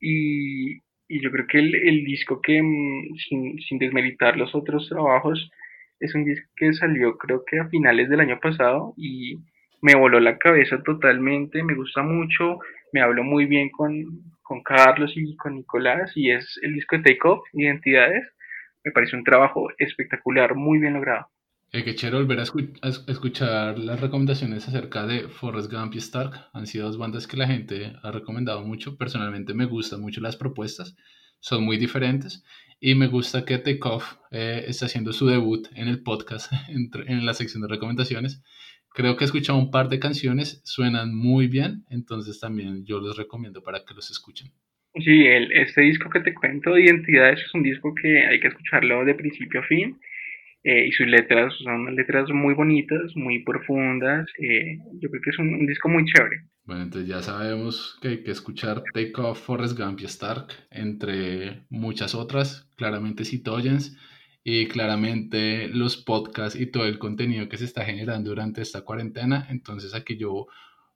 Y, 0.00 0.76
yo 1.08 1.30
creo 1.32 1.46
que 1.48 1.58
el, 1.58 2.04
disco 2.04 2.40
que, 2.40 2.62
mm, 2.62 3.16
sin, 3.28 3.58
sin, 3.58 3.80
los 4.36 4.54
otros 4.54 4.88
trabajos, 4.88 5.50
es 5.98 6.14
un 6.14 6.24
disco 6.24 6.48
que 6.56 6.72
salió 6.74 7.16
creo 7.18 7.44
que 7.44 7.58
a 7.58 7.68
finales 7.68 8.08
del 8.08 8.20
año 8.20 8.38
pasado 8.40 8.94
y 8.96 9.36
me 9.82 9.96
voló 9.96 10.20
la 10.20 10.38
cabeza 10.38 10.82
totalmente, 10.82 11.62
me 11.62 11.74
gusta 11.74 12.02
mucho, 12.02 12.58
me 12.92 13.00
habló 13.00 13.24
muy 13.24 13.46
bien 13.46 13.70
con, 13.70 14.22
con 14.46 14.62
Carlos 14.62 15.12
y 15.16 15.36
con 15.36 15.56
Nicolás 15.56 16.12
y 16.14 16.30
es 16.30 16.58
el 16.62 16.74
disco 16.74 16.96
de 16.96 17.02
Take 17.02 17.18
Off, 17.24 17.42
Identidades, 17.52 18.24
me 18.84 18.92
parece 18.92 19.16
un 19.16 19.24
trabajo 19.24 19.68
espectacular, 19.78 20.54
muy 20.54 20.78
bien 20.78 20.94
logrado. 20.94 21.26
Eh, 21.72 21.82
que 21.82 21.96
chévere 21.96 22.22
volver 22.22 22.38
a, 22.38 22.44
escuchar 23.08 23.78
las 23.78 24.00
recomendaciones 24.00 24.68
acerca 24.68 25.04
de 25.06 25.28
Forrest 25.28 25.72
Gump 25.72 25.94
y 25.94 25.98
Stark. 25.98 26.48
Han 26.52 26.68
sido 26.68 26.86
dos 26.86 26.96
bandas 26.96 27.26
que 27.26 27.36
la 27.36 27.48
gente 27.48 27.92
ha 28.04 28.12
recomendado 28.12 28.62
mucho. 28.62 28.96
Personalmente 28.96 29.52
me 29.52 29.64
gustan 29.64 30.00
mucho 30.00 30.20
las 30.20 30.36
propuestas. 30.36 30.96
Son 31.40 31.64
muy 31.64 31.76
diferentes. 31.76 32.44
Y 32.78 32.94
me 32.94 33.08
gusta 33.08 33.44
que 33.44 33.58
Takeoff 33.58 34.14
eh, 34.30 34.64
está 34.68 34.86
haciendo 34.86 35.12
su 35.12 35.26
debut 35.26 35.66
en 35.74 35.88
el 35.88 36.04
podcast, 36.04 36.52
en, 36.68 36.90
en 37.08 37.26
la 37.26 37.34
sección 37.34 37.62
de 37.62 37.68
recomendaciones. 37.68 38.44
Creo 38.96 39.14
que 39.14 39.24
he 39.24 39.26
escuchado 39.26 39.58
un 39.58 39.70
par 39.70 39.90
de 39.90 39.98
canciones, 39.98 40.62
suenan 40.64 41.14
muy 41.14 41.48
bien, 41.48 41.84
entonces 41.90 42.40
también 42.40 42.86
yo 42.86 42.98
los 42.98 43.18
recomiendo 43.18 43.62
para 43.62 43.84
que 43.84 43.92
los 43.92 44.10
escuchen. 44.10 44.48
Sí, 44.94 45.26
el, 45.26 45.52
este 45.52 45.82
disco 45.82 46.08
que 46.08 46.20
te 46.20 46.32
cuento, 46.32 46.78
Identidades, 46.78 47.42
es 47.44 47.52
un 47.52 47.62
disco 47.62 47.94
que 47.94 48.26
hay 48.26 48.40
que 48.40 48.48
escucharlo 48.48 49.04
de 49.04 49.14
principio 49.14 49.60
a 49.60 49.64
fin 49.64 49.98
eh, 50.64 50.86
y 50.86 50.92
sus 50.92 51.06
letras 51.06 51.52
son 51.62 51.94
letras 51.94 52.30
muy 52.30 52.54
bonitas, 52.54 53.14
muy 53.16 53.44
profundas. 53.44 54.26
Eh, 54.38 54.78
yo 54.94 55.10
creo 55.10 55.20
que 55.22 55.28
es 55.28 55.38
un, 55.40 55.66
disco 55.66 55.90
muy 55.90 56.06
chévere. 56.06 56.44
Bueno, 56.64 56.84
entonces 56.84 57.06
ya 57.06 57.20
sabemos 57.20 57.98
que 58.00 58.08
hay 58.08 58.22
que 58.22 58.30
escuchar 58.30 58.82
Take 58.94 59.12
Off, 59.18 59.44
Forrest 59.44 59.78
Gump 59.78 60.00
y 60.00 60.06
Stark, 60.06 60.54
entre 60.70 61.66
muchas 61.68 62.14
otras, 62.14 62.66
claramente 62.76 63.26
Citoyens 63.26 63.94
y 64.48 64.68
claramente 64.68 65.66
los 65.66 65.96
podcasts 65.96 66.56
y 66.56 66.66
todo 66.66 66.84
el 66.86 67.00
contenido 67.00 67.48
que 67.48 67.58
se 67.58 67.64
está 67.64 67.84
generando 67.84 68.30
durante 68.30 68.62
esta 68.62 68.82
cuarentena. 68.82 69.44
Entonces 69.50 69.92
aquí 69.92 70.16
yo 70.16 70.46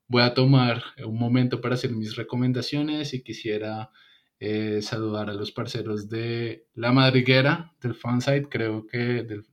voy 0.06 0.22
a 0.22 0.34
tomar 0.34 0.84
un 1.04 1.18
momento 1.18 1.60
para 1.60 1.74
hacer 1.74 1.90
mis 1.90 2.14
recomendaciones 2.14 3.12
y 3.12 3.24
quisiera 3.24 3.90
eh, 4.38 4.82
saludar 4.82 5.30
a 5.30 5.34
los 5.34 5.50
parceros 5.50 6.08
de 6.08 6.68
La 6.74 6.92
Madriguera, 6.92 7.74
del 7.80 7.96
fansite, 7.96 8.46
creo 8.48 8.86
que 8.86 9.24
del, 9.24 9.44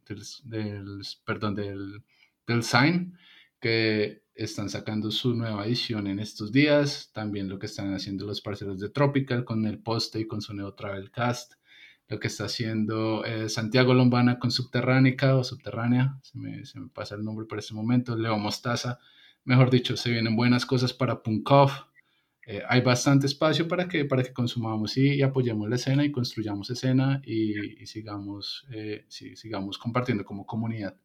del, 0.44 1.02
perdón, 1.26 1.56
del, 1.56 2.04
del 2.46 2.62
Sign, 2.62 3.18
que 3.60 4.22
están 4.36 4.70
sacando 4.70 5.10
su 5.10 5.34
nueva 5.34 5.66
edición 5.66 6.06
en 6.06 6.20
estos 6.20 6.52
días. 6.52 7.10
También 7.14 7.50
lo 7.50 7.58
que 7.58 7.66
están 7.66 7.96
haciendo 7.96 8.28
los 8.28 8.42
parceros 8.42 8.80
de 8.80 8.90
Tropical 8.90 9.44
con 9.44 9.66
el 9.66 9.80
poste 9.80 10.20
y 10.20 10.28
con 10.28 10.44
su 10.44 10.54
nuevo 10.54 10.76
Travel 10.76 11.10
Cast. 11.10 11.54
Lo 12.10 12.20
que 12.20 12.28
está 12.28 12.46
haciendo 12.46 13.26
eh, 13.26 13.50
Santiago 13.50 13.94
Lombana 13.94 14.40
con 14.40 14.52
Subterránica 14.52 15.36
o 15.36 15.44
Subterránea, 15.44 16.18
se 16.22 16.38
me, 16.38 16.66
se 16.66 16.80
me, 16.80 16.88
pasa 16.88 17.16
el 17.16 17.24
nombre 17.24 17.46
por 17.46 17.60
este 17.60 17.74
momento. 17.74 18.16
Leo 18.16 18.38
Mostaza, 18.38 19.00
mejor 19.44 19.70
dicho, 19.70 19.98
se 19.98 20.12
vienen 20.12 20.36
buenas 20.36 20.66
cosas 20.66 20.94
para 20.94 21.22
Punkov. 21.22 21.72
Eh, 22.46 22.62
hay 22.70 22.80
bastante 22.80 23.26
espacio 23.26 23.68
para 23.68 23.90
que, 23.90 24.06
para 24.06 24.24
que 24.24 24.32
consumamos 24.32 24.98
y, 24.98 25.22
apoyemos 25.22 25.68
la 25.70 25.76
escena 25.76 26.06
y 26.06 26.12
construyamos 26.12 26.70
escena 26.70 27.22
y, 27.26 27.86
sigamos, 27.86 28.66
eh, 28.72 29.06
sigamos 29.10 29.78
compartiendo 29.78 30.24
como 30.24 30.46
comunidad. 30.46 30.96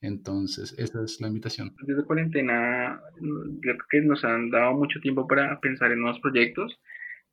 Entonces, 0.00 0.74
esa 0.76 1.04
es 1.04 1.20
la 1.20 1.28
invitación. 1.28 1.74
Desde 1.82 2.04
cuarentena, 2.04 3.00
creo 3.60 3.76
que 3.88 4.00
nos 4.00 4.24
han 4.24 4.50
dado 4.50 4.74
mucho 4.74 4.98
tiempo 5.00 5.26
para 5.28 5.60
pensar 5.60 5.92
en 5.92 6.00
nuevos 6.00 6.20
proyectos. 6.20 6.78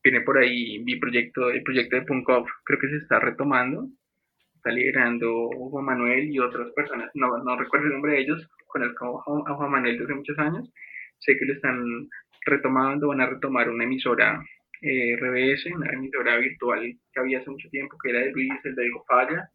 Viene 0.06 0.22
por 0.22 0.38
ahí 0.38 0.77
mi 0.84 0.98
proyecto, 0.98 1.49
el 1.49 1.64
proyecto 1.64 1.95
de 1.95 2.03
Punkov, 2.03 2.45
creo 2.64 2.80
que 2.80 2.90
se 2.90 2.98
está 2.98 3.19
retomando. 3.19 3.88
Está 4.53 4.69
liderando 4.69 5.49
Juan 5.49 5.84
Manuel 5.84 6.30
y 6.30 6.38
otras 6.38 6.69
personas, 6.73 7.10
no, 7.15 7.44
no 7.44 7.57
recuerdo 7.57 7.88
el 7.88 7.94
nombre 7.94 8.11
de 8.11 8.19
ellos, 8.19 8.48
conozco 8.68 9.23
a 9.48 9.56
Juan 9.56 9.72
Manuel 9.72 9.98
desde 9.98 10.14
muchos 10.14 10.38
años. 10.38 10.72
Sé 11.18 11.36
que 11.40 11.45
lo 11.45 11.53
están 11.53 12.07
retomando, 12.45 13.07
van 13.07 13.22
a 13.22 13.30
retomar 13.32 13.68
una 13.68 13.84
emisora 13.84 14.45
eh, 14.84 15.18
RBS, 15.18 15.73
una 15.73 15.91
emisora 15.91 16.38
virtual 16.38 16.82
que 17.11 17.19
había 17.19 17.40
hace 17.40 17.49
mucho 17.49 17.68
tiempo, 17.69 17.98
que 17.98 18.11
era 18.11 18.19
de 18.19 18.32
Luis, 18.32 18.53
el 18.64 18.76
de 18.76 18.91
Falla. 19.07 19.49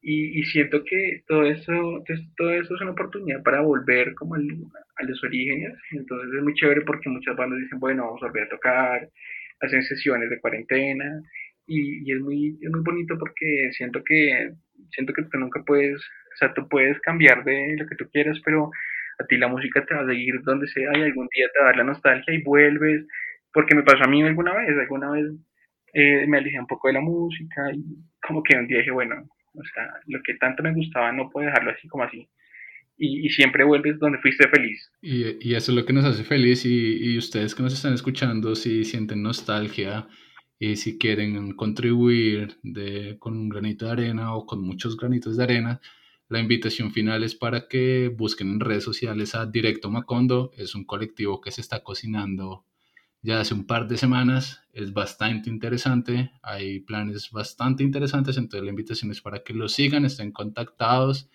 Y, 0.00 0.38
y, 0.38 0.44
siento 0.44 0.84
que 0.84 1.24
todo 1.26 1.44
eso, 1.44 2.04
todo 2.36 2.50
eso 2.52 2.74
es 2.76 2.80
una 2.80 2.92
oportunidad 2.92 3.42
para 3.42 3.62
volver 3.62 4.14
como 4.14 4.36
a 4.36 5.02
los 5.02 5.24
orígenes. 5.24 5.74
Entonces 5.90 6.32
es 6.36 6.42
muy 6.42 6.54
chévere 6.54 6.82
porque 6.82 7.08
muchas 7.08 7.36
bandas 7.36 7.58
dicen, 7.58 7.80
bueno, 7.80 8.04
vamos 8.04 8.22
a 8.22 8.26
volver 8.26 8.44
a 8.44 8.48
tocar, 8.48 9.08
hacen 9.60 9.82
sesiones 9.82 10.30
de 10.30 10.40
cuarentena. 10.40 11.22
Y, 11.66 12.10
es, 12.12 12.20
muy, 12.20 12.58
es 12.60 12.70
muy 12.70 12.80
bonito 12.80 13.16
porque 13.18 13.70
siento 13.72 14.02
que, 14.04 14.52
siento 14.90 15.12
que 15.12 15.22
tú 15.22 15.38
nunca 15.38 15.62
puedes, 15.64 15.96
o 16.00 16.36
sea, 16.36 16.52
tú 16.52 16.68
puedes 16.68 16.98
cambiar 17.00 17.44
de 17.44 17.76
lo 17.76 17.86
que 17.86 17.94
tú 17.94 18.08
quieras, 18.10 18.40
pero 18.44 18.70
a 19.20 19.26
ti 19.26 19.36
la 19.36 19.48
música 19.48 19.84
te 19.84 19.94
va 19.94 20.00
a 20.02 20.06
seguir 20.06 20.40
donde 20.42 20.66
sea 20.68 20.90
y 20.96 21.02
algún 21.02 21.28
día 21.34 21.46
te 21.52 21.60
va 21.60 21.66
a 21.66 21.68
dar 21.68 21.76
la 21.76 21.84
nostalgia 21.84 22.34
y 22.34 22.42
vuelves, 22.42 23.06
porque 23.52 23.76
me 23.76 23.84
pasó 23.84 24.04
a 24.04 24.08
mí 24.08 24.22
alguna 24.22 24.54
vez, 24.54 24.76
alguna 24.76 25.12
vez 25.12 25.26
eh, 25.92 26.26
me 26.26 26.38
alejé 26.38 26.58
un 26.58 26.66
poco 26.66 26.88
de 26.88 26.94
la 26.94 27.00
música 27.00 27.70
y 27.72 27.84
como 28.26 28.42
que 28.42 28.56
un 28.56 28.66
día 28.66 28.78
dije, 28.78 28.90
bueno, 28.90 29.28
o 29.54 29.64
sea, 29.64 29.92
lo 30.06 30.20
que 30.22 30.34
tanto 30.34 30.62
me 30.62 30.74
gustaba 30.74 31.12
no 31.12 31.30
puedo 31.30 31.46
dejarlo 31.46 31.70
así 31.70 31.88
como 31.88 32.04
así. 32.04 32.28
Y, 33.02 33.30
siempre 33.30 33.64
vuelves 33.64 33.98
donde 33.98 34.18
fuiste 34.18 34.46
feliz. 34.48 34.92
Y, 35.00 35.48
y, 35.48 35.54
eso 35.54 35.72
es 35.72 35.76
lo 35.76 35.86
que 35.86 35.94
nos 35.94 36.04
hace 36.04 36.22
feliz 36.22 36.66
y, 36.66 37.12
y 37.12 37.16
ustedes 37.16 37.54
que 37.54 37.62
nos 37.62 37.72
están 37.72 37.94
escuchando, 37.94 38.54
si 38.54 38.84
sienten 38.84 39.22
nostalgia 39.22 40.06
y 40.58 40.76
si 40.76 40.98
quieren 40.98 41.54
contribuir 41.54 42.58
de, 42.62 43.16
con 43.18 43.38
un 43.38 43.48
granito 43.48 43.86
de 43.86 43.92
arena 43.92 44.34
o 44.34 44.44
con 44.44 44.60
muchos 44.60 44.98
granitos 44.98 45.38
de 45.38 45.44
arena, 45.44 45.80
la 46.28 46.40
invitación 46.40 46.92
final 46.92 47.24
es 47.24 47.34
para 47.34 47.66
que 47.68 48.08
busquen 48.14 48.50
en 48.50 48.60
redes 48.60 48.84
sociales 48.84 49.34
a 49.34 49.46
Directo 49.46 49.90
Macondo. 49.90 50.52
Es 50.56 50.74
un 50.74 50.84
colectivo 50.84 51.40
que 51.40 51.50
se 51.50 51.62
está 51.62 51.82
cocinando 51.82 52.66
ya 53.22 53.40
hace 53.40 53.54
un 53.54 53.66
par 53.66 53.88
de 53.88 53.96
semanas. 53.96 54.60
Es 54.72 54.92
bastante 54.92 55.48
interesante. 55.48 56.30
Hay 56.42 56.80
planes 56.80 57.30
bastante 57.32 57.82
interesantes. 57.82 58.36
Entonces 58.36 58.62
la 58.62 58.70
invitación 58.70 59.10
es 59.10 59.22
para 59.22 59.42
que 59.42 59.54
lo 59.54 59.68
sigan, 59.68 60.04
estén 60.04 60.30
contactados 60.30 61.30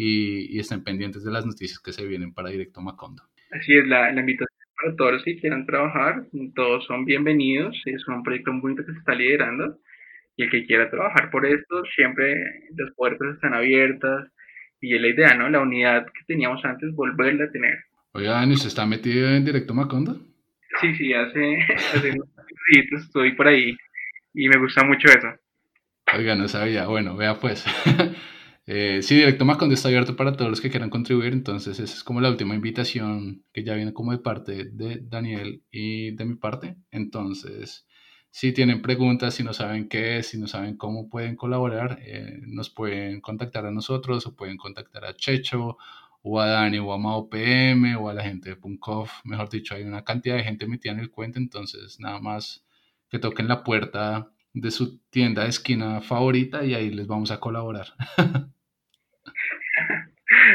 y, 0.00 0.60
estén 0.60 0.84
pendientes 0.84 1.24
de 1.24 1.32
las 1.32 1.44
noticias 1.44 1.80
que 1.80 1.92
se 1.92 2.06
vienen 2.06 2.32
para 2.32 2.50
Directo 2.50 2.80
Macondo. 2.80 3.24
Así 3.50 3.76
es, 3.76 3.86
la, 3.88 4.12
la 4.12 4.20
invitación 4.20 4.56
para 4.80 4.94
todos 4.94 5.12
los 5.14 5.24
que 5.24 5.40
quieran 5.40 5.66
trabajar. 5.66 6.24
Todos 6.54 6.84
son 6.86 7.04
bienvenidos. 7.04 7.76
Es 7.84 8.06
un 8.06 8.22
proyecto 8.22 8.52
muy 8.52 8.60
bonito 8.60 8.86
que 8.86 8.92
se 8.92 8.98
está 9.00 9.16
liderando. 9.16 9.76
Y 10.36 10.44
el 10.44 10.50
que 10.50 10.66
quiera 10.66 10.88
trabajar 10.88 11.30
por 11.32 11.44
esto, 11.44 11.82
siempre 11.96 12.36
las 12.76 12.94
puertas 12.94 13.34
están 13.34 13.54
abiertas 13.54 14.30
y 14.80 14.94
es 14.94 15.00
la 15.00 15.08
idea, 15.08 15.34
¿no? 15.34 15.50
La 15.50 15.60
unidad 15.60 16.06
que 16.06 16.24
teníamos 16.28 16.64
antes, 16.64 16.94
volverla 16.94 17.46
a 17.46 17.50
tener. 17.50 17.76
Oiga, 18.12 18.46
¿y 18.46 18.52
usted 18.52 18.68
está 18.68 18.86
metido 18.86 19.28
en 19.28 19.44
Directo 19.44 19.74
Macondo? 19.74 20.20
Sí, 20.80 20.94
sí, 20.94 21.12
hace, 21.12 21.58
hace 21.96 22.12
unos 22.12 22.28
días 22.72 23.02
estoy 23.02 23.32
por 23.32 23.48
ahí 23.48 23.76
y 24.32 24.48
me 24.48 24.58
gusta 24.58 24.84
mucho 24.84 25.08
eso. 25.08 25.26
Oiga, 26.16 26.36
no 26.36 26.46
sabía. 26.46 26.86
Bueno, 26.86 27.16
vea 27.16 27.34
pues. 27.40 27.64
eh, 28.70 29.02
sí, 29.02 29.14
Directo 29.14 29.46
Macondo 29.46 29.74
está 29.74 29.88
abierto 29.88 30.14
para 30.14 30.34
todos 30.36 30.50
los 30.50 30.60
que 30.60 30.68
quieran 30.68 30.90
contribuir, 30.90 31.32
entonces 31.32 31.80
esa 31.80 31.94
es 31.94 32.04
como 32.04 32.20
la 32.20 32.28
última 32.28 32.54
invitación 32.54 33.42
que 33.50 33.64
ya 33.64 33.74
viene 33.74 33.94
como 33.94 34.12
de 34.12 34.18
parte 34.18 34.64
de 34.64 35.00
Daniel 35.00 35.62
y 35.70 36.10
de 36.10 36.26
mi 36.26 36.34
parte. 36.34 36.76
Entonces, 36.90 37.86
si 38.30 38.52
tienen 38.52 38.82
preguntas, 38.82 39.32
si 39.32 39.42
no 39.42 39.54
saben 39.54 39.88
qué 39.88 40.18
es, 40.18 40.26
si 40.26 40.38
no 40.38 40.46
saben 40.46 40.76
cómo 40.76 41.08
pueden 41.08 41.34
colaborar, 41.34 41.98
eh, 42.02 42.40
nos 42.42 42.68
pueden 42.68 43.22
contactar 43.22 43.64
a 43.64 43.70
nosotros 43.70 44.26
o 44.26 44.36
pueden 44.36 44.58
contactar 44.58 45.06
a 45.06 45.16
Checho 45.16 45.78
o 46.20 46.38
a 46.38 46.46
Dani, 46.48 46.78
o 46.78 46.92
a 46.92 46.98
Mao 46.98 47.30
PM, 47.30 47.96
o 47.96 48.10
a 48.10 48.14
la 48.14 48.22
gente 48.22 48.50
de 48.50 48.56
Punkov. 48.56 49.08
Mejor 49.24 49.48
dicho, 49.48 49.76
hay 49.76 49.84
una 49.84 50.04
cantidad 50.04 50.36
de 50.36 50.44
gente 50.44 50.66
metida 50.66 50.92
en 50.92 51.00
el 51.00 51.10
cuento, 51.10 51.38
entonces 51.38 51.98
nada 52.00 52.20
más 52.20 52.66
que 53.08 53.18
toquen 53.18 53.48
la 53.48 53.64
puerta 53.64 54.30
de 54.52 54.70
su 54.70 54.98
tienda 55.10 55.44
de 55.44 55.48
esquina 55.48 56.02
favorita 56.02 56.66
y 56.66 56.74
ahí 56.74 56.90
les 56.90 57.06
vamos 57.06 57.30
a 57.30 57.40
colaborar. 57.40 57.94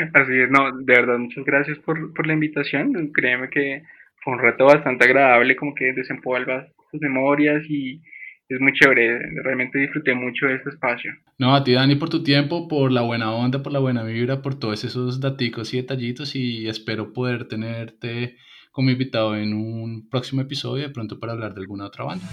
Así 0.13 0.39
es, 0.39 0.49
no, 0.49 0.71
de 0.77 0.93
verdad, 0.93 1.17
muchas 1.17 1.43
gracias 1.45 1.77
por, 1.79 2.13
por 2.13 2.27
la 2.27 2.33
invitación. 2.33 3.11
Créeme 3.13 3.49
que 3.49 3.83
fue 4.23 4.33
un 4.33 4.39
reto 4.39 4.65
bastante 4.65 5.05
agradable, 5.05 5.55
como 5.55 5.75
que 5.75 5.93
desempolvas 5.93 6.67
tus 6.91 7.01
memorias 7.01 7.63
y 7.69 8.01
es 8.49 8.59
muy 8.59 8.73
chévere. 8.73 9.19
Realmente 9.43 9.79
disfruté 9.79 10.13
mucho 10.13 10.47
de 10.47 10.55
este 10.55 10.69
espacio. 10.69 11.11
No, 11.37 11.55
a 11.55 11.63
ti, 11.63 11.73
Dani, 11.73 11.95
por 11.95 12.09
tu 12.09 12.23
tiempo, 12.23 12.67
por 12.67 12.91
la 12.91 13.01
buena 13.01 13.33
onda, 13.33 13.63
por 13.63 13.73
la 13.73 13.79
buena 13.79 14.03
vibra, 14.03 14.41
por 14.41 14.59
todos 14.59 14.83
esos 14.83 15.19
daticos 15.19 15.73
y 15.73 15.77
detallitos 15.77 16.35
y 16.35 16.67
espero 16.67 17.13
poder 17.13 17.47
tenerte 17.47 18.37
como 18.71 18.89
invitado 18.89 19.35
en 19.35 19.53
un 19.53 20.09
próximo 20.09 20.41
episodio, 20.41 20.87
de 20.87 20.93
pronto 20.93 21.19
para 21.19 21.33
hablar 21.33 21.53
de 21.53 21.61
alguna 21.61 21.85
otra 21.85 22.05
banda. 22.05 22.25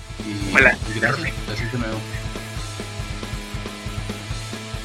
Hola. 0.55 0.75
Gracias, 0.99 1.47
gracias 1.47 1.73
de 1.73 1.79
nuevo. 1.79 1.99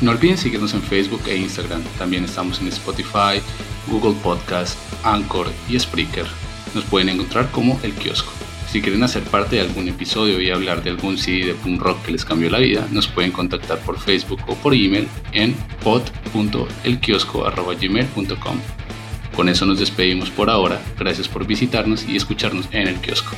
No 0.01 0.11
olviden 0.11 0.37
seguirnos 0.37 0.73
en 0.73 0.81
Facebook 0.81 1.21
e 1.27 1.37
Instagram. 1.37 1.81
También 1.97 2.25
estamos 2.25 2.59
en 2.59 2.67
Spotify, 2.67 3.39
Google 3.87 4.15
Podcast, 4.21 4.77
Anchor 5.03 5.47
y 5.69 5.79
Spreaker. 5.79 6.25
Nos 6.73 6.83
pueden 6.85 7.09
encontrar 7.09 7.49
como 7.51 7.79
El 7.81 7.93
Kiosco. 7.93 8.31
Si 8.69 8.81
quieren 8.81 9.03
hacer 9.03 9.23
parte 9.23 9.55
de 9.55 9.61
algún 9.61 9.87
episodio 9.87 10.41
y 10.41 10.49
hablar 10.49 10.83
de 10.83 10.89
algún 10.89 11.17
CD 11.17 11.45
de 11.45 11.53
punk 11.53 11.81
rock 11.81 12.03
que 12.03 12.11
les 12.11 12.25
cambió 12.25 12.49
la 12.49 12.59
vida, 12.59 12.85
nos 12.91 13.07
pueden 13.07 13.31
contactar 13.31 13.79
por 13.79 13.97
Facebook 13.99 14.41
o 14.47 14.55
por 14.55 14.73
email 14.73 15.07
en 15.31 15.55
pod.elkiosco.gmail.com. 15.81 18.57
Con 19.33 19.47
eso 19.47 19.65
nos 19.65 19.79
despedimos 19.79 20.29
por 20.29 20.49
ahora. 20.49 20.81
Gracias 20.99 21.29
por 21.29 21.47
visitarnos 21.47 22.03
y 22.05 22.17
escucharnos 22.17 22.67
en 22.71 22.89
el 22.89 22.95
kiosco. 22.95 23.31